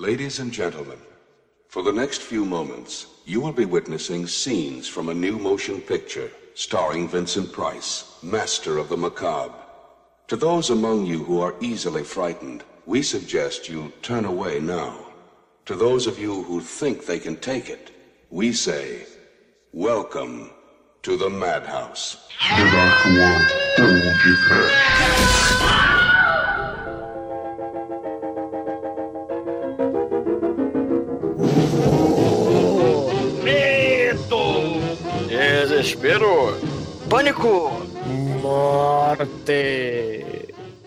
Ladies 0.00 0.38
and 0.38 0.50
gentlemen, 0.50 0.96
for 1.68 1.82
the 1.82 1.92
next 1.92 2.22
few 2.22 2.46
moments, 2.46 3.04
you 3.26 3.38
will 3.38 3.52
be 3.52 3.66
witnessing 3.66 4.26
scenes 4.26 4.88
from 4.88 5.10
a 5.10 5.14
new 5.14 5.38
motion 5.38 5.82
picture 5.82 6.30
starring 6.54 7.06
Vincent 7.06 7.52
Price, 7.52 8.16
master 8.22 8.78
of 8.78 8.88
the 8.88 8.96
macabre. 8.96 9.52
To 10.28 10.36
those 10.36 10.70
among 10.70 11.04
you 11.04 11.22
who 11.22 11.42
are 11.42 11.54
easily 11.60 12.02
frightened, 12.02 12.64
we 12.86 13.02
suggest 13.02 13.68
you 13.68 13.92
turn 14.00 14.24
away 14.24 14.58
now. 14.58 15.04
To 15.66 15.74
those 15.74 16.06
of 16.06 16.18
you 16.18 16.44
who 16.44 16.62
think 16.62 17.04
they 17.04 17.18
can 17.18 17.36
take 17.36 17.68
it, 17.68 17.90
we 18.30 18.54
say, 18.54 19.04
Welcome 19.74 20.48
to 21.02 21.18
the 21.18 21.28
Madhouse. 21.28 22.16
Desespero! 35.90 36.56
Pânico! 37.08 37.82
Morte! 38.40 40.24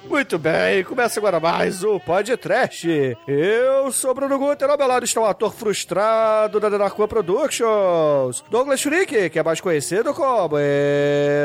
Muito 0.10 0.40
bem, 0.40 0.82
começa 0.86 1.20
agora 1.20 1.42
mais 1.42 1.84
o 1.84 2.00
Podcast. 2.00 2.88
Eu 3.28 3.92
sou 3.92 4.14
Bruno 4.14 4.40
Guter, 4.40 4.70
ao 4.70 4.78
meu 4.78 4.88
lado 4.88 5.04
está 5.04 5.20
o 5.20 5.26
ator 5.26 5.54
frustrado 5.54 6.58
da 6.58 6.70
Denarcoa 6.70 7.06
Productions, 7.06 8.46
Douglas 8.50 8.82
Freak, 8.82 9.30
que 9.30 9.40
é 9.40 9.44
mais 9.44 9.60
conhecido 9.60 10.14
como 10.14 10.56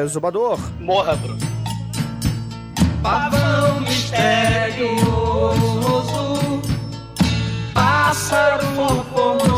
Exumador. 0.04 0.60
Morra, 0.78 1.16
Bruno. 1.16 1.40
Pavão 3.02 3.80
misterioso, 3.80 5.02
pássaro 7.74 8.64
formoso, 8.76 9.57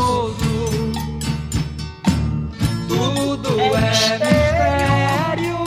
tudo 3.43 3.75
é 3.75 3.89
mistério 3.89 5.59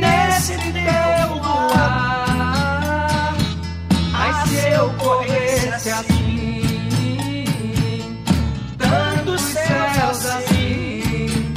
nesse 0.00 0.56
teu 0.56 1.36
luar. 1.36 3.34
Mas 4.12 4.48
se 4.48 4.68
eu 4.70 4.90
corresse 4.94 5.90
assim, 5.90 6.62
dando 8.76 9.38
céus 9.38 10.26
assim, 10.26 11.54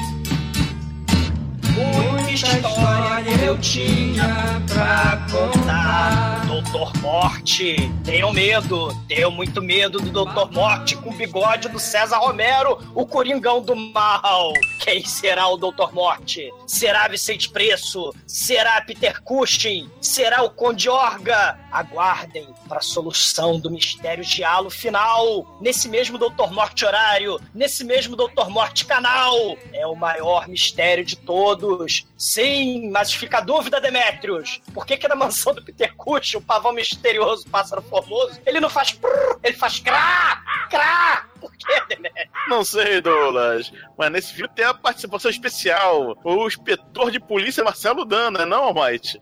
muita 1.73 2.33
história 2.33 3.45
eu 3.45 3.57
tinha 3.59 4.61
pra 4.67 5.25
contar. 5.31 6.44
Doutor 6.75 6.97
Morte. 6.97 7.89
Tenham 8.03 8.33
medo. 8.33 8.89
Tenham 9.07 9.31
muito 9.31 9.61
medo 9.61 9.97
do 9.97 10.09
Doutor 10.09 10.51
Morte 10.51 10.97
com 10.97 11.09
o 11.09 11.13
bigode 11.13 11.69
do 11.69 11.79
César 11.79 12.17
Romero, 12.17 12.77
o 12.93 13.05
Coringão 13.05 13.61
do 13.61 13.73
Mal. 13.73 14.51
Quem 14.81 15.05
será 15.05 15.47
o 15.47 15.55
Doutor 15.55 15.93
Morte? 15.93 16.51
Será 16.67 17.07
Vicente 17.07 17.49
Preço? 17.49 18.13
Será 18.27 18.81
Peter 18.81 19.21
Cushing? 19.23 19.89
Será 20.01 20.43
o 20.43 20.49
Conde 20.49 20.89
Orga? 20.89 21.57
Aguardem 21.75 22.47
para 22.67 22.77
a 22.77 22.81
solução 22.81 23.59
do 23.59 23.69
mistério 23.69 24.23
de 24.23 24.43
halo 24.43 24.69
final. 24.69 25.45
Nesse 25.59 25.89
mesmo 25.89 26.17
Doutor 26.17 26.51
Morte 26.51 26.85
horário, 26.85 27.39
nesse 27.53 27.83
mesmo 27.83 28.15
Doutor 28.15 28.49
Morte 28.49 28.85
canal. 28.85 29.35
É 29.73 29.85
o 29.85 29.95
maior 29.95 30.47
mistério 30.47 31.03
de 31.03 31.17
todos. 31.17 32.05
Sim, 32.17 32.89
mas 32.91 33.13
fica 33.13 33.39
a 33.39 33.41
dúvida, 33.41 33.81
Demetrius. 33.81 34.61
Por 34.73 34.85
que 34.85 34.97
que 34.97 35.07
na 35.07 35.15
mansão 35.15 35.53
do 35.53 35.63
Peter 35.63 35.93
Cushing, 35.95 36.37
o 36.37 36.41
pavão 36.41 36.71
misterioso, 36.71 37.47
pássaro 37.49 37.81
formoso, 37.81 38.39
ele 38.45 38.59
não 38.59 38.69
faz 38.69 38.93
prrr, 38.93 39.39
ele 39.43 39.55
faz 39.57 39.79
crá, 39.79 40.41
crá. 40.69 41.27
Por 41.39 41.51
que, 41.51 41.85
Demetrius? 41.87 42.29
Não 42.47 42.63
sei, 42.63 43.01
Douglas, 43.01 43.71
mas 43.97 44.11
nesse 44.11 44.33
filme 44.33 44.51
tem 44.55 44.65
a 44.65 44.73
participação 44.73 45.29
especial. 45.29 46.17
O 46.23 46.47
inspetor 46.47 47.11
de 47.11 47.19
polícia 47.19 47.63
Marcelo 47.63 48.05
Dana, 48.05 48.45
não, 48.45 48.63
Almighty? 48.63 49.21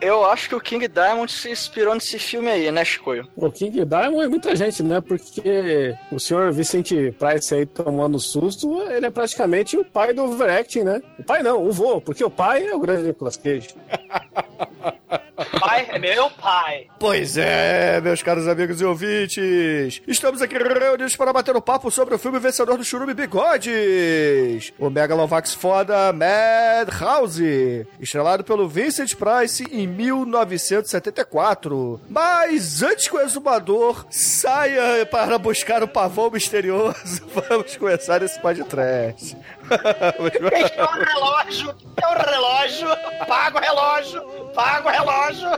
Eu 0.00 0.24
acho 0.24 0.48
que 0.48 0.54
o 0.54 0.60
King 0.60 0.88
Diamond 0.88 1.30
se 1.30 1.50
inspirou 1.50 1.94
nesse 1.94 2.18
filme 2.18 2.48
aí, 2.48 2.70
né, 2.70 2.84
Chicoio? 2.84 3.28
O 3.36 3.50
King 3.50 3.84
Diamond 3.84 4.24
é 4.24 4.28
muita 4.28 4.56
gente, 4.56 4.82
né? 4.82 5.00
Porque 5.00 5.94
o 6.10 6.18
senhor 6.18 6.52
Vicente 6.52 7.14
Price 7.18 7.54
aí 7.54 7.66
tomando 7.66 8.18
susto, 8.18 8.82
ele 8.90 9.06
é 9.06 9.10
praticamente 9.10 9.76
o 9.76 9.84
pai 9.84 10.14
do 10.14 10.24
overacting, 10.24 10.82
né? 10.82 11.02
O 11.18 11.22
pai 11.22 11.42
não, 11.42 11.62
o 11.66 11.72
vô, 11.72 12.00
porque 12.00 12.24
o 12.24 12.30
pai 12.30 12.66
é 12.66 12.74
o 12.74 12.80
grande 12.80 13.08
Nicolas 13.08 13.36
Cage. 13.36 13.74
Pai 15.58 15.86
é 15.90 15.98
meu 15.98 16.30
pai. 16.30 16.86
Pois 16.98 17.36
é, 17.36 18.00
meus 18.00 18.22
caros 18.22 18.46
amigos 18.46 18.80
e 18.80 18.84
ouvintes, 18.84 20.02
estamos 20.06 20.42
aqui 20.42 20.56
reunidos 20.56 21.16
para 21.16 21.32
bater 21.32 21.56
um 21.56 21.60
papo 21.60 21.90
sobre 21.90 22.14
o 22.14 22.18
filme 22.18 22.38
vencedor 22.38 22.76
do 22.76 22.84
Churume 22.84 23.14
Bigodes, 23.14 24.72
o 24.78 24.90
Megalovax 24.90 25.54
foda 25.54 26.12
Madhouse, 26.12 27.86
estrelado 27.98 28.44
pelo 28.44 28.68
Vincent 28.68 29.14
Price 29.14 29.64
em 29.72 29.86
1974. 29.90 32.00
Mas 32.08 32.82
antes 32.82 33.08
que 33.08 33.16
o 33.16 33.20
exumador 33.20 34.06
saia 34.10 35.04
para 35.06 35.38
buscar 35.38 35.82
o 35.82 35.88
pavão 35.88 36.30
misterioso, 36.30 37.22
vamos 37.48 37.76
começar 37.76 38.22
esse 38.22 38.38
podcast. 38.40 39.36
É 39.70 40.82
o 40.82 41.04
relógio, 41.04 41.72
é 42.02 42.06
o 42.06 42.18
relógio, 42.18 42.88
paga 43.28 43.58
o 43.58 43.60
relógio, 43.60 44.20
paga 44.52 44.88
o 44.88 44.90
relógio. 44.90 45.48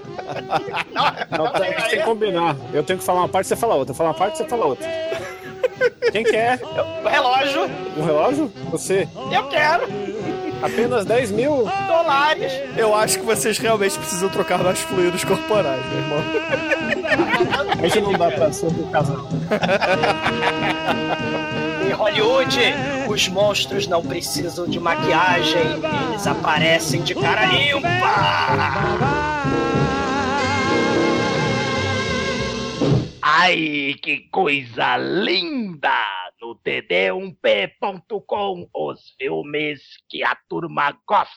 Não, 0.93 1.06
a 1.47 1.64
gente 1.64 1.88
tem 1.88 1.99
que 1.99 2.04
combinar. 2.04 2.54
Eu 2.75 2.82
tenho 2.82 2.99
que 2.99 3.04
falar 3.04 3.20
uma 3.20 3.28
parte, 3.28 3.47
você 3.49 3.56
fala 3.56 3.75
outra. 3.75 3.93
Eu 3.93 3.97
falo 3.97 4.10
uma 4.10 4.14
parte, 4.14 4.37
você 4.37 4.44
fala 4.44 4.66
outra. 4.66 4.87
Quem 6.12 6.22
quer? 6.25 6.60
O 6.62 7.09
relógio, 7.09 7.62
Um 7.97 8.04
relógio? 8.04 8.53
Você. 8.70 9.09
eu 9.32 9.49
quero 9.49 9.87
Apenas 10.62 11.04
10 11.04 11.30
mil? 11.32 11.64
dólares. 11.86 12.52
Eu 12.76 12.94
acho 12.94 13.18
que 13.18 13.24
vocês 13.24 13.58
realmente 13.58 13.98
precisam 13.98 14.28
trocar 14.28 14.62
mais 14.62 14.80
fluidos 14.80 15.24
corporais, 15.24 15.80
meu 15.86 15.98
irmão. 15.98 16.18
A 17.82 17.88
gente 17.88 18.00
não 18.00 18.12
dá 18.12 18.30
pra 18.30 18.52
ser 18.52 18.70
do 18.70 18.90
casal. 18.90 19.26
Em 21.86 21.92
Hollywood, 21.92 22.58
os 23.08 23.28
monstros 23.28 23.86
não 23.86 24.02
precisam 24.02 24.66
de 24.66 24.78
maquiagem, 24.80 25.62
eles 26.10 26.26
aparecem 26.26 27.02
de 27.02 27.14
cara 27.14 27.44
limpa. 27.46 27.88
Ai, 33.20 33.94
que 34.02 34.28
coisa 34.30 34.96
linda! 34.96 35.90
No 36.42 36.54
td1p.com, 36.56 38.69
os 38.75 39.14
filmes 39.16 39.80
que 40.08 40.25
a 40.25 40.36
turma 40.48 40.92
gosta. 41.06 41.30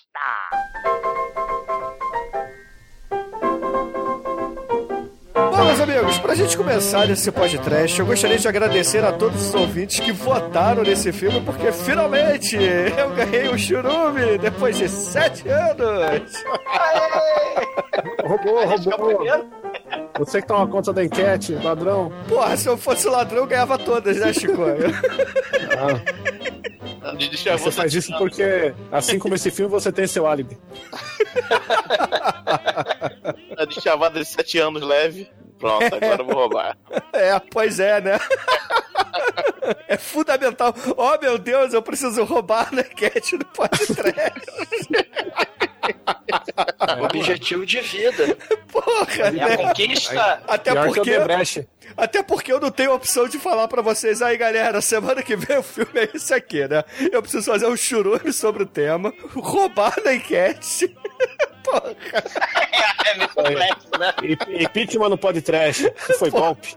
Bom, 5.32 5.64
meus 5.64 5.80
amigos, 5.80 6.18
pra 6.18 6.34
gente 6.34 6.58
começar 6.58 7.08
esse 7.08 7.32
podcast, 7.32 8.00
eu 8.00 8.06
gostaria 8.08 8.40
de 8.40 8.48
agradecer 8.48 9.06
a 9.06 9.14
todos 9.14 9.50
os 9.50 9.54
ouvintes 9.54 10.00
que 10.00 10.12
votaram 10.12 10.82
nesse 10.82 11.14
filme, 11.14 11.40
porque 11.42 11.72
finalmente 11.72 12.56
eu 12.56 13.14
ganhei 13.14 13.48
o 13.48 13.60
churume 13.60 14.40
depois 14.40 14.76
de 14.76 14.90
sete 14.90 15.48
anos. 15.48 16.44
roubou, 18.26 18.66
roubou. 18.66 19.24
Você 20.18 20.42
que 20.42 20.48
toma 20.48 20.68
conta 20.68 20.94
da 20.94 21.04
enquete, 21.04 21.54
ladrão. 21.56 22.12
Porra, 22.28 22.58
se 22.58 22.68
eu 22.68 22.78
fosse 22.78 23.08
ladrão, 23.08 23.40
eu 23.40 23.48
ganhava 23.48 23.78
todas, 23.78 24.18
né, 24.18 24.34
Chico? 24.34 24.54
Deixar 27.18 27.58
Você 27.60 27.72
faz 27.72 27.94
isso 27.94 28.18
porque, 28.18 28.74
assim 28.92 29.20
como 29.20 29.36
esse 29.36 29.52
filme, 29.52 29.70
você 29.70 29.92
tem 29.92 30.08
seu 30.08 30.26
álibi. 30.26 30.58
de 33.68 33.82
chavada 33.82 34.20
de 34.20 34.26
7 34.26 34.60
anos 34.60 34.82
leve. 34.82 35.30
Pronto, 35.58 35.84
agora 35.84 36.22
eu 36.22 36.26
vou 36.26 36.36
roubar. 36.36 36.78
É, 37.14 37.40
pois 37.52 37.80
é, 37.80 38.02
né? 38.02 38.20
É 39.88 39.98
fundamental. 39.98 40.76
Oh, 40.96 41.18
meu 41.20 41.40
Deus, 41.40 41.74
eu 41.74 41.82
preciso 41.82 42.24
roubar 42.24 42.72
na 42.74 42.82
enquete 42.82 43.38
do 43.38 43.46
podcast. 43.46 44.42
Objetivo 47.04 47.66
de 47.66 47.82
vida. 47.82 48.38
Porra, 48.72 49.08
É 49.18 49.28
a 49.28 49.32
né? 49.32 49.58
conquista. 49.58 50.42
Até 50.48 50.72
Pior 50.72 50.92
que 50.92 50.96
porque, 50.96 51.68
até 51.98 52.24
porque 52.24 52.54
eu 52.54 52.60
não 52.60 52.72
tenho 52.72 52.94
opção 52.94 53.28
de 53.28 53.40
falar 53.40 53.68
pra 53.68 53.82
vocês 53.82 54.22
aí, 54.22 54.38
galera. 54.38 54.82
Semana 54.82 55.22
que 55.22 55.36
vem 55.36 55.58
o 55.58 55.64
filme 55.64 55.92
é 55.96 56.10
esse 56.14 56.34
aqui, 56.34 56.68
né? 56.68 56.84
Eu 57.12 57.22
preciso 57.22 57.52
fazer 57.52 57.68
um 57.68 57.78
churume 57.78 58.32
sobre 58.34 58.64
o 58.64 58.66
tema, 58.66 59.14
roubar 59.34 59.96
na 60.04 60.14
enquete. 60.14 60.96
Porra. 61.64 61.96
É 63.06 63.18
meio 63.18 63.30
complexo, 63.30 63.88
né? 64.00 64.14
E, 64.24 64.64
e 64.64 64.70
Pitman 64.70 65.10
no 65.10 65.18
podcast. 65.18 65.92
Foi 66.20 66.30
golpe. 66.30 66.76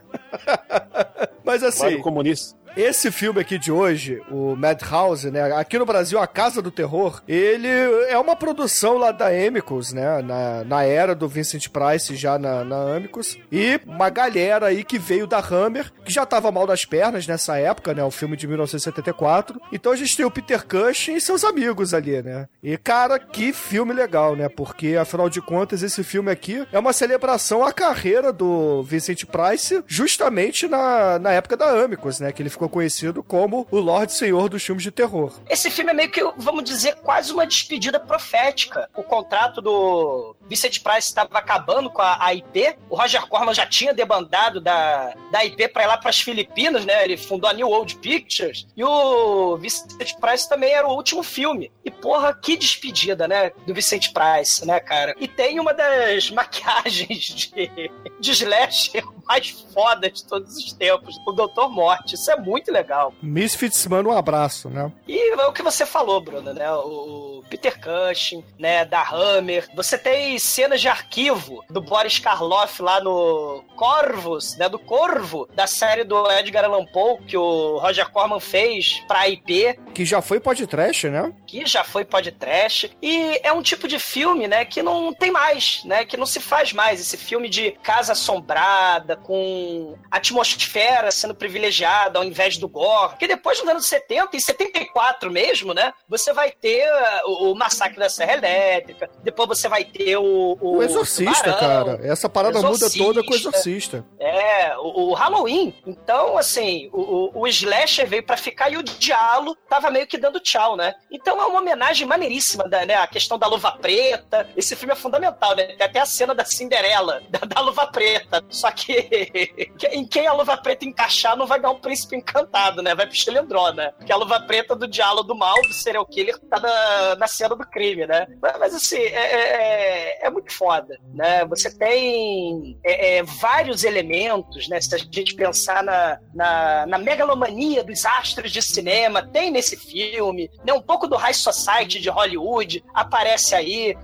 Mas 1.45 1.63
assim, 1.63 1.97
do 1.97 2.03
comunista. 2.03 2.57
Esse 2.77 3.11
filme 3.11 3.41
aqui 3.41 3.59
de 3.59 3.73
hoje, 3.73 4.23
o 4.31 4.55
Madhouse, 4.57 5.31
né? 5.31 5.53
Aqui 5.53 5.79
no 5.79 5.87
Brasil, 5.87 6.19
A 6.19 6.27
Casa 6.27 6.63
do 6.63 6.71
Terror, 6.71 7.23
ele 7.27 7.69
é 8.09 8.19
uma 8.19 8.37
produção 8.37 8.97
lá 8.97 9.11
da 9.11 9.29
Amicus, 9.29 9.93
né? 9.93 10.23
Na, 10.23 10.65
na 10.65 10.83
era 10.85 11.15
do 11.15 11.29
Vincent 11.29 11.69
Price, 11.69 12.15
já 12.15 12.39
na, 12.39 12.65
na 12.65 12.97
Amicus. 12.97 13.39
E 13.51 13.81
uma 13.87 14.11
galera 14.11 14.67
aí 14.67 14.85
que 14.85 14.99
veio 14.99 15.27
da 15.27 15.39
Hammer, 15.39 15.93
que 16.05 16.13
já 16.13 16.25
tava 16.25 16.51
mal 16.53 16.67
das 16.67 16.85
pernas 16.85 17.27
nessa 17.27 17.59
época, 17.59 17.95
né? 17.95 18.05
O 18.05 18.11
filme 18.11 18.37
de 18.37 18.47
1974. 18.47 19.61
Então 19.73 19.93
a 19.93 19.97
gente 19.97 20.17
tem 20.17 20.25
o 20.25 20.31
Peter 20.31 20.65
Cushing 20.67 21.17
e 21.17 21.21
seus 21.21 21.45
amigos 21.45 21.93
ali, 21.95 22.23
né? 22.23 22.49
E, 22.63 22.77
cara, 22.77 23.19
que 23.19 23.53
filme 23.53 23.93
legal, 23.93 24.37
né? 24.37 24.49
Porque, 24.49 24.97
afinal 24.97 25.29
de 25.29 25.41
contas, 25.41 25.83
esse 25.83 26.03
filme 26.05 26.31
aqui 26.31 26.67
é 26.73 26.79
uma 26.79 26.93
celebração 26.93 27.65
à 27.65 27.73
carreira 27.73 28.33
do 28.33 28.83
Vincent 28.83 29.25
Price, 29.25 29.83
justamente 29.87 30.69
na, 30.69 31.19
na 31.19 31.33
época 31.33 31.57
da 31.57 31.71
Amicus, 31.71 32.21
né? 32.21 32.33
Que 32.33 32.43
ele 32.43 32.51
ficou 32.59 32.69
conhecido 32.69 33.23
como 33.23 33.67
o 33.71 33.79
Lorde 33.79 34.13
Senhor 34.13 34.49
dos 34.49 34.65
filmes 34.65 34.83
de 34.83 34.91
terror. 34.91 35.33
Esse 35.49 35.71
filme 35.71 35.93
é 35.93 35.95
meio 35.95 36.11
que, 36.11 36.21
vamos 36.37 36.65
dizer, 36.65 36.97
quase 36.97 37.33
uma 37.33 37.47
despedida 37.47 38.01
profética. 38.01 38.91
O 38.97 39.03
contrato 39.05 39.61
do 39.63 40.35
Vincent 40.49 40.83
Price 40.83 41.09
estava 41.09 41.39
acabando 41.39 41.89
com 41.89 42.03
a, 42.03 42.35
IP. 42.35 42.77
O 42.91 42.97
Roger 42.97 43.25
Corman 43.29 43.55
já 43.55 43.65
tinha 43.65 43.95
debandado 43.95 44.61
da, 44.61 45.15
da 45.31 45.45
IP 45.45 45.69
para 45.69 45.85
ir 45.85 45.87
lá 45.87 45.97
para 45.97 46.11
as 46.11 46.19
Filipinas, 46.19 46.85
né? 46.85 47.05
Ele 47.05 47.17
fundou 47.17 47.49
a 47.49 47.53
New 47.53 47.69
Old 47.69 47.95
Pictures. 47.97 48.67
E 48.77 48.83
o 48.83 49.57
Vincent 49.57 50.15
Price 50.21 50.49
também 50.49 50.73
era 50.73 50.87
o 50.87 50.95
último 50.95 51.23
filme. 51.23 51.71
E 51.85 51.91
porra, 51.91 52.35
que 52.35 52.57
despedida, 52.57 53.29
né? 53.29 53.53
Do 53.67 53.73
Vincent 53.73 54.13
Price, 54.13 54.67
né, 54.67 54.81
cara? 54.81 55.15
E 55.21 55.29
tem 55.29 55.61
uma 55.61 55.73
das 55.73 56.31
maquiagens 56.33 57.19
de, 57.19 57.91
de 58.19 58.31
slasher 58.33 59.05
mais 59.27 59.51
fodas 59.73 60.13
de 60.13 60.25
todos 60.25 60.57
os 60.57 60.73
tempos. 60.73 61.17
O 61.27 61.33
Doutor 61.33 61.71
Morte. 61.71 62.15
Isso 62.15 62.31
é 62.31 62.37
muito 62.37 62.48
legal. 62.71 63.13
Misfits 63.23 63.87
manda 63.87 64.09
um 64.09 64.17
abraço, 64.17 64.69
né? 64.69 64.91
E 65.07 65.33
é 65.33 65.47
o 65.47 65.53
que 65.53 65.63
você 65.63 65.85
falou, 65.87 66.21
Bruno, 66.21 66.53
né? 66.53 66.71
O 66.73 67.43
Peter 67.49 67.79
Cushing, 67.81 68.45
né? 68.59 68.85
Da 68.85 69.03
Hammer. 69.03 69.69
Você 69.75 69.97
tem 69.99 70.39
cenas 70.39 70.81
de 70.81 70.89
arquivo 70.89 71.65
do 71.71 71.81
Boris 71.81 72.19
Karloff 72.19 72.81
lá 72.83 73.01
no 73.01 73.65
Corvus, 73.77 74.57
né? 74.57 74.69
Do 74.69 74.79
Corvo, 74.79 75.49
da 75.55 75.67
série 75.67 76.05
do 76.05 76.31
Edgar 76.31 76.65
Allan 76.65 76.85
Poe, 76.87 77.19
que 77.27 77.37
o 77.37 77.79
Roger 77.79 78.09
Corman 78.11 78.41
fez 78.41 79.03
pra 79.07 79.29
IP, 79.29 79.79
Que 79.95 80.05
já 80.05 80.21
foi 80.23 80.41
podcast, 80.41 81.09
né? 81.09 81.33
que 81.47 81.65
já 81.65 81.83
foi 81.83 82.05
podcast. 82.05 82.91
E 83.01 83.41
é 83.43 83.53
um 83.53 83.63
tipo 83.63 83.89
de 83.89 83.99
filme, 83.99 84.47
né? 84.47 84.65
Que 84.65 84.83
não 84.83 85.13
tem 85.15 85.31
mais, 85.31 85.83
né? 85.85 86.05
Que 86.05 86.17
não 86.17 86.27
se 86.27 86.41
faz 86.41 86.73
mais. 86.73 87.01
Esse 87.01 87.17
filme 87.17 87.49
de 87.49 87.73
casa 87.83 88.13
assombrada, 88.13 89.17
com 89.17 89.97
atmosfera 90.11 91.11
sendo 91.11 91.35
privilegiada 91.35 92.19
ao 92.19 92.25
invés 92.25 92.38
do 92.59 92.69
gore. 92.69 93.17
Que 93.17 93.27
depois, 93.27 93.59
nos 93.61 93.69
anos 93.69 93.87
70 93.87 94.37
e 94.37 94.41
74 94.41 95.31
mesmo, 95.31 95.75
né? 95.75 95.93
Você 96.09 96.33
vai 96.33 96.51
ter 96.51 96.89
uh, 96.89 97.31
o, 97.31 97.53
o 97.53 97.55
Massacre 97.55 97.99
da 97.99 98.09
Serra 98.09 98.35
Elétrica, 98.35 99.11
depois 99.23 99.49
você 99.49 99.69
vai 99.69 99.85
ter 99.85 100.17
o... 100.17 100.57
O 100.61 100.83
Exorcista, 100.83 101.53
Tubarão. 101.53 101.59
cara. 101.59 102.01
Essa 102.03 102.29
parada 102.29 102.63
muda 102.63 102.89
toda 102.91 103.23
com 103.23 103.33
o 103.33 103.35
Exorcista. 103.35 103.69
Exorcista. 103.69 104.07
É, 104.19 104.77
o, 104.79 105.11
o 105.11 105.15
Halloween. 105.15 105.75
Então, 105.87 106.37
assim, 106.37 106.89
o, 106.93 107.01
o, 107.01 107.43
o 107.43 107.47
Slasher 107.47 108.07
veio 108.07 108.23
pra 108.23 108.37
ficar 108.37 108.71
e 108.71 108.77
o 108.77 108.83
Dialo 108.83 109.57
tava 109.69 109.91
meio 109.91 110.07
que 110.07 110.19
dando 110.19 110.41
tchau, 110.41 110.77
né? 110.77 110.95
Então 111.11 111.41
é 111.41 111.47
uma 111.47 111.61
homenagem 111.61 112.07
maneiríssima, 112.07 112.69
da, 112.69 112.85
né? 112.85 112.95
A 112.95 113.07
questão 113.07 113.39
da 113.39 113.47
luva 113.47 113.73
preta. 113.73 114.49
Esse 114.57 114.77
filme 114.77 114.93
é 114.93 114.97
fundamental, 114.97 115.55
né? 115.55 115.65
Tem 115.67 115.87
até 115.87 116.01
a 116.01 116.07
cena 116.07 116.35
da 116.35 116.45
Cinderela, 116.45 117.23
da, 117.29 117.41
da 117.41 117.61
luva 117.61 117.87
preta. 117.87 118.45
Só 118.49 118.71
que, 118.71 119.03
que 119.79 119.87
em 119.89 120.07
quem 120.07 120.27
a 120.27 120.33
luva 120.33 120.57
preta 120.57 120.85
encaixar 120.85 121.37
não 121.37 121.47
vai 121.47 121.61
dar 121.61 121.71
um 121.71 121.81
príncipe 121.81 122.17
encantado, 122.29 122.83
né? 122.83 122.95
Vai 122.95 123.07
pro 123.07 123.15
Estelendró, 123.15 123.73
né? 123.73 123.93
Porque 123.97 124.13
a 124.13 124.17
luva 124.17 124.41
preta 124.41 124.77
do 124.77 124.87
Dialo 124.87 125.23
do 125.23 125.35
mal, 125.35 125.57
do 125.63 125.73
serial 125.73 126.05
killer, 126.07 126.39
tá 126.39 126.61
na, 126.61 127.17
na 127.17 127.27
cena 127.27 127.57
do 127.57 127.67
crime, 127.67 128.07
né? 128.07 128.27
Mas, 128.41 128.59
mas, 128.59 128.75
assim, 128.75 128.99
é, 128.99 130.21
é, 130.21 130.27
é 130.27 130.31
muito 130.31 130.53
foda, 130.53 130.99
né? 131.15 131.45
Você 131.47 131.77
tem 131.77 132.79
é, 132.85 133.19
é, 133.19 133.23
vários 133.23 133.85
elementos, 133.85 134.69
né? 134.69 134.81
Se 134.81 134.95
a 134.95 134.99
gente 134.99 135.35
pensar 135.35 135.83
na, 135.83 136.19
na, 136.35 136.87
na 136.87 136.99
megalomania 136.99 137.83
dos 137.83 138.05
astros 138.05 138.53
de 138.53 138.63
cinema, 138.63 139.23
tem 139.23 139.51
nesse 139.51 139.77
filme, 139.77 140.51
né? 140.65 140.73
Um 140.73 140.83
pouco 140.83 141.07
do 141.07 141.17
High 141.17 141.35
Society 141.35 142.01
de 142.01 142.11
Hollywood 142.11 142.85
aparece 142.95 143.55
aí, 143.55 143.97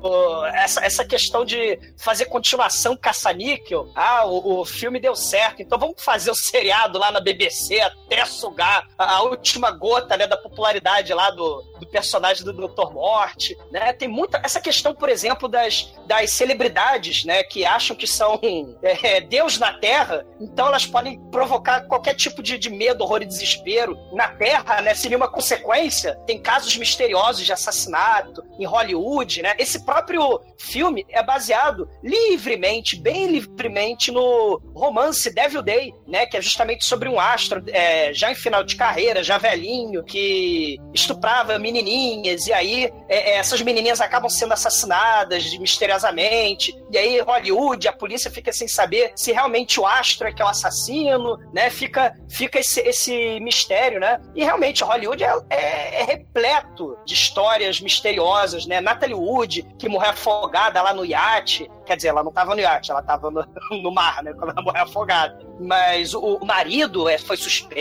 essa, 0.54 0.84
essa 0.84 1.04
questão 1.04 1.44
de 1.44 1.78
fazer 1.98 2.26
continuação 2.26 2.96
caça-níquel. 2.96 3.90
Ah, 3.94 4.26
o, 4.26 4.60
o 4.60 4.64
filme 4.64 5.00
deu 5.00 5.14
certo, 5.14 5.62
então 5.62 5.78
vamos 5.78 6.02
fazer 6.02 6.30
o 6.30 6.34
seriado 6.34 6.98
lá 6.98 7.10
na 7.10 7.20
BBC 7.20 7.80
até 7.80 8.13
sugar 8.26 8.88
a, 8.99 9.16
a 9.16 9.22
última 9.22 9.70
gota, 9.70 10.16
né, 10.16 10.26
da 10.26 10.37
popularidade 10.37 11.12
lá 11.12 11.31
do, 11.31 11.62
do 11.81 11.87
personagem 11.87 12.44
do 12.44 12.52
Dr. 12.52 12.93
Morte, 12.93 13.56
né? 13.70 13.93
Tem 13.93 14.08
muita 14.08 14.40
essa 14.44 14.61
questão, 14.61 14.94
por 14.94 15.08
exemplo, 15.08 15.49
das, 15.49 15.93
das 16.06 16.31
celebridades, 16.31 17.25
né, 17.25 17.43
que 17.43 17.64
acham 17.64 17.96
que 17.96 18.06
são 18.06 18.40
é, 18.82 19.20
Deus 19.20 19.58
na 19.58 19.72
Terra, 19.75 20.25
então 20.40 20.66
elas 20.66 20.87
podem 20.87 21.19
provocar 21.31 21.82
qualquer 21.82 22.14
tipo 22.14 22.43
de, 22.43 22.58
de 22.58 22.70
medo, 22.70 23.02
horror 23.02 23.22
e 23.22 23.26
desespero 23.26 23.99
na 24.12 24.28
Terra, 24.28 24.81
né? 24.81 24.94
Seria 24.94 25.17
uma 25.17 25.28
consequência. 25.28 26.14
Tem 26.26 26.38
casos 26.38 26.76
misteriosos 26.76 27.44
de 27.44 27.52
assassinato 27.52 28.44
em 28.58 28.64
Hollywood, 28.64 29.43
né? 29.43 29.55
Esse 29.58 29.84
próprio 29.84 30.40
filme 30.58 31.05
é 31.08 31.22
baseado 31.22 31.88
livremente, 32.02 33.00
bem 33.00 33.26
livremente 33.26 34.10
no 34.10 34.60
romance 34.75 35.32
Devil 35.32 35.62
Day, 35.62 35.94
né? 36.06 36.26
Que 36.26 36.37
é 36.37 36.43
justamente 36.43 36.84
sobre 36.84 37.08
um 37.08 37.19
astro 37.19 37.62
é, 37.69 38.03
já 38.12 38.30
em 38.30 38.34
final 38.34 38.62
de 38.64 38.76
carreira, 38.76 39.22
já 39.22 39.38
velhinho, 39.38 40.02
que 40.04 40.78
estuprava 40.92 41.58
menininhas 41.58 42.46
e 42.46 42.52
aí 42.52 42.92
é, 43.08 43.32
é, 43.32 43.36
essas 43.36 43.62
menininhas 43.62 44.00
acabam 44.00 44.28
sendo 44.28 44.52
assassinadas 44.52 45.56
misteriosamente 45.58 46.74
e 46.90 46.98
aí 46.98 47.20
Hollywood, 47.20 47.88
a 47.88 47.92
polícia 47.92 48.30
fica 48.30 48.52
sem 48.52 48.68
saber 48.68 49.12
se 49.16 49.32
realmente 49.32 49.80
o 49.80 49.86
astro 49.86 50.28
é 50.28 50.32
que 50.32 50.42
é 50.42 50.44
o 50.44 50.48
assassino, 50.48 51.38
né? 51.52 51.70
Fica, 51.70 52.14
fica 52.28 52.58
esse, 52.58 52.80
esse 52.80 53.40
mistério, 53.40 54.00
né? 54.00 54.20
E 54.34 54.44
realmente 54.44 54.84
Hollywood 54.84 55.22
é, 55.22 55.34
é, 55.50 56.00
é 56.00 56.04
repleto 56.04 56.96
de 57.04 57.14
histórias 57.14 57.80
misteriosas, 57.80 58.66
né? 58.66 58.80
Natalie 58.80 59.14
Wood, 59.14 59.66
que 59.78 59.88
morreu 59.88 60.10
afogada 60.10 60.80
lá 60.82 60.92
no 60.92 61.04
iate, 61.04 61.68
Quer 61.84 61.96
dizer, 61.96 62.08
ela 62.08 62.24
não 62.24 62.32
tava 62.32 62.54
no 62.54 62.60
iate, 62.60 62.90
ela 62.90 63.02
tava 63.02 63.30
no, 63.30 63.46
no 63.82 63.92
mar, 63.92 64.22
né? 64.22 64.32
Quando 64.32 64.52
ela 64.52 64.62
morreu 64.62 64.82
afogada. 64.84 65.38
Mas 65.60 66.14
o, 66.14 66.36
o 66.36 66.46
marido 66.46 67.08
é, 67.08 67.18
foi 67.18 67.36
suspeito 67.36 67.74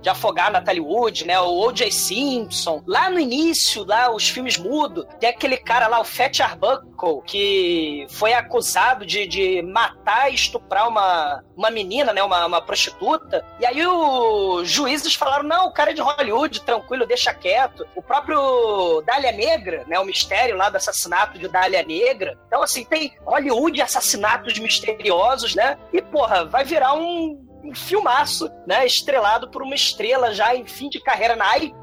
de 0.00 0.08
afogar 0.08 0.52
Natalie 0.52 0.80
Wood, 0.80 1.26
né? 1.26 1.40
O 1.40 1.66
O.J. 1.66 1.90
Simpson. 1.90 2.82
Lá 2.86 3.10
no 3.10 3.18
início, 3.18 3.84
lá, 3.84 4.10
os 4.10 4.28
filmes 4.28 4.58
mudos, 4.58 5.06
tem 5.18 5.30
aquele 5.30 5.56
cara 5.56 5.86
lá, 5.86 6.00
o 6.00 6.04
Fat 6.04 6.40
Arbuckle, 6.40 7.22
que 7.26 8.06
foi 8.10 8.34
acusado 8.34 9.06
de, 9.06 9.26
de 9.26 9.62
matar 9.62 10.30
e 10.30 10.34
estuprar 10.34 10.88
uma, 10.88 11.42
uma 11.56 11.70
menina, 11.70 12.12
né? 12.12 12.22
Uma, 12.22 12.46
uma 12.46 12.62
prostituta. 12.62 13.44
E 13.60 13.66
aí 13.66 13.86
os 13.86 14.70
juízes 14.70 15.14
falaram, 15.14 15.44
não, 15.44 15.66
o 15.66 15.72
cara 15.72 15.90
é 15.90 15.94
de 15.94 16.00
Hollywood, 16.00 16.60
tranquilo, 16.62 17.06
deixa 17.06 17.32
quieto. 17.32 17.86
O 17.94 18.02
próprio 18.02 19.02
Dália 19.06 19.32
Negra, 19.32 19.84
né? 19.86 19.98
O 19.98 20.04
mistério 20.04 20.56
lá 20.56 20.68
do 20.70 20.76
assassinato 20.76 21.38
de 21.38 21.48
Dália 21.48 21.82
Negra. 21.82 22.38
Então, 22.46 22.62
assim, 22.62 22.84
tem 22.84 23.16
Hollywood 23.24 23.80
assassinatos 23.80 24.58
misteriosos, 24.58 25.54
né? 25.54 25.78
E, 25.92 26.00
porra, 26.02 26.44
vai 26.44 26.64
virar 26.64 26.94
um, 26.94 27.44
um 27.64 27.74
filmaço, 27.74 28.50
né? 28.66 28.84
Estrelado 28.84 29.50
por 29.50 29.62
uma 29.62 29.74
estrela 29.74 30.34
já 30.34 30.54
em 30.54 30.66
fim 30.66 30.88
de 30.88 31.00
carreira 31.00 31.34
na 31.34 31.48
AIP 31.50 31.74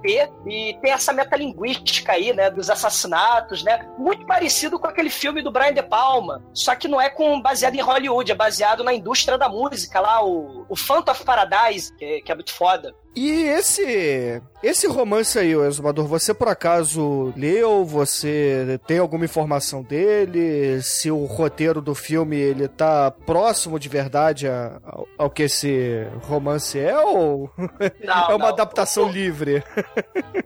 e 0.45 0.77
tem 0.81 0.91
essa 0.91 1.11
metalinguística 1.11 2.13
aí, 2.13 2.33
né? 2.33 2.49
Dos 2.49 2.69
assassinatos, 2.69 3.63
né? 3.63 3.87
Muito 3.97 4.25
parecido 4.25 4.79
com 4.79 4.87
aquele 4.87 5.09
filme 5.09 5.41
do 5.41 5.51
Brian 5.51 5.73
De 5.73 5.83
Palma, 5.83 6.43
só 6.53 6.75
que 6.75 6.87
não 6.87 7.01
é 7.01 7.09
com 7.09 7.41
baseado 7.41 7.75
em 7.75 7.81
Hollywood, 7.81 8.31
é 8.31 8.35
baseado 8.35 8.83
na 8.83 8.93
indústria 8.93 9.37
da 9.37 9.49
música 9.49 9.99
lá, 9.99 10.23
o, 10.23 10.65
o 10.69 10.75
Phantom 10.75 11.11
of 11.11 11.23
Paradise, 11.23 11.95
que, 11.95 12.21
que 12.21 12.31
é 12.31 12.35
muito 12.35 12.53
foda. 12.53 12.95
E 13.15 13.29
esse 13.29 14.41
esse 14.63 14.87
romance 14.87 15.37
aí, 15.39 15.55
o 15.55 15.65
Exumador, 15.65 16.05
você 16.05 16.33
por 16.35 16.47
acaso 16.47 17.33
leu? 17.35 17.83
Você 17.83 18.79
tem 18.85 18.99
alguma 18.99 19.25
informação 19.25 19.81
dele? 19.81 20.81
Se 20.83 21.09
o 21.09 21.25
roteiro 21.25 21.81
do 21.81 21.95
filme 21.95 22.37
ele 22.37 22.67
tá 22.67 23.09
próximo 23.11 23.79
de 23.79 23.89
verdade 23.89 24.47
a- 24.47 24.79
ao, 24.85 25.07
ao 25.17 25.29
que 25.31 25.43
esse 25.43 26.05
romance 26.21 26.79
é 26.79 26.95
ou 26.99 27.49
Não, 28.03 28.31
é 28.31 28.35
uma 28.35 28.37
não. 28.37 28.45
adaptação 28.47 29.05
O- 29.07 29.11
livre? 29.11 29.63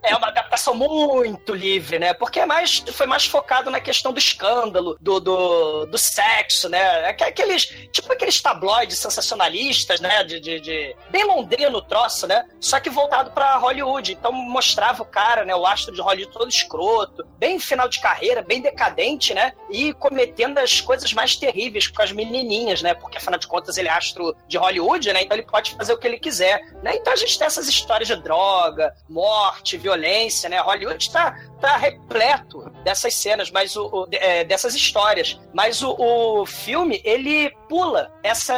É 0.01 0.15
uma 0.15 0.27
adaptação 0.27 0.73
muito 0.73 1.53
livre, 1.53 1.99
né? 1.99 2.13
Porque 2.13 2.39
é 2.39 2.45
mais, 2.45 2.83
foi 2.93 3.05
mais 3.05 3.25
focado 3.27 3.69
na 3.69 3.81
questão 3.81 4.13
do 4.13 4.17
escândalo, 4.19 4.97
do, 5.01 5.19
do, 5.19 5.85
do 5.87 5.97
sexo, 5.97 6.69
né? 6.69 7.09
Aqu- 7.09 7.25
Aqueles, 7.25 7.65
tipo 7.91 8.11
aqueles 8.13 8.41
tabloides 8.41 8.97
sensacionalistas, 8.97 9.99
né? 9.99 10.23
De, 10.23 10.39
de, 10.39 10.59
de- 10.61 10.95
bem 11.11 11.25
londrino 11.25 11.81
troço, 11.81 12.25
né? 12.25 12.45
Só 12.65 12.79
que 12.79 12.89
voltado 12.89 13.29
pra 13.31 13.57
Hollywood. 13.57 14.11
Então 14.13 14.31
mostrava 14.31 15.03
o 15.03 15.05
cara, 15.05 15.45
né, 15.45 15.55
o 15.55 15.65
astro 15.65 15.93
de 15.93 16.01
Hollywood 16.01 16.33
todo 16.33 16.49
escroto, 16.49 17.23
bem 17.37 17.59
final 17.59 17.87
de 17.87 17.99
carreira, 17.99 18.41
bem 18.41 18.59
decadente, 18.61 19.33
né, 19.33 19.53
e 19.69 19.93
cometendo 19.93 20.57
as 20.57 20.81
coisas 20.81 21.13
mais 21.13 21.35
terríveis 21.35 21.87
com 21.87 22.01
as 22.01 22.11
menininhas, 22.11 22.81
né, 22.81 22.93
porque 22.95 23.17
afinal 23.17 23.39
de 23.39 23.47
contas 23.47 23.77
ele 23.77 23.87
é 23.87 23.91
astro 23.91 24.35
de 24.47 24.57
Hollywood, 24.57 25.13
né, 25.13 25.21
então 25.21 25.37
ele 25.37 25.45
pode 25.45 25.75
fazer 25.75 25.93
o 25.93 25.97
que 25.97 26.07
ele 26.07 26.17
quiser, 26.19 26.59
né. 26.81 26.95
Então 26.95 27.13
a 27.13 27.15
gente 27.15 27.37
tem 27.37 27.45
essas 27.45 27.67
histórias 27.67 28.07
de 28.07 28.15
droga, 28.15 28.93
morte, 29.07 29.77
violência, 29.77 30.49
né, 30.49 30.59
Hollywood 30.59 31.11
tá, 31.11 31.35
tá 31.61 31.77
repleto 31.77 32.69
dessas 32.83 33.13
cenas, 33.13 33.51
mas 33.51 33.75
o, 33.75 33.85
o- 33.85 34.07
é, 34.11 34.43
dessas 34.43 34.73
histórias. 34.75 35.39
Mas 35.53 35.81
o, 35.81 35.95
o 35.97 36.45
filme, 36.45 37.01
ele 37.03 37.51
pula 37.67 38.11
essa. 38.23 38.53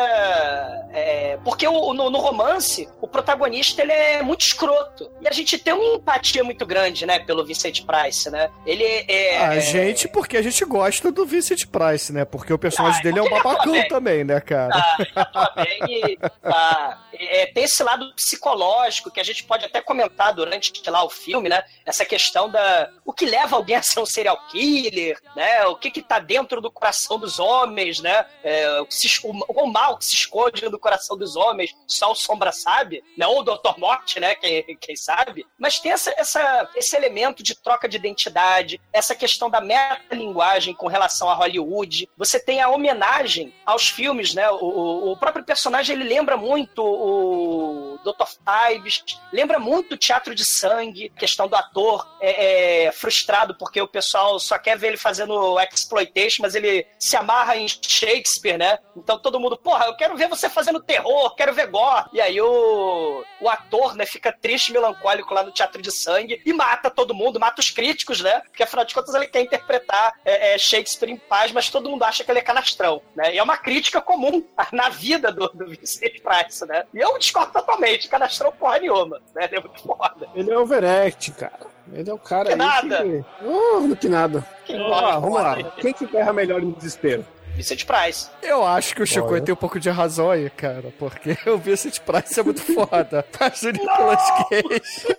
é, 0.91 1.37
porque 1.43 1.67
o- 1.67 1.93
no, 1.93 2.09
no 2.09 2.17
romance, 2.19 2.87
o 3.01 3.07
protagonista 3.07 3.81
ele 3.81 3.91
é 3.91 4.21
muito 4.21 4.41
escroto. 4.41 5.11
E 5.21 5.27
a 5.27 5.31
gente 5.31 5.57
tem 5.57 5.73
uma 5.73 5.95
empatia 5.95 6.43
muito 6.43 6.65
grande, 6.65 7.05
né, 7.05 7.19
pelo 7.19 7.45
Vincent 7.45 7.83
Price, 7.85 8.29
né? 8.29 8.49
Ele 8.65 8.83
é. 8.83 9.37
A 9.37 9.59
gente, 9.59 10.07
porque 10.07 10.37
a 10.37 10.41
gente 10.41 10.63
gosta 10.65 11.11
do 11.11 11.25
Vincent 11.25 11.65
Price, 11.67 12.11
né? 12.11 12.25
Porque 12.25 12.51
o 12.53 12.57
personagem 12.59 12.99
Ah, 12.99 13.03
dele 13.03 13.19
é 13.19 13.21
um 13.21 13.25
atua 13.27 13.43
babacão 13.43 13.87
também, 13.87 14.23
né, 14.23 14.39
cara? 14.41 14.73
Ah, 14.75 15.21
atua 15.21 15.53
bem 15.55 15.79
e, 15.87 16.17
ah, 16.43 16.97
é, 17.13 17.45
tem 17.47 17.63
esse 17.63 17.83
lado 17.83 18.13
psicológico 18.15 19.11
que 19.11 19.19
a 19.19 19.23
gente 19.23 19.43
pode 19.43 19.65
até 19.65 19.81
comentar 19.81 20.33
durante 20.33 20.71
lá 20.89 21.03
o 21.03 21.09
filme, 21.09 21.49
né? 21.49 21.63
Essa 21.85 22.05
questão 22.05 22.49
da 22.49 22.89
o 23.05 23.11
que 23.13 23.25
leva 23.25 23.55
alguém 23.55 23.75
a 23.75 23.81
ser 23.81 23.99
um 23.99 24.05
serial 24.05 24.37
killer, 24.49 25.17
né? 25.35 25.65
O 25.65 25.75
que 25.75 25.89
que 25.91 26.01
tá 26.01 26.19
dentro 26.19 26.61
do 26.61 26.71
coração 26.71 27.17
dos 27.19 27.39
homens, 27.39 27.99
né? 27.99 28.25
É, 28.43 28.79
o, 28.81 28.85
que 28.85 28.95
se, 28.97 29.19
o, 29.23 29.31
o 29.31 29.67
mal 29.67 29.97
que 29.97 30.05
se 30.05 30.15
esconde 30.15 30.67
no 30.69 30.79
coração 30.79 31.17
dos 31.17 31.35
homens, 31.35 31.75
só 31.87 32.11
o 32.11 32.15
Sombra 32.15 32.51
sabe, 32.51 33.03
né? 33.17 33.27
Ou 33.27 33.39
o 33.39 33.43
Dr. 33.43 33.77
Morte, 33.77 34.19
né? 34.19 34.35
Quem, 34.35 34.63
quem 34.77 34.95
sabe? 34.95 35.45
Mas 35.57 35.79
tem 35.79 35.91
essa, 35.91 36.13
essa, 36.17 36.69
esse 36.75 36.95
elemento 36.95 37.43
de 37.43 37.55
troca 37.55 37.87
de 37.87 37.97
identidade, 37.97 38.79
essa 38.91 39.15
questão 39.15 39.49
da 39.49 39.61
metalinguagem 39.61 40.73
com 40.73 40.87
relação 40.87 41.29
a 41.29 41.35
Hollywood. 41.35 42.09
Você 42.17 42.39
tem 42.39 42.61
a 42.61 42.69
homenagem 42.69 43.53
aos 43.65 43.89
filmes, 43.89 44.33
né? 44.33 44.49
O, 44.51 44.65
o, 44.65 45.11
o 45.11 45.17
próprio 45.17 45.45
personagem 45.45 45.95
ele 45.95 46.07
lembra 46.07 46.37
muito 46.37 46.83
o 46.83 47.99
Dr. 48.03 48.27
Fives, 48.27 49.03
lembra 49.31 49.59
muito 49.59 49.93
o 49.93 49.97
Teatro 49.97 50.33
de 50.33 50.45
Sangue, 50.45 51.09
questão 51.17 51.47
do 51.47 51.55
ator 51.55 52.07
é, 52.19 52.85
é, 52.85 52.91
frustrado 52.91 53.55
porque 53.55 53.81
o 53.81 53.87
pessoal 53.87 54.39
só 54.39 54.57
quer 54.57 54.77
ver 54.77 54.87
ele 54.87 54.97
fazendo 54.97 55.59
exploitation, 55.59 56.41
mas 56.41 56.55
ele 56.55 56.85
se 56.99 57.15
amarra 57.15 57.57
em 57.57 57.67
Shakespeare, 57.67 58.57
né? 58.57 58.79
Então 58.97 59.19
todo 59.19 59.39
mundo, 59.39 59.57
porra, 59.57 59.85
eu 59.85 59.95
quero 59.95 60.17
ver 60.17 60.27
você 60.27 60.49
fazendo 60.49 60.81
terror, 60.81 61.35
quero 61.35 61.53
ver 61.53 61.67
gore. 61.67 62.05
E 62.11 62.19
aí 62.19 62.41
o, 62.41 63.23
o 63.39 63.49
ator, 63.49 63.95
né, 63.95 64.05
fica 64.05 64.31
triste, 64.31 64.73
melancólico 64.73 65.33
lá 65.33 65.43
no 65.43 65.51
Teatro 65.51 65.81
de 65.81 65.91
Sangue 65.91 66.41
e 66.45 66.53
mata 66.53 66.89
todo 66.89 67.13
mundo, 67.13 67.39
mata 67.39 67.61
os 67.61 67.69
críticos, 67.69 68.21
né? 68.21 68.41
Porque 68.41 68.63
afinal 68.63 68.85
de 68.85 68.93
contas 68.93 69.13
ele 69.13 69.27
quer 69.27 69.41
interpretar 69.41 70.13
é, 70.25 70.55
é, 70.55 70.57
Shakespeare 70.57 71.11
em 71.11 71.17
paz, 71.17 71.51
mas 71.51 71.69
todo 71.69 71.89
mundo 71.89 72.03
acha 72.03 72.23
que 72.23 72.31
ele 72.31 72.39
é 72.39 72.43
canastrão, 72.43 73.01
né? 73.15 73.35
E 73.35 73.37
é 73.37 73.43
uma 73.43 73.57
crítica 73.57 74.01
comum 74.01 74.43
na 74.73 74.89
vida 74.89 75.31
do, 75.31 75.47
do 75.49 75.67
Vincent 75.67 76.21
Price, 76.21 76.65
né? 76.65 76.85
E 76.93 76.99
eu 76.99 77.17
discordo 77.17 77.53
totalmente, 77.53 78.07
canastrão 78.07 78.51
porra 78.51 78.79
nenhuma, 78.79 79.21
né? 79.35 79.45
Ele 79.45 79.57
é 79.57 79.59
muito 79.61 79.81
foda. 79.81 80.27
Ele 80.33 80.51
é 80.51 80.57
overact, 80.57 81.31
cara. 81.31 81.77
Ele 81.93 82.09
é 82.09 82.13
o 82.13 82.17
cara 82.17 82.45
Que 82.45 82.51
aí 82.51 82.57
nada. 82.57 83.03
que... 83.03 83.25
Oh, 83.45 83.95
que 83.95 84.09
nada. 84.09 84.45
Que 84.65 84.77
vamos 84.77 85.33
lá. 85.33 85.55
Quem 85.79 85.93
que 85.93 86.17
erra 86.17 86.33
melhor 86.33 86.61
no 86.61 86.73
desespero? 86.73 87.25
Vicente 87.57 87.85
Price. 87.87 88.29
Eu 88.43 88.63
acho 88.63 88.95
que 88.95 89.01
o 89.01 89.07
Chico 89.07 89.41
tem 89.41 89.51
um 89.51 89.57
pouco 89.57 89.79
de 89.79 89.89
razão 89.89 90.29
aí, 90.29 90.47
cara. 90.51 90.93
Porque 90.99 91.35
o 91.49 91.57
Vincent 91.57 91.99
Price 92.01 92.39
é 92.39 92.43
muito 92.43 92.61
foda. 92.61 93.25
Mas 93.39 93.63
o 93.63 93.71
Nicolas 93.71 94.21
Cage. 94.47 95.17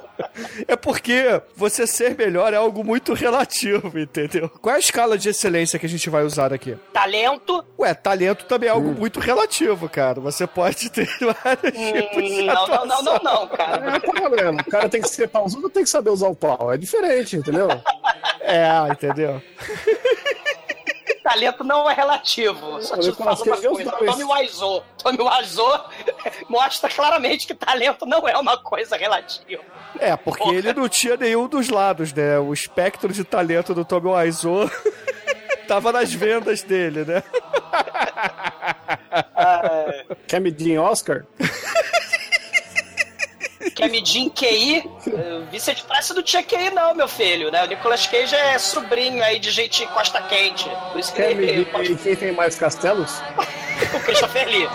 É 0.67 0.75
porque 0.75 1.41
você 1.55 1.85
ser 1.87 2.15
melhor 2.17 2.53
é 2.53 2.57
algo 2.57 2.83
muito 2.83 3.13
relativo, 3.13 3.97
entendeu? 3.97 4.49
Qual 4.61 4.73
é 4.73 4.77
a 4.77 4.79
escala 4.79 5.17
de 5.17 5.29
excelência 5.29 5.79
que 5.79 5.85
a 5.85 5.89
gente 5.89 6.09
vai 6.09 6.23
usar 6.23 6.53
aqui? 6.53 6.77
Talento, 6.93 7.63
Ué, 7.79 7.93
talento 7.93 8.45
também 8.45 8.69
é 8.69 8.71
algo 8.71 8.91
muito 8.91 9.19
relativo, 9.19 9.89
cara. 9.89 10.19
Você 10.21 10.45
pode 10.45 10.89
ter 10.89 11.07
vários 11.19 11.73
tipos 11.73 12.23
de 12.23 12.41
hum, 12.41 12.45
não, 12.45 12.67
não, 12.67 12.85
não, 12.85 13.03
não, 13.03 13.19
não, 13.19 13.47
cara. 13.47 13.93
É, 13.93 13.97
o 13.97 14.01
problema? 14.01 14.61
O 14.61 14.69
cara 14.69 14.89
tem 14.89 15.01
que 15.01 15.09
ser 15.09 15.27
pausudo 15.27 15.63
ou 15.65 15.69
tem 15.69 15.83
que 15.83 15.89
saber 15.89 16.09
usar 16.09 16.27
o 16.27 16.35
pau? 16.35 16.71
É 16.73 16.77
diferente, 16.77 17.35
entendeu? 17.35 17.67
É, 18.43 18.67
entendeu? 18.91 19.39
Talento 21.23 21.63
não 21.63 21.89
é 21.89 21.93
relativo. 21.93 22.81
Só 22.81 22.97
te 22.97 23.11
falo 23.11 23.43
uma 23.43 23.55
é 23.55 23.61
coisa. 23.61 23.91
Tommy 23.91 24.23
Wiseau. 24.23 24.83
Tommy 24.97 25.19
Wiseau 25.21 25.89
mostra 26.49 26.89
claramente 26.89 27.45
que 27.45 27.53
talento 27.53 28.05
não 28.05 28.27
é 28.27 28.37
uma 28.37 28.57
coisa 28.57 28.97
relativa. 28.97 29.63
É, 29.99 30.15
porque 30.17 30.43
Porra. 30.43 30.55
ele 30.55 30.73
não 30.73 30.89
tinha 30.89 31.15
nenhum 31.15 31.47
dos 31.47 31.69
lados, 31.69 32.11
né? 32.11 32.39
O 32.39 32.53
espectro 32.53 33.13
de 33.13 33.23
talento 33.23 33.73
do 33.73 33.85
Tommy 33.85 34.09
Wiseau 34.09 34.69
tava 35.67 35.91
nas 35.91 36.11
vendas 36.11 36.63
dele, 36.63 37.05
né? 37.05 37.23
Quer 40.27 40.41
medir 40.41 40.73
em 40.73 40.79
Oscar? 40.79 41.25
Quer 43.75 43.89
medir 43.89 44.21
em 44.21 44.29
QI? 44.29 44.83
Eh, 45.07 45.41
Vicente 45.51 45.83
Price 45.83 46.13
não 46.13 46.21
tinha 46.23 46.43
QI, 46.43 46.71
não, 46.71 46.93
meu 46.93 47.07
filho, 47.07 47.51
né? 47.51 47.63
O 47.63 47.67
Nicolas 47.67 48.05
Cage 48.07 48.35
é 48.35 48.57
sobrinho 48.57 49.23
aí 49.23 49.39
de 49.39 49.51
gente 49.51 49.85
costa 49.87 50.21
quente. 50.23 50.69
Por 50.91 50.99
isso 50.99 51.13
que 51.13 51.21
Quer 51.21 51.31
ele 51.31 51.45
medir 51.45 51.65
pode 51.71 51.91
em 51.93 51.95
quem 51.95 52.15
tem 52.15 52.31
mais 52.31 52.55
castelos? 52.55 53.21
o 53.95 53.99
Christopher 54.01 54.47
Lee. 54.47 54.67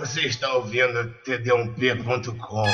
Você 0.00 0.20
está 0.22 0.54
ouvindo 0.54 1.14
td1p.com. 1.24 2.66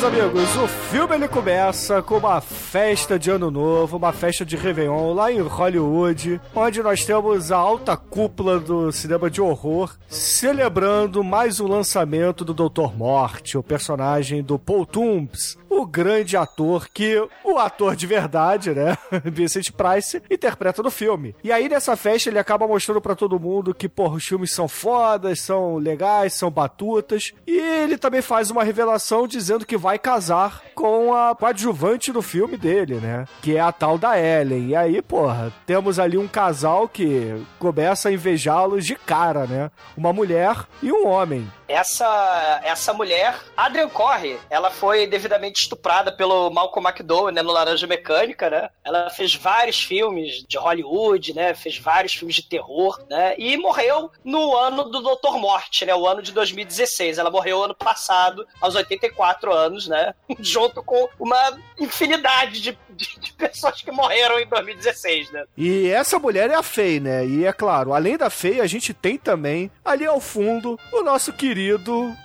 Meus 0.00 0.14
amigos, 0.14 0.56
o 0.56 0.66
filme 0.66 1.14
ele 1.14 1.28
começa 1.28 2.00
com 2.00 2.16
uma 2.16 2.40
festa 2.40 3.18
de 3.18 3.30
ano 3.30 3.50
novo, 3.50 3.98
uma 3.98 4.14
festa 4.14 4.46
de 4.46 4.56
Réveillon 4.56 5.12
lá 5.12 5.30
em 5.30 5.40
Hollywood, 5.42 6.40
onde 6.54 6.82
nós 6.82 7.04
temos 7.04 7.52
a 7.52 7.58
alta 7.58 7.98
cúpula 7.98 8.58
do 8.58 8.90
cinema 8.92 9.28
de 9.28 9.42
horror 9.42 9.94
celebrando 10.08 11.22
mais 11.22 11.60
um 11.60 11.66
lançamento 11.66 12.46
do 12.46 12.54
Dr. 12.54 12.96
Morte, 12.96 13.58
o 13.58 13.62
personagem 13.62 14.42
do 14.42 14.58
Paul 14.58 14.86
Toombs, 14.86 15.58
o 15.70 15.86
grande 15.86 16.36
ator 16.36 16.88
que 16.92 17.16
o 17.44 17.56
ator 17.56 17.94
de 17.94 18.06
verdade, 18.06 18.74
né, 18.74 18.98
Vincent 19.24 19.70
Price, 19.70 20.20
interpreta 20.28 20.82
no 20.82 20.90
filme. 20.90 21.34
E 21.44 21.52
aí 21.52 21.68
nessa 21.68 21.96
festa 21.96 22.28
ele 22.28 22.38
acaba 22.38 22.66
mostrando 22.66 23.00
pra 23.00 23.14
todo 23.14 23.38
mundo 23.38 23.72
que, 23.72 23.88
porra, 23.88 24.16
os 24.16 24.26
filmes 24.26 24.52
são 24.52 24.66
fodas, 24.66 25.40
são 25.40 25.76
legais, 25.76 26.34
são 26.34 26.50
batutas, 26.50 27.32
e 27.46 27.56
ele 27.56 27.96
também 27.96 28.20
faz 28.20 28.50
uma 28.50 28.64
revelação 28.64 29.28
dizendo 29.28 29.64
que 29.64 29.76
vai 29.76 29.98
casar 29.98 30.62
com 30.74 31.14
a 31.14 31.34
coadjuvante 31.34 32.12
do 32.12 32.20
filme 32.20 32.56
dele, 32.56 32.96
né, 32.96 33.26
que 33.40 33.56
é 33.56 33.60
a 33.60 33.70
tal 33.70 33.96
da 33.96 34.18
Ellen. 34.18 34.68
E 34.68 34.76
aí, 34.76 35.00
porra, 35.00 35.52
temos 35.64 35.98
ali 35.98 36.18
um 36.18 36.26
casal 36.26 36.88
que 36.88 37.40
começa 37.58 38.08
a 38.08 38.12
invejá-los 38.12 38.84
de 38.84 38.96
cara, 38.96 39.46
né, 39.46 39.70
uma 39.96 40.12
mulher 40.12 40.66
e 40.82 40.90
um 40.90 41.06
homem. 41.06 41.48
Essa, 41.70 42.60
essa 42.64 42.92
mulher, 42.92 43.38
Adrian 43.56 43.88
Corre, 43.88 44.36
ela 44.50 44.72
foi 44.72 45.06
devidamente 45.06 45.62
estuprada 45.62 46.10
pelo 46.10 46.50
Malcolm 46.50 46.88
McDowell, 46.88 47.32
né, 47.32 47.42
no 47.42 47.52
Laranja 47.52 47.86
Mecânica, 47.86 48.50
né? 48.50 48.68
Ela 48.84 49.08
fez 49.08 49.36
vários 49.36 49.80
filmes 49.80 50.44
de 50.48 50.58
Hollywood, 50.58 51.32
né? 51.32 51.54
Fez 51.54 51.78
vários 51.78 52.12
filmes 52.14 52.34
de 52.34 52.42
terror, 52.42 53.00
né? 53.08 53.36
E 53.38 53.56
morreu 53.56 54.10
no 54.24 54.56
ano 54.56 54.82
do 54.90 55.00
Dr. 55.00 55.38
Morte, 55.38 55.86
né? 55.86 55.94
O 55.94 56.08
ano 56.08 56.20
de 56.20 56.32
2016. 56.32 57.18
Ela 57.18 57.30
morreu 57.30 57.62
ano 57.62 57.74
passado, 57.74 58.44
aos 58.60 58.74
84 58.74 59.52
anos, 59.52 59.86
né? 59.86 60.12
Junto 60.40 60.82
com 60.82 61.08
uma 61.20 61.56
infinidade 61.78 62.60
de, 62.60 62.78
de, 62.90 63.20
de 63.20 63.32
pessoas 63.34 63.80
que 63.80 63.92
morreram 63.92 64.40
em 64.40 64.46
2016, 64.48 65.30
né? 65.30 65.44
E 65.56 65.88
essa 65.88 66.18
mulher 66.18 66.50
é 66.50 66.56
a 66.56 66.64
Faye, 66.64 66.98
né? 66.98 67.24
E 67.24 67.44
é 67.44 67.52
claro, 67.52 67.94
além 67.94 68.16
da 68.16 68.28
Faye, 68.28 68.60
a 68.60 68.66
gente 68.66 68.92
tem 68.92 69.16
também, 69.16 69.70
ali 69.84 70.04
ao 70.04 70.20
fundo, 70.20 70.76
o 70.92 71.02
nosso 71.02 71.32
querido 71.32 71.59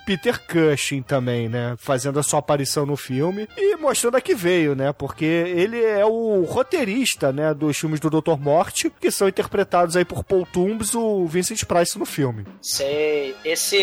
Peter 0.05 0.39
Cushing 0.45 1.01
também, 1.01 1.49
né? 1.49 1.75
Fazendo 1.77 2.19
a 2.19 2.23
sua 2.23 2.39
aparição 2.39 2.85
no 2.85 2.95
filme 2.95 3.47
e 3.57 3.75
mostrando 3.77 4.15
a 4.15 4.21
que 4.21 4.35
veio, 4.35 4.75
né? 4.75 4.93
Porque 4.93 5.25
ele 5.25 5.83
é 5.83 6.05
o 6.05 6.43
roteirista, 6.43 7.31
né? 7.31 7.53
Dos 7.53 7.77
filmes 7.77 7.99
do 7.99 8.09
Dr. 8.09 8.37
Morte, 8.39 8.89
que 8.89 9.11
são 9.11 9.27
interpretados 9.27 9.95
aí 9.95 10.05
por 10.05 10.23
Paul 10.23 10.45
Toombs, 10.45 10.93
o 10.95 11.25
Vincent 11.25 11.63
Price 11.65 11.97
no 11.97 12.05
filme. 12.05 12.45
Sei. 12.61 13.35
Esse, 13.43 13.77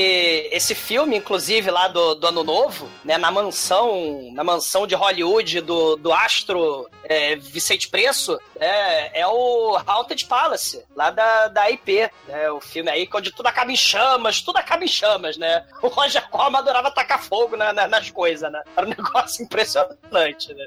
esse 0.52 0.74
filme, 0.74 1.16
inclusive, 1.16 1.70
lá 1.70 1.88
do, 1.88 2.14
do 2.14 2.26
Ano 2.26 2.44
Novo, 2.44 2.88
né, 3.04 3.18
na 3.18 3.30
mansão, 3.30 4.30
na 4.32 4.44
mansão 4.44 4.86
de 4.86 4.94
Hollywood 4.94 5.60
do, 5.60 5.96
do 5.96 6.12
astro 6.12 6.88
é, 7.04 7.36
Vicente 7.36 7.88
Preço, 7.88 8.38
é, 8.58 9.20
é 9.20 9.26
o 9.26 9.76
Haunted 9.86 10.26
Palace, 10.26 10.84
lá 10.94 11.10
da, 11.10 11.48
da 11.48 11.70
IP, 11.70 12.10
né, 12.28 12.50
o 12.50 12.60
filme 12.60 12.90
aí 12.90 13.08
onde 13.12 13.32
tudo 13.32 13.46
acaba 13.46 13.70
em 13.70 13.76
chamas, 13.76 14.40
tudo 14.40 14.56
acaba 14.56 14.84
em 14.84 14.88
chamas, 14.88 15.36
né? 15.36 15.41
Né? 15.42 15.64
O 15.82 15.88
Roger 15.88 16.26
Corman 16.30 16.60
adorava 16.60 16.90
tacar 16.90 17.20
fogo 17.22 17.56
na- 17.56 17.72
na- 17.72 17.88
nas 17.88 18.10
coisas, 18.10 18.50
né? 18.50 18.62
Era 18.76 18.86
um 18.86 18.90
negócio 18.90 19.44
impressionante, 19.44 20.54
né? 20.54 20.66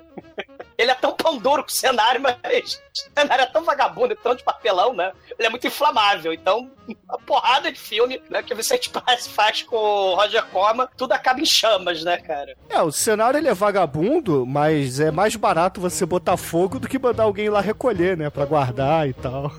Ele 0.78 0.92
é 0.92 0.96
tão 0.96 1.14
pão 1.14 1.38
duro 1.38 1.64
com 1.64 1.70
o 1.70 1.72
cenário, 1.72 2.20
mas 2.22 2.36
o 2.36 3.20
cenário 3.20 3.44
é 3.44 3.46
tão 3.46 3.64
vagabundo, 3.64 4.12
é 4.12 4.16
tão 4.18 4.36
de 4.36 4.44
papelão, 4.44 4.94
né? 4.94 5.14
Ele 5.40 5.48
é 5.48 5.50
muito 5.50 5.66
inflamável. 5.66 6.34
Então, 6.34 6.70
a 7.08 7.18
porrada 7.18 7.72
de 7.72 7.80
filme 7.80 8.22
né, 8.30 8.44
que 8.44 8.54
o 8.54 8.58
Vicente 8.58 8.90
Price 8.90 9.30
faz 9.30 9.64
com 9.64 9.78
o 9.78 10.16
Roger 10.16 10.44
Corman, 10.48 10.88
tudo 10.98 11.14
acaba 11.14 11.40
em 11.40 11.46
chamas, 11.46 12.04
né, 12.04 12.18
cara? 12.18 12.56
É, 12.70 12.82
o 12.82 12.92
cenário 12.92 13.38
ele 13.38 13.48
é 13.48 13.54
vagabundo, 13.54 14.46
mas 14.46 15.00
é 15.00 15.12
mais 15.12 15.34
barato 15.38 15.80
você 15.80 16.06
botar 16.06 16.36
fogo 16.36 16.78
do 16.78 16.90
que 16.90 17.00
mandar 17.00 17.24
alguém 17.24 17.48
lá 17.50 17.62
recolher, 17.62 18.18
né? 18.18 18.30
Pra 18.30 18.44
guardar 18.46 19.08
e 19.08 19.14
tal. 19.14 19.50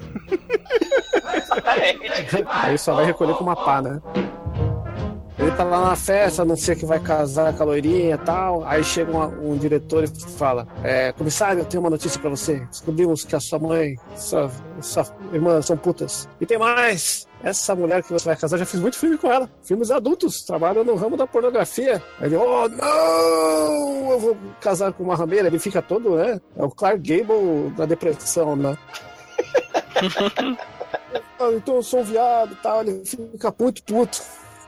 Exatamente. 1.35 2.45
Aí 2.49 2.77
só 2.79 2.95
vai 2.95 3.07
recolher 3.07 3.35
com 3.35 3.45
uma 3.45 3.57
pá, 3.57 3.81
né? 3.81 4.01
Ele 5.39 5.51
tá 5.51 5.65
lá 5.65 5.91
na 5.91 5.97
festa, 5.97 6.43
anuncia 6.43 6.75
que 6.75 6.87
vai 6.87 6.99
casar 6.99 7.55
com 7.55 7.63
a 7.63 7.67
loirinha 7.67 8.15
e 8.15 8.19
tal. 8.19 8.65
Aí 8.65 8.83
chega 8.83 9.11
uma- 9.11 9.27
um, 9.27 9.55
diretor 9.57 10.05
e 10.05 10.07
fala: 10.07 10.67
é, 10.83 11.13
Comissário, 11.13 11.61
eu 11.61 11.65
tenho 11.67 11.83
uma 11.83 11.91
notícia 11.91 12.19
pra 12.19 12.31
você. 12.31 12.61
Descobrimos 12.71 13.23
que 13.25 13.37
a 13.37 13.41
sua 13.41 13.59
mãe, 13.59 13.97
sua, 14.17 14.51
sua 14.81 15.05
irmã 15.33 15.61
são 15.61 15.77
putas. 15.77 16.27
E 16.41 16.47
tem 16.47 16.57
mais! 16.59 17.27
Essa 17.45 17.75
mulher 17.77 18.03
que 18.03 18.11
você 18.11 18.25
vai 18.25 18.35
casar, 18.37 18.57
já 18.57 18.65
fiz 18.65 18.81
muito 18.81 18.99
filme 18.99 19.19
com 19.19 19.31
ela. 19.31 19.49
Filmes 19.63 19.91
adultos, 19.91 20.43
trabalha 20.43 20.83
no 20.83 20.95
ramo 20.97 21.19
da 21.19 21.27
pornografia. 21.27 22.03
Aí 22.19 22.29
ele, 22.29 22.37
oh 22.37 22.67
não! 22.69 24.11
Eu 24.13 24.19
vou 24.19 24.37
casar 24.61 24.93
com 24.95 25.05
uma 25.05 25.15
rameira. 25.15 25.47
Ele 25.49 25.59
fica 25.59 25.83
todo, 25.83 26.17
né? 26.17 26.41
É 26.57 26.65
o 26.65 26.71
Clark 26.71 26.99
Gable 26.99 27.71
da 27.77 27.85
depressão, 27.85 28.57
né? 28.57 28.77
Então 31.39 31.77
eu 31.77 31.83
sou 31.83 32.01
um 32.01 32.05
viado 32.05 32.53
e 32.53 32.57
tal, 32.57 32.81
ele 32.81 33.03
fica 33.05 33.55
muito 33.59 33.83
puto. 33.85 34.23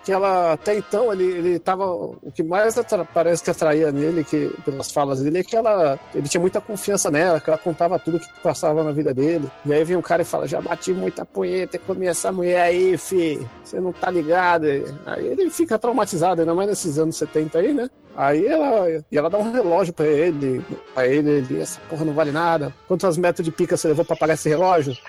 Que 0.08 0.12
ela, 0.12 0.54
até 0.54 0.74
então, 0.74 1.12
ele, 1.12 1.24
ele 1.24 1.58
tava. 1.58 1.84
O 1.84 2.32
que 2.34 2.42
mais 2.42 2.78
atra- 2.78 3.04
parece 3.04 3.44
que 3.44 3.50
atraía 3.50 3.92
nele, 3.92 4.24
que, 4.24 4.50
pelas 4.64 4.90
falas 4.90 5.20
dele, 5.20 5.40
é 5.40 5.44
que 5.44 5.54
ela, 5.54 6.00
ele 6.14 6.26
tinha 6.26 6.40
muita 6.40 6.62
confiança 6.62 7.10
nela, 7.10 7.38
que 7.38 7.50
ela 7.50 7.58
contava 7.58 7.98
tudo 7.98 8.18
que 8.18 8.26
passava 8.42 8.82
na 8.82 8.90
vida 8.90 9.12
dele. 9.12 9.50
E 9.66 9.70
aí 9.74 9.84
vem 9.84 9.98
um 9.98 10.00
cara 10.00 10.22
e 10.22 10.24
fala: 10.24 10.48
Já 10.48 10.62
bati 10.62 10.94
muita 10.94 11.26
punheta 11.26 11.78
comi 11.78 12.06
essa 12.06 12.32
mulher 12.32 12.62
aí, 12.62 12.96
fi. 12.96 13.46
Você 13.62 13.78
não 13.78 13.92
tá 13.92 14.10
ligado. 14.10 14.64
Aí 15.04 15.26
ele 15.26 15.50
fica 15.50 15.78
traumatizado, 15.78 16.40
ainda 16.40 16.54
mais 16.54 16.70
nesses 16.70 16.98
anos 16.98 17.14
70 17.18 17.58
aí, 17.58 17.74
né? 17.74 17.90
Aí 18.16 18.46
ela, 18.46 18.88
e 19.12 19.18
ela 19.18 19.28
dá 19.28 19.36
um 19.36 19.52
relógio 19.52 19.92
pra 19.92 20.06
ele, 20.06 20.64
pra 20.94 21.06
ele, 21.06 21.30
ele, 21.32 21.60
essa 21.60 21.78
porra 21.90 22.06
não 22.06 22.14
vale 22.14 22.32
nada. 22.32 22.74
Quantos 22.88 23.18
metros 23.18 23.44
de 23.44 23.52
pica 23.52 23.76
você 23.76 23.88
levou 23.88 24.06
pra 24.06 24.16
pagar 24.16 24.32
esse 24.32 24.48
relógio? 24.48 24.96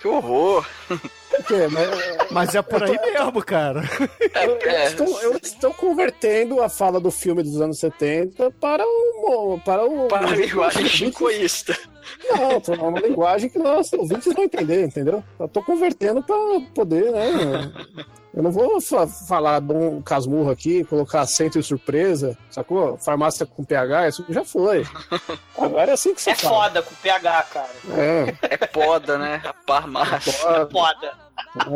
Que 0.00 0.08
horror. 0.08 0.64
Por 1.36 1.44
quê? 1.46 1.68
Mas, 1.70 2.30
Mas 2.30 2.54
é 2.54 2.62
por 2.62 2.82
aí 2.82 2.98
mesmo, 3.00 3.42
cara. 3.44 3.82
Eles 4.34 4.88
estão, 4.90 5.22
eles 5.22 5.40
estão 5.48 5.72
convertendo 5.72 6.62
a 6.62 6.68
fala 6.68 7.00
do 7.00 7.10
filme 7.10 7.42
dos 7.42 7.60
anos 7.60 7.78
70 7.78 8.50
para 8.52 8.84
o. 8.84 9.60
Para, 9.64 9.84
o, 9.84 10.08
Para 10.08 10.28
a 10.28 10.32
os 10.32 10.38
linguagem 10.38 10.86
chincoísta. 10.86 11.76
Não, 12.30 12.60
tô 12.60 12.72
uma 12.74 13.00
linguagem 13.00 13.50
que 13.50 13.58
nossos 13.58 13.92
ouvintes 13.94 14.32
vão 14.32 14.44
entender, 14.44 14.84
entendeu? 14.84 15.24
Eu 15.40 15.48
tô 15.48 15.60
convertendo 15.62 16.22
para 16.22 16.36
poder, 16.74 17.10
né? 17.10 17.72
Eu 18.32 18.42
não 18.44 18.52
vou 18.52 18.80
fa- 18.80 19.06
falar 19.08 19.58
bom 19.60 20.00
casmurro 20.02 20.50
aqui, 20.50 20.84
colocar 20.84 21.22
acento 21.22 21.58
e 21.58 21.62
surpresa, 21.64 22.36
sacou? 22.50 22.96
Farmácia 22.98 23.44
com 23.44 23.64
PH, 23.64 24.08
isso 24.08 24.24
já 24.28 24.44
foi. 24.44 24.86
Agora 25.58 25.90
é 25.90 25.94
assim 25.94 26.14
que 26.14 26.22
você 26.22 26.30
É 26.30 26.34
fala. 26.36 26.62
foda 26.64 26.82
com 26.82 26.94
PH, 26.96 27.42
cara. 27.44 27.70
É, 27.96 28.34
É 28.54 28.56
poda, 28.66 29.18
né? 29.18 29.42
A 29.44 29.54
farmácia. 29.66 30.32
foda. 30.32 30.68
Foda. 30.70 31.25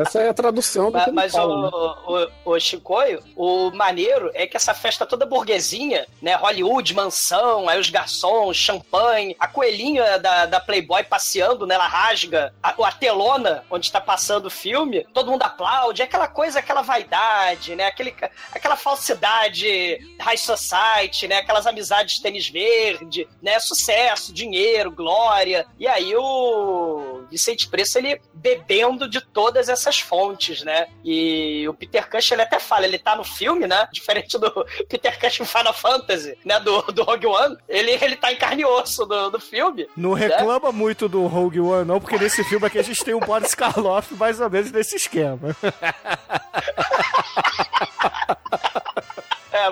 Essa 0.00 0.20
é 0.20 0.28
a 0.28 0.34
tradução 0.34 0.90
do 0.90 0.98
Mas, 0.98 1.12
mas 1.12 1.34
o, 1.34 2.28
o, 2.44 2.52
o 2.52 2.60
Chicoio, 2.60 3.22
o 3.34 3.70
maneiro 3.70 4.30
é 4.34 4.46
que 4.46 4.56
essa 4.56 4.74
festa 4.74 5.06
toda 5.06 5.24
burguesinha, 5.24 6.06
né? 6.20 6.34
Hollywood, 6.34 6.94
mansão, 6.94 7.68
aí 7.68 7.78
os 7.78 7.90
garçons, 7.90 8.56
champanhe, 8.56 9.36
a 9.38 9.48
coelhinha 9.48 10.18
da, 10.18 10.46
da 10.46 10.60
Playboy 10.60 11.02
passeando, 11.04 11.66
né? 11.66 11.74
Ela 11.74 11.86
rasga 11.86 12.52
a, 12.62 12.70
a 12.70 12.92
telona 12.92 13.64
onde 13.70 13.90
tá 13.90 14.00
passando 14.00 14.46
o 14.46 14.50
filme, 14.50 15.06
todo 15.14 15.30
mundo 15.30 15.42
aplaude, 15.42 16.02
é 16.02 16.04
aquela 16.04 16.28
coisa, 16.28 16.58
aquela 16.58 16.82
vaidade, 16.82 17.74
né? 17.74 17.86
Aquele, 17.86 18.14
aquela 18.52 18.76
falsidade 18.76 19.98
high 20.20 20.36
society, 20.36 21.26
né? 21.26 21.38
Aquelas 21.38 21.66
amizades 21.66 22.20
tênis 22.20 22.48
verde, 22.48 23.26
né? 23.42 23.58
Sucesso, 23.58 24.32
dinheiro, 24.32 24.90
glória. 24.90 25.66
E 25.78 25.86
aí 25.88 26.14
o 26.14 27.09
Vicente 27.30 27.68
Preço, 27.68 27.98
ele 27.98 28.20
bebendo 28.34 29.08
de 29.08 29.20
todas 29.20 29.68
essas 29.68 30.00
fontes, 30.00 30.62
né? 30.62 30.88
E 31.04 31.66
o 31.68 31.74
Peter 31.74 32.08
Cush, 32.08 32.32
ele 32.32 32.42
até 32.42 32.58
fala, 32.58 32.86
ele 32.86 32.98
tá 32.98 33.16
no 33.16 33.24
filme, 33.24 33.66
né? 33.66 33.88
Diferente 33.92 34.38
do 34.38 34.50
Peter 34.88 35.18
Cush 35.18 35.40
em 35.40 35.44
Final 35.44 35.74
Fantasy, 35.74 36.36
né? 36.44 36.60
Do, 36.60 36.82
do 36.82 37.02
Rogue 37.02 37.26
One. 37.26 37.56
Ele, 37.68 37.92
ele 37.92 38.16
tá 38.16 38.32
em 38.32 38.36
carne 38.36 38.62
e 38.62 38.66
osso 38.66 39.06
do, 39.06 39.30
do 39.30 39.40
filme. 39.40 39.88
Não 39.96 40.12
reclama 40.12 40.72
muito 40.72 41.08
do 41.08 41.26
Rogue 41.26 41.60
One, 41.60 41.86
não, 41.86 42.00
porque 42.00 42.18
nesse 42.18 42.42
filme 42.44 42.66
aqui 42.66 42.78
a 42.78 42.82
gente 42.82 43.04
tem 43.04 43.14
um 43.14 43.20
Boris 43.20 43.54
Karloff 43.54 44.14
mais 44.14 44.40
ou 44.40 44.50
menos 44.50 44.72
nesse 44.72 44.96
esquema. 44.96 45.56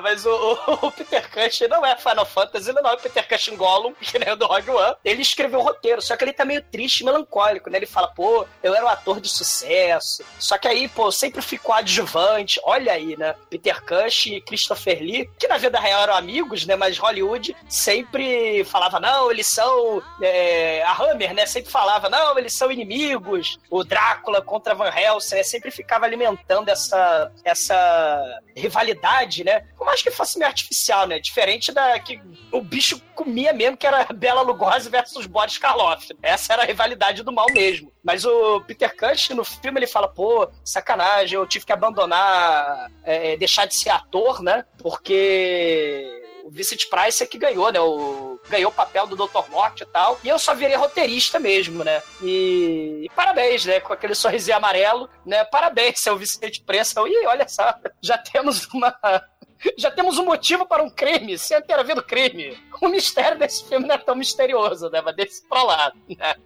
Mas 0.09 0.25
o, 0.25 0.31
o- 0.83 0.91
Peter 0.93 1.29
Cush 1.31 1.61
não 1.69 1.85
é 1.85 1.97
Final 1.97 2.25
Fantasy, 2.25 2.73
não 2.73 2.89
é 2.89 2.95
o 2.95 2.99
Peter 2.99 3.27
Cush 3.29 3.49
em 3.49 3.57
Gollum, 3.57 3.93
que 4.01 4.19
nem 4.19 4.33
o 4.33 4.37
do 4.37 4.47
Rogue 4.47 4.71
One. 4.71 4.95
Ele 5.05 5.23
escreveu 5.23 5.61
o 5.61 5.63
roteiro, 5.63 6.01
só 6.01 6.17
que 6.17 6.25
ele 6.25 6.33
tá 6.33 6.45
meio 6.45 6.63
triste 6.63 7.05
melancólico, 7.05 7.69
né? 7.71 7.79
Ele 7.79 7.87
fala, 7.87 8.09
pô, 8.09 8.47
eu 8.63 8.75
era 8.75 8.85
um 8.85 8.89
ator 8.89 9.21
de 9.21 9.29
sucesso. 9.29 10.25
Só 10.39 10.57
que 10.57 10.67
aí, 10.67 10.89
pô, 10.89 11.11
sempre 11.13 11.43
ficou 11.43 11.75
adjuvante. 11.75 12.61
Olha 12.65 12.93
aí, 12.93 13.17
né? 13.17 13.35
Peter 13.51 13.83
Cush 13.85 14.27
e 14.27 14.41
Christopher 14.41 14.99
Lee, 15.01 15.31
que 15.39 15.47
na 15.49 15.59
vida 15.59 15.79
real 15.79 16.03
eram 16.03 16.15
amigos, 16.15 16.65
né? 16.67 16.75
Mas 16.77 16.97
Hollywood 16.99 17.55
sempre 17.69 18.65
falava, 18.65 18.99
não, 19.01 19.31
eles 19.31 19.47
são. 19.47 20.03
é, 20.23 20.83
a 20.83 20.93
Hammer, 21.03 21.35
né? 21.35 21.47
Sempre 21.47 21.71
falava, 21.71 22.09
não, 22.09 22.39
eles 22.39 22.53
são 22.55 22.71
inimigos. 22.73 23.59
O 23.71 23.85
Drácula 23.85 24.41
contra 24.43 24.75
Van 24.75 24.91
Helsing, 24.95 25.37
né? 25.37 25.43
Sempre 25.43 25.71
ficava 25.71 26.05
alimentando 26.07 26.69
essa, 26.69 27.31
essa 27.45 28.41
rivalidade, 28.59 29.45
né? 29.45 29.61
Por 29.77 29.87
mais 29.87 30.03
que 30.03 30.11
fosse 30.11 30.39
meio 30.39 30.49
artificial, 30.49 31.07
né? 31.07 31.19
Diferente 31.19 31.73
da 31.73 31.99
que 31.99 32.21
o 32.53 32.61
bicho 32.61 33.01
comia 33.15 33.53
mesmo, 33.53 33.77
que 33.77 33.87
era 33.87 34.05
Bela 34.13 34.43
Lugosi 34.43 34.89
versus 34.89 35.27
Boris 35.27 35.59
Karloff. 35.59 36.09
Essa 36.23 36.53
era 36.53 36.63
a 36.63 36.67
rivalidade 36.67 37.23
do 37.23 37.33
mal 37.33 37.47
mesmo. 37.53 37.93
Mas 38.03 38.25
o 38.25 38.61
Peter 38.63 38.95
Cush, 38.97 39.31
no 39.31 39.45
filme, 39.45 39.79
ele 39.81 39.87
fala, 39.87 40.09
pô, 40.09 40.49
sacanagem, 40.65 41.37
eu 41.37 41.47
tive 41.47 41.65
que 41.65 41.73
abandonar, 41.73 42.91
é, 43.05 43.37
deixar 43.37 43.67
de 43.67 43.75
ser 43.75 43.91
ator, 43.91 44.43
né? 44.43 44.65
Porque 44.79 46.19
o 46.45 46.51
Vincent 46.51 46.89
Price 46.89 47.23
é 47.23 47.27
que 47.27 47.39
ganhou, 47.39 47.71
né? 47.71 47.81
O, 47.81 48.28
ganhou 48.49 48.71
o 48.71 48.75
papel 48.75 49.07
do 49.07 49.17
Dr. 49.17 49.51
Morte 49.51 49.83
e 49.83 49.87
tal. 49.87 50.19
E 50.23 50.29
eu 50.29 50.39
só 50.39 50.55
virei 50.55 50.77
roteirista 50.77 51.39
mesmo, 51.39 51.85
né? 51.85 52.03
E, 52.23 53.03
e 53.05 53.11
parabéns, 53.15 53.65
né? 53.65 53.81
Com 53.81 53.93
aquele 53.93 54.15
sorrisinho 54.15 54.57
amarelo, 54.57 55.09
né? 55.25 55.45
Parabéns, 55.45 56.01
seu 56.01 56.17
Vicente 56.17 56.63
Price. 56.63 56.95
E 56.97 57.27
olha 57.27 57.49
só, 57.49 57.75
já 58.01 58.19
temos 58.19 58.67
uma. 58.73 58.95
Já 59.77 59.91
temos 59.91 60.17
um 60.19 60.25
motivo 60.25 60.65
para 60.65 60.85
um 60.85 60.89
crime, 60.89 61.37
sem 61.37 61.61
ter 61.63 61.73
havido 61.73 62.01
crime. 62.01 62.57
O 62.81 62.87
mistério 62.87 63.37
desse 63.37 63.69
filme 63.69 63.89
não 63.89 63.97
é 63.97 63.99
tão 63.99 64.15
misterioso, 64.15 64.89
né? 64.89 65.01
Mas 65.05 65.17
desse 65.17 65.49
pra 65.49 65.65
lá. 65.65 65.93
Né? 66.09 66.37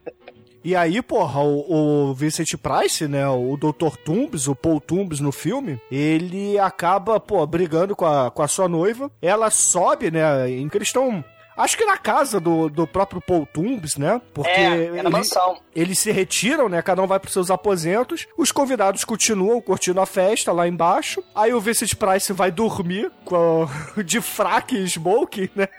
E 0.64 0.76
aí, 0.76 1.02
porra, 1.02 1.40
o, 1.40 2.10
o 2.10 2.14
Vincent 2.14 2.54
Price, 2.56 3.08
né, 3.08 3.28
o 3.28 3.56
Dr. 3.56 3.96
Tumbs, 4.04 4.46
o 4.46 4.54
Paul 4.54 4.80
Tumbs 4.80 5.18
no 5.18 5.32
filme, 5.32 5.80
ele 5.90 6.56
acaba, 6.56 7.18
pô, 7.18 7.44
brigando 7.44 7.96
com 7.96 8.06
a, 8.06 8.30
com 8.30 8.42
a 8.42 8.48
sua 8.48 8.68
noiva. 8.68 9.10
Ela 9.20 9.50
sobe, 9.50 10.10
né, 10.10 10.48
em 10.48 10.68
que 10.68 10.78
eles 10.78 10.88
estão... 10.88 11.24
Acho 11.62 11.76
que 11.76 11.84
na 11.84 11.96
casa 11.96 12.40
do, 12.40 12.68
do 12.68 12.86
próprio 12.86 13.20
Paul 13.20 13.46
Tumbs, 13.46 13.96
né? 13.96 14.20
Porque 14.34 14.50
É, 14.50 14.64
é 14.86 14.90
na 14.90 14.98
ele- 15.00 15.08
mansão. 15.10 15.58
eles 15.74 15.98
se 15.98 16.10
retiram, 16.10 16.68
né? 16.68 16.82
Cada 16.82 17.00
um 17.02 17.06
vai 17.06 17.20
pros 17.20 17.32
seus 17.32 17.50
aposentos. 17.50 18.26
Os 18.36 18.50
convidados 18.50 19.04
continuam 19.04 19.60
curtindo 19.60 20.00
a 20.00 20.06
festa 20.06 20.50
lá 20.52 20.66
embaixo. 20.66 21.22
Aí 21.34 21.52
o 21.54 21.60
Vincent 21.60 21.94
Price 21.94 22.32
vai 22.32 22.50
dormir 22.50 23.10
com 23.24 23.66
de 24.04 24.20
fraque 24.20 24.76
e 24.76 24.88
smoke, 24.88 25.50
né? 25.54 25.68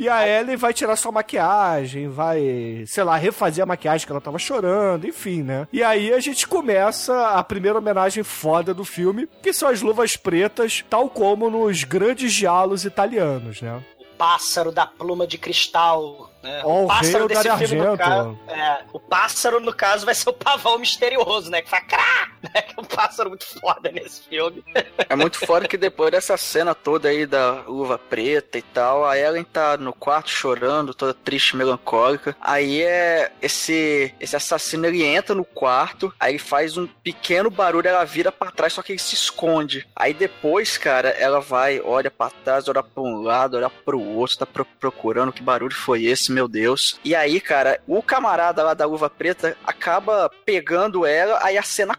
E 0.00 0.08
a 0.08 0.24
Ellie 0.28 0.54
vai 0.54 0.72
tirar 0.72 0.94
sua 0.94 1.10
maquiagem, 1.10 2.06
vai, 2.08 2.84
sei 2.86 3.02
lá, 3.02 3.16
refazer 3.16 3.64
a 3.64 3.66
maquiagem 3.66 4.06
que 4.06 4.12
ela 4.12 4.20
tava 4.20 4.38
chorando, 4.38 5.08
enfim, 5.08 5.42
né? 5.42 5.66
E 5.72 5.82
aí 5.82 6.12
a 6.12 6.20
gente 6.20 6.46
começa 6.46 7.30
a 7.30 7.42
primeira 7.42 7.78
homenagem 7.78 8.22
foda 8.22 8.72
do 8.72 8.84
filme, 8.84 9.28
que 9.42 9.52
são 9.52 9.68
as 9.68 9.82
luvas 9.82 10.16
pretas, 10.16 10.84
tal 10.88 11.10
como 11.10 11.50
nos 11.50 11.82
grandes 11.82 12.32
diálogos 12.32 12.84
italianos, 12.84 13.60
né? 13.60 13.82
Pássaro 14.18 14.72
da 14.72 14.84
pluma 14.84 15.26
de 15.26 15.38
cristal. 15.38 16.30
Né? 16.42 16.60
Ó, 16.64 16.84
o 16.84 16.86
pássaro 16.88 17.26
rei 17.26 17.34
Dario 17.36 17.52
no 17.52 17.54
Argento. 17.54 17.96
caso. 17.98 18.38
É, 18.48 18.78
o 18.92 19.00
pássaro, 19.00 19.60
no 19.60 19.72
caso, 19.72 20.04
vai 20.04 20.14
ser 20.14 20.28
o 20.28 20.32
pavão 20.32 20.78
misterioso, 20.78 21.50
né? 21.50 21.62
Que 21.62 21.70
faz 21.70 21.86
crá! 21.86 22.30
Moleque, 22.42 22.74
é 22.76 22.80
um 22.80 22.84
pássaro 22.84 23.28
muito 23.30 23.44
foda 23.60 23.90
nesse 23.90 24.22
filme. 24.28 24.62
É 25.08 25.16
muito 25.16 25.38
foda 25.38 25.66
que 25.68 25.76
depois 25.76 26.10
dessa 26.10 26.36
cena 26.36 26.74
toda 26.74 27.08
aí 27.08 27.26
da 27.26 27.62
luva 27.62 27.98
preta 27.98 28.58
e 28.58 28.62
tal, 28.62 29.04
a 29.04 29.18
Ellen 29.18 29.44
tá 29.44 29.76
no 29.76 29.92
quarto 29.92 30.30
chorando, 30.30 30.94
toda 30.94 31.12
triste, 31.14 31.56
melancólica. 31.56 32.36
Aí 32.40 32.82
é 32.82 33.32
esse 33.42 34.14
esse 34.20 34.36
assassino 34.36 34.86
ele 34.86 35.02
entra 35.02 35.34
no 35.34 35.44
quarto, 35.44 36.12
aí 36.18 36.32
ele 36.32 36.38
faz 36.38 36.76
um 36.76 36.86
pequeno 36.86 37.50
barulho, 37.50 37.88
ela 37.88 38.04
vira 38.04 38.30
pra 38.30 38.50
trás, 38.50 38.72
só 38.72 38.82
que 38.82 38.92
ele 38.92 38.98
se 38.98 39.14
esconde. 39.14 39.86
Aí 39.94 40.14
depois, 40.14 40.76
cara, 40.78 41.08
ela 41.10 41.40
vai, 41.40 41.80
olha 41.80 42.10
pra 42.10 42.30
trás, 42.30 42.68
olha 42.68 42.82
pra 42.82 43.02
um 43.02 43.22
lado, 43.22 43.56
olha 43.56 43.70
pro 43.70 44.00
outro, 44.00 44.38
tá 44.38 44.46
pro- 44.46 44.64
procurando 44.64 45.32
que 45.32 45.42
barulho 45.42 45.74
foi 45.74 46.04
esse, 46.04 46.30
meu 46.32 46.46
Deus. 46.48 46.98
E 47.04 47.14
aí, 47.14 47.40
cara, 47.40 47.80
o 47.86 48.02
camarada 48.02 48.62
lá 48.62 48.74
da 48.74 48.86
luva 48.86 49.08
preta 49.10 49.56
acaba 49.66 50.30
pegando 50.44 51.04
ela, 51.06 51.38
aí 51.42 51.56
a 51.58 51.62
cena 51.62 51.94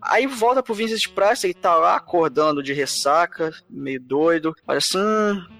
Aí 0.00 0.26
volta 0.26 0.62
pro 0.62 0.74
Vincent 0.74 1.08
Price, 1.08 1.46
ele 1.46 1.54
tá 1.54 1.74
lá 1.74 1.96
acordando 1.96 2.62
de 2.62 2.72
ressaca, 2.72 3.52
meio 3.68 4.00
doido. 4.00 4.54
Olha 4.66 4.78
assim, 4.78 4.98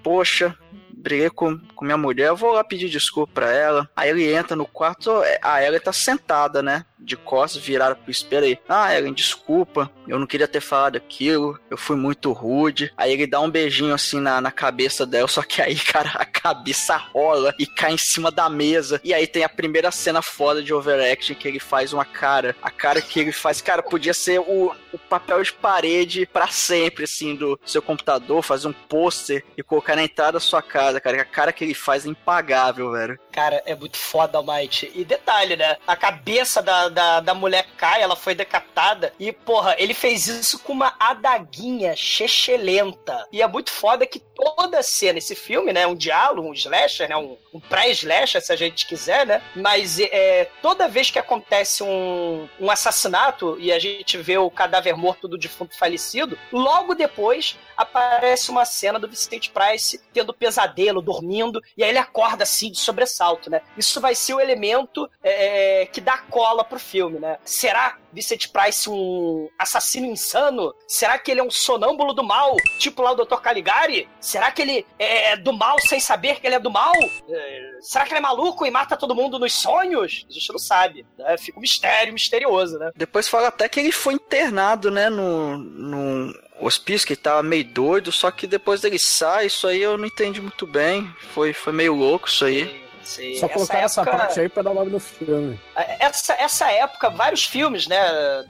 poxa, 0.03 0.57
briguei 0.97 1.29
com, 1.29 1.57
com 1.75 1.85
minha 1.85 1.97
mulher, 1.97 2.33
vou 2.33 2.51
lá 2.51 2.63
pedir 2.63 2.89
desculpa 2.89 3.31
pra 3.33 3.51
ela. 3.51 3.89
Aí 3.95 4.09
ele 4.09 4.33
entra 4.33 4.55
no 4.55 4.65
quarto, 4.65 5.23
é, 5.23 5.39
a 5.41 5.63
Ellen 5.63 5.79
tá 5.79 5.93
sentada, 5.93 6.61
né? 6.61 6.85
De 6.99 7.15
costas, 7.15 7.61
virada 7.61 7.95
pro 7.95 8.11
espelho 8.11 8.45
aí. 8.45 8.59
Ah, 8.67 8.95
Ellen, 8.95 9.13
desculpa, 9.13 9.91
eu 10.07 10.17
não 10.19 10.27
queria 10.27 10.47
ter 10.47 10.61
falado 10.61 10.95
aquilo, 10.95 11.59
eu 11.69 11.77
fui 11.77 11.95
muito 11.95 12.31
rude. 12.31 12.91
Aí 12.97 13.13
ele 13.13 13.27
dá 13.27 13.39
um 13.39 13.49
beijinho 13.49 13.93
assim 13.93 14.19
na, 14.19 14.41
na 14.41 14.51
cabeça 14.51 15.05
dela, 15.05 15.27
só 15.27 15.43
que 15.43 15.61
aí, 15.61 15.75
cara, 15.79 16.11
a 16.15 16.25
cabeça 16.25 16.95
rola 16.97 17.53
e 17.59 17.65
cai 17.65 17.93
em 17.93 17.97
cima 17.97 18.31
da 18.31 18.49
mesa. 18.49 18.99
E 19.03 19.13
aí 19.13 19.27
tem 19.27 19.43
a 19.43 19.49
primeira 19.49 19.91
cena 19.91 20.21
foda 20.21 20.61
de 20.61 20.73
overaction 20.73 21.35
que 21.35 21.47
ele 21.47 21.59
faz 21.59 21.93
uma 21.93 22.05
cara. 22.05 22.55
A 22.61 22.71
cara 22.71 23.01
que 23.01 23.19
ele 23.19 23.31
faz, 23.31 23.61
cara, 23.61 23.83
podia 23.83 24.13
ser 24.13 24.39
o, 24.39 24.73
o 24.93 24.97
papel 24.97 25.41
de 25.43 25.53
parede 25.53 26.25
pra 26.25 26.47
sempre, 26.47 27.03
assim, 27.03 27.35
do 27.35 27.59
seu 27.65 27.81
computador, 27.81 28.41
fazer 28.41 28.67
um 28.67 28.73
pôster 28.73 29.43
e 29.57 29.63
colocar 29.63 29.95
na 29.95 30.03
entrada 30.03 30.33
da 30.33 30.39
sua 30.39 30.61
casa, 30.61 30.99
cara. 30.99 31.21
A 31.21 31.25
cara 31.25 31.53
que 31.53 31.63
ele 31.63 31.73
faz 31.73 32.05
é 32.05 32.09
impagável, 32.09 32.91
velho. 32.91 33.19
Cara, 33.31 33.61
é 33.65 33.75
muito 33.75 33.97
foda, 33.97 34.37
Almighty. 34.37 34.91
E 34.95 35.05
detalhe, 35.05 35.55
né? 35.55 35.77
A 35.85 35.95
cabeça 35.95 36.61
da, 36.61 36.86
da, 36.89 37.19
da 37.19 37.33
mulher 37.33 37.67
cai, 37.77 38.01
ela 38.01 38.15
foi 38.15 38.35
decapitada. 38.35 39.13
E, 39.19 39.31
porra, 39.31 39.75
ele 39.77 39.93
fez 39.93 40.27
isso 40.27 40.59
com 40.59 40.73
uma 40.73 40.95
adaguinha 40.99 41.95
chechelenta. 41.95 43.27
E 43.31 43.41
é 43.41 43.47
muito 43.47 43.71
foda 43.71 44.05
que 44.05 44.19
toda 44.19 44.83
cena, 44.83 45.17
esse 45.17 45.35
filme, 45.35 45.73
né? 45.73 45.87
Um 45.87 45.95
diálogo, 45.95 46.47
um 46.47 46.53
slasher, 46.53 47.09
né? 47.09 47.17
Um, 47.17 47.37
um 47.53 47.59
pré-slasher, 47.59 48.41
se 48.41 48.53
a 48.53 48.55
gente 48.55 48.85
quiser, 48.85 49.25
né? 49.25 49.41
Mas 49.55 49.99
é, 49.99 50.49
toda 50.61 50.87
vez 50.87 51.09
que 51.09 51.19
acontece 51.19 51.83
um, 51.83 52.47
um 52.59 52.69
assassinato 52.69 53.57
e 53.59 53.71
a 53.71 53.79
gente 53.79 54.17
vê 54.17 54.37
o 54.37 54.51
cadáver 54.51 54.95
morto 54.95 55.27
do 55.27 55.37
defunto 55.37 55.77
falecido, 55.77 56.37
logo 56.51 56.93
depois 56.93 57.57
aparece 57.75 58.49
uma 58.49 58.65
cena 58.65 58.99
do 58.99 59.07
Vicente 59.07 59.51
Price 59.51 60.01
tendo 60.13 60.33
pesadelo, 60.33 61.01
dormindo, 61.01 61.61
e 61.75 61.83
aí 61.83 61.89
ele 61.89 61.99
acorda 61.99 62.43
assim 62.43 62.71
de 62.71 62.79
sobressalto, 62.79 63.49
né? 63.49 63.61
Isso 63.77 64.01
vai 64.01 64.15
ser 64.15 64.33
o 64.33 64.39
elemento 64.39 65.09
é, 65.23 65.87
que 65.91 66.01
dá 66.01 66.17
cola 66.17 66.63
pro 66.63 66.76
filme, 66.79 67.19
né? 67.19 67.37
Será 67.43 67.97
Vicente 68.11 68.49
Price 68.49 68.89
um 68.89 69.49
assassino 69.57 70.07
insano? 70.07 70.73
Será 70.87 71.17
que 71.17 71.31
ele 71.31 71.39
é 71.39 71.43
um 71.43 71.51
sonâmbulo 71.51 72.13
do 72.13 72.23
mal, 72.23 72.55
tipo 72.79 73.01
lá 73.01 73.11
o 73.11 73.15
Dr. 73.15 73.37
Caligari? 73.37 74.07
Será 74.19 74.51
que 74.51 74.61
ele 74.61 74.85
é 74.97 75.37
do 75.37 75.53
mal 75.53 75.77
sem 75.79 75.99
saber 75.99 76.39
que 76.39 76.47
ele 76.47 76.55
é 76.55 76.59
do 76.59 76.71
mal? 76.71 76.93
É, 77.29 77.71
será 77.81 78.05
que 78.05 78.11
ele 78.11 78.19
é 78.19 78.21
maluco 78.21 78.65
e 78.65 78.71
mata 78.71 78.97
todo 78.97 79.15
mundo 79.15 79.39
nos 79.39 79.53
sonhos? 79.53 80.25
A 80.29 80.33
gente 80.33 80.51
não 80.51 80.59
sabe, 80.59 81.05
né? 81.17 81.37
Fica 81.37 81.57
um 81.57 81.61
mistério 81.61 82.13
misterioso, 82.13 82.77
né? 82.77 82.91
Depois 82.95 83.27
fala 83.27 83.49
até 83.49 83.69
que 83.69 83.79
ele 83.79 83.91
foi 83.91 84.13
internado, 84.15 84.89
né, 84.89 85.09
no, 85.09 85.57
no 85.57 86.33
hospício, 86.59 87.07
que 87.07 87.15
tava 87.15 87.43
meio 87.43 87.65
doido, 87.65 88.11
só 88.11 88.31
que 88.31 88.47
depois 88.47 88.81
dele 88.81 88.99
sai, 88.99 89.47
isso 89.47 89.67
aí 89.67 89.81
eu 89.81 89.97
não 89.97 90.05
entendi 90.05 90.41
muito 90.41 90.65
bem. 90.65 91.07
Foi, 91.33 91.53
foi 91.53 91.73
meio 91.73 91.93
louco 91.93 92.27
isso 92.27 92.45
aí. 92.45 92.86
Sim, 93.07 93.35
Só 93.39 93.47
colocar 93.47 93.79
essa 93.79 94.01
época- 94.01 94.17
parte 94.17 94.39
aí 94.39 94.49
pra 94.49 94.61
dar 94.63 94.73
nome 94.73 94.91
no 94.91 94.99
filme. 94.99 95.59
Essa, 95.99 96.33
essa 96.33 96.71
época, 96.71 97.09
vários 97.09 97.45
filmes, 97.45 97.87
né? 97.87 97.97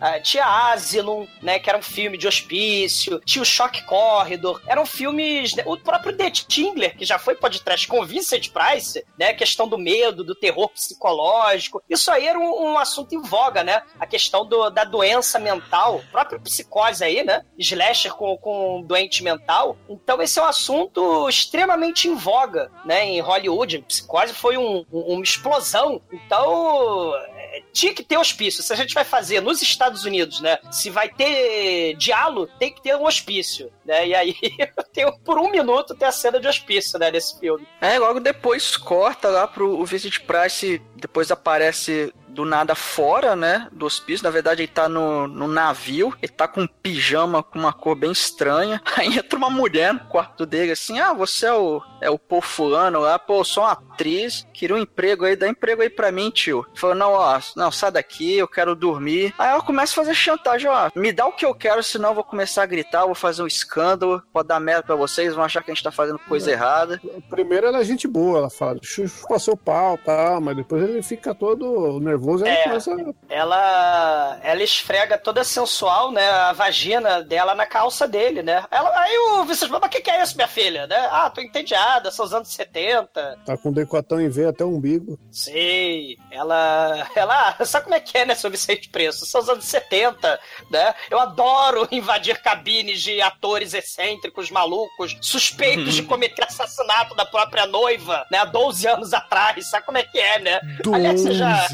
Ah, 0.01 0.19
Tinha 0.19 0.45
Asylum, 0.73 1.27
né? 1.41 1.59
Que 1.59 1.69
era 1.69 1.77
um 1.77 1.81
filme 1.81 2.17
de 2.17 2.27
hospício. 2.27 3.19
Tinha 3.25 3.41
o 3.41 3.45
Shock 3.45 3.83
Corridor. 3.85 4.61
Eram 4.67 4.85
filmes... 4.85 5.53
né, 5.55 5.63
O 5.65 5.77
próprio 5.77 6.15
The 6.17 6.31
Tingler, 6.31 6.97
que 6.97 7.05
já 7.05 7.19
foi 7.19 7.35
podcast 7.35 7.87
com 7.87 8.03
Vincent 8.05 8.49
Price, 8.49 9.03
né? 9.17 9.29
A 9.29 9.33
questão 9.35 9.67
do 9.67 9.77
medo, 9.77 10.23
do 10.23 10.33
terror 10.35 10.69
psicológico. 10.69 11.81
Isso 11.89 12.09
aí 12.11 12.25
era 12.27 12.39
um, 12.39 12.71
um 12.71 12.77
assunto 12.77 13.13
em 13.13 13.21
voga, 13.21 13.63
né? 13.63 13.81
A 13.99 14.05
questão 14.07 14.45
do- 14.45 14.69
da 14.69 14.83
doença 14.83 15.37
mental. 15.39 16.01
Própria 16.11 16.39
psicose 16.39 17.03
aí, 17.03 17.23
né? 17.23 17.43
Slasher 17.59 18.13
com, 18.13 18.35
com 18.37 18.81
doente 18.81 19.23
mental. 19.23 19.77
Então 19.89 20.21
esse 20.21 20.39
é 20.39 20.41
um 20.41 20.45
assunto 20.45 21.29
extremamente 21.29 22.07
em 22.07 22.15
voga, 22.15 22.71
né? 22.85 23.05
Em 23.05 23.19
Hollywood. 23.19 23.79
Psicose 23.87 24.33
foi 24.33 24.46
um- 24.55 24.85
um- 24.93 25.13
uma 25.15 25.23
explosão. 25.23 25.99
Então 26.13 27.13
é, 27.15 27.63
tinha 27.73 27.93
que 27.93 28.03
ter 28.03 28.17
hospício. 28.17 28.61
Se 28.61 28.71
a 28.71 28.75
gente 28.75 28.93
vai 28.93 29.03
fazer 29.03 29.41
nos 29.41 29.61
Estados 29.61 30.05
Unidos, 30.05 30.39
né? 30.41 30.59
Se 30.71 30.89
vai 30.89 31.09
ter 31.09 31.95
diálogo, 31.95 32.51
tem 32.59 32.71
que 32.71 32.81
ter 32.81 32.95
um 32.95 33.05
hospício, 33.05 33.71
né? 33.83 34.07
E 34.07 34.13
aí, 34.15 34.35
tem, 34.93 35.11
por 35.25 35.39
um 35.39 35.49
minuto, 35.49 35.95
tem 35.95 36.07
a 36.07 36.11
cena 36.11 36.39
de 36.39 36.47
hospício, 36.47 36.99
né? 36.99 37.09
Nesse 37.09 37.39
filme. 37.39 37.67
É, 37.81 37.97
logo 37.97 38.19
depois 38.19 38.77
corta 38.77 39.29
lá 39.29 39.47
pro 39.47 39.79
o 39.79 39.85
Vincent 39.85 40.19
Price, 40.19 40.81
depois 40.95 41.31
aparece 41.31 42.13
do 42.37 42.45
nada 42.45 42.75
fora, 42.75 43.35
né, 43.35 43.67
do 43.71 43.87
hospício. 43.87 44.23
Na 44.23 44.29
verdade, 44.29 44.61
ele 44.61 44.67
tá 44.67 44.87
no, 44.87 45.27
no 45.27 45.47
navio, 45.47 46.13
ele 46.21 46.31
tá 46.31 46.47
com 46.47 46.61
um 46.61 46.67
pijama 46.67 47.41
com 47.41 47.57
uma 47.57 47.73
cor 47.73 47.95
bem 47.95 48.11
estranha. 48.11 48.79
Aí 48.95 49.17
entra 49.17 49.39
uma 49.39 49.49
mulher 49.49 49.91
no 49.91 50.01
quarto 50.01 50.45
dele, 50.45 50.71
assim, 50.71 50.99
ah, 50.99 51.13
você 51.13 51.47
é 51.47 51.53
o, 51.53 51.81
é 51.99 52.11
o 52.11 52.19
pô 52.19 52.39
fulano 52.39 52.99
lá, 52.99 53.17
pô, 53.17 53.43
sou 53.43 53.63
uma 53.63 53.71
atriz, 53.71 54.45
queria 54.53 54.75
um 54.75 54.79
emprego 54.79 55.25
aí, 55.25 55.35
dá 55.35 55.47
emprego 55.47 55.81
aí 55.81 55.89
pra 55.89 56.11
mim, 56.11 56.29
tio. 56.29 56.63
Falou, 56.75 56.95
não, 56.95 57.13
ó, 57.13 57.39
não, 57.55 57.71
sai 57.71 57.91
daqui, 57.91 58.37
eu 58.37 58.47
quero 58.47 58.75
dormir. 58.75 59.33
Aí 59.39 59.49
ela 59.49 59.61
começa 59.61 59.93
a 59.93 59.95
fazer 59.95 60.13
chantagem, 60.13 60.69
ó, 60.69 60.91
me 60.95 61.11
dá 61.11 61.25
o 61.25 61.33
que 61.33 61.45
eu 61.45 61.55
quero, 61.55 61.81
senão 61.81 62.09
eu 62.09 62.15
vou 62.15 62.23
começar 62.23 62.61
a 62.61 62.67
gritar, 62.67 63.05
vou 63.05 63.15
fazer 63.15 63.41
um 63.41 63.47
escândalo, 63.47 64.21
pode 64.31 64.47
dar 64.47 64.59
merda 64.59 64.83
pra 64.83 64.95
vocês, 64.95 65.33
vão 65.33 65.43
achar 65.43 65.63
que 65.63 65.71
a 65.71 65.73
gente 65.73 65.83
tá 65.83 65.91
fazendo 65.91 66.19
coisa 66.19 66.51
errada. 66.51 67.01
Primeiro 67.31 67.65
ela 67.65 67.79
é 67.79 67.83
gente 67.83 68.07
boa, 68.07 68.37
ela 68.37 68.49
fala, 68.51 68.77
chuchu 68.83 69.27
passou 69.27 69.55
o 69.55 69.57
pau, 69.57 69.97
tá, 69.97 70.39
mas 70.39 70.55
depois 70.55 70.83
ele 70.83 71.01
fica 71.01 71.33
todo 71.33 71.99
nervoso 71.99 72.26
e 72.35 72.49
É. 72.49 72.53
ela 72.53 72.63
começa 72.81 72.91
Ela, 73.29 74.39
ela 74.43 74.63
esfrega 74.63 75.17
toda 75.17 75.43
sensual, 75.43 76.11
né? 76.11 76.27
A 76.29 76.53
vagina 76.53 77.21
dela 77.23 77.53
na 77.55 77.65
calça 77.65 78.07
dele, 78.07 78.41
né? 78.43 78.63
Ela, 78.71 78.91
aí 78.99 79.17
o 79.17 79.43
Vicente 79.45 79.71
mas 79.71 79.81
o 79.83 79.89
que, 79.89 80.01
que 80.01 80.09
é 80.09 80.21
isso, 80.21 80.35
minha 80.35 80.47
filha? 80.47 80.87
Né? 80.87 81.07
Ah, 81.11 81.29
tô 81.29 81.41
entediada, 81.41 82.11
são 82.11 82.25
os 82.25 82.33
anos 82.33 82.49
70. 82.49 83.39
tá 83.45 83.57
com 83.57 83.71
decotão 83.71 84.19
em 84.19 84.29
V 84.29 84.45
até 84.47 84.63
o 84.63 84.69
umbigo. 84.75 85.19
Sei. 85.31 86.17
Ela. 86.31 87.07
Ela. 87.15 87.55
Sabe 87.65 87.85
como 87.85 87.95
é 87.95 87.99
que 87.99 88.17
é, 88.17 88.25
né, 88.25 88.35
seu 88.35 88.49
Vicente 88.49 88.89
Preço? 88.89 89.25
São 89.25 89.41
os 89.41 89.49
anos 89.49 89.65
70, 89.65 90.39
né? 90.71 90.93
Eu 91.09 91.19
adoro 91.19 91.87
invadir 91.91 92.41
cabines 92.41 93.01
de 93.01 93.21
atores 93.21 93.73
excêntricos, 93.73 94.49
malucos, 94.51 95.17
suspeitos 95.21 95.93
de 95.95 96.03
cometer 96.03 96.43
assassinato 96.45 97.15
da 97.15 97.25
própria 97.25 97.65
noiva, 97.65 98.25
né? 98.31 98.39
Há 98.39 98.45
12 98.45 98.87
anos 98.87 99.13
atrás. 99.13 99.69
Sabe 99.69 99.85
como 99.85 99.97
é 99.97 100.03
que 100.03 100.19
é, 100.19 100.39
né? 100.39 100.59
Aliás, 100.93 101.21
você 101.21 101.33
já. 101.33 101.67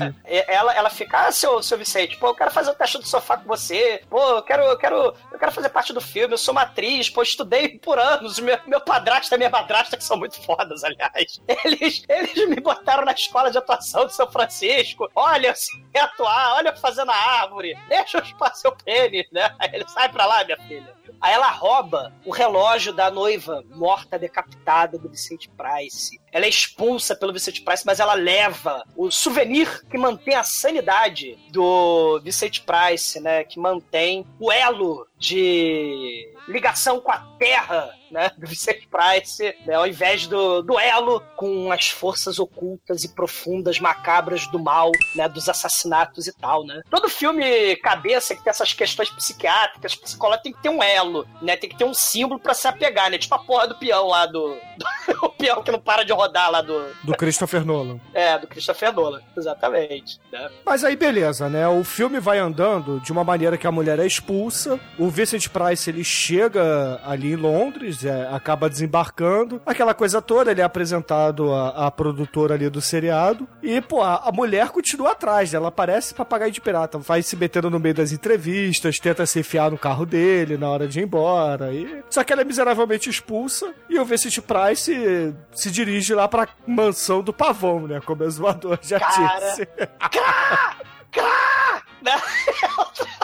Ela, 0.48 0.74
ela 0.74 0.90
fica, 0.90 1.28
ah, 1.28 1.32
seu, 1.32 1.62
seu 1.62 1.78
Vicente, 1.78 2.18
pô, 2.18 2.28
eu 2.28 2.36
quero 2.36 2.52
fazer 2.52 2.72
o 2.72 2.76
teste 2.76 2.98
do 2.98 3.08
sofá 3.08 3.38
com 3.38 3.48
você. 3.48 4.02
Pô, 4.10 4.22
eu 4.22 4.42
quero, 4.42 4.64
eu 4.64 4.78
quero, 4.78 5.16
eu 5.32 5.40
quero 5.40 5.52
fazer 5.52 5.70
parte 5.70 5.94
do 5.94 6.02
filme, 6.02 6.34
eu 6.34 6.38
sou 6.38 6.54
uma 6.54 6.62
atriz, 6.62 7.10
pô, 7.10 7.22
estudei 7.22 7.78
por 7.80 8.00
anos. 8.00 8.40
Meu, 8.40 8.60
meu 8.68 8.82
padrasto 8.82 9.34
e 9.34 9.38
minha 9.38 9.50
madrasta, 9.50 9.98
que 9.98 10.04
são 10.04 10.18
muito 10.18 10.42
fodas, 10.42 10.84
aliás. 10.84 11.42
Eles, 11.64 12.04
eles 12.10 12.50
me 12.50 12.58
botaram 12.58 13.06
na 13.06 13.14
escola 13.14 13.50
de 13.50 13.58
atuação 13.58 14.06
de 14.06 14.14
São 14.14 14.30
Francisco. 14.30 15.10
Olha, 15.16 15.48
eu 15.48 15.56
sei 15.56 16.02
atuar, 16.02 16.56
olha 16.56 16.70
eu 16.70 16.78
fazendo 16.78 17.12
a 17.12 17.16
árvore. 17.16 17.78
Deixa 17.88 18.18
eu 18.18 18.26
chupar 18.26 18.56
seu 18.56 18.72
pênis, 18.72 19.26
né? 19.32 19.54
Aí 19.60 19.70
ele 19.74 19.88
sai 19.88 20.10
pra 20.10 20.26
lá, 20.26 20.44
minha 20.44 20.58
filha. 20.58 20.94
Aí 21.20 21.34
ela 21.34 21.50
rouba 21.50 22.14
o 22.26 22.32
relógio 22.32 22.94
da 22.94 23.10
noiva 23.10 23.64
morta, 23.70 24.20
decapitada 24.20 24.98
do 24.98 25.10
Vicente 25.10 25.50
Price. 25.50 26.20
Ela 26.32 26.46
é 26.46 26.50
expulsa 26.50 27.16
pelo 27.16 27.34
Vicente 27.34 27.62
Price, 27.62 27.86
mas 27.86 28.00
ela 28.00 28.14
leva 28.14 28.84
o 28.96 29.12
souvenir 29.12 29.86
que 29.90 29.98
mantém 29.98 30.36
a 30.36 30.44
sanidade 30.44 31.38
do 31.52 32.20
Vicente 32.24 32.62
Price, 32.62 33.20
né? 33.20 33.44
Que 33.44 33.60
mantém 33.60 34.26
o 34.40 34.52
elo 34.52 35.08
de 35.24 36.28
ligação 36.48 37.00
com 37.00 37.12
a 37.12 37.20
terra, 37.40 37.90
né? 38.12 38.30
Do 38.38 38.46
Vicente 38.46 38.88
Price, 38.88 39.56
né, 39.66 39.76
ao 39.76 39.88
invés 39.88 40.28
do 40.28 40.62
duelo 40.62 41.22
com 41.36 41.72
as 41.72 41.90
forças 41.90 42.40
ocultas 42.40 43.04
e 43.04 43.10
profundas, 43.14 43.80
macabras 43.80 44.46
do 44.48 44.60
mal, 44.60 44.92
né? 45.16 45.28
Dos 45.30 45.48
assassinatos 45.48 46.28
e 46.28 46.34
tal, 46.34 46.66
né? 46.66 46.82
Todo 46.90 47.10
filme 47.10 47.76
cabeça 47.78 48.36
que 48.36 48.44
tem 48.44 48.52
essas 48.52 48.74
questões 48.74 49.10
psiquiátricas, 49.10 49.96
psicológicas, 49.96 50.44
tem 50.44 50.54
que 50.54 50.62
ter 50.62 50.70
um 50.70 50.84
elo, 50.84 51.26
né? 51.42 51.56
Tem 51.56 51.70
que 51.70 51.78
ter 51.78 51.86
um 51.86 51.94
símbolo 51.94 52.40
pra 52.40 52.54
se 52.54 52.68
apegar, 52.68 53.10
né? 53.10 53.18
Tipo 53.18 53.36
a 53.36 53.40
porra 53.40 53.68
do 53.68 53.76
peão 53.76 54.08
lá 54.08 54.26
do. 54.26 54.58
do 54.78 54.86
o 55.26 55.30
peão 55.30 55.64
que 55.64 55.72
não 55.72 55.80
para 55.80 56.04
de 56.04 56.12
rodar 56.12 56.52
lá 56.52 56.62
do. 56.62 56.86
Do 57.04 57.16
Christopher 57.16 57.66
Nolan. 57.66 58.00
É, 58.14 58.38
do 58.38 58.48
Christopher 58.48 58.94
Nolan, 58.94 59.22
exatamente. 59.36 60.20
Né? 60.32 60.50
Mas 60.66 60.84
aí 60.84 60.96
beleza, 60.96 61.50
né? 61.50 61.68
O 61.68 61.84
filme 61.84 62.20
vai 62.20 62.38
andando 62.38 63.00
de 63.00 63.12
uma 63.12 63.24
maneira 63.24 63.58
que 63.58 63.66
a 63.66 63.72
mulher 63.72 63.98
é 64.00 64.06
expulsa. 64.06 64.80
O 65.00 65.10
Vincent 65.14 65.48
Price 65.50 65.90
ele 65.90 66.04
chega 66.04 67.00
ali 67.06 67.34
em 67.34 67.36
Londres, 67.36 68.04
é, 68.04 68.28
acaba 68.32 68.70
desembarcando. 68.70 69.62
Aquela 69.66 69.94
coisa 69.94 70.22
toda, 70.22 70.52
ele 70.52 70.62
é 70.62 70.64
apresentado 70.64 71.54
à, 71.54 71.88
à 71.88 71.92
produtora 71.92 72.56
ali 72.56 72.70
do 72.70 72.82
seriado. 72.82 73.48
E, 73.62 73.80
pô, 73.80 74.02
a, 74.02 74.28
a 74.28 74.32
mulher 74.32 74.70
continua 74.70 75.12
atrás, 75.12 75.52
né? 75.52 75.58
Ela 75.58 75.72
parece 75.72 76.14
papagaio 76.14 76.52
de 76.52 76.60
pirata. 76.60 76.98
Vai 76.98 77.22
se 77.22 77.36
metendo 77.36 77.70
no 77.70 77.80
meio 77.80 77.94
das 77.96 78.12
entrevistas, 78.12 78.98
tenta 79.00 79.26
se 79.26 79.40
enfiar 79.40 79.72
no 79.72 79.78
carro 79.78 80.06
dele 80.06 80.58
na 80.58 80.70
hora 80.70 80.88
de 80.88 81.00
ir 81.00 81.04
embora. 81.04 81.72
E... 81.72 82.04
Só 82.10 82.24
que 82.24 82.34
ela 82.34 82.42
é 82.42 82.46
miseravelmente 82.46 83.10
expulsa. 83.10 83.74
E 83.90 84.00
o 84.00 84.06
Vincent 84.06 84.40
Price 84.40 85.34
se 85.52 85.72
dirige 85.72 86.14
lá 86.14 86.28
pra 86.28 86.48
mansão 86.66 87.22
do 87.22 87.32
pavão, 87.32 87.88
né? 87.88 88.02
Como 88.04 88.24
o 88.24 88.26
exumador 88.26 88.80
já 88.82 89.00
Cara. 89.00 89.40
disse. 89.40 89.66
Cá! 90.00 90.78
Cá! 91.12 91.84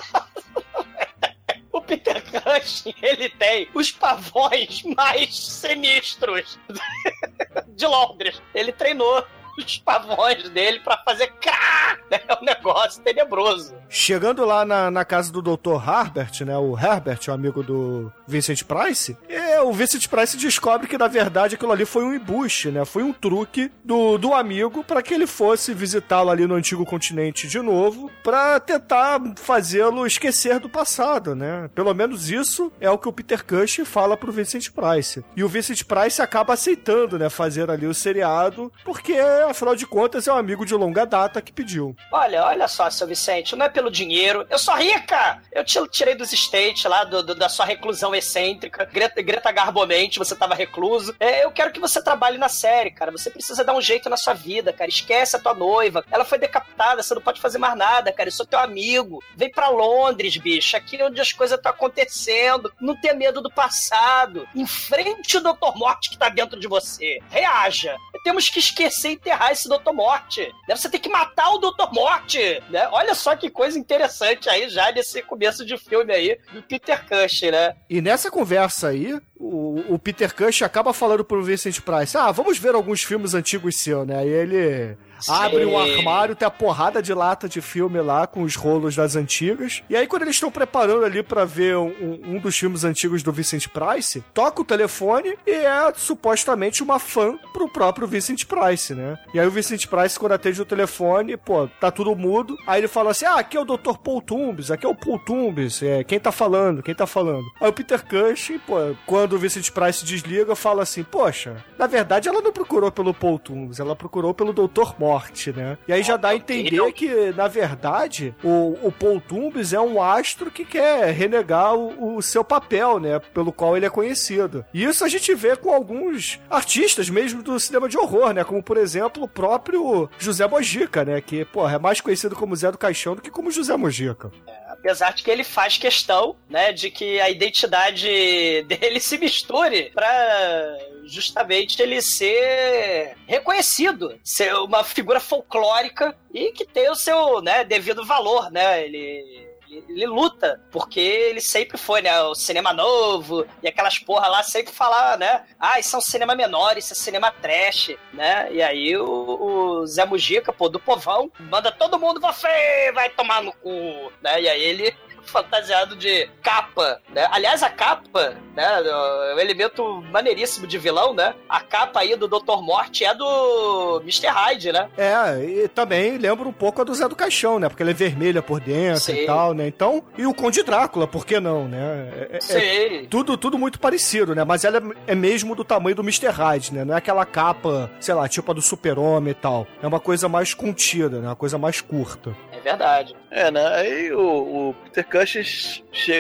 Peter 1.90 2.24
Cushing, 2.24 2.94
ele 3.02 3.30
tem 3.30 3.68
os 3.74 3.92
pavões 3.92 4.84
mais 4.96 5.36
sinistros 5.36 6.60
de 7.76 7.88
Londres. 7.88 8.40
Ele 8.54 8.72
treinou 8.72 9.26
os 9.64 9.78
pavões 9.78 10.50
dele 10.50 10.80
pra 10.80 10.98
fazer 10.98 11.28
cá! 11.42 11.98
É 12.12 12.34
um 12.42 12.44
negócio 12.44 13.02
tenebroso. 13.04 13.76
Chegando 13.88 14.44
lá 14.44 14.66
na, 14.66 14.90
na 14.90 15.06
casa 15.06 15.32
do 15.32 15.42
Dr. 15.42 15.76
Harbert, 15.76 16.44
né? 16.44 16.58
O 16.58 16.78
Herbert, 16.78 17.20
o 17.28 17.32
amigo 17.32 17.62
do 17.64 18.12
Vincent 18.28 18.64
Price, 18.64 19.18
é, 19.28 19.62
o 19.62 19.72
Vincent 19.72 20.08
Price 20.08 20.38
descobre 20.38 20.88
que, 20.88 20.98
na 20.98 21.08
verdade, 21.08 21.56
aquilo 21.56 21.72
ali 21.72 21.86
foi 21.86 22.04
um 22.04 22.14
embuste, 22.14 22.70
né? 22.70 22.86
Foi 22.86 23.04
um 23.04 23.14
truque 23.14 23.72
do, 23.84 24.18
do 24.18 24.34
amigo 24.34 24.84
para 24.84 25.02
que 25.02 25.14
ele 25.14 25.28
fosse 25.28 25.74
visitá-lo 25.74 26.30
ali 26.30 26.48
no 26.48 26.56
antigo 26.56 26.86
continente 26.86 27.48
de 27.48 27.60
novo, 27.60 28.12
para 28.24 28.60
tentar 28.60 29.20
fazê-lo 29.38 30.06
esquecer 30.06 30.60
do 30.60 30.70
passado, 30.70 31.36
né? 31.36 31.70
Pelo 31.74 31.94
menos 31.94 32.30
isso 32.30 32.72
é 32.80 32.90
o 32.90 32.98
que 32.98 33.08
o 33.08 33.14
Peter 33.14 33.44
Cush 33.44 33.82
fala 33.86 34.18
pro 34.18 34.32
Vincent 34.32 34.70
Price. 34.70 35.24
E 35.36 35.44
o 35.44 35.50
Vincent 35.50 35.84
Price 35.84 36.22
acaba 36.22 36.54
aceitando, 36.54 37.18
né? 37.18 37.30
Fazer 37.30 37.70
ali 37.70 37.86
o 37.86 37.94
seriado, 37.94 38.72
porque, 38.84 39.16
afinal 39.50 39.76
de 39.76 39.86
contas, 39.86 40.28
é 40.28 40.34
um 40.34 40.38
amigo 40.38 40.66
de 40.66 40.74
longa 40.74 41.06
data 41.06 41.42
que 41.42 41.52
pediu. 41.52 41.96
Olha, 42.12 42.44
olha 42.46 42.68
só, 42.68 42.90
seu 42.90 43.08
Vicente, 43.08 43.56
não 43.56 43.66
é 43.66 43.70
pelo 43.70 43.90
dinheiro. 43.92 44.46
Eu 44.50 44.58
sou 44.60 44.76
rica! 44.76 45.42
Eu 45.52 45.64
te 45.64 45.80
tirei 45.90 46.16
dos 46.16 46.32
States 46.34 46.84
lá, 46.86 47.04
do, 47.04 47.24
do- 47.24 47.36
da 47.36 47.50
sua 47.50 47.66
reclusão 47.66 48.14
excêntrica. 48.14 48.86
Greta, 48.86 49.22
Greta 49.22 49.52
Garbomente, 49.52 50.20
você 50.20 50.36
tava 50.36 50.54
recluso. 50.56 51.16
É, 51.20 51.44
eu 51.46 51.52
quero 51.52 51.72
que 51.72 51.80
você 51.80 52.02
trabalhe 52.04 52.38
na 52.38 52.50
série, 52.50 52.92
cara. 52.92 53.12
Você 53.12 53.30
precisa 53.30 53.64
dar 53.64 53.74
um 53.74 53.82
jeito 53.82 54.10
na 54.10 54.18
sua 54.18 54.34
vida, 54.34 54.72
cara. 54.74 54.90
Esquece 54.90 55.36
a 55.36 55.40
tua 55.40 55.54
noiva. 55.54 56.04
Ela 56.12 56.26
foi 56.26 56.38
decapitada, 56.38 57.02
você 57.04 57.14
não 57.16 57.22
pode 57.22 57.42
fazer 57.42 57.58
mais 57.58 57.78
nada, 57.78 58.12
cara. 58.12 58.30
Eu 58.30 58.34
sou 58.34 58.46
teu 58.46 58.60
amigo. 58.60 59.20
Vem 59.36 59.52
pra 59.52 59.70
Londres, 59.70 60.38
bicho. 60.38 60.76
Aqui 60.78 60.98
é 61.02 61.06
onde 61.06 61.20
as 61.22 61.34
coisas 61.34 61.58
estão 61.58 61.72
acontecendo. 61.72 62.72
Não 62.80 62.96
tenha 63.00 63.14
medo 63.14 63.42
do 63.42 63.50
passado. 63.52 64.48
Enfrente 64.56 65.38
o 65.38 65.42
Dr. 65.42 65.76
Morte 65.76 66.10
que 66.10 66.18
tá 66.18 66.30
dentro 66.30 66.60
de 66.60 66.68
você. 66.68 67.20
Reaja. 67.30 67.96
Temos 68.24 68.50
que 68.50 68.60
esquecer 68.60 69.12
e 69.12 69.14
enterrar 69.14 69.39
esse 69.52 69.68
Dr. 69.70 69.92
Morte. 69.94 70.54
Né? 70.68 70.76
Você 70.76 70.90
tem 70.90 71.00
que 71.00 71.10
matar 71.10 71.50
o 71.52 71.58
Dr. 71.60 71.92
Morte. 71.92 72.62
Né? 72.70 72.88
Olha 72.92 73.16
só 73.16 73.36
que 73.36 73.50
coisa 73.50 73.78
interessante 73.78 74.50
aí 74.50 74.70
já 74.70 74.92
nesse 74.92 75.22
começo 75.22 75.66
de 75.66 75.78
filme 75.78 76.14
aí 76.14 76.38
do 76.52 76.62
Peter 76.64 77.06
Cushing, 77.08 77.52
né? 77.52 77.76
E 77.90 78.02
nessa 78.02 78.30
conversa 78.30 78.90
aí, 78.90 79.20
o, 79.38 79.94
o 79.94 80.00
Peter 80.00 80.34
Cush 80.36 80.62
acaba 80.62 80.94
falando 80.94 81.24
pro 81.24 81.44
Vincent 81.44 81.80
Price: 81.82 82.18
Ah, 82.18 82.32
vamos 82.32 82.58
ver 82.58 82.76
alguns 82.76 83.04
filmes 83.04 83.34
antigos 83.34 83.78
seu, 83.78 84.06
né? 84.06 84.20
Aí 84.20 84.30
ele 84.30 84.98
abre 85.28 85.66
um 85.66 85.78
armário, 85.78 86.36
tem 86.36 86.48
a 86.48 86.52
porrada 86.52 87.02
de 87.02 87.14
lata 87.14 87.50
de 87.50 87.62
filme 87.62 88.00
lá 88.02 88.28
com 88.28 88.44
os 88.44 88.56
rolos 88.56 88.96
das 88.96 89.16
antigas. 89.16 89.84
E 89.90 89.96
aí, 89.96 90.08
quando 90.08 90.24
eles 90.24 90.36
estão 90.36 90.52
preparando 90.52 91.06
ali 91.06 91.24
pra 91.24 91.46
ver 91.46 91.78
um, 91.78 92.20
um 92.24 92.40
dos 92.40 92.58
filmes 92.58 92.84
antigos 92.84 93.24
do 93.24 93.32
Vincent 93.32 93.68
Price, 93.68 94.24
toca 94.34 94.62
o 94.62 94.66
telefone 94.66 95.38
e 95.46 95.52
é 95.52 95.94
supostamente 95.96 96.84
uma 96.84 97.00
fã 97.00 97.38
pro 97.54 97.70
próprio 97.70 98.08
Vincent 98.08 98.46
Price, 98.46 98.94
né? 98.94 99.18
E 99.34 99.40
aí 99.40 99.48
o 99.48 99.52
Vincent 99.52 99.88
Price, 99.88 100.20
quando 100.20 100.34
atende 100.34 100.62
o 100.62 100.66
telefone, 100.66 101.38
pô, 101.38 101.68
tá 101.80 101.92
tudo 101.92 102.16
mudo. 102.16 102.58
Aí 102.68 102.82
ele 102.82 102.88
fala 102.88 103.12
assim: 103.12 103.26
Ah, 103.26 103.36
aqui 103.36 103.58
é 103.58 103.60
o 103.60 103.66
Dr. 103.66 103.98
Paul 104.04 104.22
Tumbes, 104.22 104.72
aqui 104.72 104.86
é 104.86 104.90
o 104.90 104.96
Paul 104.96 105.20
Tumbes, 105.20 105.82
é, 105.82 106.04
quem 106.04 106.20
tá 106.20 106.32
falando, 106.32 106.84
quem 106.84 106.96
tá 106.96 107.08
falando. 107.08 107.46
Aí 107.60 107.70
o 107.70 107.74
Peter 107.74 108.04
Cushing, 108.06 108.60
pô, 108.60 108.76
quando 109.06 109.34
o 109.34 109.40
Vincent 109.40 109.70
Price 109.72 110.04
desliga, 110.06 110.56
fala 110.56 110.84
assim: 110.84 111.04
Poxa, 111.04 111.64
na 111.78 111.88
verdade 111.88 112.28
ela 112.30 112.42
não 112.42 112.52
procurou 112.52 112.92
pelo 112.92 113.14
Paul 113.14 113.40
Tumbes, 113.40 113.80
ela 113.80 113.96
procurou 113.96 114.34
pelo 114.34 114.54
Dr. 114.54 114.94
Morte, 115.10 115.52
né? 115.52 115.76
E 115.88 115.94
aí 115.94 116.04
já 116.04 116.18
dá 116.18 116.30
a 116.30 116.36
entender 116.36 116.92
que, 116.94 117.32
na 117.32 117.48
verdade, 117.48 118.36
o, 118.44 118.78
o 118.84 118.92
Paul 118.92 119.20
Tumbes 119.20 119.74
é 119.74 119.80
um 119.80 120.00
astro 120.02 120.52
que 120.52 120.64
quer 120.64 121.12
renegar 121.12 121.74
o, 121.74 122.18
o 122.18 122.22
seu 122.22 122.44
papel, 122.44 123.00
né? 123.00 123.20
Pelo 123.34 123.52
qual 123.52 123.76
ele 123.76 123.88
é 123.88 123.90
conhecido. 123.90 124.64
E 124.72 124.84
isso 124.84 125.04
a 125.04 125.08
gente 125.08 125.34
vê 125.34 125.56
com 125.56 125.74
alguns 125.74 126.40
artistas 126.48 127.10
mesmo 127.10 127.42
do 127.42 127.60
cinema 127.60 127.90
de 127.90 127.98
horror, 127.98 128.34
né? 128.34 128.44
Como, 128.44 128.62
por 128.62 128.78
exemplo, 128.78 129.24
o 129.24 129.28
próprio 129.28 130.08
José 130.20 130.46
Mojica, 130.48 131.04
né? 131.04 131.20
Que, 131.22 131.44
porra, 131.44 131.76
é 131.76 131.80
mais 131.80 132.00
conhecido 132.00 132.36
como 132.36 132.56
Zé 132.56 132.72
do 132.72 132.78
Caixão 132.78 133.16
do 133.16 133.22
que 133.22 133.32
como 133.32 133.52
José 133.52 133.76
Mojica. 133.76 134.32
Apesar 134.68 135.14
de 135.14 135.24
que 135.24 135.32
ele 135.32 135.44
faz 135.44 135.78
questão, 135.78 136.36
né, 136.48 136.72
de 136.72 136.92
que 136.92 137.20
a 137.20 137.30
identidade 137.30 138.08
dele 138.68 139.00
se 139.00 139.18
misture 139.18 139.92
pra 139.94 140.78
justamente 141.10 141.82
ele 141.82 142.02
ser 142.02 143.16
reconhecido, 143.28 144.20
ser 144.24 144.54
uma 144.56 144.84
figura 144.84 145.20
folclórica 145.20 146.16
e 146.34 146.52
que 146.52 146.66
tem 146.66 146.90
o 146.90 146.96
seu, 146.96 147.42
né, 147.42 147.64
devido 147.64 148.06
valor, 148.06 148.52
né? 148.52 148.84
Ele 148.86 149.50
ele- 149.72 150.08
luta, 150.08 150.60
porque 150.72 151.00
ele 151.00 151.40
sempre 151.40 151.78
foi, 151.78 152.02
né? 152.02 152.20
O 152.24 152.34
cinema 152.34 152.74
novo 152.74 153.46
e 153.62 153.68
aquelas 153.68 154.00
porra 154.00 154.28
lá 154.28 154.42
sempre 154.42 154.74
falar, 154.74 155.16
né? 155.18 155.46
Ah, 155.60 155.80
isso 155.80 155.96
é 155.96 156.00
um 156.00 156.02
cinema 156.02 156.34
menor, 156.36 156.76
isso 156.76 156.94
é 156.94 156.96
cinema 156.96 157.32
trash, 157.32 157.96
né? 158.12 158.48
E 158.52 158.64
aí 158.64 158.98
o, 158.98 159.06
o 159.06 159.86
Zé 159.86 160.06
Mujica, 160.06 160.52
pô, 160.52 160.70
do 160.70 160.80
povão, 160.80 161.32
manda 161.40 161.72
todo 161.72 162.00
mundo, 162.00 162.20
você 162.20 162.92
vai 162.94 163.10
tomar 163.12 163.44
no 163.44 163.54
cu, 163.54 164.12
né? 164.24 164.42
E 164.42 164.50
aí 164.50 164.62
ele 164.62 164.96
fantasiado 165.26 165.96
de 165.96 166.30
capa, 166.42 167.00
né? 167.14 167.28
Aliás, 167.32 167.62
a 167.64 167.70
capa, 167.70 168.36
né? 168.56 168.66
É 168.86 169.36
um 169.36 169.40
elemento 169.40 170.02
maneiríssimo 170.12 170.66
de 170.68 170.78
vilão, 170.78 171.14
né? 171.14 171.34
A 171.48 171.60
capa 171.62 172.00
aí 172.02 172.16
do 172.16 172.28
Dr. 172.28 172.62
Morte 172.62 173.04
é 173.06 173.14
do 173.14 174.00
Mr. 174.04 174.28
Hyde, 174.28 174.72
né? 174.72 174.90
É, 174.98 175.44
e 175.44 175.68
também 175.68 176.18
lembra 176.18 176.48
um 176.48 176.54
pouco 176.54 176.82
a 176.82 176.84
do 176.84 176.94
Zé 176.94 177.08
do 177.08 177.16
Caixão, 177.16 177.60
né? 177.60 177.70
Porque 177.70 177.84
ela 177.84 177.92
é 177.92 177.94
vermelha 177.94 178.42
por 178.42 178.60
dentro 178.60 179.02
Sim. 179.02 179.14
e 179.24 179.26
tal, 179.26 179.54
né? 179.54 179.68
Então, 179.68 180.04
e 180.18 180.26
o 180.26 180.34
Conde 180.34 180.64
Drácula, 180.64 181.08
por 181.08 181.26
que 181.26 181.40
não, 181.40 181.68
né? 181.68 182.10
É- 182.14 182.28
é- 182.34 182.38
é 182.38 182.42
Sim. 182.42 183.08
tudo, 183.10 183.38
tudo 183.38 183.58
muito 183.58 183.80
parecido, 183.80 184.34
né? 184.36 184.44
Mas 184.44 184.64
ela 184.64 184.78
é, 185.08 185.12
é 185.12 185.16
mesmo 185.16 185.56
do 185.56 185.64
tamanho 185.64 185.96
do 185.96 186.02
Mr. 186.04 186.28
Hyde, 186.30 186.74
né? 186.74 186.86
Não 186.86 186.94
é 186.94 186.98
aquela 186.98 187.26
capa, 187.26 187.90
sei 188.00 188.14
lá, 188.14 188.28
tipo 188.28 188.52
a 188.52 188.54
do 188.56 188.62
Super-Homem 188.62 189.32
e 189.32 189.36
tal. 189.36 189.68
É 189.82 189.88
uma 189.88 190.00
coisa 190.00 190.28
mais 190.30 190.54
contida, 190.54 191.20
né? 191.20 191.28
Uma 191.28 191.36
coisa 191.36 191.58
mais 191.58 191.82
curta. 191.82 192.36
É 192.60 192.62
verdade. 192.62 193.16
É, 193.32 193.50
né? 193.50 193.66
Aí 193.76 194.12
o, 194.12 194.70
o 194.70 194.74
Peter 194.86 195.06
Cushing 195.08 195.44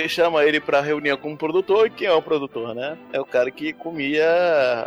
chama 0.08 0.44
ele 0.46 0.60
pra 0.60 0.80
reunião 0.80 1.18
como 1.18 1.38
produtor. 1.38 1.88
E 1.88 1.90
quem 1.90 2.08
é 2.08 2.14
o 2.14 2.22
produtor, 2.22 2.74
né? 2.74 2.98
É 3.12 3.20
o 3.20 3.26
cara 3.26 3.52
que 3.52 3.74
comia 3.74 4.26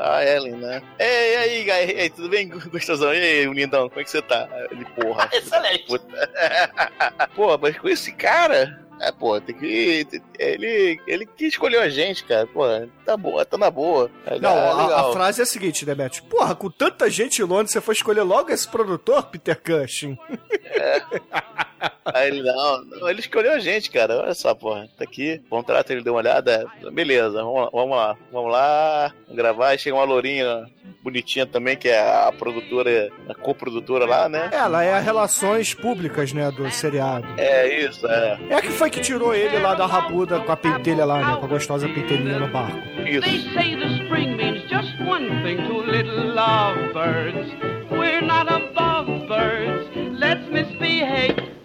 a 0.00 0.24
Ellen, 0.24 0.56
né? 0.56 0.82
Ei, 0.98 1.34
e 1.34 1.36
aí? 1.36 1.92
E 1.92 2.00
aí, 2.00 2.10
tudo 2.10 2.28
bem, 2.28 2.48
gostosão? 2.70 3.12
E 3.12 3.18
aí, 3.18 3.46
o 3.48 3.52
lindão, 3.52 3.88
como 3.88 4.00
é 4.00 4.04
que 4.04 4.10
você 4.10 4.22
tá? 4.22 4.48
Ele, 4.70 4.84
porra. 4.96 5.28
Excelente. 5.32 5.86
Pô, 7.36 7.58
mas 7.58 7.78
com 7.78 7.88
esse 7.88 8.12
cara. 8.12 8.81
É, 9.02 9.10
pô, 9.10 9.40
tem 9.40 9.52
que. 9.56 10.06
Ele, 10.38 11.00
ele 11.08 11.26
que 11.26 11.46
escolheu 11.46 11.80
a 11.80 11.88
gente, 11.88 12.22
cara. 12.22 12.46
Pô, 12.46 12.62
tá 13.04 13.16
boa, 13.16 13.44
tá 13.44 13.58
na 13.58 13.68
boa. 13.68 14.08
Aí, 14.24 14.40
Não, 14.40 14.50
ah, 14.56 14.94
a, 14.96 15.10
a 15.10 15.12
frase 15.12 15.40
é 15.40 15.42
a 15.42 15.46
seguinte, 15.46 15.84
né, 15.84 15.92
Matt? 15.92 16.20
Porra, 16.20 16.54
com 16.54 16.70
tanta 16.70 17.10
gente 17.10 17.42
em 17.42 17.44
Londres, 17.44 17.72
você 17.72 17.80
foi 17.80 17.94
escolher 17.94 18.22
logo 18.22 18.50
esse 18.50 18.68
produtor, 18.68 19.24
Peter 19.24 19.60
Cushing? 19.60 20.16
Aí 22.04 22.28
ele, 22.28 22.42
não, 22.42 22.84
não, 22.84 23.08
ele 23.08 23.20
escolheu 23.20 23.52
a 23.52 23.58
gente, 23.58 23.90
cara. 23.90 24.18
Olha 24.18 24.34
só, 24.34 24.54
porra. 24.54 24.88
Tá 24.96 25.04
aqui, 25.04 25.40
contrato, 25.48 25.90
ele 25.90 26.02
deu 26.02 26.14
uma 26.14 26.20
olhada. 26.20 26.66
Beleza, 26.92 27.42
vamos 27.42 27.62
lá, 27.62 27.70
vamos 27.72 27.96
lá. 27.96 28.16
Vamos 28.32 28.52
lá, 28.52 29.12
gravar. 29.30 29.68
Aí 29.68 29.78
chega 29.78 29.96
uma 29.96 30.04
lourinha 30.04 30.66
bonitinha 31.02 31.46
também, 31.46 31.76
que 31.76 31.88
é 31.88 31.98
a 31.98 32.32
produtora, 32.32 33.10
a 33.28 33.34
coprodutora 33.34 34.06
lá, 34.06 34.28
né? 34.28 34.50
Ela 34.52 34.84
é 34.84 34.92
a 34.92 35.00
relações 35.00 35.74
públicas, 35.74 36.32
né, 36.32 36.50
do 36.50 36.70
seriado. 36.70 37.26
É 37.36 37.84
isso, 37.84 38.06
é. 38.06 38.38
É 38.50 38.54
a 38.54 38.60
que 38.60 38.70
foi 38.70 38.88
que 38.90 39.00
tirou 39.00 39.34
ele 39.34 39.58
lá 39.58 39.74
da 39.74 39.86
rabuda 39.86 40.40
com 40.40 40.52
a 40.52 40.56
pentelha 40.56 41.04
lá, 41.04 41.18
né? 41.18 41.36
Com 41.36 41.46
a 41.46 41.48
gostosa 41.48 41.88
pentelhinha 41.88 42.38
no 42.38 42.48
barco. 42.48 42.78
They 43.04 43.20
say 43.52 43.76
the 43.76 44.04
spring 44.04 44.36
means 44.36 44.62
just 44.70 44.98
one 45.00 45.28
thing 45.42 45.66
to 45.66 45.80
little 45.80 46.34
lovebirds. 46.34 47.52
We're 47.90 48.22
not 48.22 48.48
above 48.48 49.26
birds. 49.26 49.88
Let's 50.18 50.48
misbehave. 50.48 51.61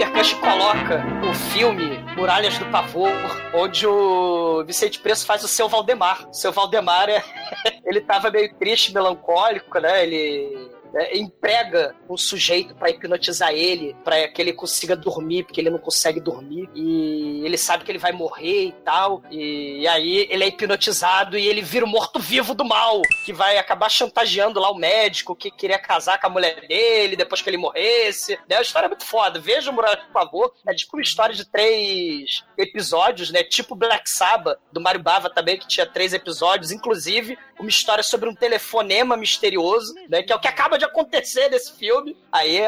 Peter 0.00 0.40
coloca 0.40 1.04
o 1.30 1.34
filme 1.52 1.98
Muralhas 2.16 2.56
do 2.56 2.64
Pavor, 2.66 3.12
onde 3.52 3.86
o 3.86 4.64
Vicente 4.64 4.98
Preço 4.98 5.26
faz 5.26 5.44
o 5.44 5.48
seu 5.48 5.68
Valdemar. 5.68 6.26
O 6.26 6.32
seu 6.32 6.50
Valdemar 6.50 7.10
é. 7.10 7.22
ele 7.84 8.00
tava 8.00 8.30
meio 8.30 8.54
triste, 8.54 8.94
melancólico, 8.94 9.78
né? 9.78 10.02
Ele 10.02 10.70
é, 10.94 11.18
emprega 11.18 11.94
um 12.08 12.16
sujeito 12.16 12.74
para 12.74 12.90
hipnotizar 12.90 13.52
ele, 13.52 13.96
para 14.04 14.28
que 14.28 14.40
ele 14.40 14.52
consiga 14.52 14.96
dormir, 14.96 15.44
porque 15.44 15.60
ele 15.60 15.70
não 15.70 15.78
consegue 15.78 16.20
dormir. 16.20 16.68
E 16.74 17.42
ele 17.44 17.56
sabe 17.56 17.84
que 17.84 17.90
ele 17.90 17.98
vai 17.98 18.12
morrer 18.12 18.66
e 18.66 18.72
tal. 18.84 19.22
E, 19.30 19.80
e 19.80 19.88
aí 19.88 20.26
ele 20.30 20.44
é 20.44 20.48
hipnotizado 20.48 21.38
e 21.38 21.46
ele 21.46 21.62
vira 21.62 21.84
o 21.84 21.88
morto-vivo 21.88 22.54
do 22.54 22.64
mal, 22.64 23.02
que 23.24 23.32
vai 23.32 23.58
acabar 23.58 23.88
chantageando 23.88 24.60
lá 24.60 24.70
o 24.70 24.76
médico 24.76 25.36
que 25.36 25.50
queria 25.50 25.78
casar 25.78 26.20
com 26.20 26.26
a 26.26 26.30
mulher 26.30 26.66
dele 26.66 27.16
depois 27.16 27.42
que 27.42 27.50
ele 27.50 27.56
morresse. 27.56 28.38
Né? 28.48 28.56
A 28.56 28.62
história 28.62 28.86
é 28.86 28.88
muito 28.88 29.04
foda. 29.04 29.38
Veja 29.38 29.70
o 29.70 29.74
Muralha, 29.74 29.98
por 29.98 30.12
favor. 30.12 30.54
É 30.66 30.74
tipo 30.74 30.96
uma 30.96 31.02
história 31.02 31.34
de 31.34 31.44
três 31.44 32.44
episódios, 32.56 33.30
né? 33.30 33.42
Tipo 33.42 33.74
Black 33.74 34.08
Sabbath, 34.10 34.58
do 34.72 34.80
Mario 34.80 35.02
Bava 35.02 35.30
também, 35.30 35.58
que 35.58 35.66
tinha 35.66 35.86
três 35.86 36.12
episódios. 36.12 36.70
Inclusive, 36.70 37.38
uma 37.60 37.68
história 37.68 38.02
sobre 38.02 38.28
um 38.28 38.34
telefonema 38.34 39.16
misterioso, 39.16 39.94
né? 40.08 40.22
Que 40.22 40.32
é 40.32 40.36
o 40.36 40.40
que 40.40 40.48
acaba 40.48 40.78
de 40.78 40.84
acontecer 40.84 41.48
nesse 41.48 41.76
filme. 41.76 42.16
Aí 42.32 42.60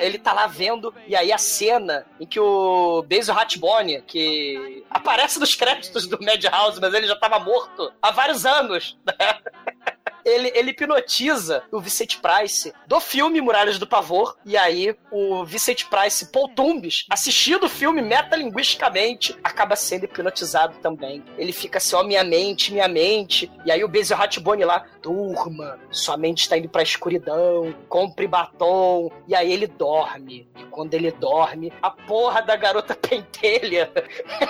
ele 0.00 0.18
tá 0.18 0.32
lá 0.32 0.46
vendo, 0.46 0.92
e 1.06 1.14
aí 1.14 1.32
a 1.32 1.38
cena 1.38 2.04
em 2.18 2.26
que 2.26 2.40
o 2.40 3.02
Basil 3.02 3.34
Rathbone, 3.34 4.02
que 4.02 4.84
aparece 4.90 5.38
nos 5.38 5.54
créditos 5.54 6.06
do 6.06 6.18
Madhouse, 6.20 6.80
mas 6.80 6.94
ele 6.94 7.06
já 7.06 7.16
tava 7.16 7.38
morto 7.38 7.92
há 8.00 8.10
vários 8.10 8.44
anos, 8.46 8.96
né? 9.04 9.14
ele, 10.24 10.52
ele 10.54 10.70
hipnotiza 10.70 11.62
o 11.70 11.80
Vicente 11.80 12.20
Price 12.20 12.72
do 12.86 13.00
filme 13.00 13.40
Muralhas 13.40 13.78
do 13.78 13.86
Pavor. 13.86 14.36
E 14.44 14.56
aí, 14.56 14.96
o 15.10 15.44
Vicente 15.44 15.86
Price, 15.86 16.30
Paul 16.30 16.48
Tumbes, 16.48 17.06
assistindo 17.10 17.64
o 17.64 17.68
filme 17.68 18.02
metalinguisticamente, 18.02 19.36
acaba 19.42 19.76
sendo 19.76 20.04
hipnotizado 20.04 20.78
também. 20.78 21.24
Ele 21.36 21.52
fica 21.52 21.78
assim, 21.78 21.96
ó, 21.96 22.02
minha 22.02 22.24
mente, 22.24 22.72
minha 22.72 22.88
mente. 22.88 23.50
E 23.64 23.70
aí 23.70 23.82
o 23.82 23.88
Basil 23.88 24.16
Ratbone 24.16 24.64
lá, 24.64 24.84
durma, 25.02 25.78
sua 25.90 26.16
mente 26.16 26.42
está 26.42 26.56
indo 26.56 26.68
pra 26.68 26.82
escuridão, 26.82 27.74
compre 27.88 28.26
batom. 28.26 29.10
E 29.26 29.34
aí 29.34 29.52
ele 29.52 29.66
dorme. 29.66 30.48
E 30.58 30.64
quando 30.64 30.94
ele 30.94 31.10
dorme, 31.10 31.72
a 31.82 31.90
porra 31.90 32.42
da 32.42 32.56
garota 32.56 32.94
pentelha, 32.96 33.90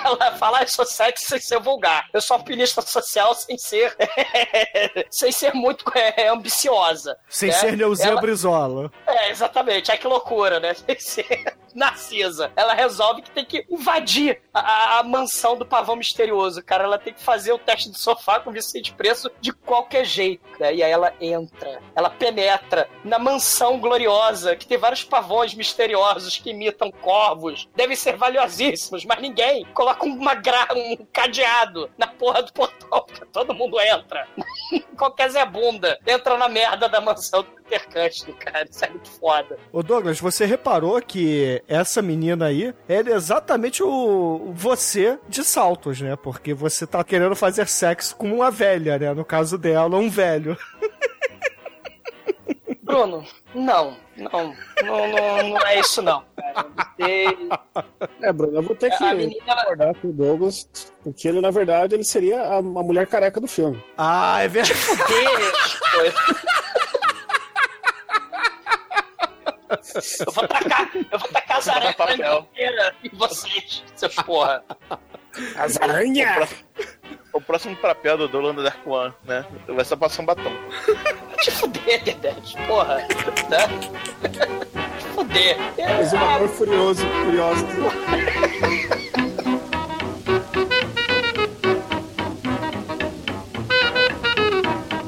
ela 0.05 0.33
fala, 0.37 0.59
ah, 0.59 0.63
eu 0.63 0.69
sou 0.69 0.85
sexy 0.85 1.27
sem 1.27 1.41
ser 1.41 1.61
vulgar. 1.61 2.09
Eu 2.13 2.21
sou 2.21 2.37
alpinista 2.37 2.83
social 2.83 3.35
sem 3.35 3.57
ser... 3.57 3.97
sem 5.11 5.33
ser 5.33 5.55
muito 5.63 5.85
é, 5.97 6.29
ambiciosa. 6.29 7.17
Sem 7.29 7.49
né? 7.51 7.55
ser 7.55 7.77
Neuzinha 7.77 8.11
Ela- 8.11 8.21
Brizola. 8.21 8.91
É, 9.07 9.31
exatamente. 9.31 9.91
Ai, 9.91 9.99
que 9.99 10.07
loucura, 10.07 10.59
né? 10.61 10.75
Sem 10.77 10.99
ser 10.99 11.57
Narcisa. 11.75 12.53
Ela 12.57 12.75
resolve 12.75 13.23
que 13.23 13.31
tem 13.31 13.45
que 13.45 13.65
invadir 13.71 14.41
a, 14.53 14.99
a- 14.99 15.03
mansão 15.03 15.57
do 15.57 15.67
pavão 15.67 15.97
misterioso, 15.97 16.63
cara. 16.65 16.85
Ela 16.85 16.99
tem 16.99 17.13
que 17.13 17.23
fazer 17.23 17.53
o 17.53 17.59
teste 17.59 17.91
de 17.91 17.99
sofá 17.99 18.41
com 18.41 18.51
Vicente 18.53 18.93
Preço 18.95 19.31
de 19.41 19.53
qualquer 19.53 20.05
jeito. 20.05 20.43
né? 20.61 20.75
E 20.75 20.83
aí 20.83 20.91
ela 20.91 21.13
entra, 21.21 21.81
ela 21.95 22.11
penetra 22.11 22.89
na 23.05 23.19
mansão 23.19 23.79
gloriosa, 23.79 24.55
que 24.57 24.67
tem 24.67 24.79
vários 24.79 25.05
pavões 25.05 25.55
misteriosos 25.55 26.39
que 26.39 26.51
imitam 26.51 26.91
corvos. 26.91 27.69
Devem 27.75 27.97
ser 27.97 28.17
valiosíssimos, 28.17 29.05
mas 29.05 29.21
ninguém 29.21 29.65
coloca 29.75 30.05
uma 30.05 30.35
gra... 30.35 30.69
um 30.75 30.97
cadeado 31.13 31.91
na 31.99 32.07
porra 32.07 32.43
do 32.43 32.53
portão, 32.53 33.05
porque 33.07 33.25
todo 33.27 33.55
mundo 33.55 33.81
entra. 33.81 34.27
qualquer 34.97 35.31
Zé 35.31 35.45
Bunda 35.45 35.99
entra 36.07 36.37
na 36.37 36.49
merda 36.49 36.89
da 36.89 37.01
mansão 37.01 37.45
Cushing, 37.81 38.33
cara. 38.33 38.67
Isso 38.71 38.85
é 38.85 38.91
muito 38.91 39.11
foda. 39.11 39.59
Ô 39.73 39.83
Douglas, 39.83 40.21
você 40.21 40.45
reparou 40.45 41.01
que 41.01 41.63
essa 41.69 42.03
menina 42.03 42.47
aí 42.47 42.75
é 42.89 42.99
exatamente 42.99 43.83
o 43.83 44.53
você 44.55 45.19
de 45.29 45.45
saltos, 45.45 46.01
né? 46.01 46.17
Porque 46.17 46.53
você 46.55 46.87
tá 46.87 47.03
querendo 47.05 47.37
fazer 47.37 47.69
sexo 47.69 48.17
com 48.17 48.33
uma 48.33 48.51
velha, 48.51 48.99
né? 48.99 49.13
No 49.15 49.25
caso 49.25 49.57
dela, 49.59 49.97
um 49.97 50.09
velho. 50.11 50.57
Bruno, 52.83 53.25
não. 53.55 53.97
Não, 54.15 54.55
não, 54.85 55.09
não, 55.09 55.49
não 55.51 55.67
é 55.67 55.81
isso 55.81 56.03
não. 56.03 56.23
Cara. 56.37 56.67
Você- 56.99 57.49
É, 58.21 58.31
Bruno, 58.33 58.59
eu 58.59 58.63
vou 58.63 58.77
ter 58.77 58.91
que 58.95 59.03
A 59.03 59.15
menina, 59.15 59.43
ela- 59.47 59.63
concordar 59.63 59.95
com 59.95 60.09
o 60.09 60.13
Douglas, 60.13 60.69
porque 61.03 61.27
ele, 61.29 61.41
na 61.41 61.51
verdade, 61.51 61.95
ele 61.95 62.05
seria 62.05 62.43
a, 62.43 62.57
a 62.59 62.63
mulher 62.63 63.07
careca 63.07 63.41
do 63.41 63.47
filme. 63.49 63.83
Ah, 63.97 64.43
é 64.43 64.49
verdade. 64.49 64.79
Eu 70.27 70.33
vou 70.33 70.47
tacar, 70.49 70.91
eu 71.11 71.19
vou 71.19 71.29
tacar 71.29 71.57
as 71.59 71.69
aranhas 71.69 71.95
inteira 71.99 72.95
em 73.05 73.17
vocês, 73.17 73.83
seus 73.97 74.15
porra. 74.17 74.63
As 75.57 75.81
aranhas! 75.81 76.49
O 77.33 77.41
próximo 77.41 77.75
papel 77.77 78.19
do 78.19 78.29
Dolan 78.29 78.55
Dark 78.55 78.87
One, 78.87 79.15
né? 79.25 79.47
Vai 79.67 79.85
só 79.85 79.97
passar 79.97 80.23
um 80.23 80.27
batom. 80.27 80.53
Te 81.41 81.51
fuder, 81.51 82.03
Dedete, 82.05 82.55
porra. 82.67 82.97
Né? 83.49 83.67
Te 84.99 85.05
fuder. 85.15 85.57
Mas 85.79 86.13
o 86.13 86.17
amor 86.19 86.49
furioso, 86.51 87.07
curioso. 87.25 87.67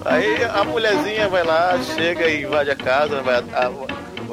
Aí 0.05 0.45
a 0.45 0.65
mulherzinha 0.65 1.29
vai 1.29 1.43
lá, 1.43 1.79
chega 1.83 2.29
e 2.29 2.43
invade 2.43 2.71
a 2.71 2.77
casa, 2.77 3.23
vai, 3.23 3.37
a- 3.37 3.71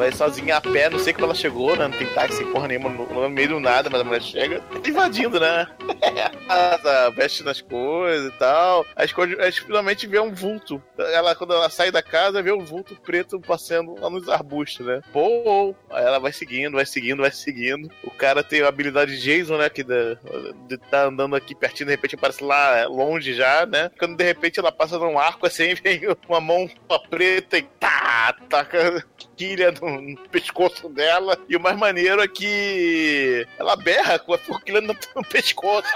vai 0.01 0.11
sozinha 0.11 0.57
a 0.57 0.61
pé, 0.61 0.89
não 0.89 0.97
sei 0.97 1.13
como 1.13 1.25
ela 1.25 1.35
chegou, 1.35 1.75
né? 1.75 1.87
Não 1.87 1.95
tem 1.95 2.07
táxi, 2.07 2.43
porra 2.45 2.67
nenhuma, 2.67 2.89
no, 2.89 3.05
no 3.05 3.29
meio 3.29 3.49
do 3.49 3.59
nada, 3.59 3.87
mas 3.87 4.01
a 4.01 4.03
mulher 4.03 4.21
chega 4.23 4.63
invadindo, 4.83 5.39
né? 5.39 5.67
A 6.21 6.71
casa, 6.71 7.09
veste 7.11 7.43
nas 7.43 7.61
coisas 7.61 8.33
e 8.33 8.37
tal. 8.37 8.85
Aí 8.95 9.07
finalmente 9.51 10.07
vê 10.07 10.19
um 10.19 10.33
vulto. 10.33 10.81
Ela, 10.97 11.35
quando 11.35 11.53
ela 11.53 11.69
sai 11.69 11.91
da 11.91 12.01
casa, 12.01 12.41
vê 12.41 12.51
um 12.51 12.65
vulto 12.65 12.95
preto 12.95 13.39
passando 13.39 13.95
lá 13.99 14.09
nos 14.09 14.27
arbustos, 14.27 14.85
né? 14.85 15.01
Pô! 15.13 15.75
Aí 15.91 16.03
ela 16.03 16.19
vai 16.19 16.31
seguindo, 16.31 16.73
vai 16.73 16.85
seguindo, 16.85 17.21
vai 17.21 17.31
seguindo. 17.31 17.89
O 18.03 18.11
cara 18.11 18.43
tem 18.43 18.61
a 18.61 18.67
habilidade 18.67 19.19
de 19.19 19.21
Jason, 19.21 19.57
né? 19.57 19.69
Que 19.69 19.83
de 19.83 20.77
tá 20.89 21.05
andando 21.05 21.35
aqui 21.35 21.53
pertinho, 21.53 21.87
de 21.87 21.93
repente 21.93 22.15
aparece 22.15 22.43
lá 22.43 22.77
é, 22.77 22.85
longe 22.85 23.33
já, 23.33 23.65
né? 23.65 23.91
Quando 23.99 24.17
de 24.17 24.23
repente 24.23 24.59
ela 24.59 24.71
passa 24.71 24.97
num 24.97 25.19
arco 25.19 25.45
assim, 25.45 25.73
vem 25.81 26.01
uma 26.27 26.41
mão 26.41 26.69
preta 27.09 27.57
e 27.57 27.63
tá, 27.63 28.35
taca 28.49 29.05
quilha 29.35 29.71
no, 29.71 29.90
no 29.99 30.15
pescoço 30.29 30.87
dela. 30.89 31.37
E 31.49 31.55
o 31.55 31.59
mais 31.59 31.77
maneiro 31.77 32.21
é 32.21 32.27
que 32.27 33.47
ela 33.57 33.75
berra 33.75 34.19
com 34.19 34.33
a 34.33 34.37
forquilha 34.37 34.79
no, 34.81 34.95
no 35.15 35.23
pescoço. 35.23 35.89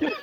E, 0.00 0.06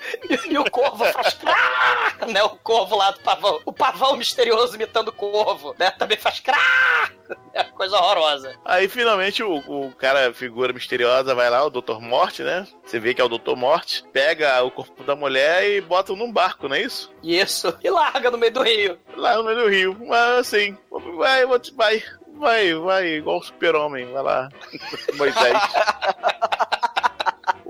e 0.50 0.58
o 0.58 0.70
corvo 0.70 1.06
faz. 1.06 1.34
crá, 1.34 2.18
né? 2.28 2.44
O 2.44 2.50
corvo 2.50 2.96
lá 2.96 3.12
do 3.12 3.20
pavão. 3.22 3.60
O 3.66 3.74
pavão 3.74 4.16
misterioso 4.16 4.76
imitando 4.76 5.10
o 5.10 5.14
corvo, 5.14 5.76
né? 5.78 5.92
Também 5.92 6.18
faz. 6.18 6.40
crá. 6.40 7.10
É 7.54 7.64
coisa 7.64 7.96
horrorosa. 7.98 8.56
Aí 8.66 8.88
finalmente 8.88 9.44
o, 9.44 9.58
o 9.58 9.92
cara, 9.96 10.34
figura 10.34 10.74
misteriosa, 10.74 11.36
vai 11.36 11.50
lá, 11.50 11.64
o 11.64 11.70
Dr. 11.70 12.00
Morte, 12.00 12.44
né? 12.44 12.68
Você 12.84 13.00
vê 13.00 13.14
que 13.14 13.22
é 13.22 13.24
o 13.24 13.30
Dr. 13.30 13.56
Morte, 13.56 14.04
pega 14.12 14.62
o 14.64 14.72
corpo 14.72 15.04
da 15.04 15.16
mulher 15.16 15.70
e 15.70 15.82
bota 15.82 16.14
num 16.14 16.32
barco, 16.32 16.68
não 16.68 16.76
é 16.76 16.82
isso? 16.82 17.12
Isso. 17.22 17.76
E 17.84 17.90
larga 17.90 18.32
no 18.32 18.38
meio 18.38 18.54
do 18.54 18.64
rio. 18.64 18.98
Lá 19.16 19.38
no 19.38 19.44
meio 19.44 19.60
do 19.60 19.70
rio. 19.70 19.98
Mas 20.08 20.40
assim, 20.40 20.78
vai, 21.18 21.46
vai, 21.46 22.04
vai, 22.40 22.74
vai, 22.74 23.08
igual 23.08 23.40
o 23.40 23.44
super-homem, 23.44 24.12
vai 24.12 24.24
lá. 24.24 24.50
Moisés. 25.16 25.58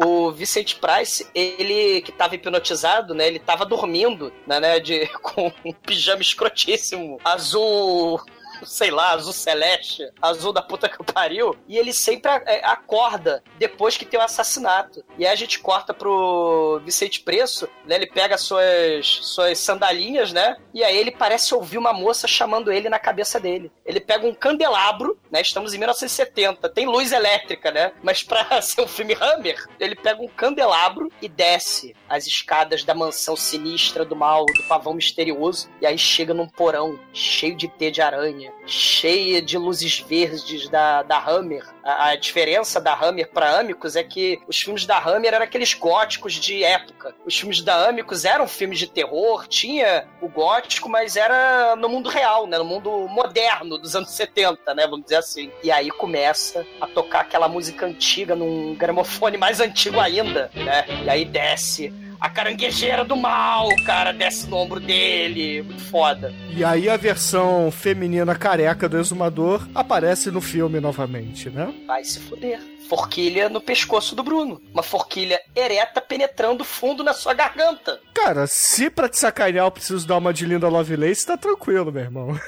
O 0.02 0.32
Vicente 0.32 0.78
Price, 0.78 1.28
ele 1.36 2.02
que 2.02 2.12
tava 2.12 2.36
hipnotizado, 2.36 3.14
né? 3.14 3.28
Ele 3.28 3.40
tava 3.40 3.66
dormindo, 3.66 4.32
né? 4.48 4.60
né, 4.60 4.80
De, 4.80 5.08
com 5.22 5.52
um 5.66 5.74
pijama 5.74 6.22
escrotíssimo, 6.22 7.20
azul. 7.24 8.22
Sei 8.66 8.92
lá, 8.92 9.12
azul 9.12 9.34
celeste, 9.34 10.10
azul 10.22 10.54
da 10.54 10.62
puta 10.62 10.90
que 10.90 11.04
pariu, 11.04 11.56
e 11.68 11.78
ele 11.78 11.94
sempre 11.94 12.32
é, 12.46 12.66
acorda 12.66 13.44
depois 13.58 13.98
que 13.98 14.06
tem 14.06 14.20
o 14.20 14.24
assassinato. 14.24 15.04
E 15.18 15.26
aí 15.26 15.32
a 15.32 15.36
gente 15.36 15.60
corta 15.60 15.94
pro 15.94 16.82
Vicente 16.84 17.22
Preço, 17.22 17.68
né? 17.86 17.96
Ele 17.96 18.08
pega 18.08 18.38
suas, 18.38 19.20
suas 19.22 19.58
sandalinhas, 19.60 20.32
né? 20.34 20.58
E 20.74 20.84
aí 20.84 20.98
ele 20.98 21.12
parece 21.12 21.54
ouvir 21.54 21.78
uma 21.78 21.94
moça 21.94 22.28
chamando 22.28 22.72
ele 22.72 22.90
na 22.90 23.00
cabeça 23.00 23.40
dele. 23.40 23.72
Ele 23.86 24.00
pega 24.00 24.26
um 24.26 24.34
candelabro, 24.34 25.20
né? 25.32 25.42
Estamos 25.42 25.74
em 25.74 25.78
1970, 25.78 26.70
tem 26.70 26.86
luz 26.86 27.12
elétrica, 27.12 27.72
né? 27.72 27.92
Mas 28.02 28.24
pra 28.24 28.62
ser 28.62 28.82
um 28.82 28.88
filme 28.88 29.16
Hammer, 29.20 29.64
ele 29.80 29.96
pega 29.96 30.22
um 30.22 30.28
candelabro 30.28 31.12
e 31.22 31.28
desce 31.28 31.96
as 32.08 32.28
escadas 32.28 32.84
da 32.84 32.94
mansão 32.94 33.36
sinistra 33.36 34.06
do 34.06 34.16
mal, 34.16 34.46
do 34.46 34.64
pavão 34.68 34.94
misterioso, 34.94 35.70
e 35.82 35.86
aí 35.86 35.98
chega 35.98 36.34
num 36.34 36.48
porão 36.48 37.00
cheio 37.14 37.56
de 37.56 37.68
T 37.68 37.92
de 37.92 38.02
aranha, 38.02 38.49
cheia 38.66 39.42
de 39.42 39.58
luzes 39.58 40.00
verdes 40.00 40.70
da, 40.70 41.04
da 41.04 41.18
Hammer. 41.18 41.66
A, 41.84 42.10
a 42.10 42.16
diferença 42.16 42.80
da 42.80 42.94
Hammer 42.94 43.30
pra 43.30 43.60
Amicus 43.60 43.96
é 43.96 44.04
que 44.04 44.40
os 44.48 44.60
filmes 44.60 44.86
da 44.86 44.98
Hammer 44.98 45.34
eram 45.34 45.44
aqueles 45.44 45.74
góticos 45.74 46.34
de 46.34 46.64
época. 46.64 47.16
Os 47.26 47.38
filmes 47.38 47.62
da 47.62 47.88
Amicus 47.90 48.26
eram 48.26 48.48
filmes 48.48 48.80
de 48.80 48.88
terror, 48.88 49.48
tinha 49.48 50.08
o 50.22 50.28
gótico, 50.28 50.90
mas 50.90 51.16
era 51.16 51.76
no 51.76 51.90
mundo 51.90 52.10
real, 52.10 52.48
né? 52.48 52.58
No 52.58 52.66
mundo 52.66 53.08
moderno 53.08 53.78
dos 53.78 53.96
anos 53.96 54.12
70, 54.12 54.74
né? 54.74 54.84
Vamos 54.88 55.04
dizer 55.04 55.18
assim. 55.18 55.52
E 55.64 55.72
aí 55.72 55.90
começa 55.92 56.66
a 56.80 56.88
tocar 56.88 57.22
aquela 57.22 57.48
música 57.48 57.86
antiga 57.86 58.36
num 58.36 58.76
gramofone 58.76 59.38
mais 59.38 59.60
antigo 59.60 60.00
ainda, 60.00 60.50
né? 60.54 60.86
E 61.04 61.10
aí 61.10 61.26
desce 61.26 61.94
a 62.20 62.30
caranguejeira 62.30 63.04
do 63.06 63.16
mal, 63.16 63.70
cara, 63.86 64.12
desce 64.12 64.48
no 64.48 64.58
ombro 64.58 64.80
dele. 64.80 65.62
Muito 65.62 65.82
foda. 65.84 66.34
E 66.50 66.64
aí 66.64 66.90
a 66.90 66.98
versão 66.98 67.72
feminina 67.72 68.36
careca 68.36 68.90
do 68.90 68.98
exumador 69.00 69.68
aparece 69.74 70.30
no 70.30 70.42
filme 70.42 70.80
novamente, 70.80 71.50
né? 71.50 71.74
Vai 71.88 72.04
se 72.04 72.20
fuder. 72.20 72.60
Forquilha 72.90 73.48
no 73.50 73.62
pescoço 73.62 74.16
do 74.16 74.24
Bruno. 74.24 74.60
Uma 74.74 74.82
forquilha 74.84 75.40
ereta 75.56 76.02
penetrando 76.02 76.66
fundo 76.66 77.04
na 77.04 77.14
sua 77.14 77.34
garganta. 77.36 78.00
Cara, 78.16 78.48
se 78.48 78.90
pra 78.90 79.08
te 79.08 79.18
sacanear 79.20 79.66
eu 79.68 79.72
preciso 79.72 80.08
dar 80.08 80.18
uma 80.18 80.34
de 80.34 80.46
Linda 80.46 80.68
Lovelace, 80.68 81.26
tá 81.26 81.38
tranquilo, 81.38 81.92
meu 81.92 82.02
irmão. 82.02 82.40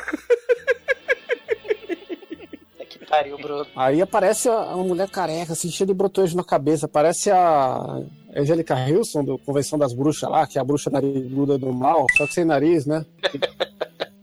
É 2.79 2.85
que 2.85 3.05
pariu, 3.05 3.37
Bruno. 3.37 3.67
Aí 3.75 4.01
aparece 4.01 4.49
a- 4.49 4.73
uma 4.75 4.83
mulher 4.83 5.09
careca, 5.09 5.53
assim, 5.53 5.69
cheia 5.69 5.85
de 5.87 5.93
na 6.35 6.43
cabeça. 6.43 6.87
Parece 6.87 7.29
a 7.29 7.99
Angélica 8.35 8.75
Wilson, 8.75 9.23
do 9.23 9.37
Convenção 9.39 9.77
das 9.77 9.93
Bruxas 9.93 10.29
lá, 10.29 10.47
que 10.47 10.57
é 10.57 10.61
a 10.61 10.63
bruxa 10.63 10.89
nariguda 10.89 11.57
do 11.57 11.73
mal, 11.73 12.05
só 12.17 12.25
que 12.25 12.33
sem 12.33 12.45
nariz, 12.45 12.85
né? 12.85 13.05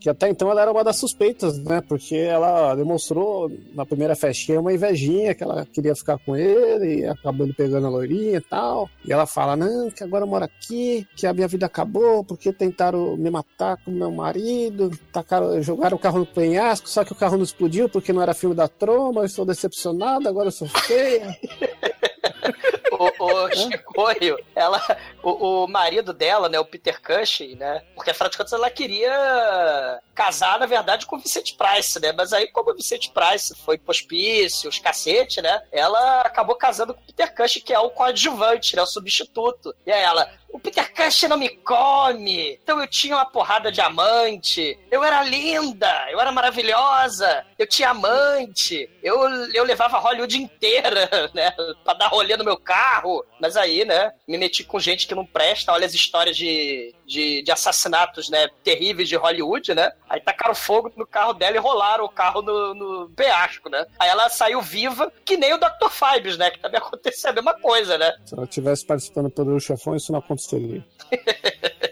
Que, 0.00 0.08
até 0.08 0.28
então 0.28 0.48
ela 0.50 0.62
era 0.62 0.70
uma 0.70 0.84
das 0.84 0.96
suspeitas, 0.96 1.58
né? 1.58 1.80
Porque 1.80 2.14
ela 2.14 2.74
demonstrou 2.76 3.50
na 3.74 3.84
primeira 3.84 4.14
festinha 4.14 4.60
uma 4.60 4.72
invejinha 4.72 5.34
que 5.34 5.42
ela 5.42 5.66
queria 5.66 5.94
ficar 5.94 6.18
com 6.18 6.36
ele 6.36 7.00
e 7.00 7.06
acabou 7.06 7.44
ele 7.44 7.52
pegando 7.52 7.88
a 7.88 7.90
loirinha 7.90 8.38
e 8.38 8.40
tal. 8.40 8.88
E 9.04 9.12
ela 9.12 9.26
fala: 9.26 9.56
Não, 9.56 9.90
que 9.90 10.04
agora 10.04 10.22
eu 10.22 10.28
moro 10.28 10.44
aqui, 10.44 11.04
que 11.16 11.26
a 11.26 11.32
minha 11.32 11.48
vida 11.48 11.66
acabou 11.66 12.22
porque 12.22 12.52
tentaram 12.52 13.16
me 13.16 13.28
matar 13.28 13.76
com 13.84 13.90
meu 13.90 14.10
marido, 14.12 14.90
tacaram, 15.12 15.60
jogaram 15.60 15.96
o 15.96 16.00
carro 16.00 16.20
no 16.20 16.26
penhasco, 16.26 16.88
só 16.88 17.04
que 17.04 17.12
o 17.12 17.16
carro 17.16 17.36
não 17.36 17.44
explodiu 17.44 17.88
porque 17.88 18.12
não 18.12 18.22
era 18.22 18.34
filme 18.34 18.54
da 18.54 18.68
troma, 18.68 19.22
eu 19.22 19.26
estou 19.26 19.44
decepcionado, 19.44 20.28
agora 20.28 20.48
eu 20.48 20.52
sou 20.52 20.68
feia. 20.68 21.36
o, 23.18 23.54
Chicoio, 23.54 24.38
ela, 24.54 24.80
o, 25.22 25.64
o 25.64 25.68
marido 25.68 26.12
dela, 26.12 26.48
né, 26.48 26.58
o 26.58 26.64
Peter 26.64 27.00
Cushing, 27.00 27.56
né, 27.56 27.82
porque 27.94 28.10
afinal 28.10 28.30
de 28.30 28.36
contas 28.36 28.52
ela 28.52 28.70
queria 28.70 30.00
casar, 30.14 30.58
na 30.58 30.66
verdade, 30.66 31.06
com 31.06 31.16
o 31.16 31.20
Vicente 31.20 31.56
Price, 31.56 32.00
né, 32.00 32.12
mas 32.12 32.32
aí 32.32 32.48
como 32.48 32.70
o 32.70 32.74
Vicente 32.74 33.10
Price 33.10 33.54
foi 33.64 33.78
pro 33.78 33.90
hospício, 33.90 34.68
os 34.68 34.78
cacete, 34.78 35.40
né, 35.40 35.62
ela 35.70 36.22
acabou 36.22 36.56
casando 36.56 36.94
com 36.94 37.00
o 37.00 37.06
Peter 37.06 37.34
Cushing, 37.34 37.60
que 37.60 37.72
é 37.72 37.78
o 37.78 37.90
coadjuvante, 37.90 38.74
né, 38.76 38.82
o 38.82 38.86
substituto. 38.86 39.74
E 39.86 39.92
aí 39.92 40.02
ela, 40.02 40.28
o 40.50 40.58
Peter 40.58 40.92
Cushing 40.94 41.28
não 41.28 41.36
me 41.36 41.48
come, 41.48 42.58
então 42.62 42.80
eu 42.80 42.86
tinha 42.86 43.16
uma 43.16 43.26
porrada 43.26 43.70
de 43.70 43.80
amante, 43.80 44.78
eu 44.90 45.04
era 45.04 45.22
linda, 45.22 46.06
eu 46.10 46.20
era 46.20 46.32
maravilhosa, 46.32 47.44
eu 47.58 47.66
tinha 47.66 47.90
amante, 47.90 48.88
eu, 49.02 49.16
eu 49.52 49.64
levava 49.64 49.98
Hollywood 49.98 50.38
inteira, 50.38 51.08
né, 51.34 51.52
pra 51.84 51.94
dar 51.94 52.08
rolê 52.08 52.36
no 52.36 52.44
meu 52.44 52.56
carro, 52.56 53.07
mas 53.40 53.56
aí, 53.56 53.84
né, 53.84 54.12
me 54.26 54.36
meti 54.38 54.64
com 54.64 54.78
gente 54.78 55.06
que 55.06 55.14
não 55.14 55.24
presta, 55.24 55.72
olha 55.72 55.86
as 55.86 55.94
histórias 55.94 56.36
de, 56.36 56.94
de, 57.06 57.42
de 57.42 57.50
assassinatos, 57.50 58.28
né, 58.28 58.48
terríveis 58.64 59.08
de 59.08 59.16
Hollywood, 59.16 59.74
né, 59.74 59.92
aí 60.08 60.20
tacaram 60.20 60.54
fogo 60.54 60.92
no 60.96 61.06
carro 61.06 61.32
dela 61.32 61.56
e 61.56 61.60
rolaram 61.60 62.04
o 62.04 62.08
carro 62.08 62.42
no, 62.42 62.74
no 62.74 63.10
penhasco, 63.10 63.68
né, 63.68 63.84
aí 63.98 64.08
ela 64.08 64.28
saiu 64.28 64.60
viva, 64.62 65.12
que 65.24 65.36
nem 65.36 65.52
o 65.54 65.58
Dr. 65.58 65.88
Fibes, 65.90 66.36
né, 66.38 66.50
que 66.50 66.58
também 66.58 66.78
aconteceu 66.80 67.30
a 67.30 67.32
mesma 67.32 67.54
coisa, 67.60 67.96
né, 67.98 68.12
Se 68.24 68.34
ela 68.34 68.46
tivesse 68.46 68.84
participando 68.86 69.24
do 69.26 69.30
Poderoso 69.32 69.66
Chefão, 69.66 69.94
isso 69.96 70.12
não 70.12 70.18
aconteceria. 70.20 70.84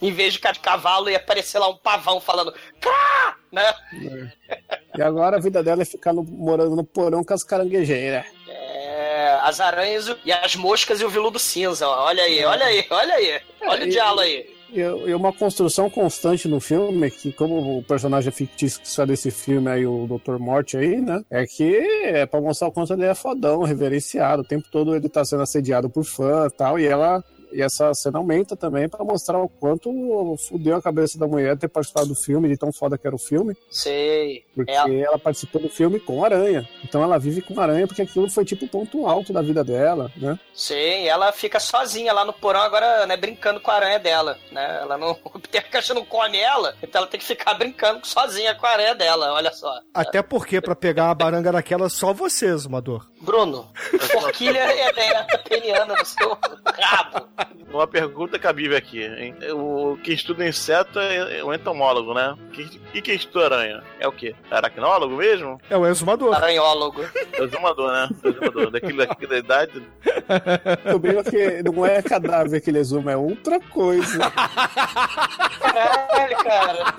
em 0.00 0.12
vez 0.12 0.32
de 0.32 0.38
ficar 0.38 0.52
de 0.52 0.60
cavalo 0.60 1.08
ia 1.08 1.16
aparecer 1.16 1.58
lá 1.58 1.68
um 1.68 1.76
pavão 1.76 2.20
falando 2.20 2.52
Crá! 2.80 3.36
né, 3.52 3.72
E 4.96 5.02
agora 5.02 5.36
a 5.36 5.40
vida 5.40 5.62
dela 5.62 5.82
é 5.82 5.84
ficar 5.84 6.12
no- 6.12 6.24
morando 6.24 6.74
no 6.74 6.82
porão 6.84 7.22
com 7.22 7.32
as 7.34 7.44
caranguejeiras. 7.44 8.24
É, 8.48 8.61
as 9.42 9.60
aranhas 9.60 10.14
e 10.24 10.32
as 10.32 10.56
moscas 10.56 11.00
e 11.00 11.04
o 11.04 11.10
veludo 11.10 11.38
cinza. 11.38 11.86
ó. 11.88 12.06
Olha 12.06 12.22
aí, 12.22 12.44
olha 12.44 12.64
aí, 12.64 12.84
olha 12.90 13.14
aí. 13.14 13.40
Olha 13.62 13.86
o 13.86 13.88
diálogo 13.88 14.20
aí. 14.20 14.46
E, 14.72 14.80
e 14.80 15.14
uma 15.14 15.32
construção 15.32 15.90
constante 15.90 16.48
no 16.48 16.58
filme, 16.58 17.10
que 17.10 17.30
como 17.30 17.78
o 17.78 17.82
personagem 17.82 18.32
fictício 18.32 18.80
que 18.80 18.88
sai 18.88 19.06
desse 19.06 19.30
filme 19.30 19.70
aí, 19.70 19.86
o 19.86 20.06
Dr. 20.06 20.38
Morte 20.38 20.78
aí, 20.78 20.98
né? 20.98 21.22
É 21.30 21.46
que 21.46 21.76
é 22.04 22.24
pra 22.24 22.40
mostrar 22.40 22.68
o 22.68 22.72
quanto 22.72 22.94
ele 22.94 23.04
é 23.04 23.14
fodão, 23.14 23.62
reverenciado. 23.62 24.42
O 24.42 24.46
tempo 24.46 24.66
todo 24.70 24.96
ele 24.96 25.10
tá 25.10 25.24
sendo 25.24 25.42
assediado 25.42 25.90
por 25.90 26.04
fã 26.04 26.46
e 26.46 26.56
tal. 26.56 26.78
E 26.78 26.86
ela. 26.86 27.22
E 27.52 27.60
essa 27.62 27.92
cena 27.94 28.18
aumenta 28.18 28.56
também 28.56 28.88
pra 28.88 29.04
mostrar 29.04 29.38
o 29.38 29.48
quanto 29.48 30.36
fudeu 30.48 30.76
a 30.76 30.82
cabeça 30.82 31.18
da 31.18 31.26
mulher 31.26 31.56
ter 31.56 31.68
participado 31.68 32.08
do 32.08 32.14
filme, 32.14 32.48
de 32.48 32.56
tão 32.56 32.72
foda 32.72 32.96
que 32.98 33.06
era 33.06 33.14
o 33.16 33.18
filme. 33.18 33.56
Sei. 33.70 34.44
Porque 34.54 34.70
É. 34.70 35.00
ela 35.00 35.18
participou 35.18 35.60
do 35.60 35.68
filme 35.68 36.00
com 36.00 36.24
aranha. 36.24 36.68
Então 36.84 37.02
ela 37.02 37.18
vive 37.18 37.42
com 37.42 37.60
aranha 37.60 37.86
porque 37.86 38.02
aquilo 38.02 38.30
foi 38.30 38.44
tipo 38.44 38.64
o 38.64 38.68
ponto 38.68 39.06
alto 39.06 39.32
da 39.32 39.42
vida 39.42 39.62
dela, 39.62 40.10
né? 40.16 40.38
Sim, 40.54 41.06
ela 41.06 41.32
fica 41.32 41.60
sozinha 41.60 42.12
lá 42.12 42.24
no 42.24 42.32
porão 42.32 42.60
agora, 42.60 43.06
né, 43.06 43.16
brincando 43.16 43.60
com 43.60 43.70
a 43.70 43.74
aranha 43.74 43.98
dela, 43.98 44.38
né? 44.50 44.78
Ela 44.82 44.96
não, 44.98 45.10
o 45.24 45.38
Peter 45.40 45.70
Cushing 45.70 45.94
não 45.94 46.04
come 46.04 46.38
ela, 46.38 46.74
então 46.82 47.00
ela 47.00 47.10
tem 47.10 47.18
que 47.20 47.26
ficar 47.26 47.54
brincando 47.54 48.06
sozinha 48.06 48.54
com 48.54 48.66
a 48.66 48.70
aranha 48.70 48.94
dela, 48.94 49.32
olha 49.32 49.52
só. 49.52 49.72
Até 49.94 50.22
porque, 50.22 50.60
pra 50.60 50.74
pegar 50.74 51.04
uma 51.06 51.14
baranga 51.14 51.52
daquela, 51.52 51.88
só 51.88 52.12
você, 52.12 52.54
Zumador. 52.56 53.06
Bruno, 53.20 53.70
forquilha 54.10 54.58
ereta 54.74 55.38
peniana 55.48 55.94
no 55.96 56.04
seu 56.04 56.36
rabo. 56.80 57.28
Uma 57.72 57.86
pergunta 57.86 58.38
cabível 58.38 58.76
aqui. 58.76 59.02
hein? 59.02 59.34
O, 59.54 59.96
quem 60.04 60.14
estuda 60.14 60.46
inseto 60.46 60.98
é 60.98 61.42
o 61.42 61.54
entomólogo, 61.54 62.12
né? 62.12 62.36
E 62.92 63.00
quem 63.00 63.14
estuda 63.14 63.46
aranha? 63.46 63.82
É 63.98 64.06
o 64.06 64.12
quê? 64.12 64.34
Aracnólogo 64.50 65.16
mesmo? 65.16 65.58
É 65.70 65.76
o 65.76 65.86
exumador. 65.86 66.34
Aranhólogo. 66.34 67.02
É 67.32 67.40
o 67.40 67.44
exumador, 67.44 67.90
né? 67.92 68.08
É 68.22 68.28
o 68.28 68.30
exumador. 68.30 68.70
Daquele, 68.70 69.06
daquela 69.06 69.38
idade. 69.38 69.82
Descobriu 70.84 71.24
que 71.24 71.62
não 71.62 71.86
é 71.86 72.02
cadáver 72.02 72.60
que 72.60 72.68
ele 72.68 72.78
exuma, 72.78 73.12
é 73.12 73.16
outra 73.16 73.58
coisa. 73.58 74.18
Caralho, 75.60 76.36
cara. 76.44 76.94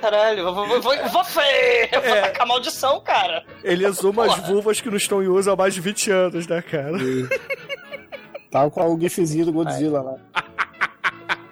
Caralho, 0.00 0.44
vou, 0.44 0.54
vou, 0.54 0.80
vou, 0.80 0.80
vou, 1.08 1.24
fe- 1.24 1.88
vou 1.92 2.00
É. 2.02 2.20
tacar 2.22 2.46
maldição, 2.46 3.00
cara. 3.00 3.44
Ele 3.64 3.84
exuma 3.86 4.26
as 4.26 4.36
vulvas 4.46 4.80
que 4.80 4.88
não 4.90 4.96
estão 4.96 5.22
em 5.22 5.26
uso 5.28 5.50
há 5.50 5.56
mais 5.56 5.74
de 5.74 5.80
20 5.80 6.10
anos, 6.10 6.46
né, 6.46 6.62
cara? 6.62 6.96
Tal 8.50 8.70
qual 8.70 8.92
o 8.94 9.00
gifzinho 9.00 9.44
do 9.46 9.52
Godzilla 9.52 10.02
lá. 10.02 10.14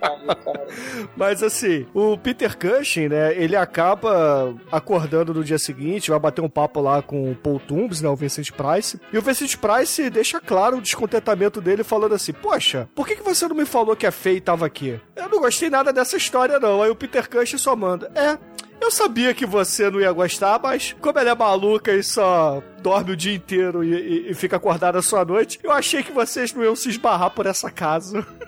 Mas 1.17 1.43
assim, 1.43 1.87
o 1.95 2.17
Peter 2.19 2.57
Cushing, 2.57 3.09
né, 3.09 3.35
ele 3.37 3.57
acaba 3.57 4.55
acordando 4.71 5.33
no 5.35 5.45
dia 5.45 5.59
seguinte, 5.59 6.11
vai 6.11 6.19
bater 6.19 6.41
um 6.43 6.49
papo 6.49 6.81
lá 6.81 7.03
com 7.03 7.31
o 7.31 7.35
Paul 7.35 7.61
Tumbs, 7.61 8.01
né, 8.01 8.09
o 8.09 8.17
Vincent 8.17 8.51
Price. 8.53 9.01
E 9.13 9.19
o 9.19 9.23
Vincent 9.23 9.57
Price 9.57 10.11
deixa 10.11 10.41
claro 10.41 10.79
o 10.79 10.81
descontentamento 10.83 11.61
dele 11.61 11.85
falando 11.85 12.15
assim, 12.15 12.33
poxa, 12.33 12.89
por 12.95 13.07
que, 13.07 13.17
que 13.17 13.23
você 13.23 13.47
não 13.49 13.57
me 13.57 13.67
falou 13.67 13.95
que 13.97 14.07
a 14.07 14.13
Faye 14.13 14.41
tava 14.41 14.67
aqui? 14.67 15.01
Eu 15.17 15.29
não 15.29 15.41
gostei 15.41 15.71
nada 15.71 15.93
dessa 15.93 16.17
história 16.17 16.59
não. 16.59 16.83
Aí 16.83 16.91
o 16.91 16.97
Peter 16.97 17.29
Cushing 17.29 17.59
só 17.59 17.75
manda, 17.77 18.11
é... 18.15 18.39
Eu 18.81 18.91
sabia 18.91 19.33
que 19.33 19.47
você 19.47 19.89
não 19.89 19.99
ia 19.99 20.13
gostar, 20.13 20.61
mas 20.63 20.95
como 21.01 21.19
ela 21.19 21.31
é 21.31 21.35
maluca 21.35 21.91
e 21.93 22.03
só 22.03 22.63
dorme 22.83 23.13
o 23.13 23.17
dia 23.17 23.33
inteiro 23.35 23.83
e, 23.83 23.95
e- 23.95 24.31
e 24.31 24.35
fica 24.35 24.57
acordada 24.57 25.01
só 25.01 25.21
à 25.23 25.25
noite, 25.25 25.59
eu 25.63 25.71
achei 25.73 26.03
que 26.03 26.13
vocês 26.13 26.53
não 26.53 26.63
iam 26.63 26.77
se 26.77 26.91
esbarrar 26.91 27.31
por 27.31 27.47
essa 27.47 27.71
casa. 27.71 28.27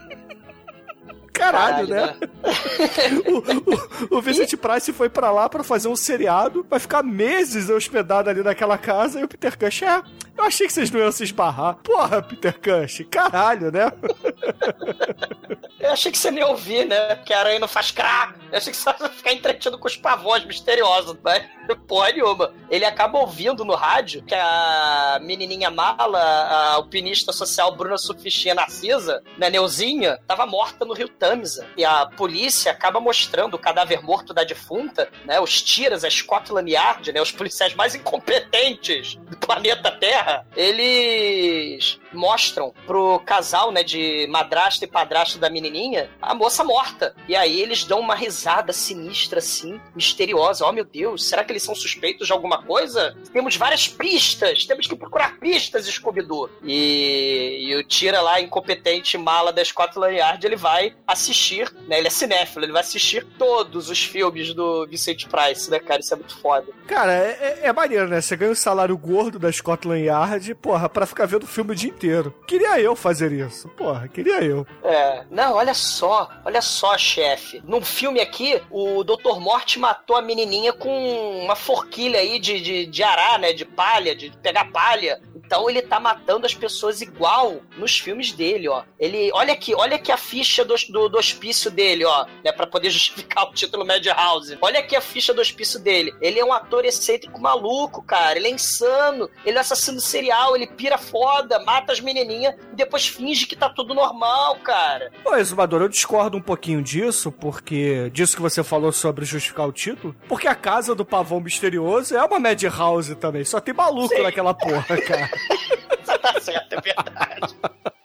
Caralho, 1.38 1.88
né? 1.88 2.16
o, 3.26 4.14
o, 4.14 4.18
o 4.18 4.22
Vincent 4.22 4.54
Price 4.56 4.92
foi 4.92 5.08
pra 5.08 5.30
lá 5.30 5.48
pra 5.48 5.62
fazer 5.62 5.88
um 5.88 5.96
seriado, 5.96 6.66
vai 6.68 6.78
ficar 6.78 7.02
meses 7.02 7.68
hospedado 7.68 8.30
ali 8.30 8.42
naquela 8.42 8.78
casa, 8.78 9.20
e 9.20 9.24
o 9.24 9.28
Peter 9.28 9.58
Cush, 9.58 9.82
é, 9.82 10.02
eu 10.36 10.44
achei 10.44 10.66
que 10.66 10.72
vocês 10.72 10.90
não 10.90 11.00
iam 11.00 11.12
se 11.12 11.24
esbarrar. 11.24 11.76
Porra, 11.76 12.22
Peter 12.22 12.54
Cush, 12.58 13.06
caralho, 13.10 13.72
né? 13.72 13.90
Eu 15.78 15.92
achei 15.92 16.10
que 16.10 16.18
você 16.18 16.30
nem 16.30 16.42
ouvir, 16.42 16.84
né? 16.86 17.16
Que 17.16 17.32
a 17.32 17.38
aranha 17.38 17.60
não 17.60 17.68
faz 17.68 17.90
crá. 17.90 18.34
Eu 18.50 18.58
achei 18.58 18.72
que 18.72 18.78
você 18.78 18.90
ia 18.90 19.08
ficar 19.10 19.32
entretido 19.32 19.78
com 19.78 19.86
os 19.86 19.96
pavões 19.96 20.44
misteriosos, 20.44 21.16
mas 21.22 21.46
porra 21.86 22.12
nenhuma. 22.12 22.52
Ele 22.70 22.84
acaba 22.84 23.18
ouvindo 23.18 23.64
no 23.64 23.74
rádio 23.74 24.22
que 24.22 24.34
a 24.34 25.18
menininha 25.22 25.70
mala, 25.70 26.18
a 26.18 26.72
alpinista 26.74 27.32
social 27.32 27.76
Bruna 27.76 27.98
Sufistinha 27.98 28.54
Narcisa, 28.54 29.22
né, 29.38 29.50
Neuzinha, 29.50 30.18
tava 30.26 30.46
morta 30.46 30.84
no 30.84 30.94
rio 30.94 31.08
Tamisa. 31.26 31.66
E 31.76 31.84
a 31.84 32.06
polícia 32.06 32.70
acaba 32.70 33.00
mostrando 33.00 33.54
o 33.54 33.58
cadáver 33.58 34.02
morto 34.02 34.32
da 34.32 34.44
defunta, 34.44 35.08
né? 35.24 35.40
Os 35.40 35.60
tiras, 35.60 36.04
a 36.04 36.10
Scotland 36.10 36.70
Yard, 36.70 37.12
né? 37.12 37.20
Os 37.20 37.32
policiais 37.32 37.74
mais 37.74 37.94
incompetentes 37.94 39.16
do 39.16 39.36
planeta 39.36 39.90
Terra, 39.90 40.46
eles 40.56 41.98
mostram 42.12 42.72
pro 42.86 43.20
casal, 43.20 43.70
né, 43.70 43.82
de 43.82 44.26
madrasta 44.28 44.84
e 44.84 44.88
padrasto 44.88 45.38
da 45.38 45.50
menininha, 45.50 46.10
a 46.20 46.34
moça 46.34 46.64
morta. 46.64 47.14
E 47.28 47.36
aí 47.36 47.60
eles 47.60 47.84
dão 47.84 48.00
uma 48.00 48.14
risada 48.14 48.72
sinistra, 48.72 49.38
assim, 49.38 49.80
misteriosa. 49.94 50.64
Oh, 50.66 50.72
meu 50.72 50.84
Deus, 50.84 51.24
será 51.28 51.44
que 51.44 51.52
eles 51.52 51.62
são 51.62 51.74
suspeitos 51.74 52.26
de 52.26 52.32
alguma 52.32 52.62
coisa? 52.62 53.16
Temos 53.32 53.56
várias 53.56 53.86
pistas, 53.86 54.64
temos 54.64 54.86
que 54.86 54.96
procurar 54.96 55.38
pistas, 55.38 55.86
Scooby-Doo. 55.86 56.50
E, 56.64 57.68
e 57.68 57.76
o 57.76 57.84
tira 57.84 58.20
lá, 58.20 58.40
incompetente 58.40 59.18
mala 59.18 59.52
da 59.52 59.64
Scotland 59.64 60.16
Yard, 60.16 60.46
ele 60.46 60.56
vai 60.56 60.94
assistir, 61.16 61.72
né? 61.88 61.98
Ele 61.98 62.06
é 62.06 62.10
cinéfilo, 62.10 62.64
ele 62.64 62.72
vai 62.72 62.82
assistir 62.82 63.26
todos 63.38 63.90
os 63.90 64.04
filmes 64.04 64.54
do 64.54 64.86
Vicente 64.86 65.28
Price, 65.28 65.70
né, 65.70 65.78
cara? 65.78 66.00
Isso 66.00 66.14
é 66.14 66.16
muito 66.16 66.36
foda. 66.38 66.66
Cara, 66.86 67.12
é, 67.12 67.58
é, 67.62 67.66
é 67.66 67.72
maneiro, 67.72 68.08
né? 68.08 68.20
Você 68.20 68.36
ganha 68.36 68.52
o 68.52 68.56
salário 68.56 68.96
gordo 68.96 69.38
da 69.38 69.50
Scotland 69.50 70.04
Yard, 70.04 70.54
porra, 70.56 70.88
pra 70.88 71.06
ficar 71.06 71.26
vendo 71.26 71.42
o 71.42 71.48
filme 71.48 71.72
o 71.72 71.74
dia 71.74 71.90
inteiro. 71.90 72.34
Queria 72.46 72.78
eu 72.80 72.94
fazer 72.94 73.32
isso. 73.32 73.68
Porra, 73.70 74.08
queria 74.08 74.42
eu. 74.42 74.66
É. 74.84 75.24
Não, 75.30 75.54
olha 75.54 75.74
só, 75.74 76.30
olha 76.44 76.62
só, 76.62 76.96
chefe. 76.96 77.62
Num 77.64 77.82
filme 77.82 78.20
aqui, 78.20 78.60
o 78.70 79.02
Dr. 79.02 79.38
Morte 79.40 79.78
matou 79.78 80.16
a 80.16 80.22
menininha 80.22 80.72
com 80.72 81.40
uma 81.42 81.56
forquilha 81.56 82.20
aí 82.20 82.38
de, 82.38 82.60
de, 82.60 82.86
de 82.86 83.02
arar, 83.02 83.38
né? 83.38 83.52
De 83.52 83.64
palha, 83.64 84.14
de 84.14 84.30
pegar 84.42 84.70
palha. 84.70 85.20
Então 85.34 85.68
ele 85.70 85.82
tá 85.82 86.00
matando 86.00 86.46
as 86.46 86.54
pessoas 86.54 87.00
igual 87.00 87.60
nos 87.76 87.98
filmes 87.98 88.32
dele, 88.32 88.68
ó. 88.68 88.82
Ele, 88.98 89.30
olha 89.32 89.52
aqui, 89.52 89.74
olha 89.74 89.96
aqui 89.96 90.10
a 90.10 90.16
ficha 90.16 90.64
do, 90.64 90.74
do, 90.96 91.10
do 91.10 91.18
hospício 91.18 91.70
dele, 91.70 92.06
ó, 92.06 92.24
né, 92.42 92.50
para 92.50 92.66
poder 92.66 92.88
justificar 92.96 93.44
o 93.44 93.52
título 93.52 93.84
Madhouse. 93.84 94.56
Olha 94.62 94.80
aqui 94.80 94.96
a 94.96 95.00
ficha 95.00 95.34
do 95.34 95.42
hospício 95.42 95.78
dele. 95.78 96.14
Ele 96.22 96.40
é 96.40 96.44
um 96.44 96.52
ator 96.52 96.84
excêntrico 96.84 97.38
maluco, 97.38 98.02
cara. 98.02 98.38
Ele 98.38 98.48
é 98.48 98.50
insano. 98.50 99.28
Ele 99.44 99.58
é 99.58 99.60
assassino 99.60 100.00
serial, 100.00 100.56
ele 100.56 100.66
pira 100.66 100.96
foda, 100.96 101.62
mata 101.64 101.92
as 101.92 102.00
menininhas 102.00 102.54
e 102.72 102.76
depois 102.76 103.06
finge 103.06 103.46
que 103.46 103.54
tá 103.54 103.68
tudo 103.68 103.94
normal, 103.94 104.56
cara. 104.56 105.12
Pô, 105.22 105.36
Exumador, 105.36 105.82
eu 105.82 105.88
discordo 105.88 106.36
um 106.36 106.42
pouquinho 106.42 106.82
disso, 106.82 107.30
porque 107.30 108.10
disso 108.10 108.36
que 108.36 108.42
você 108.42 108.64
falou 108.64 108.92
sobre 108.92 109.24
justificar 109.24 109.68
o 109.68 109.72
título, 109.72 110.14
porque 110.28 110.48
a 110.48 110.54
casa 110.54 110.94
do 110.94 111.04
pavão 111.04 111.40
misterioso 111.40 112.16
é 112.16 112.24
uma 112.24 112.38
Madhouse 112.38 113.14
também, 113.16 113.44
só 113.44 113.60
tem 113.60 113.74
maluco 113.74 114.14
Sim. 114.14 114.22
naquela 114.22 114.54
porra, 114.54 114.96
cara. 115.00 115.30
Tá 116.26 116.40
certo, 116.40 116.72
é 116.72 116.80
verdade. 116.80 117.56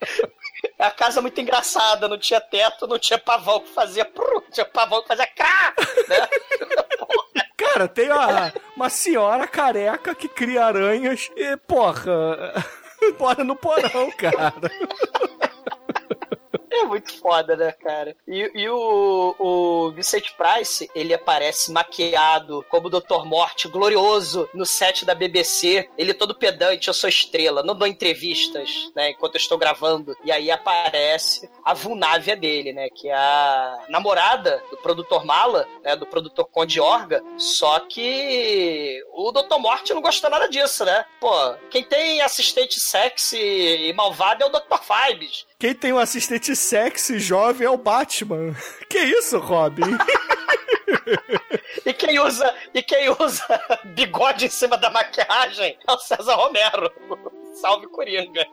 A 0.81 0.89
casa 0.89 1.19
é 1.19 1.21
muito 1.21 1.39
engraçada, 1.39 2.07
não 2.07 2.17
tinha 2.17 2.41
teto, 2.41 2.87
não 2.87 2.97
tinha 2.97 3.19
pavão 3.19 3.59
que 3.59 3.69
fazia 3.69 4.03
pru, 4.03 4.43
tinha 4.51 4.65
pavão 4.65 5.01
que 5.01 5.09
fazia 5.09 5.27
cá, 5.27 5.73
né? 6.09 6.27
Cara, 7.55 7.87
tem 7.87 8.11
uma, 8.11 8.51
uma 8.75 8.89
senhora 8.89 9.47
careca 9.47 10.15
que 10.15 10.27
cria 10.27 10.65
aranhas 10.65 11.29
e, 11.37 11.55
porra, 11.57 12.53
bora 13.19 13.43
no 13.43 13.55
porão, 13.55 14.11
cara. 14.17 14.51
É 16.71 16.83
muito 16.85 17.13
foda, 17.19 17.55
né, 17.55 17.71
cara? 17.73 18.15
E, 18.27 18.49
e 18.55 18.69
o, 18.69 19.35
o 19.37 19.91
Vicente 19.91 20.33
Price, 20.35 20.89
ele 20.95 21.13
aparece 21.13 21.71
maquiado 21.71 22.65
como 22.69 22.87
o 22.87 22.89
Dr. 22.89 23.25
Morte, 23.25 23.67
glorioso, 23.67 24.49
no 24.53 24.65
set 24.65 25.05
da 25.05 25.13
BBC. 25.13 25.89
Ele 25.97 26.13
todo 26.13 26.33
pedante, 26.33 26.87
eu 26.87 26.93
sou 26.93 27.09
estrela, 27.09 27.61
não 27.61 27.75
dou 27.75 27.87
entrevistas, 27.87 28.89
né, 28.95 29.11
enquanto 29.11 29.35
eu 29.35 29.39
estou 29.39 29.57
gravando. 29.57 30.15
E 30.23 30.31
aí 30.31 30.49
aparece 30.49 31.49
a 31.63 31.73
Vulnávia 31.73 32.35
dele, 32.35 32.73
né, 32.73 32.89
que 32.89 33.09
é 33.09 33.15
a 33.15 33.85
namorada 33.89 34.63
do 34.71 34.77
produtor 34.77 35.25
Mala, 35.25 35.67
né, 35.83 35.95
do 35.95 36.05
produtor 36.05 36.45
Conde 36.45 36.79
Orga. 36.79 37.21
Só 37.37 37.81
que 37.81 39.03
o 39.13 39.31
Dr. 39.31 39.57
Morte 39.59 39.93
não 39.93 40.01
gostou 40.01 40.29
nada 40.29 40.47
disso, 40.47 40.85
né? 40.85 41.05
Pô, 41.19 41.53
quem 41.69 41.83
tem 41.83 42.21
assistente 42.21 42.79
sexy 42.79 43.37
e 43.37 43.93
malvado 43.93 44.43
é 44.43 44.45
o 44.45 44.49
Dr. 44.49 44.79
Fibes. 44.81 45.45
Quem 45.61 45.75
tem 45.75 45.93
um 45.93 45.99
assistente 45.99 46.55
sexy 46.55 47.19
jovem 47.19 47.67
é 47.67 47.69
o 47.69 47.77
Batman. 47.77 48.55
Que 48.89 48.97
isso, 48.97 49.37
Robin? 49.37 49.83
E 51.85 51.93
quem 51.93 52.19
usa, 52.19 52.53
e 52.73 52.83
quem 52.83 53.09
usa 53.09 53.45
bigode 53.95 54.45
em 54.45 54.49
cima 54.49 54.77
da 54.77 54.89
maquiagem 54.89 55.77
é 55.87 55.91
o 55.91 55.97
César 55.97 56.35
Romero. 56.35 56.91
Salve 57.53 57.87
Coringa. 57.87 58.45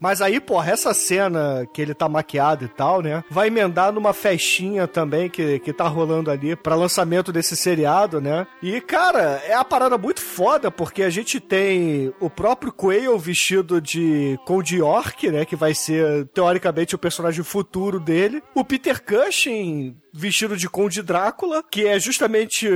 Mas 0.00 0.20
aí, 0.20 0.40
porra, 0.40 0.72
essa 0.72 0.92
cena 0.92 1.64
que 1.72 1.80
ele 1.80 1.94
tá 1.94 2.08
maquiado 2.08 2.64
e 2.64 2.68
tal, 2.68 3.00
né? 3.00 3.22
Vai 3.30 3.46
emendar 3.46 3.92
numa 3.92 4.12
festinha 4.12 4.88
também 4.88 5.30
que, 5.30 5.60
que 5.60 5.72
tá 5.72 5.86
rolando 5.86 6.28
ali 6.28 6.56
pra 6.56 6.74
lançamento 6.74 7.32
desse 7.32 7.56
seriado, 7.56 8.20
né? 8.20 8.46
E, 8.60 8.80
cara, 8.80 9.40
é 9.46 9.54
a 9.54 9.64
parada 9.64 9.96
muito 9.96 10.20
foda, 10.20 10.70
porque 10.72 11.04
a 11.04 11.10
gente 11.10 11.38
tem 11.38 12.12
o 12.18 12.28
próprio 12.28 12.72
Quayle 12.72 13.16
vestido 13.16 13.80
de 13.80 14.38
Conde 14.44 14.78
York, 14.78 15.30
né? 15.30 15.44
Que 15.44 15.54
vai 15.54 15.72
ser, 15.72 16.26
teoricamente, 16.34 16.96
o 16.96 16.98
personagem 16.98 17.44
futuro 17.44 18.00
dele. 18.00 18.42
O 18.56 18.64
Peter 18.64 19.00
Cushing 19.04 19.96
vestido 20.12 20.56
de 20.56 20.68
Conde 20.68 21.02
Drácula, 21.02 21.62
que 21.62 21.86
é 21.86 21.98
justamente, 21.98 22.68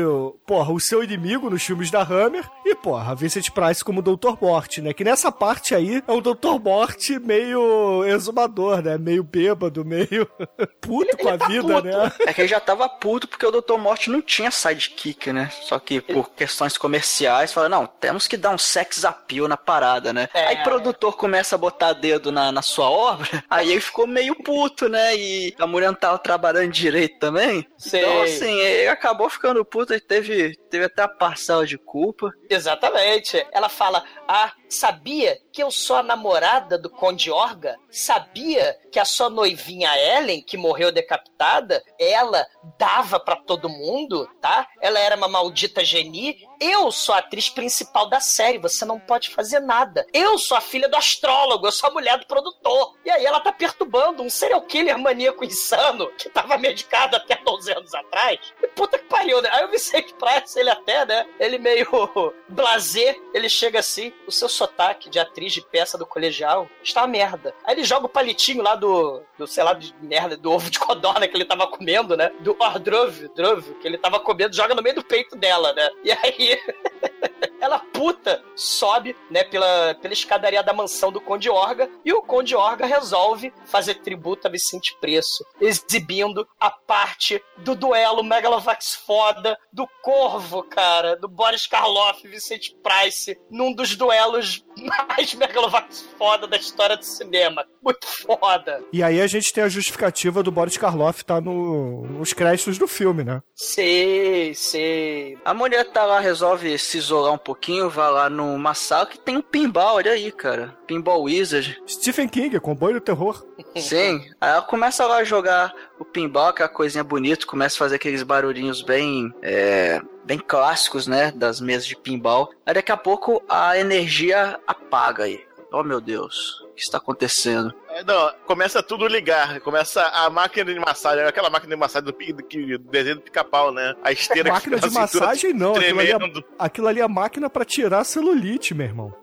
porra, 0.47 0.73
o 0.73 0.81
seu 0.81 1.05
inimigo 1.05 1.51
nos 1.51 1.63
filmes 1.63 1.91
da 1.91 2.03
Hammer. 2.03 2.49
E, 2.65 2.75
porra, 2.75 3.15
Vincent 3.15 3.51
Price 3.51 3.85
como 3.85 4.01
Dr. 4.01 4.37
Morte, 4.41 4.81
né? 4.81 4.93
Que 4.93 5.05
nessa 5.05 5.31
parte 5.31 5.46
aí 5.75 6.03
é 6.07 6.13
um 6.13 6.21
Dr. 6.21 6.59
Morte 6.63 7.19
meio 7.19 8.05
exumador, 8.05 8.83
né? 8.83 8.99
Meio 8.99 9.23
bêbado, 9.23 9.85
meio 9.85 10.27
puto 10.81 11.17
com 11.17 11.29
a 11.29 11.39
tá 11.39 11.47
vida, 11.47 11.63
puto. 11.63 11.87
né? 11.87 12.13
É 12.21 12.33
que 12.33 12.41
ele 12.43 12.49
já 12.49 12.61
tava 12.61 12.89
puto 12.89 13.29
porque 13.29 13.47
o 13.47 13.51
Dr. 13.51 13.77
Morte 13.79 14.11
não 14.11 14.21
tinha 14.21 14.51
sidekick, 14.51 15.33
né? 15.33 15.51
Só 15.63 15.79
que 15.79 16.01
por 16.01 16.31
questões 16.31 16.77
comerciais, 16.77 17.53
fala, 17.53 17.69
não, 17.69 17.87
temos 17.87 18.27
que 18.27 18.37
dar 18.37 18.51
um 18.51 18.59
sex 18.59 19.05
appeal 19.05 19.49
na 19.49 19.57
parada, 19.57 20.13
né? 20.13 20.29
É. 20.35 20.47
Aí 20.47 20.61
o 20.61 20.65
produtor 20.65 21.17
começa 21.17 21.55
a 21.55 21.59
botar 21.59 21.93
dedo 21.93 22.31
na, 22.33 22.51
na 22.53 22.63
sua 22.63 22.91
obra, 22.91 23.27
aí 23.51 23.71
ele 23.71 23.81
ficou 23.81 24.07
meio 24.07 24.35
puto, 24.35 24.89
né? 24.89 25.17
E 25.17 25.55
a 25.59 25.67
mulher 25.67 25.89
não 25.89 25.95
tava 25.95 26.19
trabalhando 26.19 26.71
direito 26.73 27.19
também. 27.19 27.67
Sei. 27.79 28.01
Então, 28.01 28.23
assim, 28.23 28.59
ele 28.61 28.89
acabou 28.89 29.29
ficando 29.29 29.65
puto 29.65 29.95
e 29.95 30.01
teve, 30.01 30.57
teve 30.71 30.85
até 30.85 31.03
a 31.03 31.09
parcela 31.09 31.67
de 31.67 31.79
culpa. 31.79 32.33
Exatamente. 32.49 33.45
Ela 33.53 33.69
fala: 33.69 34.05
Ah, 34.27 34.53
sabia 34.69 35.41
que 35.53 35.63
eu 35.63 35.71
sou 35.71 35.97
a 35.97 36.03
namorada 36.03 36.79
do 36.79 36.91
Conde 36.91 37.31
Orga? 37.31 37.77
Sabia 37.91 38.79
que 38.93 38.99
a 38.99 39.05
sua 39.05 39.31
noivinha 39.31 39.91
Ellen, 39.97 40.43
que 40.43 40.57
morreu 40.57 40.93
decapitada, 40.93 41.83
ela 41.99 42.47
dava 42.79 43.19
pra 43.21 43.37
todo 43.37 43.69
mundo, 43.69 44.29
tá? 44.41 44.67
Ela 44.81 44.99
era 44.99 45.17
uma 45.17 45.29
maldita 45.29 45.85
genie. 45.85 46.47
Eu 46.61 46.91
sou 46.91 47.15
a 47.15 47.19
atriz 47.19 47.49
principal 47.49 48.09
da 48.09 48.21
série, 48.21 48.59
você 48.59 48.85
não 48.85 48.99
pode 48.99 49.31
fazer 49.31 49.61
nada. 49.61 50.07
Eu 50.13 50.39
sou 50.39 50.57
a 50.57 50.61
filha 50.61 50.89
do 50.89 50.97
astrólogo, 50.97 51.67
eu 51.67 51.73
sou 51.73 51.91
a 51.91 51.93
mulher 51.93 52.19
do 52.19 52.27
produtor. 52.27 52.97
E 53.05 53.11
aí 53.11 53.25
ela 53.25 53.41
tá 53.41 53.53
perturbando 53.53 54.23
um 54.23 54.31
serial 54.31 54.63
killer 54.63 54.99
maníaco 54.99 55.45
insano 55.45 56.11
que 56.19 56.29
tava 56.29 56.59
medicado 56.59 57.17
até 57.17 57.37
12 57.37 57.73
anos 57.73 57.95
atrás. 57.95 58.39
E 58.63 58.67
puta 58.69 58.99
que 58.99 59.05
pariu, 59.05 59.41
né? 59.41 59.49
Aí 59.53 59.65
o 59.65 59.71
Vicente 59.71 60.15
Price, 60.15 60.59
ele 60.59 60.71
até, 60.71 61.05
né? 61.05 61.27
Ele 61.39 61.59
meio 61.59 61.87
blazer, 62.49 63.21
ele 63.33 63.49
chega 63.49 63.81
assim, 63.81 64.13
o 64.27 64.33
seu 64.33 64.49
sotaque 64.57 65.11
de 65.11 65.19
atriz 65.19 65.53
de 65.53 65.61
peça 65.61 65.99
do 65.99 66.07
colegial 66.07 66.69
está 66.83 67.03
uma 67.03 67.09
merda. 67.09 67.55
Aí 67.65 67.75
ele 67.75 67.85
joga 67.85 68.07
o 68.07 68.09
palitinho 68.09 68.63
lá 68.63 68.75
do, 68.75 69.23
do 69.39 69.47
sei 69.47 69.63
lá, 69.63 69.75
de 69.75 69.95
merda, 70.01 70.37
do 70.37 70.51
ovo 70.51 70.71
de 70.71 70.79
codorna 70.79 71.29
que 71.29 71.37
ele 71.37 71.45
tava 71.45 71.67
comendo, 71.67 72.17
né? 72.17 72.31
Do 72.41 72.57
hors-d'oeuvre, 72.59 73.29
d'oeuvre, 73.35 73.75
que 73.75 73.87
ele 73.87 73.99
tava 73.99 74.19
comendo, 74.21 74.57
joga 74.57 74.75
no 74.75 74.83
meio 74.83 74.97
do 74.97 75.05
peito 75.05 75.37
dela, 75.37 75.73
né? 75.73 75.89
E 76.03 76.13
aí 76.13 76.61
ela 77.67 77.79
puta 77.79 78.43
sobe, 78.55 79.15
né, 79.31 79.45
pela, 79.45 79.95
pela 80.01 80.15
escadaria 80.15 80.63
da 80.63 80.73
mansão 80.73 81.13
do 81.13 81.21
Conde 81.21 81.51
Orga 81.51 81.91
e 82.05 82.13
o 82.13 82.23
Conde 82.23 82.55
Orga 82.55 82.87
resolve 82.87 83.53
fazer 83.67 83.97
tributo 83.97 84.47
a 84.47 84.51
Vicente 84.51 84.97
Preço, 85.01 85.45
exibindo 85.61 86.47
a 86.59 86.71
parte 86.71 87.43
do 87.59 87.75
duelo 87.75 88.23
Megalovax 88.23 88.95
foda 88.95 89.59
do 89.73 89.87
Corvo, 90.03 90.63
cara, 90.63 91.17
do 91.17 91.29
Boris 91.29 91.67
Karloff 91.67 92.25
e 92.25 92.31
Vicente 92.31 92.75
Price, 92.83 93.39
num 93.51 93.73
dos 93.73 93.97
duelos 93.97 94.65
mais 95.09 95.35
Megalovax 95.35 96.09
foda 96.17 96.47
da 96.47 96.57
história 96.57 96.97
do 96.97 97.05
cinema. 97.05 97.67
Muito 97.83 98.07
foda. 98.07 98.83
E 98.93 99.03
aí 99.03 99.21
a 99.21 99.27
gente 99.27 99.53
tem 99.53 99.65
a 99.65 99.69
justificativa 99.69 100.43
do 100.43 100.53
Boris 100.53 100.77
Karloff 100.77 101.25
tá 101.25 101.41
no, 101.41 102.07
nos 102.07 102.33
créditos 102.33 102.79
do 102.79 102.87
filme, 102.87 103.25
né? 103.25 103.43
Sei, 103.55 104.55
sei. 104.55 105.39
A 105.45 105.53
mulher 105.53 105.85
tá 105.91 106.05
lá, 106.05 106.21
resolve 106.21 106.79
se 106.79 106.99
isolar 106.99 107.33
um 107.33 107.39
pouquinho, 107.57 107.89
vai 107.89 108.11
lá 108.11 108.29
numa 108.29 108.75
sala 108.75 109.07
que 109.07 109.19
tem 109.19 109.39
um 109.39 109.43
pinball, 109.43 109.97
olha 109.97 110.13
aí, 110.13 110.31
cara. 110.31 110.77
Pinball 110.87 111.23
Wizard. 111.23 111.83
Stephen 111.89 112.29
King, 112.29 112.61
comboio 112.61 112.95
do 112.95 113.01
terror. 113.01 113.45
Sim. 113.77 114.25
Aí 114.41 114.51
ela 114.51 114.63
começa 114.63 115.07
lá 115.07 115.17
a 115.17 115.25
jogar 115.25 115.75
o 115.99 116.05
pinball, 116.05 116.49
aquela 116.49 116.69
coisinha 116.69 117.03
bonita, 117.03 117.47
começa 117.47 117.75
a 117.75 117.79
fazer 117.79 117.97
aqueles 117.97 118.23
barulhinhos 118.23 118.83
bem. 118.83 119.35
É, 119.43 120.01
bem 120.25 120.39
clássicos, 120.39 121.07
né? 121.07 121.33
Das 121.35 121.61
mesas 121.61 121.87
de 121.87 121.97
pinball. 121.97 122.51
Aí 122.65 122.75
daqui 122.75 122.93
a 122.93 122.97
pouco 122.97 123.43
a 123.49 123.79
energia 123.79 124.61
apaga 124.67 125.25
aí. 125.25 125.45
Oh 125.73 125.83
meu 125.83 126.01
Deus, 126.01 126.65
que 126.77 126.83
está 126.83 126.99
acontecendo? 126.99 127.75
É, 127.89 128.05
Não, 128.05 128.33
começa 128.47 128.83
tudo 128.83 129.07
ligar. 129.09 129.59
Começa 129.61 130.03
a 130.03 130.29
máquina 130.31 130.73
de 130.73 130.79
massagem, 130.79 131.25
aquela 131.25 131.51
máquina 131.51 131.75
de 131.75 131.81
massagem 131.81 132.05
do, 132.05 132.13
do, 132.13 132.43
que- 132.45 132.79
do 132.79 132.91
desenho 132.91 133.17
do 133.17 133.23
pica-pau, 133.23 133.73
né? 133.73 133.95
A 134.03 134.13
esteira 134.13 134.51
máquina 134.53 134.79
que 134.79 134.89
de 134.89 134.95
massagem 134.95 135.53
não, 135.53 135.75
aquilo 135.75 136.01
ali, 136.01 136.13
é, 136.13 136.17
aquilo 136.59 136.87
ali 136.89 137.01
é 137.01 137.09
máquina 137.09 137.49
pra 137.51 137.65
tirar 137.65 138.05
celulite, 138.05 138.75
meu 138.75 138.87
irmão. 138.87 139.15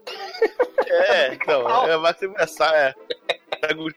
É, 0.87 1.33
então, 1.33 1.87
é 1.87 1.93
a 1.93 1.99
máquina 1.99 2.31
de 2.33 2.39
massagem. 2.39 2.75
É. 2.77 2.93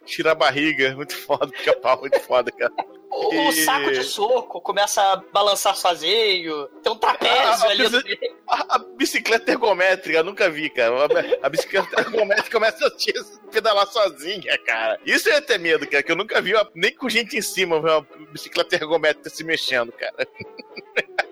tira 0.04 0.32
a 0.32 0.34
barriga. 0.34 0.94
Muito 0.94 1.16
foda, 1.16 1.48
pica 1.48 1.74
pau, 1.80 2.00
muito 2.00 2.18
foda, 2.20 2.50
cara. 2.52 2.72
O, 3.10 3.28
o 3.34 3.48
E- 3.50 3.64
saco 3.64 3.90
de 3.92 4.02
soco 4.04 4.60
começa 4.60 5.00
a 5.00 5.16
balançar 5.32 5.74
sozinho. 5.76 6.66
Tem 6.82 6.92
um 6.92 6.96
trapézio 6.98 7.64
Ah, 7.66 7.70
ali. 7.70 7.82
mas- 7.88 8.04
A, 8.48 8.76
a 8.76 8.78
bicicleta 8.78 9.50
ergométrica, 9.52 10.18
eu 10.18 10.24
nunca 10.24 10.50
vi, 10.50 10.68
cara. 10.68 10.94
A, 11.42 11.46
a 11.46 11.48
bicicleta 11.48 11.88
ergométrica 12.00 12.50
começa 12.50 12.86
a 12.86 12.90
te 12.90 13.12
pedalar 13.50 13.86
sozinha, 13.86 14.58
cara. 14.58 14.98
Isso 15.06 15.28
eu 15.28 15.34
ia 15.34 15.42
ter 15.42 15.58
medo, 15.58 15.86
cara, 15.88 16.02
que 16.02 16.12
eu 16.12 16.16
nunca 16.16 16.40
vi 16.42 16.54
uma- 16.54 16.68
nem 16.74 16.94
com 16.94 17.08
gente 17.08 17.36
em 17.36 17.42
cima 17.42 17.76
uma 17.76 18.02
bicicleta 18.32 18.74
ergométrica 18.76 19.30
se 19.30 19.42
mexendo, 19.44 19.92
cara. 19.92 20.26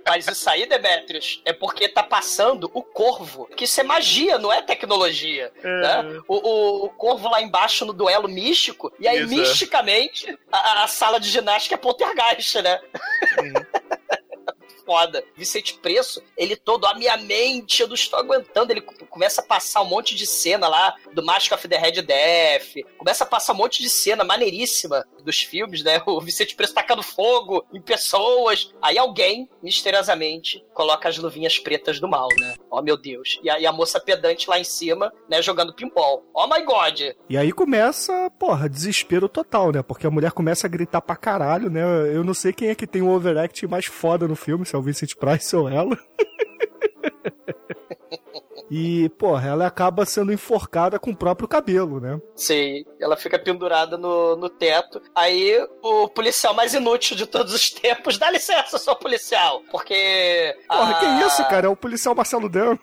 Mas 0.06 0.28
isso 0.28 0.48
aí, 0.50 0.66
Demetrius, 0.66 1.40
é 1.46 1.52
porque 1.54 1.88
tá 1.88 2.02
passando 2.02 2.70
o 2.74 2.82
corvo. 2.82 3.46
Que 3.56 3.64
isso 3.64 3.80
é 3.80 3.84
magia, 3.84 4.38
não 4.38 4.52
é 4.52 4.60
tecnologia. 4.60 5.50
né? 5.62 6.20
O, 6.28 6.34
o- 6.36 6.84
o 6.84 6.88
corvo 6.90 7.30
lá 7.30 7.40
embaixo 7.40 7.86
no 7.86 7.92
duelo 7.94 8.13
místico. 8.22 8.92
E 8.98 9.08
aí, 9.08 9.22
Isso, 9.22 9.32
é. 9.32 9.36
misticamente, 9.36 10.38
a, 10.50 10.84
a 10.84 10.86
sala 10.86 11.18
de 11.18 11.28
ginástica 11.28 11.74
é 11.74 11.78
poltergeist, 11.78 12.62
né? 12.62 12.80
Foda. 14.84 15.24
Vicente 15.36 15.74
Preço, 15.78 16.22
ele 16.36 16.56
todo, 16.56 16.86
a 16.86 16.94
minha 16.94 17.16
mente, 17.16 17.80
eu 17.82 17.88
não 17.88 17.94
estou 17.94 18.18
aguentando. 18.18 18.72
Ele 18.72 18.80
co- 18.82 19.06
começa 19.06 19.40
a 19.40 19.44
passar 19.44 19.82
um 19.82 19.86
monte 19.86 20.14
de 20.14 20.26
cena 20.26 20.68
lá 20.68 20.94
do 21.12 21.24
Mask 21.24 21.50
of 21.52 21.66
the 21.68 21.76
Red 21.78 22.02
Death. 22.02 22.84
Começa 22.98 23.24
a 23.24 23.26
passar 23.26 23.52
um 23.52 23.56
monte 23.56 23.82
de 23.82 23.88
cena 23.88 24.24
maneiríssima 24.24 25.04
dos 25.24 25.38
filmes, 25.38 25.82
né? 25.82 26.02
O 26.06 26.20
Vicente 26.20 26.54
Preço 26.54 26.74
tacando 26.74 27.02
fogo 27.02 27.64
em 27.72 27.80
pessoas. 27.80 28.72
Aí 28.82 28.98
alguém, 28.98 29.48
misteriosamente, 29.62 30.64
coloca 30.74 31.08
as 31.08 31.16
luvinhas 31.18 31.58
pretas 31.58 32.00
do 32.00 32.08
mal, 32.08 32.28
né? 32.38 32.54
Oh, 32.70 32.82
meu 32.82 32.96
Deus. 32.96 33.38
E 33.42 33.50
aí 33.50 33.66
a 33.66 33.72
moça 33.72 34.00
pedante 34.00 34.48
lá 34.48 34.58
em 34.58 34.64
cima, 34.64 35.12
né, 35.28 35.40
jogando 35.40 35.74
pinball. 35.74 36.22
Oh, 36.34 36.46
my 36.46 36.62
God. 36.64 37.00
E 37.28 37.36
aí 37.36 37.52
começa, 37.52 38.30
porra, 38.38 38.68
desespero 38.68 39.28
total, 39.28 39.72
né? 39.72 39.82
Porque 39.82 40.06
a 40.06 40.10
mulher 40.10 40.32
começa 40.32 40.66
a 40.66 40.70
gritar 40.70 41.00
pra 41.00 41.16
caralho, 41.16 41.70
né? 41.70 41.82
Eu 42.14 42.24
não 42.24 42.34
sei 42.34 42.52
quem 42.52 42.68
é 42.68 42.74
que 42.74 42.86
tem 42.86 43.02
o 43.02 43.10
overact 43.10 43.66
mais 43.66 43.86
foda 43.86 44.26
no 44.26 44.34
filme, 44.36 44.64
se 44.74 44.76
é 44.76 44.78
o 44.78 44.82
Vincent 44.82 45.14
Price 45.14 45.54
ou 45.54 45.68
ela. 45.68 45.96
E, 48.70 49.08
porra, 49.10 49.48
ela 49.48 49.66
acaba 49.66 50.06
sendo 50.06 50.32
enforcada 50.32 50.98
com 50.98 51.10
o 51.10 51.16
próprio 51.16 51.46
cabelo, 51.46 52.00
né? 52.00 52.18
Sim, 52.34 52.84
ela 52.98 53.14
fica 53.16 53.38
pendurada 53.38 53.96
no, 53.96 54.36
no 54.36 54.48
teto. 54.48 55.00
Aí 55.14 55.54
o 55.82 56.08
policial 56.08 56.54
mais 56.54 56.72
inútil 56.74 57.14
de 57.16 57.26
todos 57.26 57.52
os 57.54 57.70
tempos, 57.70 58.16
dá 58.18 58.30
licença, 58.30 58.78
sou 58.78 58.96
policial. 58.96 59.62
Porque. 59.70 60.56
Porra, 60.66 60.90
a- 60.96 60.98
que 60.98 61.06
isso, 61.26 61.44
cara? 61.48 61.66
É 61.66 61.68
o 61.70 61.76
policial 61.76 62.14
Marcelo 62.14 62.48
Dan. 62.48 62.76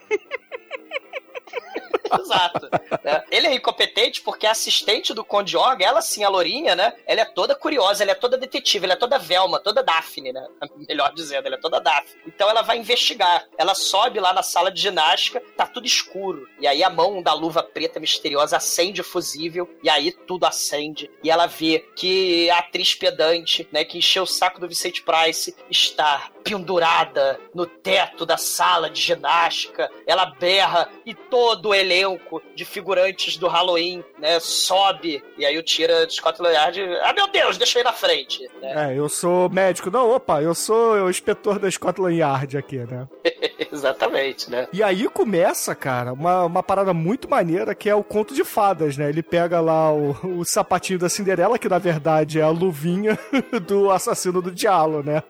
Exato. 2.19 2.69
né? 3.03 3.23
Ele 3.31 3.47
é 3.47 3.53
incompetente 3.53 4.21
porque 4.21 4.45
a 4.45 4.51
assistente 4.51 5.13
do 5.13 5.23
Conde 5.23 5.55
Orga, 5.57 5.85
ela 5.85 6.01
sim, 6.01 6.23
a 6.23 6.29
Lourinha, 6.29 6.75
né? 6.75 6.93
Ela 7.05 7.21
é 7.21 7.25
toda 7.25 7.55
curiosa, 7.55 8.03
ela 8.03 8.11
é 8.11 8.15
toda 8.15 8.37
detetive, 8.37 8.85
ela 8.85 8.93
é 8.93 8.97
toda 8.97 9.17
Velma, 9.17 9.59
toda 9.59 9.83
Daphne, 9.83 10.31
né? 10.33 10.45
Melhor 10.87 11.13
dizendo, 11.13 11.45
ela 11.45 11.55
é 11.55 11.59
toda 11.59 11.79
Daphne. 11.79 12.21
Então 12.27 12.49
ela 12.49 12.61
vai 12.61 12.77
investigar. 12.77 13.45
Ela 13.57 13.75
sobe 13.75 14.19
lá 14.19 14.33
na 14.33 14.43
sala 14.43 14.71
de 14.71 14.81
ginástica, 14.81 15.41
tá 15.55 15.65
tudo 15.65 15.85
escuro. 15.85 16.47
E 16.59 16.67
aí 16.67 16.83
a 16.83 16.89
mão 16.89 17.21
da 17.21 17.33
luva 17.33 17.63
preta 17.63 17.99
misteriosa 17.99 18.57
acende 18.57 19.01
o 19.01 19.03
fusível, 19.03 19.69
e 19.83 19.89
aí 19.89 20.11
tudo 20.11 20.45
acende. 20.45 21.09
E 21.23 21.29
ela 21.29 21.45
vê 21.45 21.85
que 21.95 22.49
a 22.49 22.59
atriz 22.59 22.93
pedante, 22.95 23.67
né, 23.71 23.83
que 23.83 23.97
encheu 23.97 24.23
o 24.23 24.27
saco 24.27 24.59
do 24.59 24.67
Vicente 24.67 25.01
Price, 25.03 25.55
está 25.69 26.30
pendurada 26.43 27.39
no 27.53 27.65
teto 27.65 28.25
da 28.25 28.37
sala 28.37 28.89
de 28.89 29.01
ginástica. 29.01 29.89
Ela 30.05 30.25
berra 30.25 30.89
e 31.05 31.13
todo 31.13 31.69
o 31.69 31.73
elenco 31.73 32.41
de 32.55 32.65
figurantes 32.65 33.37
do 33.37 33.47
Halloween, 33.47 34.03
né, 34.19 34.39
sobe. 34.39 35.23
E 35.37 35.45
aí 35.45 35.57
o 35.57 35.63
tira 35.63 36.05
de 36.05 36.13
Scotland 36.13 36.53
Yard, 36.53 36.81
ah 37.03 37.13
meu 37.13 37.27
Deus, 37.27 37.57
deixa 37.57 37.79
eu 37.79 37.81
ir 37.81 37.85
na 37.85 37.93
frente. 37.93 38.47
né? 38.61 38.91
É, 38.91 38.97
eu 38.97 39.07
sou 39.09 39.49
médico. 39.49 39.89
Não, 39.91 40.09
opa, 40.11 40.41
eu 40.41 40.53
sou 40.53 40.93
o 40.95 41.09
inspetor 41.09 41.59
da 41.59 41.69
Scotland 41.69 42.15
Yard 42.17 42.57
aqui, 42.57 42.77
né? 42.77 43.07
Exatamente, 43.71 44.49
né? 44.49 44.67
E 44.73 44.83
aí 44.83 45.07
começa, 45.07 45.73
cara, 45.73 46.13
uma, 46.13 46.45
uma 46.45 46.63
parada 46.63 46.93
muito 46.93 47.29
maneira 47.29 47.73
que 47.73 47.89
é 47.89 47.95
o 47.95 48.03
conto 48.03 48.33
de 48.33 48.43
fadas, 48.43 48.97
né? 48.97 49.09
Ele 49.09 49.23
pega 49.23 49.61
lá 49.61 49.91
o, 49.93 50.39
o 50.39 50.45
sapatinho 50.45 50.99
da 50.99 51.09
Cinderela, 51.09 51.57
que 51.57 51.69
na 51.69 51.77
verdade 51.77 52.39
é 52.39 52.43
a 52.43 52.49
luvinha 52.49 53.17
do 53.65 53.89
assassino 53.89 54.41
do 54.41 54.51
Diallo, 54.51 55.03
né? 55.03 55.23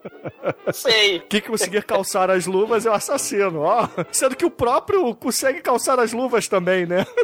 Sei. 1.01 1.19
Quem 1.19 1.41
conseguir 1.41 1.83
calçar 1.83 2.29
as 2.29 2.45
luvas 2.45 2.85
é 2.85 2.89
o 2.89 2.93
assassino, 2.93 3.61
ó. 3.61 3.87
Sendo 4.11 4.35
que 4.35 4.45
o 4.45 4.51
próprio 4.51 5.15
consegue 5.15 5.59
calçar 5.61 5.99
as 5.99 6.13
luvas 6.13 6.47
também, 6.47 6.85
né? 6.85 7.05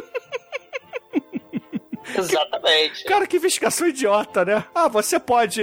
Exatamente. 2.16 3.04
Cara, 3.04 3.26
que 3.26 3.36
investigação 3.36 3.86
idiota, 3.86 4.44
né? 4.44 4.64
Ah, 4.74 4.88
você 4.88 5.20
pode. 5.20 5.62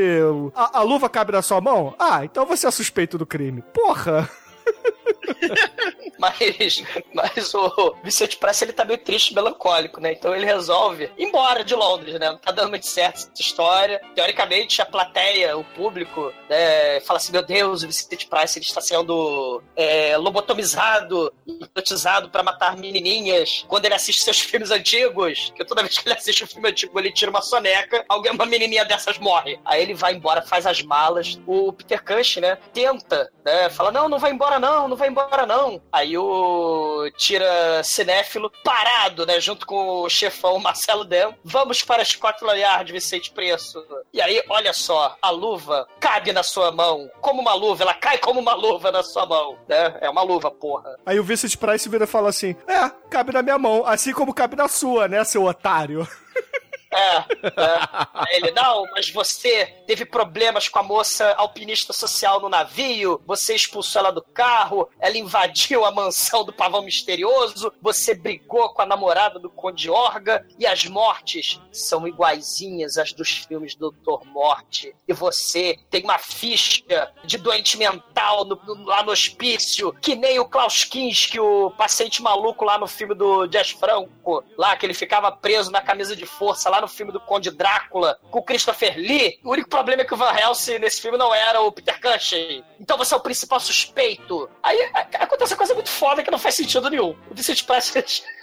A, 0.54 0.80
a 0.80 0.82
luva 0.84 1.10
cabe 1.10 1.32
na 1.32 1.42
sua 1.42 1.60
mão? 1.60 1.96
Ah, 1.98 2.24
então 2.24 2.46
você 2.46 2.68
é 2.68 2.72
suspeito 2.72 3.18
do 3.18 3.26
crime. 3.26 3.64
Porra! 3.74 4.30
Mas, 6.18 6.84
mas 7.14 7.54
o 7.54 7.96
Vicente 8.04 8.38
Price 8.38 8.64
ele 8.64 8.74
tá 8.74 8.86
meio 8.86 8.98
triste, 8.98 9.34
melancólico, 9.34 10.00
né? 10.00 10.14
Então 10.14 10.36
ele 10.36 10.46
resolve 10.46 11.12
ir 11.18 11.26
embora 11.26 11.64
de 11.64 11.76
Londres, 11.76 12.20
né? 12.20 12.30
Não 12.30 12.38
tá 12.38 12.52
dando 12.52 12.70
muito 12.70 12.86
certo 12.86 13.18
essa 13.18 13.42
história. 13.42 14.02
Teoricamente, 14.16 14.82
a 14.82 14.86
plateia, 14.86 15.58
o 15.58 15.64
público, 15.64 16.34
né, 16.50 17.00
fala 17.02 17.18
assim: 17.18 17.32
meu 17.32 17.44
Deus, 17.44 17.84
o 17.84 17.88
Vicente 17.88 18.28
Price 18.28 18.58
ele 18.58 18.66
está 18.66 18.82
sendo 18.82 19.62
é, 19.76 20.18
lobotomizado, 20.18 21.34
hipnotizado 21.46 22.30
pra 22.30 22.44
matar 22.44 22.78
menininhas. 22.78 23.66
Quando 23.68 23.86
ele 23.86 23.96
assiste 23.96 24.24
seus 24.24 24.40
filmes 24.42 24.72
antigos, 24.72 25.52
que 25.56 25.66
toda 25.66 25.84
vez 25.84 25.98
que 25.98 26.08
ele 26.08 26.18
assiste 26.18 26.44
um 26.44 26.48
filme 26.48 26.70
antigo, 26.70 26.98
ele 27.00 27.12
tira 27.12 27.30
uma 27.30 27.42
soneca, 27.42 28.06
alguém, 28.08 28.32
uma 28.32 28.46
menininha 28.46 28.86
dessas 28.86 29.18
morre. 29.18 29.60
Aí 29.66 29.82
ele 29.82 29.94
vai 29.94 30.14
embora, 30.14 30.42
faz 30.42 30.66
as 30.66 30.82
malas. 30.82 31.40
O 31.46 31.74
Peter 31.74 32.04
Cush, 32.04 32.38
né, 32.38 32.58
tenta, 32.74 33.30
né? 33.44 33.70
Fala: 33.70 33.92
não, 33.92 34.08
não 34.08 34.20
vai 34.20 34.32
embora 34.32 34.55
não, 34.60 34.88
não 34.88 34.96
vai 34.96 35.10
embora 35.10 35.46
não. 35.46 35.82
Aí 35.92 36.18
o 36.18 37.10
tira 37.18 37.84
cinéfilo 37.84 38.52
parado, 38.64 39.26
né? 39.26 39.40
Junto 39.40 39.66
com 39.66 40.02
o 40.02 40.10
chefão 40.10 40.58
Marcelo 40.60 41.06
Dem. 41.06 41.36
Vamos 41.44 41.84
para 41.84 42.04
Scotland 42.04 42.60
Yard, 42.60 42.92
Vicente 42.92 43.32
Preço. 43.32 43.84
E 44.14 44.22
aí, 44.22 44.44
olha 44.50 44.74
só, 44.74 45.16
a 45.22 45.30
luva 45.30 45.88
cabe 46.00 46.32
na 46.32 46.44
sua 46.44 46.72
mão. 46.72 47.10
Como 47.22 47.42
uma 47.42 47.54
luva, 47.54 47.84
ela 47.84 47.94
cai 47.94 48.18
como 48.18 48.40
uma 48.40 48.54
luva 48.54 48.92
na 48.92 49.04
sua 49.04 49.26
mão, 49.26 49.58
né? 49.68 49.98
É 50.02 50.10
uma 50.10 50.22
luva, 50.24 50.50
porra. 50.52 50.98
Aí 51.06 51.20
o 51.20 51.24
Vincent 51.24 51.56
Price 51.58 51.88
vira 51.88 52.06
e 52.06 52.08
fala 52.08 52.30
assim: 52.30 52.56
É, 52.68 52.90
cabe 53.10 53.34
na 53.34 53.42
minha 53.42 53.58
mão, 53.58 53.86
assim 53.86 54.14
como 54.14 54.34
cabe 54.34 54.56
na 54.56 54.68
sua, 54.68 55.08
né, 55.08 55.24
seu 55.24 55.44
otário? 55.44 56.08
É, 56.96 57.18
é. 57.18 58.36
Ele, 58.38 58.52
não, 58.52 58.86
mas 58.94 59.10
você 59.10 59.66
teve 59.86 60.06
problemas 60.06 60.68
com 60.70 60.80
a 60.80 60.84
moça 60.84 61.34
alpinista 61.38 61.92
social 61.94 62.40
no 62.40 62.50
navio, 62.50 63.22
você 63.26 63.54
expulsou 63.56 64.00
ela 64.02 64.12
do 64.12 64.22
carro, 64.22 64.90
ela 65.00 65.18
invadiu 65.18 65.86
a 65.86 65.92
mansão 65.92 66.44
do 66.44 66.54
pavão 66.54 66.82
misterioso, 66.82 67.72
você 67.82 68.14
brigou 68.16 68.70
com 68.70 68.82
a 68.82 68.86
namorada 68.86 69.40
do 69.40 69.50
Conde 69.50 69.90
Orga, 69.90 70.46
e 70.58 70.66
as 70.66 70.86
mortes 70.86 71.60
são 71.72 72.08
iguaizinhas 72.08 72.98
às 72.98 73.12
dos 73.14 73.30
filmes 73.30 73.76
do 73.76 73.92
Dr. 73.92 74.26
Morte. 74.28 74.96
E 75.08 75.14
você 75.14 75.78
tem 75.90 76.04
uma 76.04 76.18
ficha 76.18 76.84
de 77.24 77.38
doente 77.38 77.78
mental 77.78 78.46
no- 78.46 78.60
no- 78.66 78.86
lá 78.86 79.04
no 79.04 79.12
hospício, 79.12 79.94
que 80.02 80.16
nem 80.16 80.40
o 80.40 80.46
Klaus 80.46 80.84
Kinski, 80.84 81.40
o 81.40 81.72
paciente 81.72 82.22
maluco 82.22 82.64
lá 82.66 82.78
no 82.78 82.88
filme 82.88 83.14
do 83.16 83.48
Jazz 83.48 83.72
Franco, 83.72 84.44
lá 84.58 84.76
que 84.76 84.86
ele 84.86 84.94
ficava 84.94 85.32
preso 85.32 85.72
na 85.72 85.82
camisa 85.82 86.16
de 86.16 86.26
força, 86.26 86.70
lá 86.70 86.82
no 86.82 86.85
filme 86.88 87.12
do 87.12 87.20
Conde 87.20 87.52
Drácula, 87.52 88.20
com 88.30 88.40
o 88.40 88.44
Christopher 88.44 88.98
Lee. 88.98 89.40
O 89.44 89.52
único 89.52 89.70
problema 89.70 90.02
é 90.02 90.06
que 90.06 90.14
o 90.14 90.18
Van 90.18 90.34
Helsing 90.34 90.80
nesse 90.80 91.02
filme 91.02 91.18
não 91.18 91.34
era 91.34 91.62
o 91.62 91.72
Peter 91.72 92.00
Cushing. 92.00 92.64
Então 92.80 92.98
você 92.98 93.14
é 93.14 93.18
o 93.18 93.22
principal 93.22 93.60
suspeito. 93.60 94.50
Aí 94.62 94.78
acontece 95.20 95.54
uma 95.54 95.58
coisa 95.58 95.74
muito 95.74 95.90
foda 95.90 96.24
que 96.24 96.32
não 96.32 96.40
faz 96.40 96.56
sentido 96.56 96.90
nenhum. 96.90 97.16
O 97.30 97.36
Vicente 97.36 97.64
Price 97.64 97.92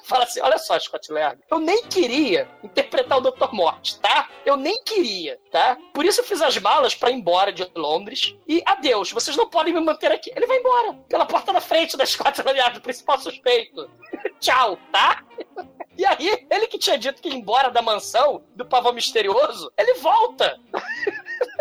fala 0.02 0.24
assim, 0.24 0.40
olha 0.40 0.58
só, 0.58 0.78
Scott 0.78 1.12
Lerner, 1.12 1.44
eu 1.50 1.58
nem 1.58 1.84
queria 1.84 2.48
interpretar 2.62 3.18
o 3.18 3.20
Dr. 3.20 3.52
Morte, 3.52 3.98
tá? 4.00 4.28
Eu 4.44 4.56
nem 4.56 4.82
queria, 4.82 5.38
tá? 5.50 5.76
Por 5.92 6.04
isso 6.04 6.20
eu 6.20 6.24
fiz 6.24 6.42
as 6.42 6.56
malas 6.58 6.94
pra 6.94 7.10
ir 7.10 7.14
embora 7.14 7.52
de 7.52 7.68
Londres 7.74 8.34
e 8.46 8.62
adeus, 8.66 9.12
vocês 9.12 9.36
não 9.36 9.48
podem 9.48 9.72
me 9.72 9.80
manter 9.80 10.10
aqui. 10.10 10.32
Ele 10.34 10.46
vai 10.46 10.58
embora, 10.58 10.94
pela 11.08 11.26
porta 11.26 11.52
da 11.52 11.60
frente 11.60 11.96
da 11.96 12.04
Scotland 12.04 12.58
Yard, 12.58 12.78
o 12.78 12.82
principal 12.82 13.18
suspeito. 13.18 13.90
Tchau, 14.40 14.78
tá? 14.90 15.22
E 15.98 16.06
aí, 16.06 16.46
ele 16.50 16.66
que 16.68 16.78
tinha 16.78 16.96
dito 16.96 17.20
que 17.20 17.28
ia 17.28 17.34
embora 17.34 17.70
da 17.70 17.82
mansão 17.82 18.42
do 18.56 18.64
pavão 18.64 18.94
misterioso, 18.94 19.70
ele 19.76 19.94
volta. 20.00 20.58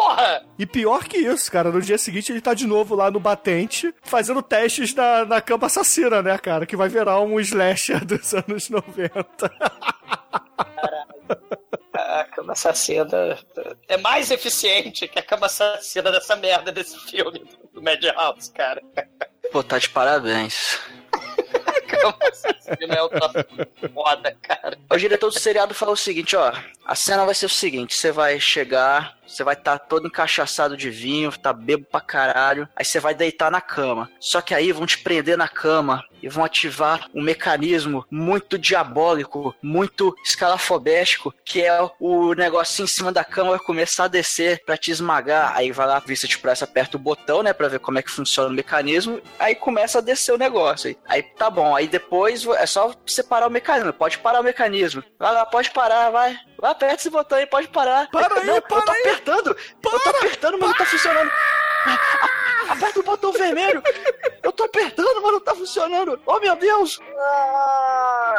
Porra! 0.00 0.46
E 0.58 0.64
pior 0.64 1.04
que 1.04 1.18
isso, 1.18 1.52
cara, 1.52 1.70
no 1.70 1.82
dia 1.82 1.98
seguinte 1.98 2.32
ele 2.32 2.40
tá 2.40 2.54
de 2.54 2.66
novo 2.66 2.94
lá 2.94 3.10
no 3.10 3.20
batente, 3.20 3.94
fazendo 4.02 4.40
testes 4.40 4.94
na, 4.94 5.26
na 5.26 5.42
cama 5.42 5.66
assassina, 5.66 6.22
né, 6.22 6.38
cara? 6.38 6.64
Que 6.64 6.74
vai 6.74 6.88
virar 6.88 7.20
um 7.20 7.38
slasher 7.38 8.02
dos 8.06 8.32
anos 8.32 8.70
90. 8.70 9.20
A 11.92 12.24
cama 12.34 12.54
assassina 12.54 13.38
é 13.86 13.98
mais 13.98 14.30
eficiente 14.30 15.06
que 15.06 15.18
a 15.18 15.22
cama 15.22 15.44
assassina 15.44 16.10
dessa 16.10 16.34
merda 16.34 16.72
desse 16.72 16.98
filme 17.00 17.44
do 17.70 17.82
Madhouse, 17.82 18.50
cara. 18.52 18.80
Pô, 19.52 19.62
tá 19.62 19.76
de 19.76 19.90
parabéns. 19.90 20.80
Cama 21.90 22.16
assassino 22.22 22.94
é 22.94 23.02
outra 23.02 23.30
foda, 23.92 24.36
cara. 24.42 24.78
O 24.90 24.96
diretor 24.96 25.30
do 25.30 25.38
seriado 25.38 25.74
falou 25.74 25.94
o 25.94 25.96
seguinte, 25.96 26.36
ó, 26.36 26.52
a 26.84 26.94
cena 26.94 27.24
vai 27.24 27.34
ser 27.34 27.46
o 27.46 27.50
seguinte, 27.50 27.94
você 27.94 28.10
vai 28.10 28.40
chegar, 28.40 29.16
você 29.26 29.44
vai 29.44 29.54
estar 29.54 29.78
todo 29.78 30.06
encaixaçado 30.06 30.76
de 30.76 30.90
vinho, 30.90 31.30
tá 31.38 31.52
bebo 31.52 31.84
pra 31.84 32.00
caralho, 32.00 32.68
aí 32.76 32.84
você 32.84 32.98
vai 32.98 33.14
deitar 33.14 33.50
na 33.50 33.60
cama. 33.60 34.10
Só 34.18 34.40
que 34.40 34.54
aí 34.54 34.72
vão 34.72 34.86
te 34.86 34.98
prender 34.98 35.36
na 35.36 35.48
cama 35.48 36.04
e 36.22 36.28
vão 36.28 36.44
ativar 36.44 37.08
um 37.14 37.22
mecanismo 37.22 38.04
muito 38.10 38.58
diabólico, 38.58 39.54
muito 39.62 40.14
escalafobético, 40.24 41.34
que 41.44 41.62
é 41.62 41.78
o 41.98 42.34
negocinho 42.34 42.84
em 42.84 42.88
cima 42.88 43.12
da 43.12 43.24
cama 43.24 43.50
vai 43.50 43.58
começar 43.58 44.04
a 44.04 44.08
descer 44.08 44.62
pra 44.64 44.76
te 44.76 44.90
esmagar. 44.90 45.52
Aí 45.56 45.72
vai 45.72 45.86
lá, 45.86 45.98
vista 45.98 46.26
de 46.26 46.38
praça, 46.38 46.64
aperta 46.64 46.96
o 46.96 47.00
botão, 47.00 47.42
né, 47.42 47.52
pra 47.52 47.68
ver 47.68 47.80
como 47.80 47.98
é 47.98 48.02
que 48.02 48.10
funciona 48.10 48.48
o 48.48 48.52
mecanismo, 48.52 49.20
aí 49.38 49.54
começa 49.54 49.98
a 49.98 50.02
descer 50.02 50.32
o 50.32 50.38
negócio. 50.38 50.88
Aí, 50.88 50.98
aí 51.06 51.22
tá 51.22 51.50
bom, 51.50 51.74
aí 51.74 51.86
depois 51.86 52.46
é 52.46 52.66
só 52.66 52.92
separar 53.06 53.46
o 53.46 53.50
mecanismo, 53.50 53.92
pode 53.92 54.18
parar 54.18 54.40
o 54.40 54.44
mecanismo. 54.44 55.02
Vai 55.18 55.32
lá, 55.32 55.46
pode 55.46 55.70
parar, 55.70 56.10
vai. 56.10 56.38
Vai, 56.58 56.70
aperta 56.72 56.96
esse 56.96 57.10
botão 57.10 57.38
aí, 57.38 57.46
pode 57.46 57.68
parar. 57.68 58.08
Para 58.10 58.40
aí, 58.40 58.46
não, 58.46 58.60
para 58.60 58.78
eu 58.78 58.84
tô 58.84 58.92
aí. 58.92 59.00
apertando, 59.00 59.48
eu 59.48 60.00
tô 60.00 60.10
apertando, 60.10 60.58
mas 60.58 60.68
não 60.68 60.76
tá 60.76 60.84
funcionando. 60.84 61.30
Aperta 62.68 63.00
o 63.00 63.02
botão 63.02 63.32
vermelho. 63.32 63.82
Eu 64.42 64.52
tô 64.52 64.64
apertando, 64.64 65.20
mas 65.22 65.32
não 65.32 65.40
tá 65.40 65.54
funcionando. 65.54 66.20
Oh, 66.26 66.38
meu 66.38 66.56
Deus. 66.56 66.98
Ah! 67.18 68.38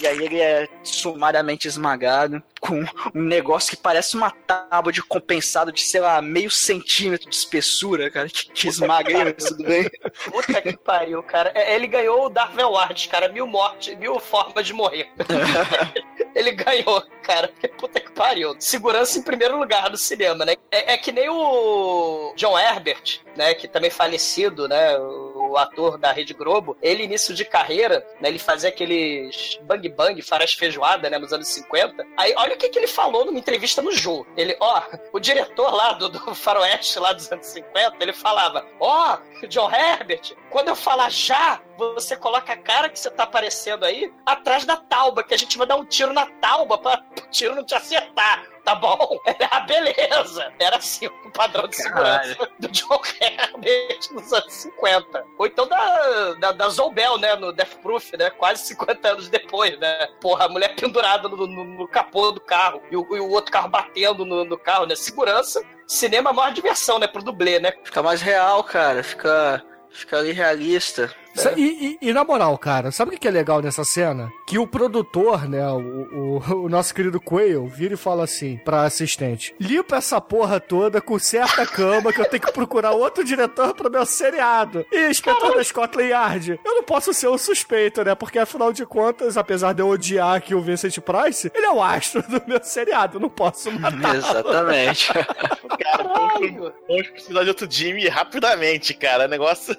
E 0.00 0.06
aí 0.06 0.24
ele 0.24 0.40
é 0.40 0.68
sumariamente 0.82 1.66
esmagado 1.66 2.42
com 2.60 2.84
um 3.14 3.22
negócio 3.22 3.70
que 3.70 3.82
parece 3.82 4.16
uma 4.16 4.30
tábua 4.30 4.92
de 4.92 5.02
compensado 5.02 5.72
de, 5.72 5.80
sei 5.82 6.00
lá, 6.00 6.20
meio 6.20 6.50
centímetro 6.50 7.28
de 7.30 7.36
espessura, 7.36 8.10
cara, 8.10 8.28
que, 8.28 8.50
que 8.50 8.68
esmaga 8.68 9.10
ele, 9.10 9.32
tudo 9.32 9.64
bem. 9.64 9.88
Puta 10.30 10.60
que 10.60 10.76
pariu, 10.76 11.22
cara. 11.22 11.52
É, 11.54 11.74
Ele 11.74 11.86
ganhou 11.86 12.26
o 12.26 12.28
Darth 12.28 12.56
Ward, 12.56 13.08
cara. 13.08 13.28
Mil 13.28 13.46
mortes, 13.46 13.96
mil 13.98 14.18
formas 14.18 14.66
de 14.66 14.72
morrer. 14.72 15.08
Ele 16.34 16.52
ganhou, 16.52 17.02
cara. 17.22 17.50
Puta 17.78 18.00
que 18.00 18.10
pariu. 18.12 18.56
Segurança 18.58 19.18
em 19.18 19.22
primeiro 19.22 19.58
lugar 19.58 19.90
no 19.90 19.96
cinema, 19.96 20.44
né? 20.44 20.54
É, 20.70 20.94
é 20.94 20.98
que 20.98 21.12
nem 21.12 21.28
o 21.28 22.32
John 22.36 22.58
Herbert, 22.58 23.20
né? 23.36 23.54
Que 23.54 23.68
também 23.68 23.90
falecido, 23.90 24.68
né? 24.68 24.98
O 24.98 25.35
ator 25.54 25.98
da 25.98 26.10
Rede 26.12 26.32
Globo. 26.32 26.78
Ele, 26.80 27.02
início 27.02 27.34
de 27.34 27.44
carreira, 27.44 28.06
né? 28.18 28.30
Ele 28.30 28.38
fazia 28.38 28.70
aqueles 28.70 29.60
bang 29.62 29.86
bang, 29.90 30.22
farás 30.22 30.54
feijoada, 30.54 31.10
né? 31.10 31.18
Nos 31.18 31.32
anos 31.32 31.48
50. 31.48 32.02
Aí, 32.16 32.32
olha 32.38 32.54
o 32.54 32.56
que, 32.56 32.70
que 32.70 32.78
ele 32.78 32.86
falou 32.86 33.26
numa 33.26 33.38
entrevista 33.38 33.82
no 33.82 33.92
Jô. 33.92 34.26
Ele, 34.34 34.56
ó, 34.58 34.82
o 35.12 35.20
diretor 35.20 35.70
lá 35.74 35.92
do, 35.92 36.08
do 36.08 36.34
Faroeste, 36.34 36.98
lá 36.98 37.12
dos 37.12 37.30
anos 37.30 37.46
50, 37.46 37.96
ele 38.00 38.14
falava, 38.14 38.66
ó, 38.80 39.18
John 39.48 39.70
Herbert, 39.70 40.34
quando 40.50 40.68
eu 40.68 40.76
falar 40.76 41.10
já, 41.10 41.60
você 41.76 42.16
coloca 42.16 42.52
a 42.52 42.56
cara 42.56 42.88
que 42.88 42.98
você 42.98 43.10
tá 43.10 43.24
aparecendo 43.24 43.84
aí 43.84 44.12
atrás 44.24 44.64
da 44.64 44.76
tauba, 44.76 45.22
que 45.22 45.34
a 45.34 45.36
gente 45.36 45.58
vai 45.58 45.66
dar 45.66 45.76
um 45.76 45.84
tiro 45.84 46.12
na 46.12 46.26
tauba 46.26 46.78
pra 46.78 47.02
o 47.26 47.30
tiro 47.30 47.54
não 47.54 47.64
te 47.64 47.74
acertar. 47.74 48.44
Tá 48.66 48.74
bom? 48.74 48.98
Ah, 49.48 49.60
beleza. 49.60 50.52
Era 50.58 50.76
assim 50.76 51.06
o 51.06 51.30
padrão 51.30 51.68
de 51.68 51.76
segurança 51.76 52.36
do 52.58 52.68
John 52.68 53.00
Herbert 53.20 54.00
nos 54.10 54.32
anos 54.32 54.52
50. 54.52 55.24
Ou 55.38 55.46
então 55.46 55.68
da, 55.68 56.34
da, 56.34 56.52
da 56.52 56.68
Zobel, 56.68 57.16
né? 57.16 57.36
No 57.36 57.52
Death 57.52 57.76
Proof, 57.80 58.12
né? 58.18 58.28
Quase 58.30 58.66
50 58.66 59.08
anos 59.08 59.28
depois, 59.28 59.78
né? 59.78 60.08
Porra, 60.20 60.46
a 60.46 60.48
mulher 60.48 60.74
pendurada 60.74 61.28
no, 61.28 61.46
no, 61.46 61.64
no 61.64 61.88
capô 61.88 62.32
do 62.32 62.40
carro 62.40 62.82
e 62.90 62.96
o, 62.96 63.16
e 63.16 63.20
o 63.20 63.30
outro 63.30 63.52
carro 63.52 63.68
batendo 63.68 64.24
no, 64.24 64.44
no 64.44 64.58
carro, 64.58 64.84
né? 64.84 64.94
Segurança. 64.94 65.62
Cinema 65.86 66.30
é 66.30 66.32
a 66.32 66.34
maior 66.34 66.52
diversão, 66.52 66.98
né? 66.98 67.06
Pro 67.06 67.22
dublê, 67.22 67.60
né? 67.60 67.72
Fica 67.84 68.02
mais 68.02 68.20
real, 68.20 68.64
cara. 68.64 69.02
Fica, 69.02 69.64
fica 69.90 70.18
ali 70.18 70.32
realista. 70.32 71.14
Sa- 71.36 71.52
E, 71.56 71.98
e- 72.02 72.08
e 72.08 72.12
na 72.12 72.24
moral, 72.24 72.56
cara, 72.58 72.90
sabe 72.90 73.14
o 73.14 73.18
que 73.18 73.28
é 73.28 73.30
legal 73.30 73.60
nessa 73.62 73.84
cena? 73.84 74.32
Que 74.46 74.58
o 74.58 74.66
produtor, 74.66 75.48
né, 75.48 75.66
o, 75.68 75.78
o- 75.78 76.42
o 76.64 76.68
nosso 76.68 76.94
querido 76.94 77.20
Quayle, 77.20 77.66
vira 77.68 77.94
e 77.94 77.96
fala 77.96 78.24
assim 78.24 78.56
pra 78.64 78.82
assistente: 78.84 79.54
limpa 79.60 79.96
essa 79.96 80.20
porra 80.20 80.58
toda, 80.60 81.00
conserta 81.00 81.62
a 81.62 81.66
cama, 81.66 82.12
que 82.12 82.20
eu 82.20 82.24
tenho 82.28 82.42
que 82.42 82.52
procurar 82.52 82.92
outro 82.92 83.22
diretor 83.24 83.74
pro 83.74 83.90
meu 83.90 84.04
seriado. 84.06 84.84
E 84.92 85.08
inspetor 85.10 85.54
da 85.56 85.62
Scotland 85.64 86.08
Yard. 86.10 86.60
Eu 86.64 86.74
não 86.76 86.82
posso 86.82 87.12
ser 87.12 87.28
o 87.28 87.38
suspeito, 87.38 88.02
né? 88.04 88.14
Porque 88.14 88.38
afinal 88.38 88.72
de 88.72 88.84
contas, 88.86 89.36
apesar 89.36 89.72
de 89.72 89.82
eu 89.82 89.88
odiar 89.88 90.36
aqui 90.36 90.54
o 90.54 90.60
Vincent 90.60 90.98
Price, 91.00 91.50
ele 91.54 91.66
é 91.66 91.70
o 91.70 91.82
astro 91.82 92.22
do 92.22 92.42
meu 92.46 92.62
seriado. 92.62 93.16
Eu 93.16 93.20
não 93.20 93.28
posso 93.30 93.70
matar. 93.72 94.14
Exatamente. 94.16 95.12
Cara, 95.82 96.02
vamos, 96.04 96.72
vamos 96.88 97.08
precisar 97.10 97.42
de 97.42 97.48
outro 97.50 97.70
Jimmy 97.70 98.08
rapidamente, 98.08 98.94
cara. 98.94 99.28
Negócio. 99.28 99.76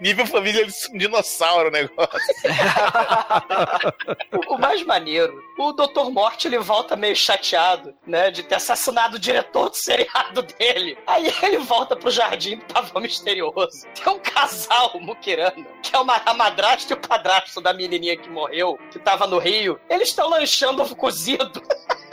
Nível 0.00 0.26
família 0.26 0.64
de 0.64 0.72
um 0.94 0.98
dinossauro 0.98 1.68
o 1.68 1.72
negócio. 1.72 2.18
O, 4.48 4.58
mais 4.58 4.84
maneiro, 4.84 5.42
o 5.58 5.72
Dr. 5.72 6.10
Morte 6.10 6.46
ele 6.46 6.58
volta 6.58 6.94
meio 6.94 7.16
chateado, 7.16 7.94
né, 8.06 8.30
de 8.30 8.42
ter 8.42 8.56
assassinado 8.56 9.16
o 9.16 9.18
diretor 9.18 9.70
do 9.70 9.76
seriado 9.76 10.42
dele. 10.42 10.98
Aí 11.06 11.32
ele 11.42 11.58
volta 11.58 11.96
pro 11.96 12.10
jardim 12.10 12.56
do 12.56 12.64
pavão 12.66 13.02
misterioso. 13.02 13.86
Tem 13.94 14.12
um 14.12 14.18
casal 14.18 14.92
muquirano, 15.00 15.66
que 15.82 15.94
é 15.94 15.98
uma, 15.98 16.20
a 16.24 16.34
madrasta 16.34 16.92
e 16.92 16.96
o 16.96 17.00
padrasto 17.00 17.60
da 17.60 17.72
menininha 17.72 18.16
que 18.16 18.28
morreu, 18.28 18.78
que 18.90 18.98
tava 18.98 19.26
no 19.26 19.38
Rio. 19.38 19.80
Eles 19.88 20.08
estão 20.08 20.28
lanchando 20.28 20.82
ovo 20.82 20.94
cozido. 20.94 21.62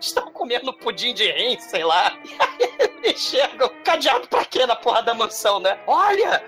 Estão 0.00 0.32
comendo 0.32 0.72
pudim 0.72 1.14
de 1.14 1.30
rim, 1.30 1.56
sei 1.60 1.84
lá. 1.84 2.18
E 2.24 2.36
aí 2.40 2.90
eles 3.04 3.20
chegam. 3.20 3.70
Cadeado 3.84 4.26
pra 4.26 4.44
quê 4.44 4.66
na 4.66 4.74
porra 4.74 5.00
da 5.00 5.14
mansão, 5.14 5.60
né? 5.60 5.78
Olha! 5.86 6.44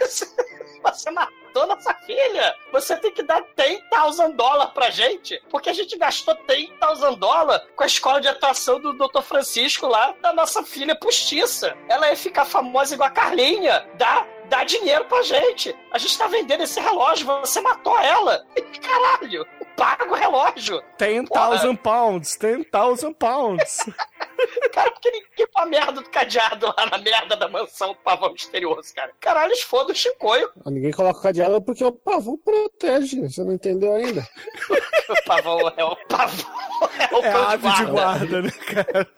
Você 0.82 1.10
matou 1.10 1.66
nossa 1.66 1.94
filha! 2.06 2.54
Você 2.72 2.96
tem 2.96 3.10
que 3.10 3.22
dar 3.22 3.42
10,000 3.56 4.32
dólares 4.34 4.72
pra 4.74 4.90
gente, 4.90 5.42
porque 5.50 5.70
a 5.70 5.72
gente 5.72 5.96
gastou 5.96 6.36
10,000 6.46 7.16
dólares 7.16 7.66
com 7.74 7.82
a 7.82 7.86
escola 7.86 8.20
de 8.20 8.28
atuação 8.28 8.78
do 8.80 8.92
Dr. 8.92 9.22
Francisco 9.22 9.86
lá 9.86 10.14
da 10.20 10.32
nossa 10.32 10.62
filha 10.62 10.94
postiça. 10.94 11.76
Ela 11.88 12.10
ia 12.10 12.16
ficar 12.16 12.44
famosa 12.44 12.94
igual 12.94 13.08
a 13.08 13.12
Carlinha. 13.12 13.88
Dá, 13.94 14.26
dá 14.48 14.64
dinheiro 14.64 15.04
pra 15.06 15.22
gente. 15.22 15.74
A 15.92 15.98
gente 15.98 16.16
tá 16.18 16.26
vendendo 16.26 16.62
esse 16.62 16.80
relógio, 16.80 17.26
você 17.26 17.60
matou 17.60 17.98
ela. 17.98 18.44
Caralho! 18.82 19.46
Paga 19.76 20.10
o 20.10 20.14
relógio! 20.14 20.82
10,000 20.98 21.76
pounds, 21.76 22.36
10,000 22.36 23.14
pounds. 23.14 23.78
Cara, 24.76 24.90
porque 24.90 25.10
ninguém 25.10 25.46
põe 25.50 25.62
a 25.62 25.66
merda 25.66 25.92
do 26.02 26.10
cadeado 26.10 26.66
lá 26.66 26.86
na 26.90 26.98
merda 26.98 27.34
da 27.34 27.48
mansão 27.48 27.94
do 27.94 27.98
pavão 28.00 28.30
misterioso, 28.30 28.94
cara. 28.94 29.10
Caralho, 29.18 29.48
eles 29.52 29.62
foda 29.62 29.90
o 29.90 29.94
Chicoio. 29.96 30.50
Ninguém 30.66 30.92
coloca 30.92 31.22
cadeado 31.22 31.62
porque 31.62 31.82
o 31.82 31.90
pavão 31.90 32.36
protege. 32.36 33.22
Você 33.22 33.42
não 33.42 33.52
entendeu 33.54 33.94
ainda? 33.94 34.22
O 35.08 35.24
pavão 35.24 35.60
é 35.76 35.84
o 35.84 35.96
pavão. 36.08 36.44
É 36.98 37.14
o 37.14 37.24
É 37.24 37.30
ave 37.30 37.70
de 37.70 37.84
guarda, 37.86 38.42
né, 38.42 38.50
cara? 38.50 39.08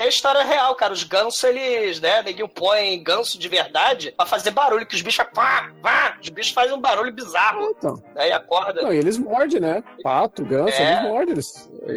Tem 0.00 0.06
a 0.06 0.08
história 0.08 0.42
real, 0.42 0.74
cara. 0.76 0.94
Os 0.94 1.04
gansos, 1.04 1.44
eles, 1.44 2.00
né, 2.00 2.22
neguinho 2.22 2.48
põe 2.48 3.02
ganso 3.02 3.38
de 3.38 3.46
verdade 3.48 4.14
pra 4.16 4.24
fazer 4.24 4.50
barulho, 4.50 4.86
que 4.86 4.94
os 4.94 5.02
bichos 5.02 5.22
pá, 5.34 5.70
pá, 5.82 6.16
os 6.22 6.30
bichos 6.30 6.52
fazem 6.54 6.74
um 6.74 6.80
barulho 6.80 7.12
bizarro. 7.12 7.74
Então. 7.76 8.02
Aí 8.16 8.32
acorda. 8.32 8.80
Não, 8.80 8.94
e 8.94 8.96
eles 8.96 9.18
mordem, 9.18 9.60
né? 9.60 9.84
Pato, 10.02 10.42
ganso, 10.42 10.72
É. 10.80 10.92
eles 10.94 11.02
mordem. 11.02 11.32
Eles... 11.34 11.70
E, 11.86 11.92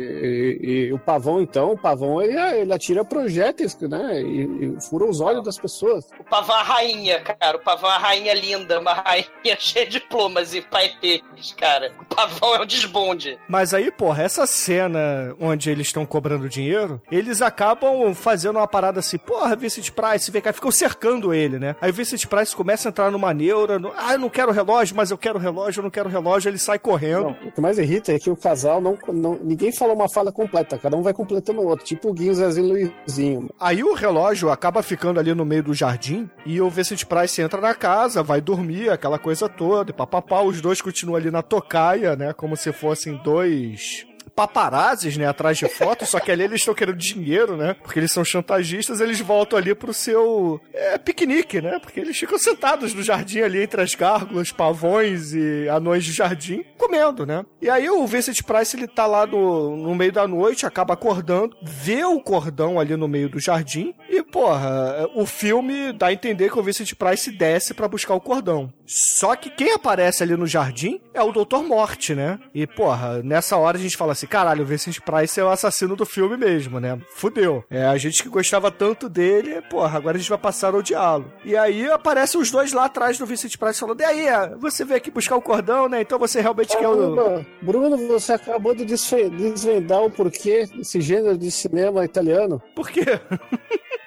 e- 0.62 0.74
e 0.90 0.94
o 0.94 1.00
pavão, 1.00 1.42
então, 1.42 1.72
o 1.72 1.78
pavão, 1.78 2.22
ele, 2.22 2.38
ele 2.60 2.74
atira 2.74 3.06
projéteis, 3.06 3.80
né? 3.80 4.22
E, 4.22 4.76
e 4.76 4.82
fura 4.82 5.06
os 5.06 5.22
olhos 5.22 5.42
das 5.46 5.58
pessoas. 5.58 6.10
O 6.20 6.26
pavão 6.26 6.58
é 6.58 6.60
a 6.60 6.64
rainha, 6.64 7.22
cara. 7.22 7.56
O 7.56 7.62
pavão 7.62 7.90
é 7.90 7.94
a 7.96 7.98
rainha 8.00 8.34
linda, 8.34 8.82
uma 8.82 8.94
rainha 8.94 9.56
cheia 9.58 9.86
de 9.88 10.02
plumas 10.02 10.54
e 10.54 10.60
paetês, 10.62 11.22
cara. 11.58 11.94
O 12.02 12.06
pavão 12.14 12.56
é 12.56 12.62
um 12.62 12.66
desbonde. 12.66 13.40
Mas 13.48 13.74
aí, 13.74 13.90
porra, 13.92 14.24
essa 14.24 14.46
cena 14.46 15.34
onde 15.40 15.70
eles 15.70 15.88
estão 15.88 16.06
cobrando 16.06 16.50
dinheiro, 16.50 17.02
eles 17.10 17.42
acabam 17.42 17.93
fazendo 18.14 18.58
uma 18.58 18.68
parada 18.68 19.00
assim, 19.00 19.18
porra, 19.18 19.56
Vincent 19.56 19.92
Price, 19.92 20.32
vem 20.32 20.42
cá, 20.42 20.54
ficam 20.54 20.72
cercando 20.72 21.34
ele, 21.34 21.60
né? 21.60 21.76
Aí 21.82 21.90
o 21.90 21.94
Vincent 21.94 22.26
Price 22.26 22.56
começa 22.56 22.88
a 22.88 22.90
entrar 22.90 23.12
numa 23.12 23.34
neura, 23.34 23.80
no, 23.80 23.92
ah, 23.96 24.14
eu 24.14 24.20
não 24.20 24.30
quero 24.30 24.52
relógio, 24.52 24.96
mas 24.96 25.12
eu 25.12 25.18
quero 25.18 25.40
relógio, 25.40 25.80
eu 25.80 25.84
não 25.84 25.90
quero 25.90 26.10
relógio, 26.10 26.50
ele 26.50 26.58
sai 26.58 26.80
correndo. 26.80 27.24
Não, 27.24 27.48
o 27.48 27.52
que 27.52 27.62
mais 27.62 27.78
irrita 27.78 28.12
é 28.12 28.20
que 28.20 28.30
o 28.30 28.36
casal 28.36 28.82
não, 28.82 28.98
não. 29.08 29.40
Ninguém 29.42 29.72
falou 29.72 29.96
uma 29.96 30.10
fala 30.10 30.32
completa, 30.32 30.78
cada 30.78 30.96
um 30.96 31.02
vai 31.02 31.14
completando 31.14 31.62
o 31.62 31.68
outro, 31.68 31.86
tipo 31.86 32.10
o 32.10 32.14
Guinho, 32.14 32.34
Zezinho 32.34 32.78
e 32.78 32.92
Luizinho. 33.06 33.50
Aí 33.60 33.84
o 33.84 33.94
relógio 33.94 34.50
acaba 34.50 34.82
ficando 34.84 35.20
ali 35.20 35.34
no 35.34 35.46
meio 35.46 35.64
do 35.64 35.74
jardim 35.74 36.30
e 36.46 36.62
o 36.62 36.70
Vincent 36.70 37.06
Price 37.06 37.42
entra 37.42 37.60
na 37.62 37.74
casa, 37.74 38.24
vai 38.24 38.42
dormir, 38.42 38.90
aquela 38.90 39.20
coisa 39.20 39.48
toda, 39.50 39.92
e 39.92 39.94
papapá, 39.94 40.42
os 40.42 40.62
dois 40.62 40.82
continuam 40.82 41.18
ali 41.18 41.32
na 41.32 41.42
tocaia, 41.42 42.16
né? 42.16 42.34
Como 42.34 42.56
se 42.56 42.72
fossem 42.72 43.16
dois 43.24 44.06
paparazes, 44.36 45.18
né, 45.18 45.28
atrás 45.28 45.58
de 45.58 45.68
fotos, 45.68 46.10
só 46.10 46.20
que 46.20 46.32
ali 46.32 46.44
eles 46.44 46.62
estão 46.62 46.74
querendo 46.74 46.98
dinheiro, 46.98 47.56
né? 47.56 47.76
Porque 47.82 48.00
eles 48.00 48.12
são 48.12 48.24
chantagistas, 48.24 49.00
eles 49.00 49.20
voltam 49.20 49.58
ali 49.58 49.76
pro 49.76 49.94
seu 49.94 50.60
é, 50.74 50.98
piquenique, 50.98 51.62
né? 51.62 51.80
Porque 51.80 52.00
eles 52.00 52.18
ficam 52.18 52.38
sentados 52.38 52.94
no 52.94 53.04
jardim 53.04 53.42
ali 53.42 53.62
entre 53.64 53.82
as 53.82 53.96
gárgulas, 53.96 54.52
pavões 54.52 55.34
e 55.34 55.68
anões 55.70 56.04
de 56.04 56.12
jardim, 56.12 56.66
comendo, 56.78 57.26
né? 57.26 57.46
E 57.62 57.70
aí 57.70 57.90
o 57.90 58.06
Vincent 58.08 58.42
Price, 58.44 58.76
ele 58.76 58.88
tá 58.88 59.06
lá 59.06 59.26
no, 59.26 59.78
no 59.78 59.96
meio 59.96 60.12
da 60.12 60.28
noite, 60.28 60.66
acaba 60.66 60.94
acordando, 60.94 61.56
vê 61.62 62.04
o 62.04 62.20
cordão 62.20 62.80
ali 62.80 62.96
no 62.96 63.08
meio 63.08 63.30
do 63.30 63.40
jardim, 63.40 63.94
E, 64.14 64.22
porra, 64.22 65.10
o 65.16 65.26
filme 65.26 65.92
dá 65.92 66.08
a 66.08 66.14
entender 66.14 66.52
que 66.52 66.60
o 66.60 66.62
Vincent 66.62 66.94
Price 66.94 67.32
desce 67.32 67.74
pra 67.74 67.88
buscar 67.88 68.14
o 68.14 68.22
cordão. 68.22 68.72
Só 68.86 69.36
que 69.36 69.50
quem 69.50 69.74
aparece 69.74 70.22
ali 70.22 70.38
no 70.38 70.46
jardim 70.46 71.02
é 71.16 71.24
o 71.24 71.32
Dr. 71.32 71.64
Morte, 71.68 72.14
né? 72.14 72.40
E, 72.54 72.68
porra, 72.68 73.24
nessa 73.24 73.58
hora 73.58 73.76
a 73.76 73.82
gente 73.82 73.98
fala 73.98 74.12
assim: 74.12 74.28
caralho, 74.28 74.62
o 74.62 74.68
Vincent 74.68 75.00
Price 75.00 75.40
é 75.40 75.44
o 75.44 75.50
assassino 75.50 75.96
do 75.96 76.06
filme 76.06 76.38
mesmo, 76.38 76.80
né? 76.80 77.00
Fudeu. 77.16 77.66
É, 77.72 77.86
a 77.88 77.98
gente 77.98 78.22
que 78.22 78.30
gostava 78.30 78.70
tanto 78.70 79.10
dele, 79.10 79.64
porra, 79.64 79.98
agora 79.98 80.16
a 80.16 80.20
gente 80.20 80.30
vai 80.30 80.38
passar 80.38 80.76
a 80.76 80.78
odiá-lo. 80.78 81.34
E 81.44 81.58
aí 81.58 81.90
aparecem 81.90 82.40
os 82.40 82.52
dois 82.52 82.72
lá 82.72 82.86
atrás 82.86 83.18
do 83.18 83.26
Vincent 83.26 83.58
Price 83.58 83.80
falando: 83.80 84.02
e 84.02 84.06
aí, 84.06 84.28
você 84.60 84.86
veio 84.86 84.98
aqui 84.98 85.10
buscar 85.10 85.38
o 85.38 85.42
cordão, 85.42 85.90
né? 85.90 86.02
Então 86.02 86.20
você 86.20 86.40
realmente 86.40 86.78
quer 86.78 86.88
o. 86.88 86.94
Bruno, 86.96 87.46
Bruno, 87.64 87.98
você 88.08 88.34
acabou 88.34 88.76
de 88.76 88.86
desvendar 88.86 90.04
o 90.04 90.12
porquê 90.12 90.68
desse 90.68 91.02
gênero 91.02 91.36
de 91.36 91.50
cinema 91.50 92.06
italiano. 92.06 92.62
Por 92.76 92.92
quê? 92.92 93.06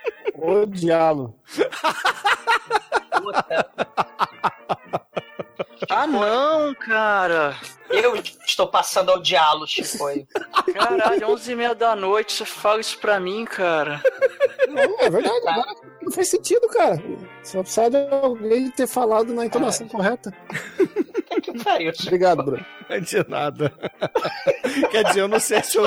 Odiá-lo. 0.46 1.34
Ah, 5.90 6.06
não, 6.06 6.74
cara. 6.74 7.56
Eu 7.90 8.16
estou 8.46 8.66
passando 8.68 9.10
ao 9.10 9.20
diálogo, 9.20 9.66
foi. 9.98 10.26
Caralho, 10.72 11.28
11h30 11.28 11.74
da 11.74 11.96
noite, 11.96 12.32
você 12.32 12.44
fala 12.44 12.80
isso 12.80 12.98
pra 12.98 13.20
mim, 13.20 13.44
cara. 13.44 14.00
Não, 14.68 15.00
é 15.00 15.10
verdade, 15.10 15.48
agora 15.48 15.74
não 16.02 16.12
faz 16.12 16.28
sentido, 16.30 16.68
cara. 16.68 17.02
Só 17.42 17.62
precisa 17.62 17.90
de 17.90 18.08
alguém 18.14 18.70
ter 18.70 18.86
falado 18.86 19.32
na 19.34 19.46
entonação 19.46 19.88
correta. 19.88 20.32
Que 21.42 21.62
pariu. 21.62 21.92
Obrigado, 22.02 22.42
Bruno. 22.42 22.66
Não 22.88 22.96
é 22.96 23.00
de 23.00 23.28
nada. 23.28 23.72
Quer 24.90 25.04
dizer, 25.04 25.20
eu 25.20 25.28
não 25.28 25.38
sei 25.38 25.62
se 25.62 25.78
eu. 25.78 25.84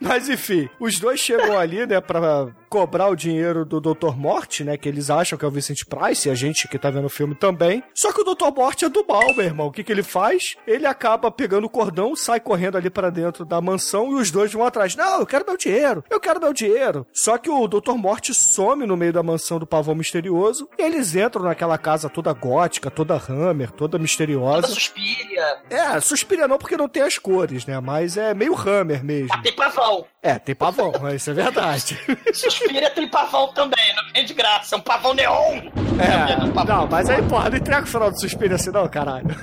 Mas 0.00 0.28
enfim, 0.28 0.68
os 0.78 0.98
dois 0.98 1.18
chegam 1.20 1.58
ali, 1.58 1.84
né, 1.84 2.00
pra 2.00 2.48
cobrar 2.68 3.08
o 3.08 3.16
dinheiro 3.16 3.64
do 3.64 3.80
Dr. 3.80 4.14
Morte, 4.16 4.62
né, 4.62 4.76
que 4.76 4.88
eles 4.88 5.10
acham 5.10 5.38
que 5.38 5.44
é 5.44 5.48
o 5.48 5.50
Vincent 5.50 5.84
Price, 5.84 6.28
e 6.28 6.30
a 6.30 6.34
gente 6.34 6.68
que 6.68 6.78
tá 6.78 6.90
vendo 6.90 7.06
o 7.06 7.10
filme 7.10 7.34
também. 7.34 7.82
Só 7.94 8.12
que 8.12 8.20
o 8.20 8.24
Dr. 8.24 8.54
Morte 8.54 8.84
é 8.84 8.88
do 8.88 9.04
mal, 9.06 9.34
meu 9.34 9.44
irmão. 9.44 9.66
O 9.66 9.72
que 9.72 9.82
que 9.82 9.90
ele 9.90 10.02
faz? 10.02 10.56
Ele 10.66 10.86
acaba 10.86 11.30
pegando 11.30 11.64
o 11.64 11.70
cordão, 11.70 12.14
sai 12.14 12.40
correndo 12.40 12.76
ali 12.76 12.90
pra 12.90 13.10
dentro 13.10 13.44
da 13.44 13.60
mansão 13.60 14.12
e 14.12 14.14
os 14.14 14.30
dois 14.30 14.52
vão 14.52 14.64
atrás. 14.64 14.94
Não, 14.94 15.20
eu 15.20 15.26
quero 15.26 15.44
meu 15.46 15.56
dinheiro, 15.56 16.04
eu 16.08 16.20
quero 16.20 16.40
meu 16.40 16.52
dinheiro. 16.52 17.06
Só 17.12 17.36
que 17.36 17.50
o 17.50 17.66
Dr. 17.66 17.94
Morte 17.94 18.32
some 18.34 18.86
no 18.86 18.96
meio 18.96 19.12
da 19.12 19.22
mansão 19.22 19.58
do 19.58 19.66
pavão 19.66 19.94
misterioso 19.94 20.68
e 20.78 20.82
eles 20.82 21.14
entram 21.16 21.42
naquela 21.42 21.76
casa 21.78 22.08
toda 22.08 22.32
gótica, 22.32 22.90
toda 22.90 23.20
hammer, 23.28 23.70
toda 23.72 23.98
misteriosa. 23.98 24.62
Toda 24.62 24.74
suspira. 24.74 25.62
É, 25.70 26.00
suspira 26.00 26.46
não 26.46 26.58
porque 26.58 26.76
não 26.76 26.88
tem 26.88 27.02
as 27.02 27.18
cores, 27.18 27.66
né? 27.66 27.80
Mas 27.80 28.16
é 28.16 28.34
meio 28.34 28.54
hammer 28.54 28.97
mesmo. 29.02 29.42
Tem 29.42 29.52
pavão. 29.52 30.04
É, 30.22 30.38
tem 30.38 30.54
pavão, 30.54 30.92
isso 31.14 31.30
é 31.30 31.34
verdade. 31.34 31.98
Suspira 32.32 32.90
tem 32.90 33.08
pavão 33.08 33.48
também, 33.52 33.94
não 33.94 34.04
vem 34.12 34.24
de 34.24 34.34
graça. 34.34 34.74
É 34.74 34.78
um 34.78 34.80
pavão 34.80 35.14
neon. 35.14 35.62
É, 35.98 36.64
não, 36.64 36.86
mas 36.86 37.08
aí, 37.08 37.22
porra, 37.22 37.50
não 37.50 37.56
entrega 37.56 37.82
o 37.82 37.86
final 37.86 38.10
do 38.10 38.20
suspiro 38.20 38.54
assim 38.54 38.70
não, 38.70 38.88
caralho. 38.88 39.28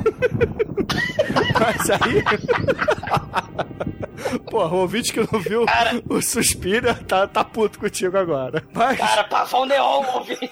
mas 1.59 1.89
aí... 1.89 2.23
Porra, 4.49 4.75
o 4.75 4.79
ouvinte 4.79 5.13
que 5.13 5.19
não 5.19 5.39
viu 5.39 5.65
Cara. 5.65 6.01
o 6.09 6.21
Suspira 6.21 6.95
tá, 6.95 7.27
tá 7.27 7.43
puto 7.43 7.79
contigo 7.79 8.17
agora. 8.17 8.63
Mas... 8.73 8.97
Cara, 8.97 9.23
pavão 9.25 9.65
neon, 9.65 10.03
ouvinte. 10.13 10.49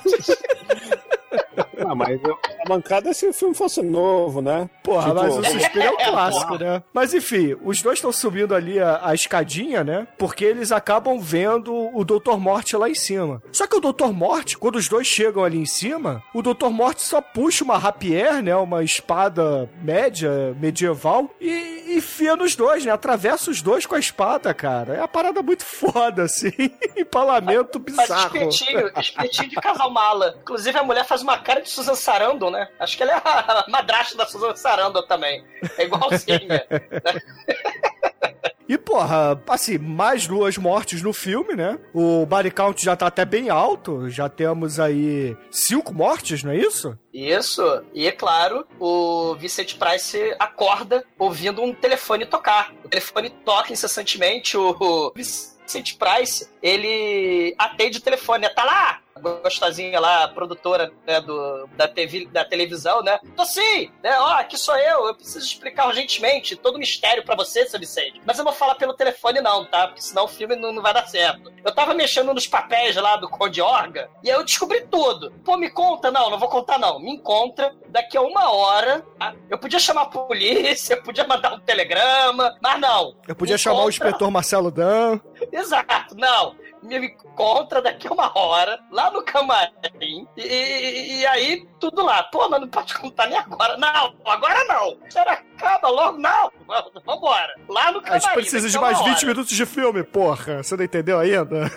Ah, 1.79 1.95
mas 1.95 2.21
eu- 2.23 2.37
a 2.65 2.69
bancada 2.69 3.09
é 3.09 3.13
se 3.13 3.27
o 3.27 3.33
filme 3.33 3.53
fosse 3.55 3.81
novo, 3.81 4.41
né? 4.41 4.69
Porra, 4.83 5.09
Tipo, 5.09 5.15
mas 5.23 5.37
o 5.37 5.43
Suspiro 5.45 5.85
é 5.85 5.91
um 5.91 5.99
É, 5.99 6.05
clássico, 6.09 6.57
né? 6.57 6.83
Mas 6.93 7.13
enfim, 7.13 7.55
os 7.63 7.81
dois 7.81 7.97
estão 7.99 8.11
subindo 8.11 8.53
ali 8.55 8.79
a, 8.79 9.01
a 9.03 9.13
escadinha, 9.13 9.83
né? 9.83 10.07
Porque 10.17 10.43
eles 10.45 10.71
acabam 10.71 11.19
vendo 11.19 11.73
o 11.95 12.03
Dr. 12.03 12.37
Morte 12.37 12.75
lá 12.77 12.89
em 12.89 12.95
cima. 12.95 13.41
Só 13.51 13.65
que 13.67 13.75
o 13.75 13.79
Dr. 13.79 14.07
Morte, 14.13 14.57
quando 14.57 14.75
os 14.75 14.87
dois 14.87 15.07
chegam 15.07 15.43
ali 15.43 15.57
em 15.59 15.65
cima, 15.65 16.23
o 16.33 16.41
Dr. 16.41 16.69
Morte 16.69 17.01
só 17.03 17.21
puxa 17.21 17.63
uma 17.63 17.77
rapier, 17.77 18.41
né? 18.43 18.55
Uma 18.55 18.83
espada 18.83 19.69
média, 19.81 20.55
medieval, 20.59 21.29
e 21.39 21.95
enfia 21.97 22.35
nos 22.35 22.55
dois, 22.55 22.85
né? 22.85 22.91
Atravessa 22.91 23.49
os 23.51 23.61
dois 23.61 23.85
com 23.85 23.95
a 23.95 23.99
espada, 23.99 24.53
cara. 24.53 24.93
É 24.95 24.97
uma 24.99 25.07
parada 25.07 25.41
muito 25.41 25.65
foda, 25.65 26.23
assim. 26.23 26.51
Empalamento 26.97 27.81
Faz 27.95 28.09
bizarro. 28.09 28.37
espetinho, 28.37 28.91
espetinho 28.99 29.49
de 29.49 29.55
casal 29.57 29.89
mala. 29.91 30.35
Inclusive, 30.41 30.77
a 30.77 30.83
mulher 30.83 31.05
faz 31.05 31.21
uma 31.21 31.37
cara 31.37 31.61
de 31.63 31.69
Susan 31.69 31.95
Sarandon, 31.95 32.51
né? 32.51 32.69
Acho 32.79 32.95
que 32.97 33.03
ela 33.03 33.13
é 33.13 33.15
a 33.15 33.65
madrasta 33.69 34.15
da 34.17 34.25
Susan 34.27 34.55
Sarandon 34.55 35.03
também. 35.03 35.43
É 35.77 35.85
igualzinha. 35.85 36.65
E, 38.67 38.77
porra, 38.77 39.41
assim, 39.49 39.77
mais 39.77 40.25
duas 40.25 40.57
mortes 40.57 41.01
no 41.01 41.11
filme, 41.11 41.53
né? 41.53 41.77
O 41.93 42.25
body 42.25 42.49
count 42.49 42.83
já 42.83 42.95
tá 42.95 43.07
até 43.07 43.25
bem 43.25 43.49
alto. 43.49 44.09
Já 44.09 44.29
temos 44.29 44.79
aí 44.79 45.35
cinco 45.51 45.93
mortes, 45.93 46.43
não 46.43 46.51
é 46.51 46.57
isso? 46.57 46.97
Isso. 47.13 47.83
E, 47.93 48.07
é 48.07 48.11
claro, 48.11 48.65
o 48.79 49.35
Vicente 49.35 49.75
Price 49.75 50.17
acorda 50.39 51.03
ouvindo 51.19 51.61
um 51.61 51.73
telefone 51.73 52.25
tocar. 52.25 52.73
O 52.83 52.89
telefone 52.89 53.29
toca 53.29 53.73
incessantemente. 53.73 54.57
O, 54.57 54.75
o 54.79 55.13
Vicente 55.13 55.97
Price, 55.97 56.49
ele 56.63 57.53
atende 57.57 57.97
o 57.97 58.01
telefone. 58.01 58.47
Tá 58.49 58.63
lá! 58.63 58.99
A 59.15 59.19
gostosinha 59.19 59.99
lá, 59.99 60.27
produtora 60.27 60.91
né, 61.05 61.21
do, 61.21 61.67
da, 61.77 61.87
TV, 61.87 62.25
da 62.31 62.43
televisão, 62.43 63.03
né? 63.03 63.19
Tô 63.35 63.45
sim! 63.45 63.91
Né? 64.01 64.17
Ó, 64.19 64.31
aqui 64.31 64.57
sou 64.57 64.75
eu. 64.75 65.05
Eu 65.05 65.13
preciso 65.13 65.45
explicar 65.45 65.87
urgentemente 65.87 66.55
todo 66.55 66.77
o 66.77 66.79
mistério 66.79 67.23
pra 67.23 67.35
você, 67.35 67.65
seu 67.67 67.79
Vicente. 67.79 68.19
Mas 68.25 68.39
eu 68.39 68.43
vou 68.43 68.53
falar 68.53 68.75
pelo 68.75 68.93
telefone 68.93 69.39
não, 69.39 69.65
tá? 69.65 69.87
Porque 69.87 70.01
senão 70.01 70.23
o 70.23 70.27
filme 70.27 70.55
não, 70.55 70.71
não 70.71 70.81
vai 70.81 70.93
dar 70.93 71.05
certo. 71.07 71.53
Eu 71.63 71.71
tava 71.75 71.93
mexendo 71.93 72.33
nos 72.33 72.47
papéis 72.47 72.95
lá 72.95 73.15
do 73.17 73.29
Conde 73.29 73.61
Orga 73.61 74.09
e 74.23 74.31
aí 74.31 74.37
eu 74.37 74.43
descobri 74.43 74.81
tudo. 74.87 75.31
Pô, 75.43 75.57
me 75.57 75.69
conta? 75.69 76.09
Não, 76.09 76.29
não 76.31 76.39
vou 76.39 76.49
contar 76.49 76.79
não. 76.79 76.99
Me 76.99 77.11
encontra 77.11 77.75
daqui 77.89 78.17
a 78.17 78.21
uma 78.21 78.51
hora. 78.51 79.05
tá? 79.19 79.35
Eu 79.49 79.59
podia 79.59 79.79
chamar 79.79 80.03
a 80.03 80.05
polícia, 80.07 80.95
eu 80.95 81.03
podia 81.03 81.27
mandar 81.27 81.53
um 81.53 81.59
telegrama, 81.59 82.57
mas 82.61 82.79
não. 82.79 83.15
Eu 83.27 83.35
podia 83.35 83.55
Me 83.55 83.59
chamar 83.59 83.83
o 83.83 83.89
inspetor 83.89 84.31
Marcelo 84.31 84.71
Dan. 84.71 85.19
Exato, 85.51 86.15
não. 86.15 86.52
Me 86.83 86.97
encontra 87.07 87.81
daqui 87.81 88.07
a 88.07 88.11
uma 88.11 88.37
hora, 88.37 88.79
lá 88.91 89.09
no 89.09 89.23
camarim, 89.23 90.27
e, 90.35 90.41
e- 90.41 91.19
e 91.21 91.25
aí 91.27 91.65
tudo 91.79 92.03
lá. 92.03 92.23
Pô, 92.23 92.49
mas 92.49 92.59
não 92.61 92.67
pode 92.67 92.93
contar 92.95 93.27
nem 93.27 93.37
agora. 93.37 93.77
Não, 93.77 94.13
agora 94.25 94.63
não. 94.65 94.97
Espera, 95.07 95.31
acaba 95.31 95.87
logo. 95.89 96.17
Não, 96.17 96.51
vambora. 97.05 97.53
Lá 97.69 97.91
no 97.91 97.99
A 97.99 98.01
camarim. 98.03 98.21
gente 98.21 98.33
precisa 98.33 98.69
de 98.69 98.77
a 98.77 98.81
mais 98.81 98.97
uma 98.99 99.07
20 99.09 99.17
hora. 99.17 99.27
minutos 99.27 99.55
de 99.55 99.65
filme, 99.65 100.03
porra. 100.03 100.61
Você 100.61 100.75
não 100.75 100.83
entendeu 100.83 101.19
ainda? 101.19 101.71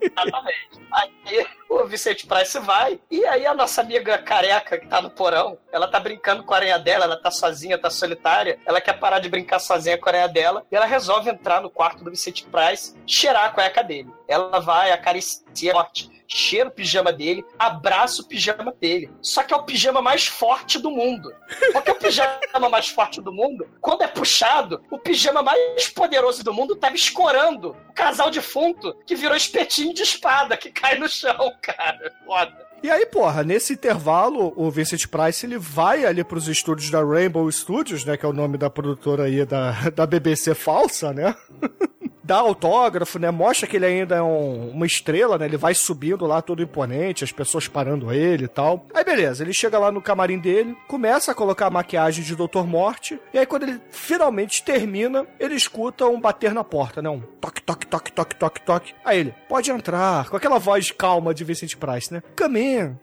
Exatamente. 0.00 0.68
Aí 0.92 1.46
o 1.68 1.84
Vicente 1.86 2.26
Price 2.26 2.58
vai, 2.60 2.98
e 3.10 3.24
aí 3.26 3.46
a 3.46 3.54
nossa 3.54 3.80
amiga 3.80 4.18
careca 4.18 4.78
que 4.78 4.86
tá 4.86 5.02
no 5.02 5.10
porão, 5.10 5.58
ela 5.70 5.86
tá 5.86 6.00
brincando 6.00 6.42
com 6.42 6.54
a 6.54 6.56
aranha 6.56 6.78
dela, 6.78 7.04
ela 7.04 7.16
tá 7.16 7.30
sozinha, 7.30 7.78
tá 7.78 7.90
solitária, 7.90 8.58
ela 8.64 8.80
quer 8.80 8.98
parar 8.98 9.18
de 9.18 9.28
brincar 9.28 9.58
sozinha 9.58 9.98
com 9.98 10.08
a 10.08 10.12
aranha 10.12 10.28
dela, 10.28 10.66
e 10.70 10.76
ela 10.76 10.86
resolve 10.86 11.30
entrar 11.30 11.60
no 11.60 11.70
quarto 11.70 12.02
do 12.02 12.10
Vicente 12.10 12.44
Price, 12.44 12.94
cheirar 13.06 13.46
a 13.46 13.50
cueca 13.50 13.82
dele. 13.84 14.10
Ela 14.26 14.60
vai, 14.60 14.92
acaricia 14.92 15.72
a 15.72 15.74
morte, 15.74 16.10
cheira 16.28 16.68
o 16.68 16.72
pijama 16.72 17.10
dele, 17.12 17.44
abraça 17.58 18.20
o 18.20 18.24
pijama 18.26 18.72
dele. 18.78 19.10
Só 19.22 19.42
que 19.42 19.54
é 19.54 19.56
o 19.56 19.62
pijama 19.62 20.02
mais 20.02 20.26
forte 20.26 20.78
do 20.78 20.90
mundo. 20.90 21.34
Porque 21.72 21.90
o 21.90 21.94
pijama 21.94 22.68
mais 22.70 22.88
forte 22.88 23.20
do 23.20 23.32
mundo, 23.32 23.66
quando 23.80 24.02
é 24.02 24.06
puxado, 24.06 24.82
o 24.90 24.98
pijama 24.98 25.42
mais 25.42 25.88
poderoso 25.88 26.44
do 26.44 26.52
mundo 26.52 26.76
tava 26.76 26.94
escorando 26.94 27.74
o 27.88 27.92
casal 27.94 28.30
defunto 28.30 28.94
que 29.06 29.14
virou 29.14 29.36
espetinho 29.36 29.94
de 29.94 30.02
espada 30.02 30.56
que 30.56 30.70
cai 30.70 30.98
no 30.98 31.08
chão, 31.08 31.52
cara. 31.62 32.12
Foda. 32.24 32.68
E 32.82 32.90
aí, 32.90 33.06
porra, 33.06 33.42
nesse 33.42 33.72
intervalo, 33.72 34.52
o 34.56 34.70
Vincent 34.70 35.06
Price 35.06 35.44
ele 35.44 35.58
vai 35.58 36.04
ali 36.04 36.22
pros 36.22 36.46
estúdios 36.46 36.90
da 36.90 37.02
Rainbow 37.02 37.50
Studios, 37.50 38.04
né? 38.04 38.16
Que 38.16 38.24
é 38.24 38.28
o 38.28 38.32
nome 38.32 38.56
da 38.56 38.70
produtora 38.70 39.24
aí 39.24 39.44
da, 39.44 39.72
da 39.90 40.06
BBC 40.06 40.54
falsa, 40.54 41.12
né? 41.12 41.34
Dá 42.28 42.36
autógrafo, 42.36 43.18
né? 43.18 43.30
Mostra 43.30 43.66
que 43.66 43.76
ele 43.76 43.86
ainda 43.86 44.16
é 44.16 44.22
um- 44.22 44.68
uma 44.72 44.84
estrela, 44.84 45.38
né? 45.38 45.46
Ele 45.46 45.56
vai 45.56 45.74
subindo 45.74 46.26
lá 46.26 46.42
todo 46.42 46.62
imponente, 46.62 47.24
as 47.24 47.32
pessoas 47.32 47.66
parando 47.66 48.12
ele 48.12 48.44
e 48.44 48.48
tal. 48.48 48.86
Aí 48.92 49.02
beleza, 49.02 49.42
ele 49.42 49.54
chega 49.54 49.78
lá 49.78 49.90
no 49.90 50.02
camarim 50.02 50.38
dele, 50.38 50.76
começa 50.86 51.32
a 51.32 51.34
colocar 51.34 51.68
a 51.68 51.70
maquiagem 51.70 52.22
de 52.22 52.36
Dr. 52.36 52.64
Morte, 52.66 53.18
e 53.32 53.38
aí 53.38 53.46
quando 53.46 53.62
ele 53.62 53.80
finalmente 53.90 54.62
termina, 54.62 55.26
ele 55.40 55.54
escuta 55.54 56.04
um 56.04 56.20
bater 56.20 56.52
na 56.52 56.62
porta, 56.62 57.00
né? 57.00 57.08
Um 57.08 57.20
toque, 57.40 57.62
toque, 57.62 57.86
toque, 57.86 58.12
toque, 58.12 58.36
toque, 58.36 58.60
toque. 58.60 58.94
Aí 59.02 59.20
ele, 59.20 59.34
pode 59.48 59.70
entrar, 59.70 60.28
com 60.28 60.36
aquela 60.36 60.58
voz 60.58 60.90
calma 60.90 61.32
de 61.32 61.44
Vincent 61.44 61.76
Price, 61.76 62.12
né? 62.12 62.22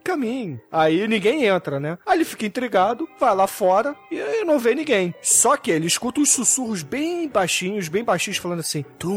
Come 0.08 0.30
in. 0.30 0.60
Aí 0.72 1.08
ninguém 1.08 1.46
entra, 1.46 1.80
né? 1.80 1.98
Aí 2.06 2.18
ele 2.20 2.26
fica 2.26 2.46
intrigado, 2.46 3.10
vai 3.20 3.34
lá 3.36 3.48
fora 3.48 3.96
e 4.12 4.46
não 4.46 4.60
vê 4.60 4.76
ninguém. 4.76 5.16
Só 5.20 5.58
que 5.58 5.72
ele 5.72 5.88
escuta 5.88 6.20
uns 6.22 6.30
sussurros 6.32 6.84
bem 6.84 7.28
baixinhos, 7.28 7.88
bem 7.88 8.04
baixinhos, 8.04 8.38
falando 8.38 8.60
assim: 8.60 8.86
Tums, 9.00 9.15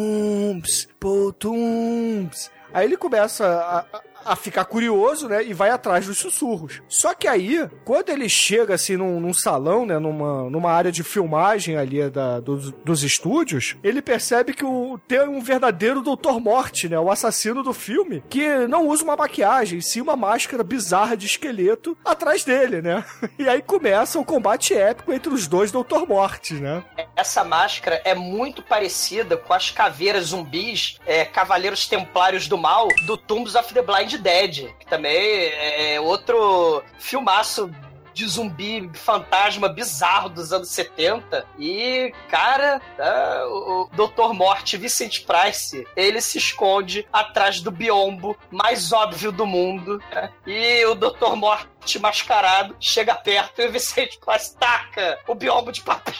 pô, 0.99 1.33
Tums. 1.33 2.51
Aí 2.73 2.85
ele 2.87 2.97
começa 2.97 3.47
a 3.93 4.01
ficar 4.37 4.65
curioso, 4.65 5.29
né? 5.29 5.45
E 5.45 5.53
vai 5.53 5.71
atrás 5.71 6.07
dos 6.07 6.19
sussurros. 6.19 6.83
Só 6.89 7.15
que 7.15 7.27
aí, 7.27 7.69
quando 7.85 8.11
ele 8.11 8.29
chega 8.29 8.75
assim 8.75 8.97
num, 8.97 9.21
num 9.21 9.35
salão, 9.35 9.87
né? 9.87 9.99
Numa, 9.99 10.51
numa 10.51 10.71
área 10.71 10.93
de 10.93 11.03
filmagem 11.03 11.77
ali 11.77 12.09
da, 12.11 12.41
dos, 12.41 12.71
dos 12.85 13.03
estúdios, 13.03 13.77
ele 13.83 14.03
percebe 14.03 14.53
que 14.53 14.65
o, 14.65 14.99
tem 15.07 15.21
um 15.29 15.41
verdadeiro 15.41 16.03
Dr. 16.03 16.39
Morte, 16.41 16.89
né? 16.89 16.99
O 16.99 17.11
assassino 17.11 17.63
do 17.63 17.73
filme, 17.73 18.23
que 18.29 18.67
não 18.67 18.87
usa 18.89 19.05
uma 19.05 19.17
maquiagem, 19.17 19.81
sim 19.81 20.01
uma 20.01 20.17
máscara 20.17 20.63
bizarra 20.63 21.17
de 21.17 21.27
esqueleto 21.27 21.97
atrás 22.05 22.45
dele, 22.45 22.83
né? 22.83 23.05
E 23.39 23.49
aí 23.49 23.63
começa 23.63 24.19
o 24.19 24.25
combate 24.25 24.75
épico 24.75 25.13
entre 25.13 25.33
os 25.33 25.47
dois 25.47 25.71
Dr. 25.71 26.07
Mortes, 26.09 26.61
né? 26.61 26.83
Essa 27.15 27.45
máscara 27.45 28.01
é 28.05 28.15
muito 28.15 28.63
parecida 28.63 29.37
com 29.37 29.53
as 29.53 29.71
caveiras 29.71 30.27
zumbis, 30.27 30.99
é, 31.07 31.25
Cavaleiros 31.25 31.87
Templários 31.87 32.49
do 32.49 32.59
Mal, 32.59 32.89
do 33.07 33.17
Tombs 33.17 33.55
of 33.55 33.73
the 33.73 33.83
Blind 33.83 34.08
Dead, 34.17 34.73
que 34.79 34.87
também 34.87 35.13
é 35.15 36.01
outro 36.01 36.83
filmaço 36.99 37.71
de 38.19 38.27
zumbi 38.27 38.91
fantasma 38.95 39.69
bizarro 39.69 40.29
dos 40.29 40.53
anos 40.53 40.71
70. 40.71 41.47
E, 41.57 42.13
cara, 42.29 42.83
é, 42.99 43.45
o, 43.45 43.83
o 43.83 43.91
Dr. 43.93 44.33
Morte 44.35 44.77
Vicente 44.77 45.21
Price, 45.21 45.87
ele 45.95 46.21
se 46.21 46.37
esconde 46.37 47.07
atrás 47.13 47.61
do 47.61 47.71
biombo 47.71 48.37
mais 48.51 48.93
óbvio 48.93 49.31
do 49.31 49.47
mundo. 49.47 50.03
né? 50.11 50.33
E 50.45 50.85
o 50.87 50.97
Dr. 50.97 51.37
Morte 51.37 51.97
mascarado 52.01 52.75
chega 52.81 53.15
perto 53.15 53.63
e 53.63 53.67
o 53.69 53.73
Vicente 53.73 54.19
Price 54.19 54.57
taca 54.57 55.21
o 55.29 55.35
biombo 55.37 55.71
de 55.71 55.81
papel 55.83 56.11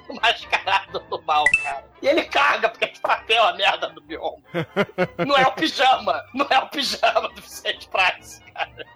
no 0.08 0.14
mascarado 0.14 0.98
do 1.10 1.22
mal, 1.24 1.44
cara. 1.62 1.84
E 2.00 2.08
ele 2.08 2.24
carga, 2.24 2.70
porque 2.70 2.86
é 2.86 2.88
de 2.88 3.00
papel 3.00 3.44
a 3.44 3.52
merda 3.52 3.90
do 3.90 4.00
biombo. 4.00 4.42
Não 5.26 5.36
é 5.36 5.46
o 5.46 5.52
pijama, 5.52 6.24
não 6.32 6.46
é 6.48 6.58
o 6.58 6.68
pijama 6.68 7.28
do 7.34 7.42
Vicente 7.42 7.86
Price, 7.88 8.40
cara. 8.54 8.86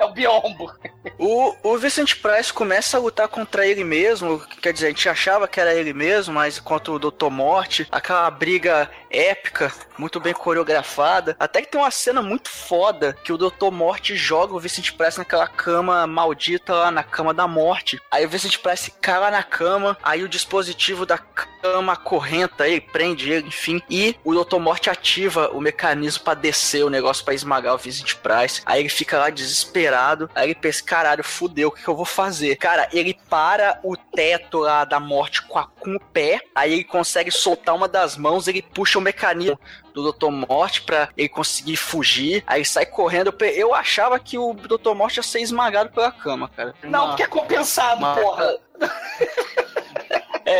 É 0.00 0.04
o 0.04 0.12
biombo. 0.12 0.72
O, 1.18 1.54
o 1.62 1.76
Vicente 1.76 2.16
Price 2.16 2.50
começa 2.50 2.96
a 2.96 3.00
lutar 3.00 3.28
contra 3.28 3.66
ele 3.66 3.84
mesmo, 3.84 4.40
quer 4.62 4.72
dizer, 4.72 4.86
a 4.86 4.88
gente 4.88 5.08
achava 5.10 5.46
que 5.46 5.60
era 5.60 5.74
ele 5.74 5.92
mesmo, 5.92 6.32
mas 6.32 6.58
contra 6.58 6.90
o 6.90 6.98
Dr. 6.98 7.28
Morte, 7.28 7.86
aquela 7.92 8.30
briga 8.30 8.90
épica, 9.10 9.72
muito 9.98 10.20
bem 10.20 10.32
coreografada. 10.32 11.36
Até 11.38 11.60
que 11.62 11.68
tem 11.68 11.80
uma 11.80 11.90
cena 11.90 12.22
muito 12.22 12.48
foda 12.48 13.12
que 13.24 13.32
o 13.32 13.38
Dr. 13.38 13.70
Morte 13.72 14.14
joga 14.16 14.54
o 14.54 14.60
Vicente 14.60 14.92
Price 14.92 15.18
naquela 15.18 15.46
cama 15.48 16.06
maldita 16.06 16.74
lá, 16.74 16.90
na 16.90 17.02
cama 17.02 17.34
da 17.34 17.46
morte. 17.48 18.00
Aí 18.10 18.24
o 18.24 18.28
Vicente 18.28 18.58
Price 18.58 18.90
cai 19.00 19.18
lá 19.18 19.30
na 19.30 19.42
cama, 19.42 19.96
aí 20.02 20.22
o 20.22 20.28
dispositivo 20.28 21.04
da 21.04 21.18
cama 21.18 21.96
correnta 21.96 22.68
ele, 22.68 22.80
prende 22.80 23.30
ele, 23.30 23.48
enfim. 23.48 23.82
E 23.90 24.16
o 24.24 24.32
Dr. 24.44 24.58
Morte 24.58 24.88
ativa 24.88 25.50
o 25.52 25.60
mecanismo 25.60 26.24
pra 26.24 26.34
descer 26.34 26.84
o 26.84 26.90
negócio 26.90 27.24
pra 27.24 27.34
esmagar 27.34 27.74
o 27.74 27.78
Vicente 27.78 28.16
Price. 28.16 28.62
Aí 28.64 28.80
ele 28.80 28.88
fica 28.88 29.18
lá 29.18 29.28
desesperado. 29.30 30.30
Aí 30.34 30.46
ele 30.48 30.54
pensa, 30.54 30.82
caralho, 30.82 31.24
fudeu, 31.24 31.68
o 31.68 31.72
que, 31.72 31.82
que 31.82 31.88
eu 31.88 31.96
vou 31.96 32.04
fazer? 32.06 32.56
Cara, 32.56 32.88
ele 32.92 33.18
para 33.28 33.78
o 33.82 33.96
teto 33.96 34.58
lá 34.58 34.84
da 34.84 34.98
morte 35.00 35.42
com, 35.42 35.58
a- 35.58 35.66
com 35.66 35.96
o 35.96 36.00
pé. 36.00 36.40
Aí 36.54 36.72
ele 36.72 36.84
consegue 36.84 37.30
soltar 37.30 37.74
uma 37.74 37.88
das 37.88 38.16
mãos, 38.16 38.46
ele 38.48 38.62
puxa 38.62 38.99
o 39.00 39.04
mecanismo 39.04 39.58
do 39.92 40.12
Dr. 40.12 40.30
Morte 40.30 40.82
pra 40.82 41.08
ele 41.16 41.28
conseguir 41.28 41.76
fugir. 41.76 42.44
Aí 42.46 42.64
sai 42.64 42.86
correndo. 42.86 43.34
Eu 43.40 43.74
achava 43.74 44.18
que 44.18 44.38
o 44.38 44.52
Dr. 44.54 44.94
Morte 44.94 45.16
ia 45.16 45.22
ser 45.22 45.40
esmagado 45.40 45.90
pela 45.90 46.12
cama, 46.12 46.48
cara. 46.48 46.74
Não, 46.82 47.08
porque 47.08 47.22
é 47.22 47.26
compensado, 47.26 47.98
Uma- 47.98 48.14
porra. 48.14 48.58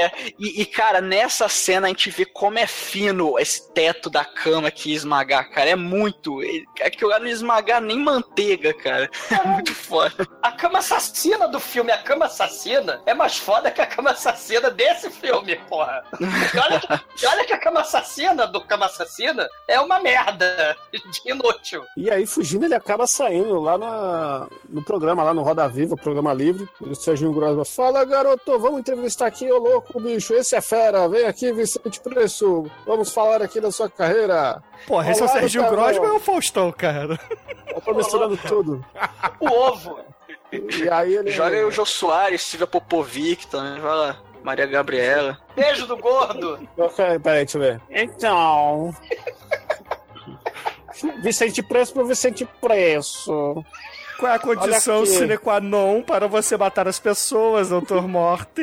É, 0.00 0.12
e, 0.38 0.62
e, 0.62 0.66
cara, 0.66 1.00
nessa 1.00 1.48
cena 1.48 1.86
a 1.86 1.90
gente 1.90 2.10
vê 2.10 2.24
como 2.24 2.58
é 2.58 2.66
fino 2.66 3.38
esse 3.38 3.70
teto 3.72 4.08
da 4.08 4.24
cama 4.24 4.70
que 4.70 4.90
ia 4.90 4.96
esmagar, 4.96 5.50
cara. 5.50 5.70
É 5.70 5.76
muito. 5.76 6.42
ele- 6.42 6.64
Aquilo 6.82 7.10
lá 7.10 7.18
não 7.18 7.26
ia 7.26 7.32
esmagar 7.32 7.80
nem 7.80 7.98
manteiga, 7.98 8.72
cara. 8.74 9.10
É 9.30 9.46
muito 9.48 9.74
foda. 9.74 10.26
A 10.42 10.52
cama 10.52 10.78
assassina 10.78 11.46
do 11.48 11.60
filme, 11.60 11.92
a 11.92 11.98
cama 11.98 12.26
assassina, 12.26 13.00
é 13.06 13.12
mais 13.14 13.36
foda 13.38 13.70
que 13.70 13.80
a 13.80 13.86
cama 13.86 14.10
assassina 14.10 14.70
desse 14.70 15.10
filme, 15.10 15.56
porra. 15.68 16.02
E 16.20 16.58
olha, 16.58 16.80
que- 16.80 17.26
olha 17.26 17.44
que 17.44 17.52
a 17.52 17.58
cama 17.58 17.80
assassina 17.80 18.46
do 18.46 18.60
cama 18.62 18.86
assassina 18.86 19.48
é 19.68 19.78
uma 19.80 20.00
merda 20.00 20.76
de 20.92 21.30
inútil. 21.30 21.84
E 21.96 22.10
aí, 22.10 22.26
fugindo, 22.26 22.64
ele 22.64 22.74
acaba 22.74 23.06
saindo 23.06 23.60
lá 23.60 23.76
na, 23.76 24.48
no 24.68 24.82
programa, 24.82 25.22
lá 25.22 25.34
no 25.34 25.42
Roda 25.42 25.68
Viva, 25.68 25.96
programa 25.96 26.32
livre. 26.32 26.68
O 26.80 26.94
Serginho 26.94 27.32
Grosma 27.32 27.64
fala, 27.64 28.04
garoto, 28.04 28.58
vamos 28.58 28.80
entrevistar 28.80 29.26
aqui, 29.26 29.50
ô 29.50 29.58
louco, 29.58 29.89
bicho, 29.98 30.34
esse 30.34 30.54
é 30.54 30.60
fera, 30.60 31.08
vem 31.08 31.26
aqui, 31.26 31.50
Vicente 31.52 31.98
Preço, 32.00 32.70
vamos 32.86 33.12
falar 33.12 33.40
aqui 33.42 33.60
da 33.60 33.72
sua 33.72 33.88
carreira. 33.88 34.62
Porra, 34.86 35.10
esse 35.10 35.22
é 35.22 35.24
o 35.24 35.40
Gustavo. 35.40 35.70
Grosman 35.70 36.00
ou 36.00 36.06
é 36.06 36.12
o 36.12 36.20
Faustão, 36.20 36.70
cara? 36.70 37.18
Eu 37.66 37.80
tô 37.80 37.94
misturando 37.94 38.36
tudo. 38.36 38.84
O 39.40 39.48
ovo. 39.48 39.98
E 40.52 40.88
aí 40.90 41.16
ele... 41.16 41.30
Joga 41.30 41.56
aí 41.56 41.64
o 41.64 41.70
Jô 41.70 41.86
Soares, 41.86 42.42
Silvia 42.42 42.66
Popovic 42.66 43.46
também, 43.46 43.80
vai 43.80 43.96
lá. 43.96 44.16
Maria 44.42 44.66
Gabriela. 44.66 45.38
Beijo 45.56 45.86
do 45.86 45.96
gordo. 45.96 46.58
Ok, 46.76 47.18
peraí, 47.18 47.44
deixa 47.44 47.58
eu 47.58 47.62
ver. 47.62 47.80
Então... 47.90 48.94
Vicente 51.22 51.62
Preço 51.62 51.94
pro 51.94 52.06
Vicente 52.06 52.46
Preço. 52.60 53.64
Qual 54.18 54.30
é 54.30 54.34
a 54.34 54.38
condição 54.38 55.06
sine 55.06 55.38
qua 55.38 55.60
non 55.60 56.02
para 56.02 56.28
você 56.28 56.56
matar 56.56 56.86
as 56.86 56.98
pessoas, 56.98 57.70
Dr. 57.70 58.02
Morte? 58.02 58.62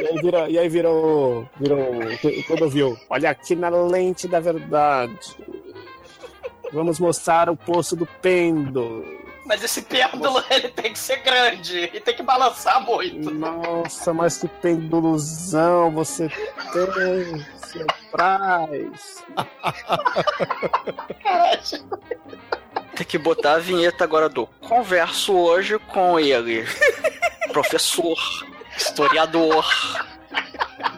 E 0.00 0.06
aí 0.06 0.22
vira, 0.22 0.48
e 0.48 0.58
aí 0.58 0.68
vira 0.68 0.90
o. 0.90 1.46
Vira 1.58 1.76
o. 1.76 2.44
Quando 2.46 2.70
viu. 2.70 2.98
Olha 3.08 3.30
aqui 3.30 3.54
na 3.54 3.68
lente 3.68 4.26
da 4.26 4.40
verdade. 4.40 5.36
Vamos 6.72 6.98
mostrar 6.98 7.50
o 7.50 7.56
poço 7.56 7.94
do 7.94 8.06
pêndulo. 8.06 9.04
Mas 9.44 9.62
esse 9.64 9.82
pêndulo, 9.82 10.42
ele 10.48 10.68
tem 10.68 10.92
que 10.92 10.98
ser 10.98 11.16
grande 11.16 11.90
e 11.92 12.00
tem 12.00 12.14
que 12.14 12.22
balançar 12.22 12.80
muito. 12.84 13.30
Nossa, 13.30 14.14
mas 14.14 14.38
que 14.38 14.46
pendulozão 14.46 15.90
você 15.90 16.28
tem, 16.72 17.44
seu. 17.66 17.86
Caralho. 18.12 18.92
Tem 22.94 23.06
que 23.06 23.18
botar 23.18 23.54
a 23.54 23.58
vinheta 23.58 24.04
agora 24.04 24.28
do 24.28 24.46
Converso 24.46 25.34
hoje 25.36 25.78
com 25.78 26.20
ele. 26.20 26.64
Professor, 27.52 28.16
historiador, 28.76 29.64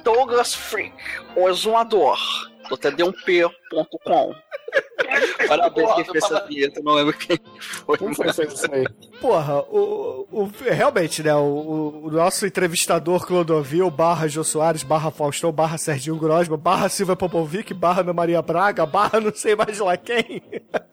Douglas 0.02 0.54
Freak, 0.54 0.94
o 1.36 1.48
exumador, 1.48 2.18
do 2.68 2.76
td1p.com. 2.76 4.34
Parabéns 5.48 5.92
quem 5.94 6.04
fez 6.04 6.24
essa 6.24 6.46
vinheta, 6.46 6.80
não 6.82 6.94
lembro 6.94 7.12
quem 7.16 7.38
foi. 7.58 7.98
Como 7.98 8.14
foi 8.14 8.26
isso 8.28 8.40
aí? 8.42 8.84
Porra, 9.20 9.60
o, 9.70 10.26
o- 10.30 10.50
realmente, 10.70 11.22
né? 11.22 11.34
O, 11.34 12.02
o 12.04 12.10
nosso 12.10 12.46
entrevistador 12.46 13.26
Clodovil, 13.26 13.90
barra 13.90 14.26
Jô 14.28 14.42
Soares, 14.44 14.82
barra 14.82 15.10
Faustão, 15.10 15.52
barra 15.52 15.76
Serginho 15.78 16.16
Grosma, 16.16 16.56
barra 16.56 16.88
Silvia 16.88 17.16
Popovic, 17.16 17.74
barra 17.74 18.00
Ana 18.00 18.12
Maria 18.12 18.40
Braga, 18.40 18.86
barra 18.86 19.20
não 19.20 19.34
sei 19.34 19.54
mais 19.54 19.78
lá 19.78 19.96
quem, 19.96 20.42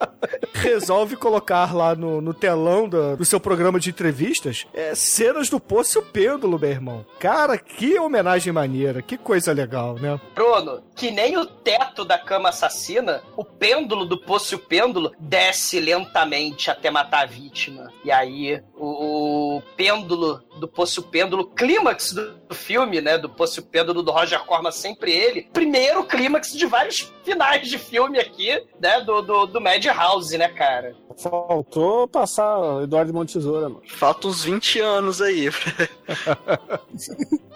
resolve 0.53 1.15
colocar 1.15 1.73
lá 1.75 1.95
no, 1.95 2.19
no 2.21 2.33
telão 2.33 2.87
do, 2.89 3.15
do 3.17 3.25
seu 3.25 3.39
programa 3.39 3.79
de 3.79 3.89
entrevistas 3.89 4.65
é, 4.73 4.93
cenas 4.95 5.49
do 5.49 5.59
Poço 5.59 5.99
e 5.99 6.01
o 6.01 6.05
Pêndulo, 6.05 6.59
meu 6.59 6.69
irmão. 6.69 7.05
Cara, 7.19 7.57
que 7.57 7.97
homenagem 7.97 8.51
maneira, 8.51 9.01
que 9.01 9.17
coisa 9.17 9.53
legal, 9.53 9.95
né? 9.95 10.19
Bruno, 10.35 10.81
que 10.95 11.11
nem 11.11 11.37
o 11.37 11.45
teto 11.45 12.03
da 12.03 12.17
cama 12.17 12.49
assassina, 12.49 13.21
o 13.37 13.43
pêndulo 13.45 13.68
do 14.05 14.17
poço 14.17 14.53
e 14.53 14.55
o 14.55 14.59
pêndulo 14.59 15.11
desce 15.19 15.79
lentamente 15.79 16.71
até 16.71 16.89
matar 16.89 17.23
a 17.23 17.25
vítima. 17.25 17.91
E 18.03 18.11
aí, 18.11 18.61
o, 18.75 19.57
o 19.57 19.61
pêndulo 19.75 20.41
do 20.59 20.67
poço 20.67 20.99
e 20.99 21.03
o 21.03 21.07
pêndulo, 21.07 21.45
clímax 21.45 22.13
do, 22.13 22.38
do 22.49 22.55
filme, 22.55 22.99
né? 22.99 23.17
Do 23.17 23.29
poço 23.29 23.61
o 23.61 23.63
pêndulo 23.63 24.01
do 24.01 24.11
Roger 24.11 24.43
Corman, 24.43 24.71
sempre 24.71 25.11
ele. 25.13 25.47
Primeiro 25.53 26.03
clímax 26.03 26.51
de 26.51 26.65
vários 26.65 27.13
finais 27.23 27.67
de 27.69 27.77
filme 27.77 28.19
aqui, 28.19 28.49
né? 28.81 28.99
Do, 29.01 29.21
do, 29.21 29.45
do 29.45 29.61
Madhouse, 29.61 30.35
né, 30.37 30.47
cara? 30.49 30.95
Faltou 31.15 32.07
passar 32.07 32.57
o 32.57 32.81
Eduardo 32.81 33.13
Monte 33.13 33.33
Tesoura, 33.33 33.69
mano. 33.69 33.81
Falta 33.87 34.27
uns 34.27 34.43
20 34.43 34.79
anos 34.79 35.21
aí. 35.21 35.49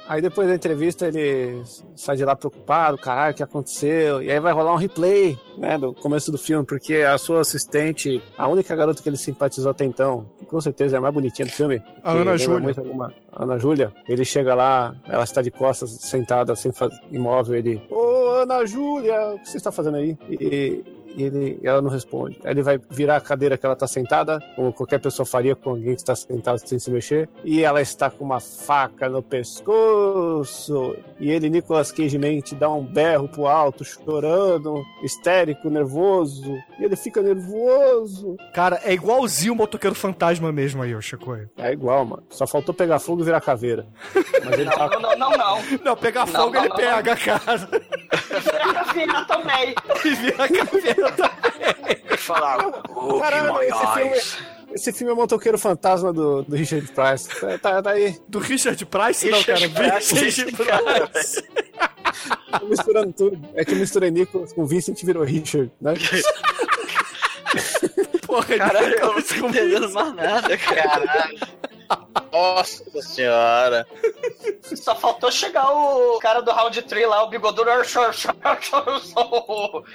Aí 0.05 0.21
depois 0.21 0.49
da 0.49 0.55
entrevista 0.55 1.07
ele 1.07 1.63
sai 1.95 2.17
de 2.17 2.25
lá 2.25 2.35
preocupado, 2.35 2.97
caralho, 2.97 3.33
o 3.33 3.37
que 3.37 3.41
aconteceu? 3.41 4.21
E 4.21 4.29
aí 4.29 4.37
vai 4.37 4.51
rolar 4.51 4.73
um 4.73 4.77
replay, 4.77 5.39
né, 5.57 5.77
do 5.77 5.93
começo 5.93 6.29
do 6.29 6.37
filme, 6.37 6.65
porque 6.65 6.95
a 6.97 7.17
sua 7.17 7.39
assistente, 7.39 8.21
a 8.37 8.45
única 8.49 8.75
garota 8.75 9.01
que 9.01 9.07
ele 9.07 9.15
simpatizou 9.15 9.71
até 9.71 9.85
então, 9.85 10.25
com 10.45 10.59
certeza 10.59 10.97
é 10.97 10.99
a 10.99 11.01
mais 11.01 11.13
bonitinha 11.13 11.45
do 11.45 11.53
filme. 11.53 11.81
A 12.03 12.11
Ana 12.11 12.37
Júlia. 12.37 12.73
alguma- 12.77 13.13
Ana 13.31 13.57
Júlia. 13.57 13.93
Ele 14.07 14.25
chega 14.25 14.53
lá, 14.53 14.82
ela 15.07 15.23
está 15.23 15.41
de 15.41 15.51
costas, 15.51 15.91
sentada, 15.91 16.55
fazer 16.55 16.95
imóvel, 17.11 17.55
ele... 17.55 17.81
Ô, 17.89 18.41
Ana 18.41 18.65
Júlia, 18.65 19.35
o 19.35 19.39
que 19.39 19.49
você 19.49 19.57
está 19.57 19.71
fazendo 19.71 19.97
aí? 19.97 20.17
E, 20.29 20.83
e 21.15 21.23
ele, 21.23 21.59
ela 21.63 21.81
não 21.81 21.89
responde. 21.89 22.39
Aí 22.43 22.51
ele 22.51 22.63
vai 22.63 22.79
virar 22.89 23.17
a 23.17 23.21
cadeira 23.21 23.57
que 23.57 23.65
ela 23.65 23.75
tá 23.75 23.87
sentada, 23.87 24.39
como 24.55 24.73
qualquer 24.73 24.99
pessoa 24.99 25.25
faria 25.25 25.55
com 25.55 25.71
alguém 25.71 25.95
que 25.95 26.01
está 26.01 26.15
sentado 26.15 26.57
sem 26.57 26.79
se 26.79 26.91
mexer, 26.91 27.29
e 27.43 27.63
ela 27.63 27.81
está 27.81 28.09
com 28.09 28.23
uma 28.23 28.39
faca 28.39 29.09
no 29.09 29.21
pescoço. 29.21 30.95
E 31.19 31.31
ele, 31.31 31.49
Nicolas 31.49 31.91
Cage 31.91 32.17
mente, 32.17 32.55
dá 32.55 32.69
um 32.69 32.83
berro 32.83 33.27
pro 33.27 33.47
alto, 33.47 33.83
chorando, 33.83 34.83
histérico, 35.03 35.69
nervoso. 35.69 36.57
E 36.79 36.83
ele 36.83 36.95
fica 36.95 37.21
nervoso. 37.21 38.35
Cara, 38.53 38.79
é 38.83 38.93
igualzinho 38.93 39.53
o 39.53 39.55
motoqueiro 39.55 39.95
fantasma 39.95 40.51
mesmo 40.51 40.81
aí, 40.81 40.95
ô 40.95 41.01
Chicoio. 41.01 41.49
É 41.57 41.71
igual, 41.71 42.05
mano. 42.05 42.23
Só 42.29 42.45
faltou 42.47 42.73
pegar 42.73 42.99
fogo 42.99 43.21
e 43.21 43.25
virar 43.25 43.41
caveira. 43.41 43.87
Mas 44.43 44.59
ele 44.59 44.69
tá 44.69 44.89
Não, 44.89 44.99
não, 44.99 45.17
não, 45.17 45.31
não. 45.31 45.61
Não, 45.83 45.95
pegar 45.95 46.25
Não, 46.25 46.33
fogo 46.33 46.53
não, 46.53 46.59
ele 46.61 46.69
não, 46.69 46.75
pega, 46.75 47.15
cara. 47.15 47.69
Vira 48.41 48.73
caveira 48.73 49.25
também. 49.25 49.75
E 50.03 50.15
vira 50.15 50.49
caveira 50.49 51.02
também. 51.11 52.17
Falar, 52.17 52.83
oh, 52.95 53.19
Caralho, 53.19 53.61
esse 53.61 53.93
filme, 53.93 54.21
esse 54.73 54.93
filme 54.93 55.11
é 55.11 55.13
o 55.13 55.17
motoqueiro 55.17 55.57
fantasma 55.57 56.13
do, 56.13 56.43
do 56.43 56.55
Richard 56.55 56.89
Price. 56.91 57.27
Tá, 57.39 57.57
tá, 57.57 57.81
tá 57.81 57.91
aí, 57.91 58.17
Do 58.27 58.39
Richard 58.39 58.85
Price, 58.85 59.29
não, 59.29 59.43
cara. 59.43 59.59
Richard 59.59 59.89
Price, 59.89 60.15
Richard 60.15 60.51
Price. 60.53 61.43
tô 62.59 62.65
misturando 62.67 63.13
tudo. 63.13 63.39
É 63.55 63.65
que 63.65 63.73
eu 63.73 63.77
misturei 63.77 64.11
Nicolas 64.11 64.53
com 64.53 64.65
Vincent 64.65 65.01
e 65.01 65.05
virou 65.05 65.23
Richard, 65.23 65.71
né? 65.81 65.93
Porra, 68.25 68.57
Caralho, 68.57 68.95
eu 68.95 69.13
não 69.13 69.21
tô 69.21 69.35
entendendo 69.47 69.89
mais 69.91 70.15
nada, 70.15 70.57
cara. 70.57 71.05
Caralho. 71.05 71.39
Nossa 72.31 73.01
senhora. 73.01 73.87
Só 74.61 74.95
faltou 74.95 75.31
chegar 75.31 75.71
o 75.71 76.17
cara 76.19 76.41
do 76.41 76.51
Round 76.51 76.81
3 76.81 77.07
lá, 77.07 77.23
o 77.23 77.29
bigodudo. 77.29 77.69
Eu 77.69 77.85
sou, 77.85 78.03
eu 78.03 78.13
sou, 78.13 78.33
eu 78.87 78.99
sou, 78.99 79.85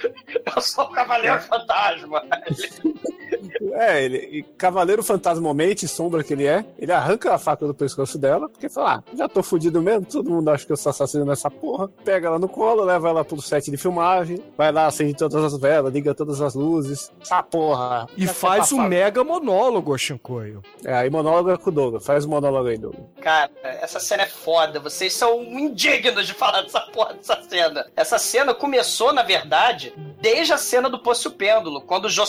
eu 0.55 0.61
sou 0.61 0.85
o 0.85 0.91
Cavaleiro 0.91 1.41
Fantasma. 1.41 2.23
É, 3.73 4.03
ele, 4.03 4.17
e 4.17 4.43
Cavaleiro 4.57 5.03
Fantasmalmente, 5.03 5.87
sombra 5.87 6.23
que 6.23 6.33
ele 6.33 6.45
é, 6.45 6.65
ele 6.77 6.91
arranca 6.91 7.33
a 7.33 7.37
faca 7.37 7.65
do 7.65 7.73
pescoço 7.73 8.17
dela, 8.17 8.49
porque 8.49 8.69
fala, 8.69 8.95
ah, 8.95 9.15
já 9.15 9.27
tô 9.27 9.43
fudido 9.43 9.81
mesmo, 9.81 10.05
todo 10.05 10.29
mundo 10.29 10.49
acha 10.49 10.65
que 10.65 10.71
eu 10.71 10.77
sou 10.77 10.89
assassino 10.89 11.25
nessa 11.25 11.49
porra. 11.49 11.89
Pega 12.03 12.27
ela 12.27 12.39
no 12.39 12.47
colo, 12.47 12.83
leva 12.83 13.09
ela 13.09 13.25
pro 13.25 13.41
set 13.41 13.69
de 13.69 13.77
filmagem, 13.77 14.41
vai 14.57 14.71
lá, 14.71 14.87
acende 14.87 15.15
todas 15.15 15.43
as 15.43 15.59
velas, 15.59 15.93
liga 15.93 16.13
todas 16.13 16.41
as 16.41 16.53
luzes. 16.55 17.11
Essa 17.21 17.43
porra. 17.43 18.07
E 18.17 18.27
faz 18.27 18.71
um 18.71 18.81
mega 18.81 19.23
monólogo, 19.23 19.97
Shinkoio. 19.97 20.61
É, 20.83 20.93
aí 20.93 21.09
monólogo 21.09 21.51
é 21.51 21.57
com 21.57 21.69
o 21.69 21.73
Douglas, 21.89 22.05
faz 22.05 22.25
o 22.25 22.29
monólogo 22.29 22.69
aí, 22.69 22.77
Douglas. 22.77 23.05
Cara, 23.21 23.51
essa 23.63 23.99
cena 23.99 24.23
é 24.23 24.27
foda. 24.27 24.79
Vocês 24.79 25.13
são 25.13 25.41
indignos 25.43 26.27
de 26.27 26.33
falar 26.33 26.61
dessa 26.61 26.81
porra 26.81 27.13
dessa 27.13 27.41
cena. 27.41 27.85
Essa 27.95 28.17
cena 28.19 28.53
começou, 28.53 29.11
na 29.11 29.23
verdade, 29.23 29.93
desde 30.21 30.53
a 30.53 30.57
cena 30.57 30.89
do 30.89 30.99
Poço 30.99 31.31
Pêndulo, 31.31 31.81
quando 31.81 32.05
o 32.05 32.09
Jô 32.09 32.23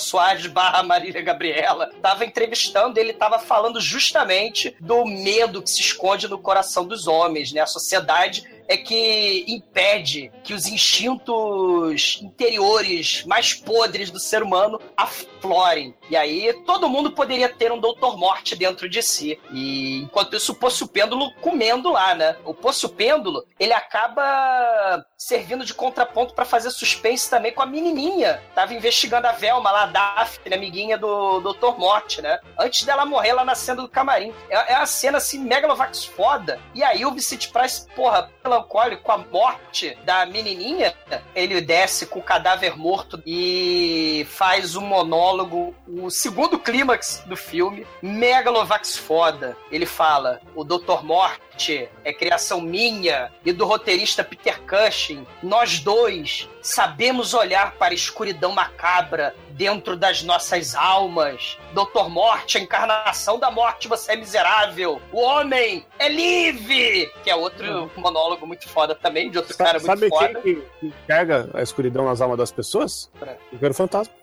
barra 0.52 0.82
Marília 0.82 1.22
Gabriela 1.22 1.90
tava 2.00 2.24
entrevistando, 2.24 2.98
ele 2.98 3.12
tava 3.12 3.38
falando 3.38 3.80
justamente 3.80 4.74
do 4.80 5.04
medo 5.04 5.62
que 5.62 5.70
se 5.70 5.80
esconde 5.80 6.28
no 6.28 6.38
coração 6.38 6.86
dos 6.86 7.06
homens, 7.06 7.52
né? 7.52 7.60
A 7.60 7.66
sociedade 7.66 8.44
é 8.70 8.76
que 8.76 9.44
impede 9.48 10.30
que 10.44 10.54
os 10.54 10.66
instintos 10.68 12.20
interiores 12.22 13.24
mais 13.24 13.52
podres 13.52 14.12
do 14.12 14.20
ser 14.20 14.44
humano 14.44 14.80
aflorem. 14.96 15.92
E 16.08 16.16
aí 16.16 16.52
todo 16.64 16.88
mundo 16.88 17.10
poderia 17.10 17.48
ter 17.48 17.72
um 17.72 17.80
Doutor 17.80 18.16
Morte 18.16 18.54
dentro 18.54 18.88
de 18.88 19.02
si. 19.02 19.40
E 19.50 20.02
enquanto 20.02 20.36
isso, 20.36 20.52
o 20.52 20.54
Poço 20.54 20.86
Pêndulo 20.86 21.34
comendo 21.40 21.90
lá, 21.90 22.14
né? 22.14 22.36
O 22.44 22.54
Poço 22.54 22.88
Pêndulo, 22.90 23.44
ele 23.58 23.72
acaba 23.72 25.04
servindo 25.16 25.64
de 25.64 25.74
contraponto 25.74 26.32
pra 26.32 26.44
fazer 26.44 26.70
suspense 26.70 27.28
também 27.28 27.52
com 27.52 27.62
a 27.62 27.66
menininha. 27.66 28.40
Tava 28.54 28.72
investigando 28.72 29.26
a 29.26 29.32
Velma 29.32 29.72
lá, 29.72 29.82
a 29.82 29.86
Daphne, 29.86 30.54
amiguinha 30.54 30.96
do 30.96 31.40
Doutor 31.40 31.76
Morte, 31.76 32.22
né? 32.22 32.38
Antes 32.56 32.84
dela 32.84 33.04
morrer 33.04 33.32
lá 33.32 33.44
na 33.44 33.56
cena 33.56 33.82
do 33.82 33.88
camarim. 33.88 34.32
É, 34.48 34.74
é 34.74 34.76
uma 34.76 34.86
cena 34.86 35.18
assim, 35.18 35.40
megalovax 35.40 36.04
foda. 36.04 36.60
E 36.72 36.84
aí 36.84 37.04
o 37.04 37.10
Vicente 37.10 37.48
Price, 37.48 37.86
porra, 37.96 38.30
melancólico 38.60 39.02
com 39.02 39.12
a 39.12 39.18
morte 39.18 39.96
da 40.04 40.26
menininha, 40.26 40.94
ele 41.34 41.60
desce 41.60 42.06
com 42.06 42.18
o 42.18 42.22
cadáver 42.22 42.76
morto 42.76 43.22
e 43.26 44.26
faz 44.30 44.76
um 44.76 44.82
monólogo, 44.82 45.74
o 45.86 46.10
segundo 46.10 46.58
clímax 46.58 47.22
do 47.26 47.36
filme, 47.36 47.86
megalovax 48.02 48.96
foda. 48.96 49.56
Ele 49.70 49.86
fala: 49.86 50.40
"O 50.54 50.64
Dr. 50.64 51.02
Morte 51.02 51.88
é 52.04 52.12
criação 52.12 52.60
minha 52.60 53.32
e 53.44 53.52
do 53.52 53.66
roteirista 53.66 54.24
Peter 54.24 54.60
Cushing. 54.62 55.26
Nós 55.42 55.80
dois 55.80 56.48
sabemos 56.62 57.34
olhar 57.34 57.72
para 57.72 57.92
a 57.92 57.94
escuridão 57.94 58.52
macabra 58.52 59.34
dentro 59.60 59.94
das 59.94 60.22
nossas 60.22 60.74
almas. 60.74 61.58
Doutor 61.74 62.08
Morte, 62.08 62.56
a 62.56 62.60
encarnação 62.62 63.38
da 63.38 63.50
morte, 63.50 63.88
você 63.88 64.12
é 64.12 64.16
miserável. 64.16 65.02
O 65.12 65.20
homem 65.20 65.84
é 65.98 66.08
livre! 66.08 67.12
Que 67.22 67.28
é 67.28 67.36
outro 67.36 67.90
monólogo 67.94 68.46
muito 68.46 68.66
foda 68.66 68.94
também, 68.94 69.30
de 69.30 69.36
outro 69.36 69.54
cara 69.54 69.74
muito 69.74 69.84
Sabe 69.84 70.08
foda. 70.08 70.40
quem 70.40 70.62
que, 70.62 70.86
enxerga 70.86 71.50
a 71.52 71.60
escuridão 71.60 72.06
nas 72.06 72.22
almas 72.22 72.38
das 72.38 72.50
pessoas? 72.50 73.10
O 73.52 73.58
Quero 73.58 73.74
Fantasma. 73.74 74.14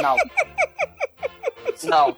Não. 0.00 0.16
Não. 1.82 2.16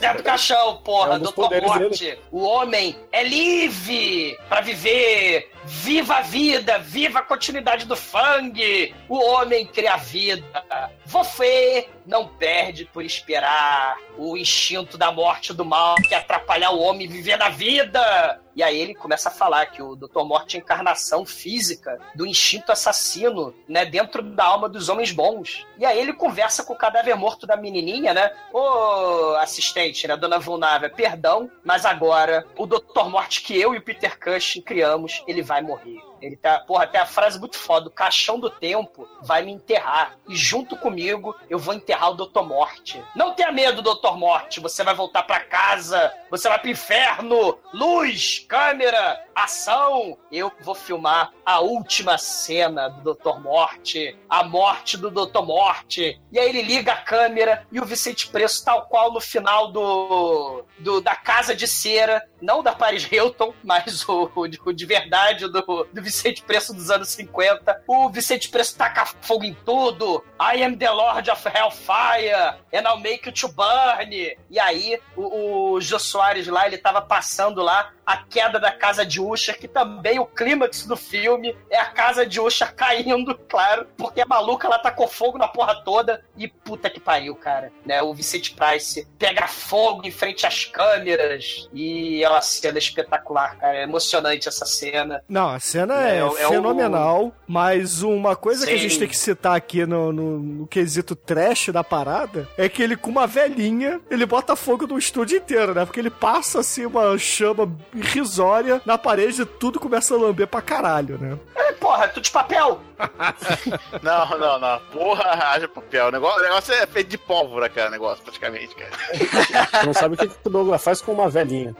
Dentro 0.00 0.18
do 0.18 0.22
caixão, 0.22 0.78
porra, 0.78 1.12
É 1.12 1.16
um 1.16 1.18
Doutor 1.18 1.50
Morte. 1.60 2.18
O 2.32 2.42
homem 2.42 2.98
é 3.12 3.22
livre 3.22 4.38
pra 4.48 4.62
viver. 4.62 5.50
Viva 5.66 6.16
a 6.16 6.20
vida, 6.20 6.78
viva 6.78 7.20
a 7.20 7.22
continuidade 7.22 7.86
do 7.86 7.96
Fang. 7.96 8.94
O 9.08 9.16
homem 9.16 9.66
cria 9.66 9.94
a 9.94 9.96
vida. 9.96 10.64
Você 11.06 11.88
não 12.06 12.28
perde 12.28 12.84
por 12.84 13.04
esperar 13.04 13.96
o 14.18 14.36
instinto 14.36 14.98
da 14.98 15.10
morte 15.10 15.52
do 15.52 15.64
mal 15.64 15.94
que 15.96 16.14
atrapalhar 16.14 16.70
o 16.70 16.80
homem 16.80 17.08
viver 17.08 17.36
na 17.36 17.48
vida. 17.48 18.40
E 18.56 18.62
aí 18.62 18.78
ele 18.78 18.94
começa 18.94 19.28
a 19.28 19.32
falar 19.32 19.66
que 19.66 19.82
o 19.82 19.96
Dr. 19.96 20.22
Morte 20.22 20.56
é 20.56 20.60
a 20.60 20.62
encarnação 20.62 21.26
física 21.26 21.98
do 22.14 22.24
instinto 22.24 22.70
assassino, 22.70 23.52
né, 23.68 23.84
dentro 23.84 24.22
da 24.22 24.44
alma 24.44 24.68
dos 24.68 24.88
homens 24.88 25.10
bons. 25.10 25.66
E 25.76 25.84
aí 25.84 25.98
ele 25.98 26.12
conversa 26.12 26.62
com 26.62 26.72
o 26.72 26.76
cadáver 26.76 27.16
morto 27.16 27.48
da 27.48 27.56
menininha, 27.56 28.14
né? 28.14 28.30
Ô, 28.52 29.34
assistente, 29.40 30.06
né, 30.06 30.16
dona 30.16 30.38
Vulnável, 30.38 30.88
perdão, 30.90 31.50
mas 31.64 31.84
agora 31.84 32.46
o 32.56 32.64
Dr. 32.64 33.08
Morte 33.08 33.42
que 33.42 33.60
eu 33.60 33.74
e 33.74 33.78
o 33.78 33.82
Peter 33.82 34.18
Cushing 34.20 34.60
criamos, 34.60 35.24
ele 35.26 35.42
vai 35.42 35.53
morrer. 35.62 36.04
Ele 36.24 36.36
tá, 36.36 36.60
porra, 36.60 36.86
tem 36.86 37.00
a 37.00 37.06
frase 37.06 37.38
muito 37.38 37.56
foda: 37.56 37.88
o 37.88 37.92
caixão 37.92 38.38
do 38.38 38.48
tempo 38.48 39.08
vai 39.22 39.42
me 39.42 39.52
enterrar. 39.52 40.16
E 40.28 40.34
junto 40.34 40.76
comigo 40.76 41.36
eu 41.50 41.58
vou 41.58 41.74
enterrar 41.74 42.10
o 42.10 42.14
Dr. 42.14 42.42
Morte. 42.42 43.02
Não 43.14 43.34
tenha 43.34 43.52
medo, 43.52 43.82
Dr. 43.82 44.16
Morte. 44.16 44.60
Você 44.60 44.82
vai 44.82 44.94
voltar 44.94 45.22
pra 45.24 45.40
casa. 45.40 46.12
Você 46.30 46.48
vai 46.48 46.58
pro 46.58 46.70
inferno. 46.70 47.58
Luz, 47.72 48.44
câmera, 48.48 49.22
ação. 49.34 50.16
Eu 50.32 50.50
vou 50.62 50.74
filmar 50.74 51.32
a 51.44 51.60
última 51.60 52.16
cena 52.16 52.88
do 52.88 53.14
Dr. 53.14 53.38
Morte. 53.40 54.16
A 54.28 54.42
morte 54.42 54.96
do 54.96 55.10
Dr. 55.10 55.42
Morte. 55.42 56.20
E 56.32 56.38
aí 56.38 56.48
ele 56.48 56.62
liga 56.62 56.92
a 56.92 57.02
câmera 57.02 57.66
e 57.70 57.80
o 57.80 57.84
Vicente 57.84 58.28
Preço, 58.28 58.64
tal 58.64 58.86
qual 58.86 59.12
no 59.12 59.20
final 59.20 59.70
do, 59.70 60.64
do 60.78 61.00
da 61.00 61.14
Casa 61.14 61.54
de 61.54 61.66
Cera, 61.66 62.22
não 62.40 62.62
da 62.62 62.74
Paris 62.74 63.10
Hilton, 63.10 63.52
mas 63.62 64.08
o, 64.08 64.30
o 64.34 64.72
de 64.72 64.86
verdade 64.86 65.48
do, 65.48 65.60
do 65.92 66.02
Vicente 66.02 66.13
Preço 66.46 66.72
dos 66.74 66.90
anos 66.90 67.08
50. 67.08 67.82
O 67.86 68.08
Vicente 68.08 68.48
Preço 68.48 68.76
taca 68.76 69.06
fogo 69.20 69.44
em 69.44 69.54
tudo. 69.64 70.24
I 70.40 70.62
am 70.62 70.76
the 70.76 70.90
Lord 70.90 71.30
of 71.30 71.48
Hellfire, 71.48 72.58
and 72.72 72.86
I'll 72.86 73.00
make 73.00 73.28
you 73.28 73.32
to 73.32 73.48
burn. 73.48 74.36
E 74.50 74.58
aí, 74.58 75.00
o, 75.16 75.72
o 75.74 75.80
Jô 75.80 75.98
Soares 75.98 76.46
lá, 76.46 76.66
ele 76.66 76.78
tava 76.78 77.02
passando 77.02 77.62
lá 77.62 77.92
a 78.06 78.16
queda 78.18 78.58
da 78.60 78.70
casa 78.70 79.04
de 79.04 79.20
Usher, 79.20 79.58
que 79.58 79.68
também 79.68 80.18
o 80.18 80.26
clímax 80.26 80.86
do 80.86 80.96
filme 80.96 81.56
é 81.70 81.78
a 81.78 81.86
casa 81.86 82.26
de 82.26 82.40
Usher 82.40 82.74
caindo, 82.74 83.34
claro, 83.48 83.86
porque 83.96 84.20
a 84.20 84.26
maluca 84.26 84.66
ela 84.66 84.78
tacou 84.78 85.08
fogo 85.08 85.38
na 85.38 85.48
porra 85.48 85.74
toda 85.84 86.22
e 86.36 86.48
puta 86.48 86.90
que 86.90 87.00
pariu, 87.00 87.34
cara. 87.34 87.72
Né? 87.84 88.02
O 88.02 88.12
Vicente 88.14 88.54
Price 88.54 89.06
pega 89.18 89.46
fogo 89.48 90.06
em 90.06 90.10
frente 90.10 90.46
às 90.46 90.64
câmeras 90.64 91.68
e 91.72 92.22
é 92.22 92.28
uma 92.28 92.40
cena 92.42 92.78
espetacular, 92.78 93.56
cara. 93.58 93.78
É 93.78 93.82
emocionante 93.84 94.48
essa 94.48 94.66
cena. 94.66 95.22
Não, 95.28 95.48
a 95.50 95.60
cena 95.60 96.08
é, 96.08 96.16
É, 96.16 96.18
é 96.18 96.24
o- 96.24 96.32
fenomenal, 96.32 97.32
mas 97.46 98.02
uma 98.02 98.36
coisa 98.36 98.66
que 98.66 98.72
a 98.72 98.76
Sim. 98.76 98.82
gente 98.82 98.98
tem 98.98 99.08
que 99.08 99.16
citar 99.16 99.56
aqui 99.56 99.84
no, 99.86 100.12
no, 100.12 100.38
no 100.38 100.66
quesito 100.66 101.14
trash 101.16 101.68
da 101.70 101.82
parada 101.84 102.48
é 102.56 102.68
que 102.68 102.82
ele, 102.82 102.96
com 102.96 103.10
uma 103.10 103.26
velhinha, 103.26 104.00
ele 104.10 104.26
bota 104.26 104.56
fogo 104.56 104.86
no 104.86 104.98
estúdio 104.98 105.38
inteiro, 105.38 105.74
né? 105.74 105.84
Porque 105.84 106.00
ele 106.00 106.10
passa 106.10 106.60
assim 106.60 106.86
uma 106.86 107.16
chama 107.18 107.70
irrisória 107.94 108.82
na 108.84 108.98
parede 108.98 109.42
e 109.42 109.46
tudo 109.46 109.78
começa 109.78 110.14
a 110.14 110.18
lamber 110.18 110.46
pra 110.46 110.60
caralho, 110.60 111.18
né? 111.18 111.38
É, 111.54 111.72
porra, 111.72 112.08
tudo 112.08 112.24
de 112.24 112.30
papel. 112.30 112.80
Não, 114.02 114.38
não, 114.38 114.58
não. 114.58 114.78
Porra, 114.92 115.52
haja 115.52 115.68
papel. 115.68 116.08
O 116.08 116.10
negócio, 116.10 116.40
o 116.40 116.42
negócio 116.42 116.74
é 116.74 116.86
feito 116.86 117.08
de 117.08 117.18
pólvora, 117.18 117.68
cara, 117.68 117.88
o 117.88 117.90
negócio, 117.90 118.22
praticamente, 118.22 118.74
cara. 118.74 118.90
Você 119.80 119.86
não 119.86 119.94
sabe 119.94 120.14
o 120.14 120.18
que, 120.18 120.28
que 120.28 120.34
o 120.46 120.50
Douglas 120.50 120.82
faz 120.82 121.00
com 121.00 121.12
uma 121.12 121.28
velhinha. 121.28 121.74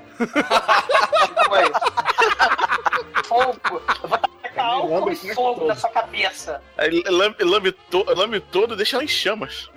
Foi. 1.47 1.73
Fogo. 3.25 3.83
Eu 4.03 4.09
vou 4.09 4.19
tacar 4.19 4.35
Taca 4.55 4.63
álcool 4.63 5.11
e 5.11 5.35
fogo 5.35 5.67
na 5.67 5.75
sua 5.75 5.91
cabeça. 5.91 6.63
Aí 6.79 7.03
lambe, 7.09 7.43
lambe, 7.43 7.73
to, 7.73 8.05
lambe 8.15 8.41
todo 8.41 8.75
e 8.75 8.77
deixa 8.77 8.97
ela 8.97 9.05
em 9.05 9.09
chamas. 9.09 9.69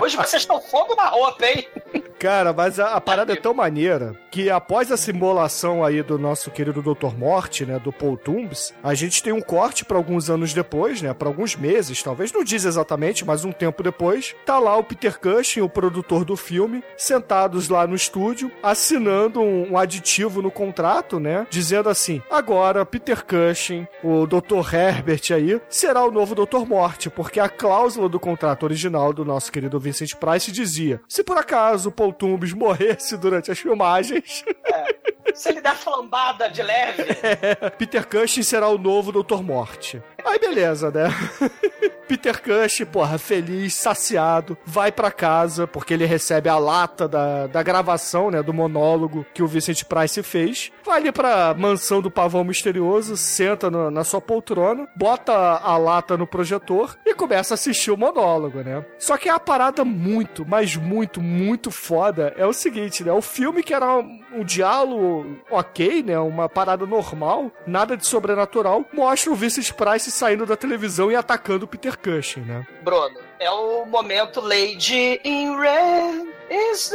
Hoje 0.00 0.16
vocês 0.16 0.42
estão 0.42 0.60
fogo 0.60 0.94
na 0.94 1.08
roupa, 1.08 1.44
hein? 1.46 1.68
Cara, 2.22 2.52
mas 2.52 2.78
a, 2.78 2.94
a 2.94 3.00
parada 3.00 3.32
é 3.32 3.36
tão 3.36 3.52
maneira 3.52 4.14
que 4.30 4.48
após 4.48 4.92
a 4.92 4.96
simulação 4.96 5.84
aí 5.84 6.04
do 6.04 6.16
nosso 6.16 6.52
querido 6.52 6.80
Dr. 6.80 7.18
Morte, 7.18 7.66
né, 7.66 7.80
do 7.80 7.92
Paul 7.92 8.16
Toombs, 8.16 8.72
a 8.80 8.94
gente 8.94 9.20
tem 9.24 9.32
um 9.32 9.40
corte 9.40 9.84
para 9.84 9.96
alguns 9.96 10.30
anos 10.30 10.54
depois, 10.54 11.02
né, 11.02 11.12
para 11.12 11.26
alguns 11.26 11.56
meses, 11.56 12.00
talvez 12.00 12.30
não 12.30 12.44
diz 12.44 12.64
exatamente, 12.64 13.24
mas 13.24 13.44
um 13.44 13.50
tempo 13.50 13.82
depois, 13.82 14.36
tá 14.46 14.60
lá 14.60 14.76
o 14.76 14.84
Peter 14.84 15.18
Cushing, 15.18 15.62
o 15.62 15.68
produtor 15.68 16.24
do 16.24 16.36
filme, 16.36 16.84
sentados 16.96 17.68
lá 17.68 17.88
no 17.88 17.96
estúdio, 17.96 18.52
assinando 18.62 19.40
um, 19.40 19.72
um 19.72 19.76
aditivo 19.76 20.40
no 20.40 20.50
contrato, 20.50 21.18
né, 21.18 21.44
dizendo 21.50 21.88
assim: 21.88 22.22
"Agora 22.30 22.86
Peter 22.86 23.24
Cushing, 23.24 23.84
o 24.00 24.28
Dr. 24.28 24.72
Herbert 24.72 25.22
aí, 25.34 25.60
será 25.68 26.04
o 26.04 26.12
novo 26.12 26.36
Dr. 26.36 26.64
Morte, 26.68 27.10
porque 27.10 27.40
a 27.40 27.48
cláusula 27.48 28.08
do 28.08 28.20
contrato 28.20 28.62
original 28.62 29.12
do 29.12 29.24
nosso 29.24 29.50
querido 29.50 29.80
Vincent 29.80 30.14
Price 30.14 30.52
dizia: 30.52 31.00
se 31.08 31.24
por 31.24 31.36
acaso 31.36 31.88
o 31.88 31.92
Paul 31.92 32.11
Tumbes 32.12 32.52
morresse 32.52 33.16
durante 33.16 33.50
as 33.50 33.58
filmagens. 33.58 34.44
É. 34.64 35.32
Se 35.34 35.48
ele 35.48 35.60
der 35.60 35.74
flambada 35.74 36.48
de 36.50 36.62
leve. 36.62 37.02
É, 37.22 37.70
Peter 37.70 38.06
Cushing 38.06 38.42
será 38.42 38.68
o 38.68 38.76
novo 38.78 39.12
Dr. 39.12 39.42
Morte. 39.42 40.02
Aí 40.24 40.38
beleza, 40.38 40.90
né? 40.90 41.08
Peter 42.12 42.42
Cushing, 42.42 42.84
porra, 42.84 43.16
feliz, 43.16 43.74
saciado, 43.74 44.58
vai 44.66 44.92
para 44.92 45.10
casa, 45.10 45.66
porque 45.66 45.94
ele 45.94 46.04
recebe 46.04 46.46
a 46.46 46.58
lata 46.58 47.08
da, 47.08 47.46
da 47.46 47.62
gravação, 47.62 48.30
né, 48.30 48.42
do 48.42 48.52
monólogo 48.52 49.24
que 49.32 49.42
o 49.42 49.46
Vincent 49.46 49.84
Price 49.84 50.22
fez. 50.22 50.70
Vai 50.84 50.98
ali 50.98 51.10
pra 51.10 51.54
mansão 51.54 52.02
do 52.02 52.10
pavão 52.10 52.44
misterioso, 52.44 53.16
senta 53.16 53.70
no, 53.70 53.90
na 53.90 54.04
sua 54.04 54.20
poltrona, 54.20 54.86
bota 54.94 55.32
a, 55.32 55.76
lata 55.78 56.14
no 56.18 56.26
projetor 56.26 56.98
e 57.06 57.14
começa 57.14 57.54
a 57.54 57.56
assistir 57.56 57.90
o 57.90 57.96
monólogo, 57.96 58.60
né? 58.60 58.84
Só 58.98 59.16
que 59.16 59.30
a 59.30 59.40
parada 59.40 59.82
muito, 59.82 60.44
mas 60.46 60.76
muito, 60.76 61.18
muito 61.22 61.70
foda 61.70 62.34
é 62.36 62.44
o 62.44 62.52
seguinte, 62.52 63.02
né? 63.02 63.12
O 63.12 63.22
filme 63.22 63.62
que 63.62 63.72
era 63.72 63.96
um, 63.96 64.20
um 64.34 64.44
diálogo 64.44 65.38
ok, 65.50 66.02
né? 66.02 66.18
Uma 66.18 66.46
parada 66.46 66.84
normal, 66.84 67.50
nada 67.66 67.96
de 67.96 68.06
sobrenatural, 68.06 68.84
mostra 68.92 69.32
o 69.32 69.34
Vincent 69.34 69.72
Price 69.72 70.10
saindo 70.12 70.46
da 70.46 70.56
televisão 70.56 71.10
e 71.10 71.16
atacando 71.16 71.64
o 71.64 71.68
Peter 71.68 71.96
Cushing, 71.98 72.42
né? 72.42 72.66
Bruno, 72.82 73.18
é 73.38 73.50
o 73.50 73.84
momento 73.86 74.40
Lady 74.40 75.20
in 75.24 75.56
Red. 75.56 76.32
Is 76.52 76.92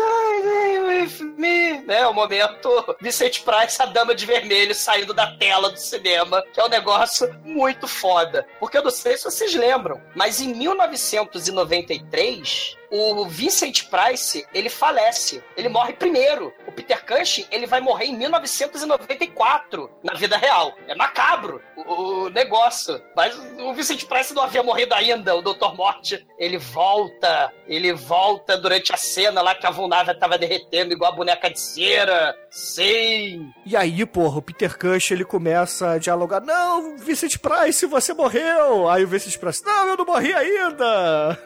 with 0.86 1.34
me, 1.36 1.80
né? 1.80 2.06
O 2.06 2.14
momento 2.14 2.96
Vicente 3.02 3.42
Price, 3.42 3.82
a 3.82 3.88
dama 3.88 4.14
de 4.14 4.24
vermelho, 4.24 4.76
saindo 4.76 5.16
da 5.16 5.36
tela 5.38 5.72
do 5.72 5.80
cinema, 5.80 6.44
que 6.54 6.60
é 6.60 6.66
um 6.66 6.70
negócio 6.70 7.28
muito 7.44 7.88
foda. 7.88 8.46
Porque 8.60 8.78
eu 8.78 8.84
não 8.84 8.92
sei 8.92 9.18
se 9.18 9.24
vocês 9.24 9.56
lembram, 9.56 10.00
mas 10.16 10.40
em 10.40 10.54
1993, 10.54 12.78
o 12.90 13.26
Vincent 13.26 13.90
Price, 13.90 14.46
ele 14.54 14.70
falece. 14.70 15.44
Ele 15.56 15.70
morre 15.70 15.94
primeiro. 15.94 16.54
O 16.66 16.72
Peter 16.72 17.06
Cushing, 17.06 17.46
ele 17.52 17.66
vai 17.66 17.82
morrer 17.82 18.06
em 18.06 18.16
1994, 18.16 19.90
na 20.04 20.14
vida 20.14 20.38
real. 20.38 20.74
É 20.88 20.96
macabro 20.96 21.62
o, 21.76 22.26
o 22.26 22.30
negócio. 22.30 23.02
Mas 23.16 23.38
o 23.60 23.74
Vincent 23.74 24.06
Price 24.06 24.34
não 24.34 24.44
havia 24.44 24.64
morrido 24.64 24.94
ainda. 24.94 25.36
O 25.36 25.42
Dr. 25.42 25.74
Morte, 25.76 26.26
ele 26.38 26.58
volta. 26.58 27.52
Ele 27.68 27.94
volta 27.94 28.58
durante 28.58 28.94
a 28.94 28.98
cena 28.98 29.42
lá 29.48 29.56
que 29.56 29.66
a 29.66 29.72
Vulnávia 29.72 30.14
tava 30.14 30.38
derretendo 30.38 30.94
igual 30.94 31.14
a 31.14 31.16
boneca 31.16 31.50
de 31.50 31.60
cera. 31.60 32.36
Sim. 32.50 33.52
E 33.66 33.76
aí, 33.76 34.06
porra, 34.06 34.40
o 34.40 34.42
Peter 34.42 34.78
Cushing, 34.78 35.14
ele 35.14 35.26
começa 35.26 35.92
a 35.92 35.98
dialogar. 35.98 36.42
Não, 36.42 36.98
Vincent 36.98 37.38
Price, 37.38 37.86
você 37.86 38.14
morreu. 38.14 38.90
Aí 38.90 39.04
o 39.04 39.08
Vincent 39.08 39.38
Price, 39.38 39.64
não, 39.64 39.88
eu 39.88 39.98
não 39.98 40.06
morri 40.06 40.34
ainda. 40.34 41.38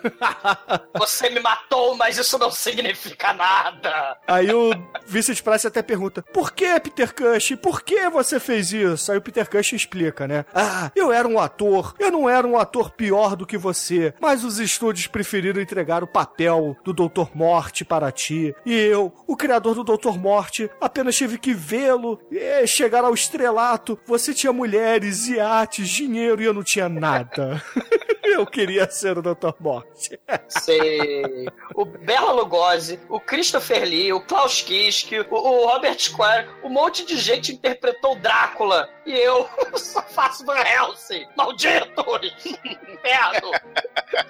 Você 0.98 1.30
me 1.30 1.40
matou, 1.40 1.96
mas 1.96 2.18
isso 2.18 2.38
não 2.38 2.52
significa 2.52 3.34
nada. 3.34 4.18
Aí 4.28 4.54
o 4.54 4.72
Vincent 5.06 5.42
Price 5.42 5.66
até 5.66 5.82
pergunta: 5.82 6.22
Por 6.34 6.52
que, 6.52 6.80
Peter 6.80 7.14
Cushing? 7.14 7.58
Por 7.58 7.82
que 7.82 8.10
você 8.10 8.40
fez 8.40 8.72
isso? 8.72 9.12
Aí 9.12 9.18
o 9.18 9.22
Peter 9.22 9.50
Cushing 9.50 9.76
explica, 9.76 10.28
né? 10.28 10.46
Ah, 10.54 10.92
eu 10.96 11.12
era 11.12 11.28
um 11.28 11.40
ator. 11.40 11.96
Eu 12.00 12.12
não 12.12 12.30
era 12.30 12.48
um 12.48 12.58
ator 12.58 12.92
pior 12.92 13.36
do 13.36 13.46
que 13.46 13.58
você. 13.58 14.14
Mas 14.20 14.44
os 14.44 14.60
estúdios 14.60 15.08
preferiram 15.08 15.62
entregar 15.62 16.04
o 16.04 16.08
papel 16.08 16.76
do 16.84 16.94
Dr. 16.94 17.30
Morte 17.34 17.84
para 17.92 18.10
ti. 18.10 18.56
E 18.66 18.74
eu, 18.74 19.12
o 19.28 19.36
criador 19.36 19.76
do 19.76 19.84
Dr. 19.84 20.18
Morte, 20.18 20.70
apenas 20.80 21.14
tive 21.14 21.38
que 21.38 21.54
vê-lo 21.54 22.18
eh, 22.32 22.66
chegar 22.66 23.04
ao 23.04 23.14
estrelato. 23.14 24.00
Você 24.06 24.34
tinha 24.34 24.54
mulheres, 24.54 25.28
iates, 25.28 25.90
dinheiro 25.90 26.42
e 26.42 26.46
eu 26.46 26.54
não 26.54 26.64
tinha 26.64 26.88
nada. 26.88 27.62
Eu 28.32 28.46
queria 28.46 28.90
ser 28.90 29.18
o 29.18 29.22
Dr. 29.22 29.54
Morte. 29.60 30.18
Sei. 30.48 31.48
O 31.76 31.84
Bela 31.84 32.32
Lugosi, 32.32 32.98
o 33.10 33.20
Christopher 33.20 33.84
Lee, 33.84 34.14
o 34.14 34.22
Klaus 34.22 34.62
Kinski, 34.62 35.20
o, 35.20 35.26
o 35.36 35.68
Robert 35.68 36.00
Square, 36.00 36.48
um 36.64 36.70
monte 36.70 37.06
de 37.06 37.18
gente 37.18 37.52
interpretou 37.52 38.16
Drácula. 38.16 38.90
E 39.06 39.12
eu 39.12 39.50
só 39.76 40.02
faço 40.04 40.46
Van 40.46 40.60
Helsing. 40.60 41.26
Malditos! 41.36 42.34
Inferno! 42.64 43.52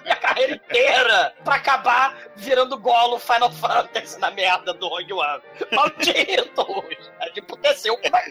Minha 0.02 0.16
carreira 0.16 0.54
inteira 0.56 1.34
pra 1.44 1.54
acabar 1.56 2.16
virando 2.34 2.76
golo 2.78 3.18
Final 3.20 3.51
Fantasy 3.52 4.18
na 4.18 4.30
merda 4.30 4.72
do 4.72 4.88
Rogue 4.88 5.12
One. 5.12 5.42
Malditos! 5.72 7.10
É 7.20 7.30
de 7.30 7.42
puteceu 7.42 7.96
com 7.96 8.16
a 8.16 8.22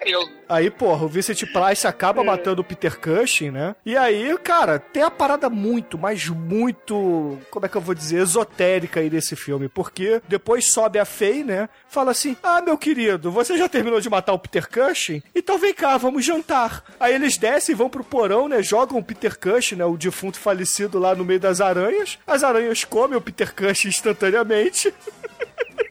Aí, 0.49 0.69
porra, 0.69 1.06
o 1.06 1.07
Vincent 1.07 1.43
Price 1.52 1.88
acaba 1.88 2.23
matando 2.23 2.61
o 2.61 2.64
Peter 2.64 2.99
Cushing, 2.99 3.52
né? 3.52 3.76
E 3.85 3.95
aí, 3.95 4.38
cara, 4.39 4.80
tem 4.80 5.03
a 5.03 5.11
parada 5.11 5.49
muito, 5.49 5.98
mas 5.98 6.27
muito, 6.27 7.39
como 7.49 7.65
é 7.65 7.69
que 7.69 7.76
eu 7.76 7.81
vou 7.81 7.95
dizer, 7.95 8.22
esotérica 8.22 8.99
aí 8.99 9.10
desse 9.10 9.35
filme, 9.35 9.69
porque 9.69 10.22
depois 10.27 10.72
sobe 10.72 10.99
a 10.99 11.06
Faye, 11.06 11.43
né? 11.43 11.69
Fala 11.88 12.11
assim: 12.11 12.35
"Ah, 12.41 12.61
meu 12.61 12.77
querido, 12.77 13.31
você 13.31 13.57
já 13.57 13.69
terminou 13.69 14.02
de 14.02 14.10
matar 14.10 14.34
o 14.34 14.39
Peter 14.39 14.68
Cushing? 14.69 15.22
Então 15.35 15.57
vem 15.57 15.73
cá, 15.73 15.98
vamos 15.98 16.26
jantar". 16.26 16.84
Aí 16.99 17.14
eles 17.14 17.38
descem, 17.38 17.76
vão 17.76 17.89
pro 17.89 18.03
porão, 18.03 18.48
né? 18.48 18.61
Jogam 18.61 18.99
o 18.99 19.03
Peter 19.03 19.38
Cushing, 19.39 19.76
né, 19.76 19.85
o 19.85 19.98
defunto 19.98 20.39
falecido 20.39 20.99
lá 20.99 21.15
no 21.15 21.23
meio 21.26 21.39
das 21.39 21.61
aranhas. 21.61 22.18
As 22.26 22.43
aranhas 22.43 22.84
comem 22.84 23.18
o 23.18 23.22
Peter 23.22 23.53
Cushing 23.53 23.89
instantaneamente. 23.89 24.93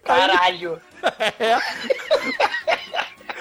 Caralho. 0.05 0.81
É. 1.39 1.59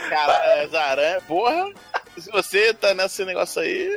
Cara, 0.09 0.63
as 0.63 0.73
aranhas, 0.73 1.23
porra, 1.23 1.71
se 2.17 2.31
você 2.31 2.73
tá 2.73 2.93
nesse 2.93 3.23
negócio 3.25 3.61
aí, 3.61 3.89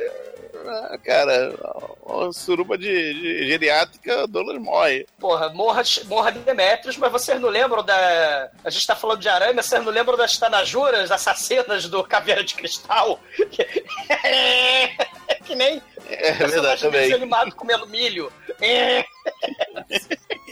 ah, 0.65 0.97
cara, 1.03 1.53
uma 2.01 2.31
suruba 2.31 2.77
de, 2.77 3.13
de 3.13 3.47
geriátrica, 3.47 4.27
Douglas 4.27 4.61
morre. 4.61 5.05
Porra, 5.19 5.49
morra, 5.49 5.83
morra 6.05 6.31
Demetrius, 6.31 6.97
mas 6.97 7.11
vocês 7.11 7.39
não 7.39 7.49
lembram 7.49 7.83
da. 7.83 8.49
A 8.63 8.69
gente 8.69 8.87
tá 8.87 8.95
falando 8.95 9.19
de 9.19 9.29
aranha, 9.29 9.53
mas 9.53 9.65
vocês 9.65 9.83
não 9.83 9.91
lembram 9.91 10.17
das 10.17 10.37
Tanajuras, 10.37 11.11
assassinas 11.11 11.87
do 11.87 12.03
Caveira 12.03 12.43
de 12.43 12.55
Cristal? 12.55 13.19
É 15.29 15.35
que 15.35 15.55
nem. 15.55 15.81
É 16.07 16.31
verdade, 16.33 16.81
também. 16.81 17.11
animado 17.11 17.55
comendo 17.55 17.87
milho. 17.87 18.31
É. 18.61 19.03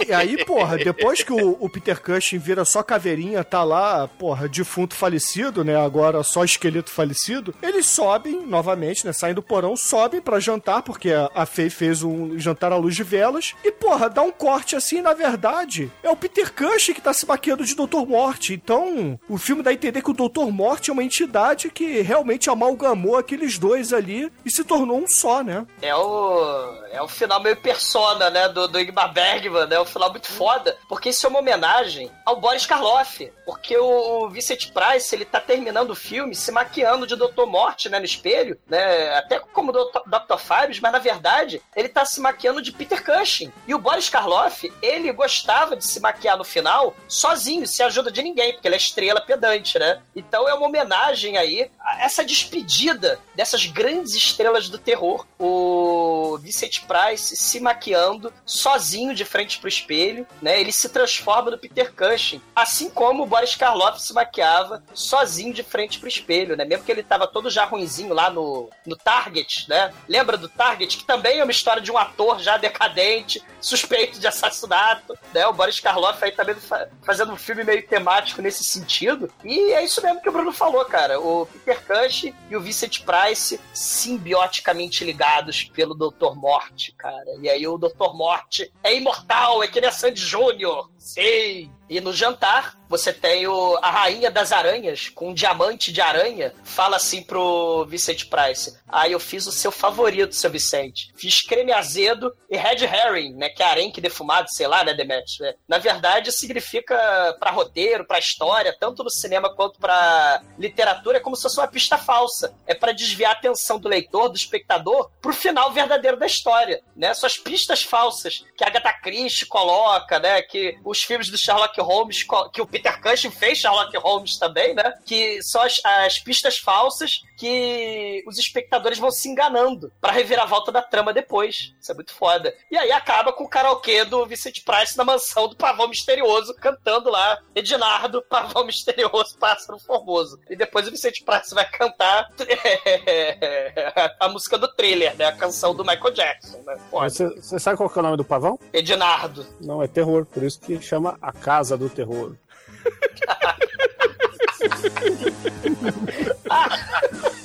E 0.07 0.14
aí, 0.14 0.43
porra, 0.45 0.77
depois 0.77 1.22
que 1.22 1.31
o, 1.31 1.57
o, 1.60 1.69
Peter 1.69 2.02
Cushing 2.02 2.39
vira 2.39 2.65
só 2.65 2.81
caveirinha, 2.81 3.43
tá 3.43 3.64
lá, 3.64 4.07
porra, 4.07 4.48
defunto 4.48 4.95
falecido, 4.95 5.64
né? 5.64 5.76
Agora 5.76 6.23
só 6.23 6.43
esqueleto 6.43 6.89
falecido, 6.89 7.53
eles 7.61 7.85
sobem 7.85 8.45
novamente, 8.45 9.06
né? 9.06 9.14
Saem 9.14 9.35
do 9.35 9.43
porão, 9.43 9.76
sobem 9.76 10.19
para 10.19 10.39
jantar, 10.39 10.81
porque 10.81 11.11
a, 11.11 11.30
a 11.35 11.45
Faye 11.45 11.69
fez 11.69 12.02
um 12.03 12.38
jantar 12.39 12.72
à 12.72 12.77
luz 12.77 12.95
de 12.95 13.03
velas. 13.03 13.53
E, 13.64 13.72
porra, 13.72 14.10
dá 14.10 14.22
um 14.22 14.31
corte 14.31 14.76
assim, 14.76 15.02
na 15.02 15.14
verdade, 15.14 15.91
é 16.02 16.10
o 16.10 16.15
Peter 16.15 16.52
Cushing 16.52 16.93
que 16.93 17.02
tá 17.02 17.14
se 17.14 17.26
maquiando 17.26 17.64
de 17.64 17.76
Dr. 17.76 18.06
Morte. 18.07 18.53
Então, 18.53 19.19
o 19.30 19.38
filme 19.38 19.61
dá 19.61 19.69
a 19.69 19.73
entender 19.73 20.02
que 20.02 20.11
o 20.11 20.14
Dr. 20.14 20.52
Morte 20.52 20.89
é 20.89 20.93
uma 20.93 21.03
entidade 21.03 21.69
que 21.69 22.02
realmente 22.02 22.49
amalgamou 22.49 23.18
aqueles 23.18 23.57
dois 23.60 23.93
ali 23.93 24.31
e 24.43 24.52
se 24.52 24.64
tornou 24.64 24.98
um 24.98 25.07
só, 25.07 25.43
né? 25.43 25.65
É 25.81 25.95
o. 25.95 26.81
É 26.92 27.02
o 27.02 27.08
final 27.08 27.40
meio 27.40 27.58
persona, 27.58 28.30
né? 28.30 28.50
Do, 28.50 28.68
do 28.68 28.80
Igmar 28.80 29.12
Bergman, 29.14 29.68
né? 29.68 29.80
O 29.80 29.86
final 29.86 30.12
muito 30.12 30.32
foda, 30.32 30.78
porque 30.88 31.10
isso 31.10 31.26
é 31.26 31.30
uma 31.30 31.40
homenagem 31.40 32.12
ao 32.26 32.40
Boris 32.40 32.66
Karloff. 32.66 33.32
Porque 33.46 33.78
o, 33.78 34.26
o 34.26 34.30
Vincent 34.30 34.72
Price, 34.72 35.14
ele 35.14 35.26
tá 35.26 35.40
terminando 35.40 35.92
o 35.92 35.96
filme 35.96 36.36
se 36.36 36.52
maquiando 36.52 37.08
de 37.08 37.16
Dr. 37.16 37.46
Morte, 37.46 37.90
né? 37.90 38.00
No 38.00 38.06
espelho, 38.06 38.60
né? 38.68 39.16
Até 39.16 39.40
como. 39.40 39.72
Dr. 39.72 40.38
Fibes, 40.38 40.80
mas 40.80 40.92
na 40.92 41.00
verdade, 41.00 41.62
ele 41.76 41.88
tá 41.88 42.04
se 42.06 42.20
maquiando 42.20 42.62
de 42.62 42.72
Peter 42.72 43.04
Cushing. 43.04 43.52
E 43.68 43.74
o 43.74 43.80
Boris 43.80 44.10
Karloff, 44.10 44.72
ele 44.82 45.12
gostava 45.12 45.76
de 45.76 45.86
se 45.86 46.00
maquiar 46.00 46.38
no 46.38 46.44
final 46.44 46.96
sozinho, 47.08 47.68
sem 47.68 47.86
ajuda 47.86 48.12
de 48.12 48.22
ninguém, 48.22 48.54
porque 48.54 48.68
ele 48.68 48.76
é 48.76 48.78
estrela 48.78 49.22
pedante, 49.22 49.80
né? 49.80 50.02
Então 50.16 50.48
é 50.48 50.54
uma 50.54 50.68
homenagem 50.68 51.38
aí 51.38 51.70
a 51.80 52.04
essa 52.04 52.24
despedida 52.24 53.20
dessas 53.36 53.66
grandes 53.66 54.14
estrelas 54.14 54.70
do 54.70 54.78
terror. 54.78 55.26
O 55.40 56.38
Vincent 56.42 56.81
Price 56.82 57.36
se 57.36 57.60
maquiando 57.60 58.34
sozinho 58.45 59.14
de 59.16 59.24
frente 59.26 59.60
pro 59.60 59.68
espelho 59.70 60.26
né? 60.41 60.60
Ele 60.60 60.72
se 60.72 60.90
transforma 60.90 61.52
no 61.52 61.58
Peter 61.58 61.94
Cushing, 61.94 62.41
assim 62.56 62.90
como 62.90 63.24
o 63.24 63.26
Boris 63.26 63.56
Karloff 63.56 64.02
se 64.02 64.14
maquiava 64.14 64.84
sozinho 64.94 65.53
de 65.53 65.64
frente 65.64 65.99
pro 65.99 66.08
espelho, 66.08 66.56
né? 66.56 66.66
Mesmo 66.66 66.84
que 66.84 66.91
ele 66.91 67.03
tava 67.03 67.28
todo 67.28 67.49
já 67.49 67.66
ruinzinho 67.66 68.14
lá 68.14 68.30
no, 68.30 68.70
no 68.86 68.95
Target, 68.95 69.68
né? 69.70 69.94
Lembra 70.08 70.38
do 70.38 70.49
Target? 70.49 70.98
Que 70.98 71.03
também 71.06 71.40
é 71.40 71.44
uma 71.44 71.52
história 71.52 71.82
de 71.82 71.91
um 71.91 71.98
ator 71.98 72.40
já 72.40 72.58
decadente, 72.58 73.44
suspeito 73.60 74.20
de 74.20 74.28
assassinato, 74.28 75.18
né? 75.34 75.45
O 75.48 75.53
Boris 75.53 75.80
Karloff 75.80 76.24
aí 76.24 76.32
também 76.32 76.56
fa- 76.56 76.88
fazendo 77.03 77.32
um 77.34 77.38
filme 77.38 77.64
meio 77.64 77.86
temático 77.88 78.41
nesse 78.41 78.64
sentido. 78.64 79.32
E 79.44 79.74
é 79.74 79.84
isso 79.84 80.02
mesmo 80.02 80.22
que 80.22 80.30
o 80.30 80.32
Bruno 80.32 80.52
falou, 80.52 80.84
cara. 80.86 81.20
O 81.20 81.45
Peter 81.45 81.86
Cushing 81.86 82.34
e 82.49 82.56
o 82.56 82.62
Vincent 82.62 83.02
Price 83.03 83.60
simbioticamente 83.74 85.03
ligados 85.03 85.64
pelo 85.64 85.94
Dr. 85.94 86.36
Morte, 86.72 86.93
cara. 86.93 87.26
E 87.41 87.49
aí 87.49 87.68
o 87.68 87.77
Dr. 87.77 88.14
Morte 88.14 88.72
é 88.81 88.95
imortal, 88.95 89.61
é 89.61 89.68
que 89.68 89.81
nem 89.81 89.89
a 89.89 89.91
Sandy 89.91 90.22
Júnior. 90.22 90.89
Sim. 91.02 91.72
E 91.90 91.99
no 91.99 92.14
jantar, 92.14 92.80
você 92.88 93.11
tem 93.11 93.48
o, 93.48 93.78
a 93.82 93.91
Rainha 93.91 94.32
das 94.32 94.53
Aranhas, 94.53 95.10
com 95.10 95.32
um 95.32 95.34
diamante 95.34 95.91
de 95.91 95.99
aranha, 95.99 96.53
fala 96.64 96.95
assim 96.95 97.22
pro 97.22 97.86
Vicente 97.86 98.28
Price: 98.28 98.78
Ah, 98.88 99.10
eu 99.10 99.19
fiz 99.19 99.45
o 99.45 99.52
seu 99.52 99.72
favorito, 99.72 100.34
seu 100.34 100.49
Vicente. 100.49 101.11
Fiz 101.18 101.41
creme 101.41 101.73
azedo 101.73 102.34
e 102.49 102.56
red 102.56 102.86
herring, 102.86 103.34
né? 103.34 103.49
Que 103.49 103.61
é 103.61 103.65
arenque 103.65 103.99
defumado, 103.99 104.48
sei 104.52 104.68
lá, 104.68 104.86
né, 104.86 104.94
Demetrius? 104.94 105.40
né? 105.40 105.53
Na 105.68 105.80
verdade, 105.80 106.32
significa 106.32 106.95
pra 107.40 107.52
roteiro, 107.52 108.06
pra 108.06 108.19
história, 108.19 108.76
tanto 108.80 109.03
no 109.03 109.10
cinema 109.10 109.53
quanto 109.53 109.78
pra 109.78 110.41
literatura, 110.57 111.18
é 111.18 111.22
como 111.22 111.36
se 111.36 111.44
fosse 111.44 111.60
uma 111.60 111.68
pista 111.68 111.98
falsa. 111.98 112.56
É 112.65 112.73
pra 112.73 112.94
desviar 112.94 113.32
a 113.32 113.38
atenção 113.38 113.80
do 113.80 113.90
leitor, 113.90 114.30
do 114.30 114.38
espectador, 114.38 115.10
pro 115.22 115.34
final 115.34 115.73
verdadeiro 115.73 116.18
da 116.18 116.26
história, 116.26 116.82
né? 116.95 117.14
São 117.14 117.28
as 117.28 117.38
pistas 117.38 117.84
falsas 117.84 118.45
que 118.56 118.64
a 118.64 118.68
Agatha 118.68 118.94
Christie 118.94 119.45
coloca, 119.45 120.19
né? 120.19 120.41
Que 120.41 120.78
os 120.92 121.02
filmes 121.02 121.30
do 121.30 121.38
Sherlock 121.38 121.80
Holmes, 121.80 122.26
que 122.52 122.62
o 122.62 122.68
Peter 122.68 123.02
Cushing 123.02 123.32
fez 123.32 123.60
Sherlock 123.60 123.96
Holmes 123.98 124.38
também, 124.38 124.76
né? 124.76 124.94
Que 125.06 125.42
são 125.42 125.62
as, 125.62 125.80
as 125.84 126.20
pistas 126.20 126.58
falsas 126.58 127.22
que 127.38 128.24
os 128.28 128.38
espectadores 128.38 129.00
vão 129.00 129.10
se 129.10 129.30
enganando 129.30 129.92
pra 130.02 130.12
reviravolta 130.12 130.72
da 130.72 130.82
trama 130.82 131.14
depois. 131.14 131.74
Isso 131.80 131.92
é 131.92 131.96
muito 131.96 132.14
foda. 132.14 132.54
E 132.70 132.78
aí 132.78 132.92
acaba 132.92 133.32
com 133.32 133.46
o 133.46 133.50
karaokê 133.50 134.04
do 134.04 134.26
Vicente 134.26 134.62
Price 134.64 134.98
na 134.98 135.06
mansão 135.06 135.48
do 135.48 135.56
Pavão 135.56 135.88
Misterioso, 135.88 136.54
cantando 136.56 137.10
lá 137.10 137.40
Edinardo, 137.56 138.22
Pavão 138.30 138.66
Misterioso, 138.66 139.38
Pássaro 139.40 139.80
Formoso. 139.80 140.40
E 140.50 140.56
depois 140.58 140.88
o 140.88 140.92
Vicente 140.92 141.24
Price 141.24 141.56
vai 141.56 141.68
cantar 141.70 142.30
a 144.20 144.28
música 144.28 144.58
do 144.58 144.68
trailer, 144.68 145.16
né? 145.16 145.26
A 145.26 145.32
canção 145.32 145.74
do 145.74 145.86
Michael 145.86 146.14
Jackson, 146.14 146.62
né? 146.66 146.78
Você, 146.92 147.60
sabe 147.60 147.78
qual 147.78 147.92
é 147.96 148.00
o 148.00 148.04
nome 148.04 148.18
do 148.18 148.26
pavão? 148.26 148.60
Edinardo. 148.74 149.46
Não, 149.62 149.82
é 149.82 149.88
terror, 149.88 150.26
por 150.26 150.44
isso 150.44 150.60
que 150.60 150.81
chama 150.82 151.18
a 151.22 151.32
Casa 151.32 151.78
do 151.78 151.90
Terror. 151.90 152.36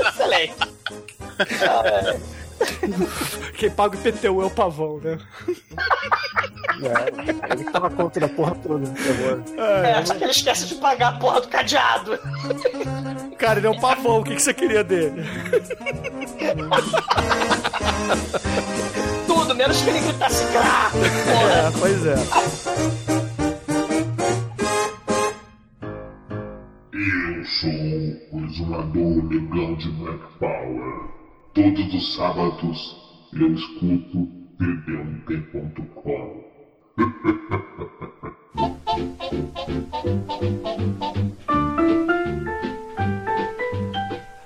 Excelente. 0.01 0.57
Quem 3.59 3.71
paga 3.71 3.97
o 3.97 4.01
IPTU 4.01 4.43
é 4.43 4.45
o 4.45 4.51
pavão, 4.51 4.99
né? 4.99 5.19
É, 6.83 7.53
ele 7.53 7.65
tava 7.71 7.89
conta 7.91 8.21
da 8.21 8.29
porra 8.29 8.55
toda 8.57 8.87
do 8.87 8.95
terror. 8.95 9.41
É, 9.59 10.05
só 10.05 10.15
que 10.15 10.25
ele 10.25 10.31
esquece 10.31 10.67
de 10.67 10.75
pagar 10.77 11.15
a 11.15 11.19
porra 11.19 11.41
do 11.41 11.49
cadeado. 11.49 12.19
Cara, 13.39 13.59
ele 13.59 13.67
é 13.67 13.71
um 13.71 13.81
pavão, 13.81 14.21
o 14.21 14.25
que, 14.25 14.37
que 14.37 14.43
você 14.43 14.55
queria 14.55 14.85
dele? 14.85 15.23
Tudo, 19.47 19.59
menos 19.59 19.81
que 19.81 19.91
ele 19.91 20.01
gritasse 20.01 20.45
grá. 20.53 20.91
Porra. 20.91 21.07
É, 21.07 21.71
pois 21.79 22.05
é. 22.05 22.17
Eu 26.93 27.45
sou 27.45 27.71
o 28.33 28.45
exumador 28.45 29.25
legal 29.29 29.77
de 29.77 29.89
Black 29.91 30.25
Power. 30.41 31.11
Todos 31.55 31.95
os 31.95 32.17
sábados 32.17 32.97
eu 33.35 33.55
escuto 33.55 34.29
td1t.com. 34.59 36.45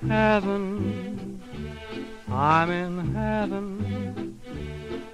heaven. 0.07 1.41
I'm 2.29 2.71
in 2.71 3.15
heaven. 3.15 3.90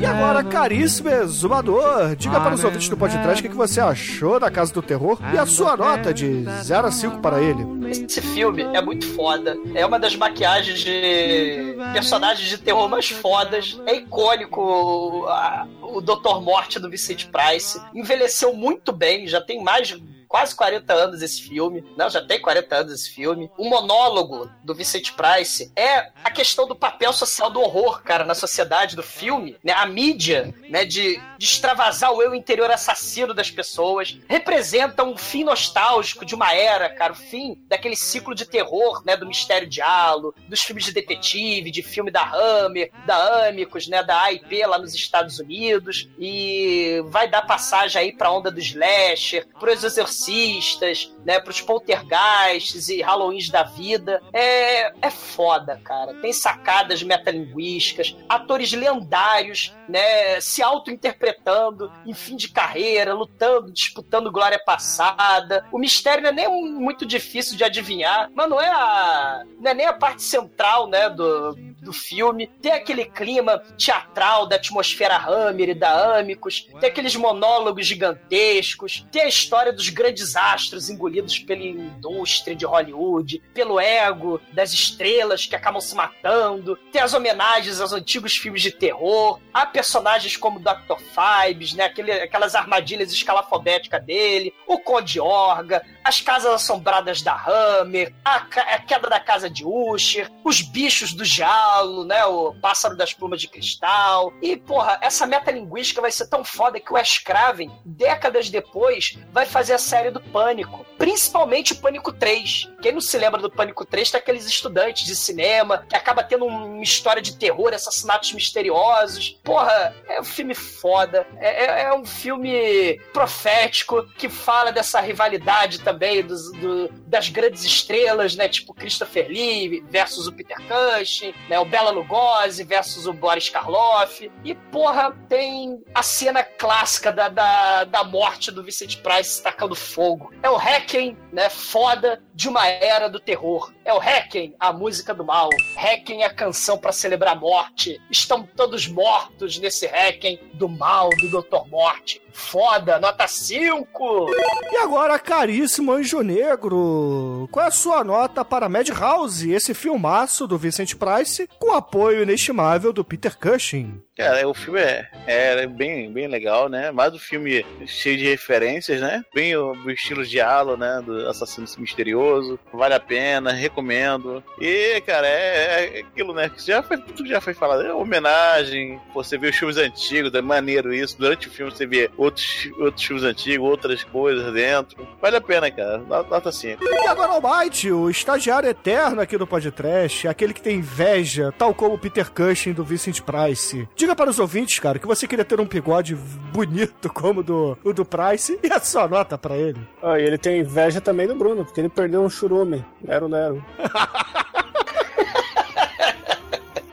E 0.00 0.06
agora, 0.06 0.42
caríssimo 0.42 1.10
exumador, 1.10 2.16
diga 2.16 2.40
para 2.40 2.54
os 2.54 2.64
ouvintes 2.64 2.88
do 2.88 2.96
podcast 2.96 3.46
o 3.46 3.50
que 3.50 3.54
você 3.56 3.80
achou 3.80 4.40
da 4.40 4.50
Casa 4.50 4.72
do 4.72 4.80
Terror 4.80 5.18
e 5.34 5.36
a 5.38 5.44
sua 5.44 5.76
nota 5.76 6.14
de 6.14 6.44
0 6.62 6.86
a 6.86 6.90
5 6.90 7.18
para 7.18 7.42
ele. 7.42 7.64
Esse 7.90 8.22
filme 8.22 8.62
é 8.62 8.80
muito 8.80 9.06
foda. 9.14 9.54
É 9.74 9.84
uma 9.84 9.98
das 9.98 10.16
maquiagens 10.16 10.80
de 10.80 11.76
personagens 11.92 12.48
de 12.48 12.56
terror 12.56 12.88
mais 12.88 13.10
fodas. 13.10 13.78
É 13.84 13.94
icônico 13.96 14.60
o, 14.62 15.26
a- 15.28 15.66
o 15.82 16.00
Dr. 16.00 16.40
Morte 16.42 16.78
do 16.78 16.88
Vicente 16.88 17.28
Price. 17.28 17.78
Envelheceu 17.94 18.54
muito 18.54 18.92
bem, 18.92 19.26
já 19.28 19.40
tem 19.40 19.62
mais 19.62 19.94
quase 20.30 20.54
40 20.54 20.94
anos 20.94 21.22
esse 21.22 21.42
filme. 21.42 21.84
Não, 21.96 22.08
já 22.08 22.24
tem 22.24 22.40
40 22.40 22.76
anos 22.76 22.92
esse 22.92 23.10
filme. 23.10 23.50
O 23.58 23.68
monólogo 23.68 24.48
do 24.62 24.72
Vicente 24.72 25.12
Price 25.12 25.72
é 25.74 26.12
a 26.22 26.30
questão 26.30 26.68
do 26.68 26.76
papel 26.76 27.12
social 27.12 27.50
do 27.50 27.60
horror, 27.60 28.00
cara, 28.04 28.24
na 28.24 28.34
sociedade 28.34 28.94
do 28.94 29.02
filme. 29.02 29.56
Né? 29.62 29.72
A 29.72 29.84
mídia, 29.86 30.54
né, 30.68 30.84
de, 30.84 31.20
de 31.36 31.44
extravasar 31.44 32.12
o 32.12 32.22
eu 32.22 32.32
interior 32.32 32.70
assassino 32.70 33.34
das 33.34 33.50
pessoas, 33.50 34.20
representa 34.28 35.02
um 35.02 35.16
fim 35.16 35.42
nostálgico 35.42 36.24
de 36.24 36.36
uma 36.36 36.54
era, 36.54 36.88
cara, 36.88 37.12
o 37.12 37.16
fim 37.16 37.60
daquele 37.66 37.96
ciclo 37.96 38.32
de 38.32 38.46
terror, 38.46 39.02
né, 39.04 39.16
do 39.16 39.26
Mistério 39.26 39.68
de 39.68 39.82
Halo, 39.82 40.32
dos 40.46 40.60
filmes 40.60 40.84
de 40.84 40.92
detetive, 40.92 41.72
de 41.72 41.82
filme 41.82 42.10
da 42.12 42.22
Hammer, 42.22 42.92
da 43.04 43.48
Amicus, 43.48 43.88
né, 43.88 44.00
da 44.04 44.22
AIP 44.22 44.64
lá 44.64 44.78
nos 44.78 44.94
Estados 44.94 45.40
Unidos, 45.40 46.08
e 46.16 47.02
vai 47.06 47.28
dar 47.28 47.42
passagem 47.42 48.00
aí 48.00 48.12
pra 48.12 48.30
onda 48.30 48.48
do 48.48 48.60
slasher, 48.60 49.48
pros 49.58 49.82
exorcistas, 50.20 51.12
né, 51.24 51.40
pros 51.40 51.60
poltergeists 51.60 52.88
e 52.88 53.00
Halloweens 53.00 53.48
da 53.48 53.62
vida. 53.62 54.20
É, 54.32 54.92
é 55.00 55.10
foda, 55.10 55.80
cara. 55.82 56.14
Tem 56.20 56.32
sacadas 56.32 57.02
metalinguísticas, 57.02 58.16
atores 58.28 58.72
lendários, 58.72 59.74
né, 59.88 60.40
se 60.40 60.62
auto-interpretando 60.62 61.90
em 62.06 62.14
fim 62.14 62.36
de 62.36 62.48
carreira, 62.48 63.14
lutando, 63.14 63.72
disputando 63.72 64.30
glória 64.30 64.58
passada. 64.58 65.64
O 65.72 65.78
mistério 65.78 66.22
não 66.22 66.30
é 66.30 66.32
nem 66.32 66.72
muito 66.72 67.06
difícil 67.06 67.56
de 67.56 67.64
adivinhar, 67.64 68.30
mas 68.34 68.48
não 68.48 68.60
é 68.60 68.68
a 68.68 69.44
não 69.58 69.70
é 69.70 69.74
nem 69.74 69.86
a 69.86 69.92
parte 69.92 70.22
central, 70.22 70.86
né, 70.86 71.08
do, 71.08 71.54
do 71.80 71.92
filme. 71.92 72.46
Tem 72.60 72.72
aquele 72.72 73.04
clima 73.04 73.58
teatral 73.76 74.46
da 74.46 74.56
atmosfera 74.56 75.16
Hammer 75.16 75.70
e 75.70 75.74
da 75.74 76.18
Amicus, 76.18 76.68
tem 76.80 76.90
aqueles 76.90 77.16
monólogos 77.16 77.86
gigantescos, 77.86 79.06
tem 79.10 79.22
a 79.22 79.28
história 79.28 79.72
dos 79.72 79.88
grandes 79.88 80.36
astros 80.36 80.88
engolidos 80.88 81.38
pela 81.38 81.62
indústria 81.62 82.54
de 82.54 82.64
Hollywood, 82.64 83.42
pelo 83.54 83.80
ego 83.80 84.40
das 84.52 84.72
estrelas 84.72 85.46
que 85.46 85.56
acabam 85.56 85.80
se 85.80 85.94
matando, 85.94 86.76
tem 86.92 87.00
as 87.00 87.14
homenagens 87.14 87.80
aos 87.80 87.92
antigos 87.92 88.36
filmes 88.36 88.62
de 88.62 88.70
terror, 88.70 89.40
há 89.52 89.66
personagens 89.66 90.36
como 90.36 90.60
Dr. 90.60 90.98
Fibes, 90.98 91.74
né, 91.74 91.84
aquele, 91.84 92.12
aquelas 92.12 92.54
armadilhas 92.54 93.12
escalafobéticas 93.12 94.04
dele, 94.04 94.54
o 94.66 94.78
Conde 94.78 95.20
Orga, 95.20 95.84
as 96.04 96.20
casas 96.20 96.52
assombradas 96.52 97.22
da 97.22 97.34
Hammer, 97.34 98.14
a, 98.24 98.36
a 98.36 98.78
queda 98.78 99.08
da 99.08 99.20
casa 99.20 99.48
de 99.48 99.64
Usher, 99.64 100.30
os 100.44 100.60
bichos 100.60 101.12
do 101.12 101.24
Jalo, 101.70 102.04
né? 102.04 102.24
O 102.24 102.54
pássaro 102.60 102.96
das 102.96 103.12
plumas 103.14 103.40
de 103.40 103.48
cristal. 103.48 104.32
E, 104.42 104.56
porra, 104.56 104.98
essa 105.00 105.26
metalinguística 105.26 106.00
vai 106.00 106.10
ser 106.10 106.26
tão 106.28 106.44
foda 106.44 106.80
que 106.80 106.90
o 106.92 106.94
Wes 106.96 107.18
Craven, 107.18 107.70
décadas 107.84 108.50
depois, 108.50 109.16
vai 109.32 109.46
fazer 109.46 109.74
a 109.74 109.78
série 109.78 110.10
do 110.10 110.20
Pânico. 110.20 110.84
Principalmente 110.98 111.72
o 111.72 111.76
Pânico 111.76 112.12
3. 112.12 112.68
Quem 112.82 112.92
não 112.92 113.00
se 113.00 113.16
lembra 113.16 113.40
do 113.40 113.50
Pânico 113.50 113.84
3 113.84 114.10
tem 114.10 114.18
aqueles 114.20 114.44
estudantes 114.46 115.06
de 115.06 115.14
cinema 115.16 115.84
que 115.88 115.96
acaba 115.96 116.22
tendo 116.22 116.44
uma 116.44 116.82
história 116.82 117.22
de 117.22 117.36
terror, 117.36 117.72
assassinatos 117.72 118.32
misteriosos. 118.32 119.38
Porra, 119.44 119.94
é 120.08 120.20
um 120.20 120.24
filme 120.24 120.54
foda. 120.54 121.26
É, 121.38 121.64
é- 121.64 121.82
é 121.84 121.94
um 121.94 122.04
filme 122.04 122.98
profético 123.12 124.04
que 124.18 124.28
fala 124.28 124.72
dessa 124.72 125.00
rivalidade 125.00 125.80
também 125.80 126.22
dos, 126.24 126.50
do- 126.52 126.88
das 127.06 127.28
grandes 127.28 127.64
estrelas, 127.64 128.34
né? 128.34 128.48
Tipo 128.48 128.74
Christopher 128.74 129.28
Lee 129.28 129.82
versus 129.88 130.26
o 130.26 130.32
Peter 130.32 130.56
Cushing, 130.66 131.32
né? 131.48 131.58
O 131.60 131.64
Bela 131.64 131.90
Lugosi 131.90 132.64
versus 132.64 133.06
o 133.06 133.12
Boris 133.12 133.48
Karloff. 133.48 134.30
E, 134.44 134.54
porra, 134.54 135.12
tem 135.28 135.82
a 135.94 136.02
cena 136.02 136.42
clássica 136.42 137.12
da, 137.12 137.28
da, 137.28 137.84
da 137.84 138.04
morte 138.04 138.50
do 138.50 138.62
Vicente 138.62 138.98
Price 138.98 139.42
tacando 139.42 139.74
fogo. 139.74 140.32
É 140.42 140.50
o 140.50 140.56
Hacken, 140.56 141.16
né, 141.32 141.48
foda 141.48 142.22
de 142.34 142.48
uma 142.48 142.66
era 142.66 143.08
do 143.08 143.20
terror. 143.20 143.72
É 143.84 143.92
o 143.92 143.98
Hacken, 143.98 144.54
a 144.58 144.72
música 144.72 145.12
do 145.12 145.24
mal. 145.24 145.50
Hacken 145.76 146.22
é 146.22 146.26
a 146.26 146.34
canção 146.34 146.78
para 146.78 146.92
celebrar 146.92 147.36
a 147.36 147.40
morte. 147.40 148.00
Estão 148.10 148.42
todos 148.42 148.86
mortos 148.86 149.58
nesse 149.58 149.86
Hacken 149.86 150.38
do 150.54 150.68
mal 150.68 151.10
do 151.10 151.28
Dr. 151.28 151.68
Morte. 151.68 152.22
Foda, 152.32 152.98
nota 152.98 153.26
5! 153.26 154.26
E 154.72 154.76
agora, 154.76 155.18
caríssimo 155.18 155.92
Anjo 155.92 156.20
Negro, 156.22 157.48
qual 157.50 157.64
é 157.64 157.68
a 157.68 157.72
sua 157.72 158.04
nota 158.04 158.44
para 158.44 158.68
Madhouse, 158.68 159.50
esse 159.50 159.74
filmaço 159.74 160.46
do 160.46 160.58
Vicente 160.58 160.96
Price, 160.96 161.48
com 161.58 161.72
apoio 161.72 162.22
inestimável 162.22 162.92
do 162.92 163.04
Peter 163.04 163.36
Cushing? 163.38 164.00
Cara, 164.20 164.46
o 164.46 164.52
filme 164.52 164.80
é, 164.80 165.08
é 165.26 165.66
bem, 165.66 166.12
bem 166.12 166.26
legal, 166.26 166.68
né? 166.68 166.90
Mais 166.90 167.14
um 167.14 167.18
filme 167.18 167.64
cheio 167.86 168.18
de 168.18 168.28
referências, 168.28 169.00
né? 169.00 169.24
Bem 169.34 169.56
o, 169.56 169.72
o 169.72 169.90
estilo 169.90 170.24
de 170.24 170.38
Halo, 170.38 170.76
né? 170.76 171.02
Do 171.04 171.26
assassino 171.28 171.66
misterioso. 171.78 172.58
Vale 172.70 172.94
a 172.94 173.00
pena, 173.00 173.50
recomendo. 173.50 174.44
E, 174.60 175.00
cara, 175.02 175.26
é, 175.26 175.96
é 175.96 176.00
aquilo, 176.00 176.34
né? 176.34 176.50
Que 176.50 176.64
já 176.66 176.82
foi, 176.82 176.98
tudo 176.98 177.28
já 177.28 177.40
foi 177.40 177.54
falado. 177.54 177.86
É 177.86 177.94
homenagem. 177.94 179.00
Você 179.14 179.38
vê 179.38 179.48
os 179.48 179.56
filmes 179.56 179.78
antigos, 179.78 180.34
é 180.34 180.42
maneiro 180.42 180.92
isso. 180.92 181.18
Durante 181.18 181.48
o 181.48 181.50
filme 181.50 181.72
você 181.72 181.86
vê 181.86 182.10
outros, 182.18 182.70
outros 182.78 183.04
filmes 183.04 183.24
antigos, 183.24 183.66
outras 183.66 184.04
coisas 184.04 184.52
dentro. 184.52 185.08
Vale 185.20 185.36
a 185.36 185.40
pena, 185.40 185.70
cara. 185.70 185.98
Nota 185.98 186.52
5. 186.52 186.84
E 186.84 187.06
agora 187.08 187.32
o 187.32 187.40
Byte, 187.40 187.90
o 187.90 188.10
estagiário 188.10 188.68
eterno 188.68 189.22
aqui 189.22 189.38
do 189.38 189.46
podcast, 189.46 190.28
aquele 190.28 190.52
que 190.52 190.60
tem 190.60 190.76
inveja, 190.76 191.54
tal 191.56 191.72
como 191.72 191.94
o 191.94 191.98
Peter 191.98 192.30
Cushing 192.30 192.72
do 192.72 192.84
Vincent 192.84 193.20
Price. 193.22 193.88
Diga 193.96 194.09
para 194.14 194.30
os 194.30 194.38
ouvintes, 194.38 194.78
cara, 194.78 194.98
que 194.98 195.06
você 195.06 195.26
queria 195.26 195.44
ter 195.44 195.60
um 195.60 195.66
bigode 195.66 196.14
bonito 196.52 197.12
como 197.12 197.40
o 197.40 197.42
do, 197.42 197.78
o 197.84 197.92
do 197.92 198.04
Price 198.04 198.58
e 198.62 198.72
a 198.72 198.80
sua 198.80 199.08
nota 199.08 199.38
para 199.38 199.56
ele. 199.56 199.80
Ah, 200.02 200.18
e 200.18 200.24
ele 200.24 200.38
tem 200.38 200.60
inveja 200.60 201.00
também 201.00 201.26
do 201.26 201.34
Bruno, 201.34 201.64
porque 201.64 201.80
ele 201.80 201.88
perdeu 201.88 202.22
um 202.22 202.30
churume. 202.30 202.84
Lero, 203.02 203.28
lero. 203.28 203.64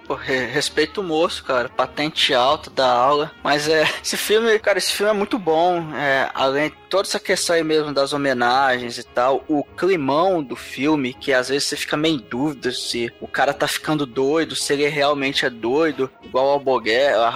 Pô, 0.07 0.13
re- 0.15 0.45
respeito 0.45 1.01
o 1.01 1.03
moço, 1.03 1.43
cara. 1.43 1.67
Patente 1.67 2.33
alta 2.33 2.69
da 2.69 2.89
aula. 2.89 3.31
Mas 3.43 3.67
é. 3.67 3.83
Esse 4.03 4.15
filme, 4.15 4.57
cara, 4.59 4.77
esse 4.77 4.93
filme 4.93 5.11
é 5.11 5.15
muito 5.15 5.37
bom. 5.37 5.93
É, 5.95 6.29
além 6.33 6.69
de 6.69 6.75
toda 6.89 7.05
essa 7.07 7.19
questão 7.19 7.55
aí 7.55 7.63
mesmo 7.63 7.93
das 7.93 8.13
homenagens 8.13 8.97
e 8.97 9.03
tal, 9.03 9.43
o 9.49 9.63
climão 9.63 10.41
do 10.41 10.55
filme, 10.55 11.13
que 11.13 11.33
às 11.33 11.49
vezes 11.49 11.67
você 11.67 11.75
fica 11.75 11.97
meio 11.97 12.15
em 12.15 12.19
dúvida 12.29 12.71
se 12.71 13.11
o 13.19 13.27
cara 13.27 13.53
tá 13.53 13.67
ficando 13.67 14.05
doido, 14.05 14.55
se 14.55 14.71
ele 14.71 14.87
realmente 14.87 15.45
é 15.45 15.49
doido, 15.49 16.09
igual 16.23 16.47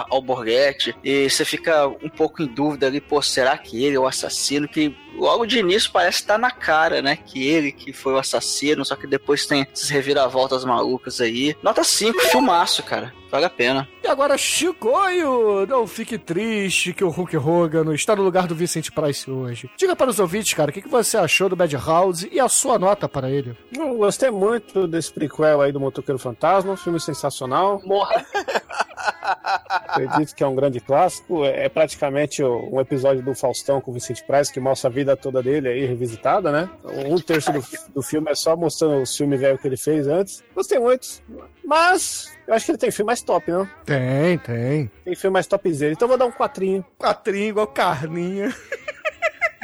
ao 0.08 0.22
Borghetti. 0.22 0.96
E 1.04 1.28
você 1.28 1.44
fica 1.44 1.86
um 1.86 2.08
pouco 2.08 2.42
em 2.42 2.46
dúvida 2.46 2.86
ali, 2.86 3.00
pô, 3.00 3.20
será 3.20 3.58
que 3.58 3.84
ele 3.84 3.96
é 3.96 4.00
o 4.00 4.06
assassino? 4.06 4.66
Que 4.66 4.96
logo 5.16 5.46
de 5.46 5.58
início 5.58 5.90
parece 5.92 6.20
estar 6.20 6.38
na 6.38 6.50
cara, 6.50 7.02
né? 7.02 7.16
Que 7.16 7.48
ele 7.48 7.72
que 7.72 7.92
foi 7.92 8.12
o 8.12 8.18
assassino, 8.18 8.84
só 8.84 8.96
que 8.96 9.06
depois 9.06 9.46
tem 9.46 9.66
essas 9.72 9.88
reviravoltas 9.88 10.64
malucas 10.64 11.20
aí. 11.20 11.56
Nota 11.62 11.84
5, 11.84 12.20
filmaço, 12.20 12.82
cara. 12.82 13.12
Vale 13.32 13.46
a 13.46 13.50
pena. 13.50 13.88
E 14.04 14.06
agora, 14.06 14.36
Chicoio, 14.36 15.66
não 15.66 15.86
fique 15.86 16.18
triste 16.18 16.92
que 16.92 17.02
o 17.02 17.08
Hulk 17.08 17.34
Hogan 17.38 17.94
está 17.94 18.14
no 18.14 18.22
lugar 18.22 18.46
do 18.46 18.54
Vicente 18.54 18.92
Price 18.92 19.30
hoje. 19.30 19.70
Diga 19.74 19.96
para 19.96 20.10
os 20.10 20.20
ouvintes, 20.20 20.52
cara, 20.52 20.70
o 20.70 20.74
que 20.74 20.82
que 20.82 20.88
você 20.88 21.16
achou 21.16 21.48
do 21.48 21.56
Madhouse 21.56 22.28
e 22.30 22.38
a 22.38 22.46
sua 22.46 22.78
nota 22.78 23.08
para 23.08 23.30
ele. 23.30 23.56
Eu 23.74 23.96
gostei 23.96 24.30
muito 24.30 24.86
desse 24.86 25.10
prequel 25.10 25.62
aí 25.62 25.72
do 25.72 25.80
Motoqueiro 25.80 26.18
Fantasma, 26.18 26.72
um 26.72 26.76
filme 26.76 27.00
sensacional. 27.00 27.80
Morra. 27.86 28.26
Acredito 29.02 30.34
que 30.34 30.42
é 30.42 30.46
um 30.46 30.54
grande 30.54 30.80
clássico. 30.80 31.44
É 31.44 31.62
é 31.64 31.68
praticamente 31.68 32.42
um 32.42 32.80
episódio 32.80 33.22
do 33.22 33.34
Faustão 33.34 33.80
com 33.80 33.90
o 33.92 33.94
Vicente 33.94 34.24
Price, 34.24 34.52
que 34.52 34.58
mostra 34.58 34.90
a 34.90 34.92
vida 34.92 35.16
toda 35.16 35.40
dele 35.42 35.68
aí 35.68 35.84
revisitada, 35.86 36.50
né? 36.50 36.68
Um 37.06 37.20
terço 37.20 37.52
do, 37.52 37.64
do 37.94 38.02
filme 38.02 38.30
é 38.30 38.34
só 38.34 38.56
mostrando 38.56 39.00
os 39.00 39.16
filmes 39.16 39.38
velhos 39.40 39.60
que 39.60 39.68
ele 39.68 39.76
fez 39.76 40.08
antes. 40.08 40.42
Gostei 40.54 40.78
muito. 40.78 41.22
Mas 41.64 42.36
eu 42.46 42.54
acho 42.54 42.64
que 42.66 42.72
ele 42.72 42.78
tem 42.78 42.90
filme 42.90 43.06
mais 43.06 43.22
top, 43.22 43.50
não? 43.50 43.68
Tem, 43.84 44.38
tem. 44.38 44.90
Tem 45.04 45.14
filme 45.14 45.34
mais 45.34 45.46
topzera. 45.46 45.92
Então 45.92 46.08
vou 46.08 46.18
dar 46.18 46.26
um 46.26 46.32
quatrinho, 46.32 46.84
Quatrinho 46.98 47.48
igual 47.50 47.66
carninha. 47.68 48.52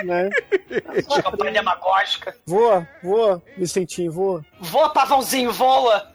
né? 0.04 0.30
Campanha 1.22 1.52
demagógica. 1.52 2.36
Voa, 2.46 2.86
voa, 3.02 3.42
Vicentinho, 3.56 4.12
voa. 4.12 4.44
Voa, 4.60 4.92
pavãozinho, 4.92 5.52
voa! 5.52 6.06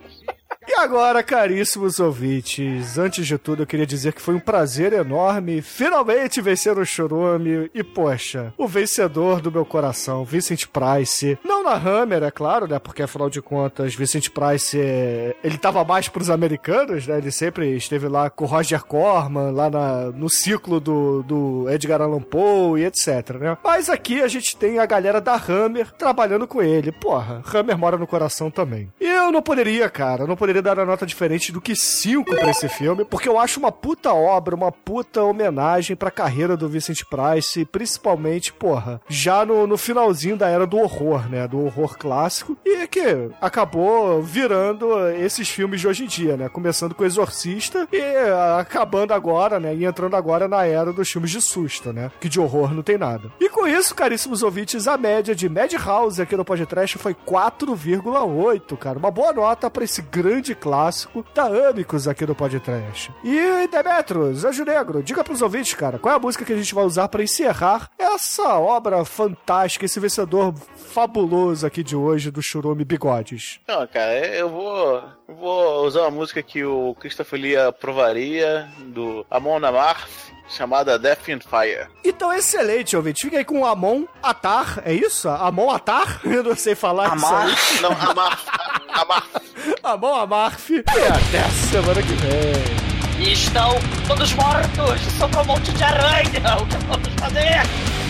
E 0.72 0.76
agora, 0.76 1.22
caríssimos 1.22 1.99
ouvintes, 1.99 2.98
antes 2.98 3.27
de 3.27 3.38
tudo 3.38 3.64
eu 3.64 3.68
queria 3.68 3.85
dizer 3.85 4.14
que 4.14 4.22
foi 4.22 4.35
um 4.35 4.39
prazer 4.39 4.93
enorme 4.93 5.61
finalmente 5.61 6.39
vencer 6.39 6.77
o 6.77 6.85
Churume 6.85 7.69
e, 7.76 7.84
poxa, 7.84 8.53
o 8.57 8.65
vencedor 8.69 9.41
do 9.41 9.52
meu 9.52 9.65
coração, 9.65 10.23
Vincent 10.23 10.68
Price. 10.68 11.38
Não 11.43 11.61
na 11.61 11.73
Hammer, 11.73 12.23
é 12.23 12.31
claro, 12.31 12.69
né? 12.69 12.80
Porque 12.80 13.03
afinal 13.03 13.30
de 13.30 13.41
contas, 13.41 13.93
Vincent 13.93 14.30
Price, 14.30 14.80
é... 14.80 15.35
ele 15.43 15.57
tava 15.57 15.84
mais 15.84 16.07
pros 16.07 16.30
americanos, 16.30 17.06
né? 17.06 17.18
Ele 17.18 17.31
sempre 17.31 17.76
esteve 17.76 18.07
lá 18.07 18.30
com 18.30 18.45
o 18.45 18.48
Roger 18.48 18.85
Corman, 18.85 19.52
lá 19.52 19.69
na... 19.69 20.06
no 20.06 20.30
ciclo 20.30 20.80
do... 20.80 21.22
do 21.23 21.69
Edgar 21.69 22.02
Allan 22.02 22.22
Poe 22.22 22.80
e 22.80 22.85
etc, 22.85 23.31
né? 23.38 23.57
Mas 23.61 23.89
aqui 23.89 24.22
a 24.22 24.27
gente 24.30 24.56
tem 24.56 24.80
a 24.80 24.85
galera 24.85 25.19
da 25.19 25.35
Hammer 25.35 25.91
trabalhando 25.91 26.48
com 26.48 26.61
ele. 26.61 26.93
Porra, 26.93 27.43
Hammer 27.53 27.77
mora 27.77 27.98
no 27.98 28.07
coração 28.07 28.49
também. 28.49 28.89
E 29.02 29.06
eu 29.06 29.34
não 29.34 29.41
poderia, 29.41 29.89
cara, 29.89 30.26
não 30.26 30.38
poderia 30.38 30.60
dar 30.61 30.77
uma 30.77 30.85
nota 30.85 31.05
diferente 31.05 31.51
do 31.51 31.61
que 31.61 31.75
5 31.75 32.35
pra 32.35 32.51
esse 32.51 32.69
filme, 32.69 33.05
porque 33.05 33.27
eu 33.27 33.39
acho 33.39 33.59
uma 33.59 33.71
puta 33.71 34.13
obra, 34.13 34.55
uma 34.55 34.71
puta 34.71 35.23
homenagem 35.23 35.95
pra 35.95 36.11
carreira 36.11 36.55
do 36.57 36.69
Vincent 36.69 37.03
Price, 37.05 37.65
principalmente, 37.65 38.53
porra, 38.53 39.01
já 39.07 39.45
no, 39.45 39.67
no 39.67 39.77
finalzinho 39.77 40.38
da 40.38 40.49
era 40.49 40.65
do 40.65 40.77
horror, 40.77 41.29
né? 41.29 41.47
Do 41.47 41.65
horror 41.65 41.97
clássico, 41.97 42.57
e 42.65 42.88
que 42.88 43.29
acabou 43.39 44.21
virando 44.21 45.09
esses 45.09 45.49
filmes 45.49 45.81
de 45.81 45.88
hoje 45.88 46.03
em 46.03 46.07
dia, 46.07 46.38
né? 46.38 46.49
Começando 46.49 46.95
com 46.95 47.05
Exorcista 47.05 47.88
e 47.91 48.01
ah, 48.01 48.59
acabando 48.59 49.13
agora, 49.13 49.59
né? 49.59 49.75
E 49.75 49.85
entrando 49.85 50.15
agora 50.15 50.47
na 50.47 50.65
era 50.65 50.93
dos 50.93 51.09
filmes 51.09 51.31
de 51.31 51.41
susto, 51.41 51.93
né? 51.93 52.11
Que 52.19 52.29
de 52.29 52.39
horror 52.39 52.73
não 52.73 52.83
tem 52.83 52.97
nada. 52.97 53.31
E 53.39 53.49
com 53.49 53.67
isso, 53.67 53.95
caríssimos 53.95 54.43
ouvintes, 54.43 54.88
a 54.88 54.97
média 54.97 55.35
de 55.35 55.49
Madhouse 55.49 56.21
aqui 56.21 56.35
no 56.35 56.45
podcast 56.45 56.97
foi 56.97 57.13
4,8, 57.13 58.77
cara. 58.77 58.99
Uma 58.99 59.11
boa 59.11 59.33
nota 59.33 59.69
pra 59.69 59.83
esse 59.83 60.01
grande 60.01 60.51
clássico 60.56 61.26
da 61.34 61.69
Amicus 61.69 62.07
aqui 62.07 62.26
no 62.26 62.36
podcast. 62.36 63.11
E 63.23 63.68
Demetros, 63.68 64.44
Anjo 64.45 64.65
Negro, 64.65 65.03
diga 65.03 65.23
pros 65.23 65.41
ouvintes, 65.41 65.73
cara, 65.73 65.99
qual 65.99 66.14
é 66.14 66.18
a 66.18 66.19
música 66.19 66.45
que 66.45 66.53
a 66.53 66.57
gente 66.57 66.73
vai 66.73 66.84
usar 66.84 67.07
pra 67.07 67.23
encerrar 67.23 67.90
essa 67.98 68.57
obra 68.60 69.03
fantástica, 69.06 69.86
esse 69.86 69.99
vencedor 69.99 70.53
fabuloso 70.76 71.65
aqui 71.65 71.84
de 71.84 71.95
hoje 71.95 72.32
do 72.32 72.41
Churume 72.41 72.84
Bigodes. 72.84 73.60
Não, 73.68 73.86
cara, 73.88 74.28
eu 74.28 74.49
vou, 74.49 75.03
vou 75.28 75.86
usar 75.86 76.02
uma 76.02 76.11
música 76.11 76.44
que 76.44 76.64
o 76.64 76.95
Christopher 76.99 77.40
Lee 77.40 77.56
aprovaria, 77.56 78.68
do 78.88 79.26
Amon 79.30 79.64
Amarth, 79.64 80.32
chamada 80.52 80.99
Death 80.99 81.30
in 81.30 81.40
Fire. 81.40 81.88
Então, 82.03 82.32
excelente, 82.34 82.95
ouvinte. 82.95 83.22
Fica 83.23 83.38
aí 83.38 83.45
com 83.45 83.61
o 83.61 83.65
Amon 83.65 84.03
Atar, 84.22 84.82
é 84.86 84.94
isso? 84.94 85.30
Amon 85.30 85.69
Atar? 85.72 86.22
Eu 86.26 86.44
não 86.44 86.56
sei 86.56 86.76
falar 86.76 87.15
isso 87.15 87.26
aí. 87.26 87.82
Não, 87.82 87.91
Amarth. 87.91 88.48
Amarth. 88.90 89.44
Amon 89.84 90.15
Amarf. 90.15 90.69
E 90.72 90.80
até 90.80 91.40
a 91.40 91.49
semana 91.69 92.02
que 92.02 92.14
vem. 92.14 92.91
E 93.28 93.34
estão 93.34 93.76
todos 94.07 94.34
mortos! 94.34 94.99
Sobrou 95.19 95.44
um 95.44 95.48
monte 95.48 95.72
de 95.73 95.84
aranha! 95.84 96.57
O 96.60 96.65
que 96.65 96.78
vamos 96.88 97.10
fazer? 97.19 98.01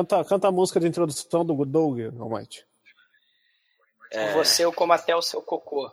Canta, 0.00 0.24
canta 0.24 0.48
a 0.48 0.52
música 0.52 0.80
de 0.80 0.88
introdução 0.88 1.44
do 1.44 1.54
Doug, 1.66 2.00
Almighty. 2.18 2.64
É. 4.10 4.32
Você 4.32 4.64
eu 4.64 4.72
como 4.72 4.94
até 4.94 5.14
o 5.14 5.20
seu 5.20 5.42
cocô. 5.42 5.92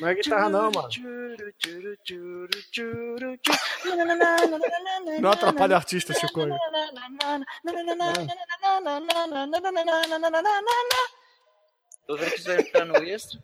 Não 0.00 0.08
é 0.08 0.14
guitarra, 0.14 0.48
não, 0.50 0.70
mano. 0.70 0.88
Não 5.20 5.30
atrapalha 5.30 5.76
artista, 5.76 6.12
Chico. 6.12 6.40
Tô 12.06 12.16
vendo 12.16 12.30
que 12.32 12.40
você 12.40 12.56
vai 12.56 12.60
entrar 12.64 12.84
no 12.84 12.96
extra. 12.96 13.40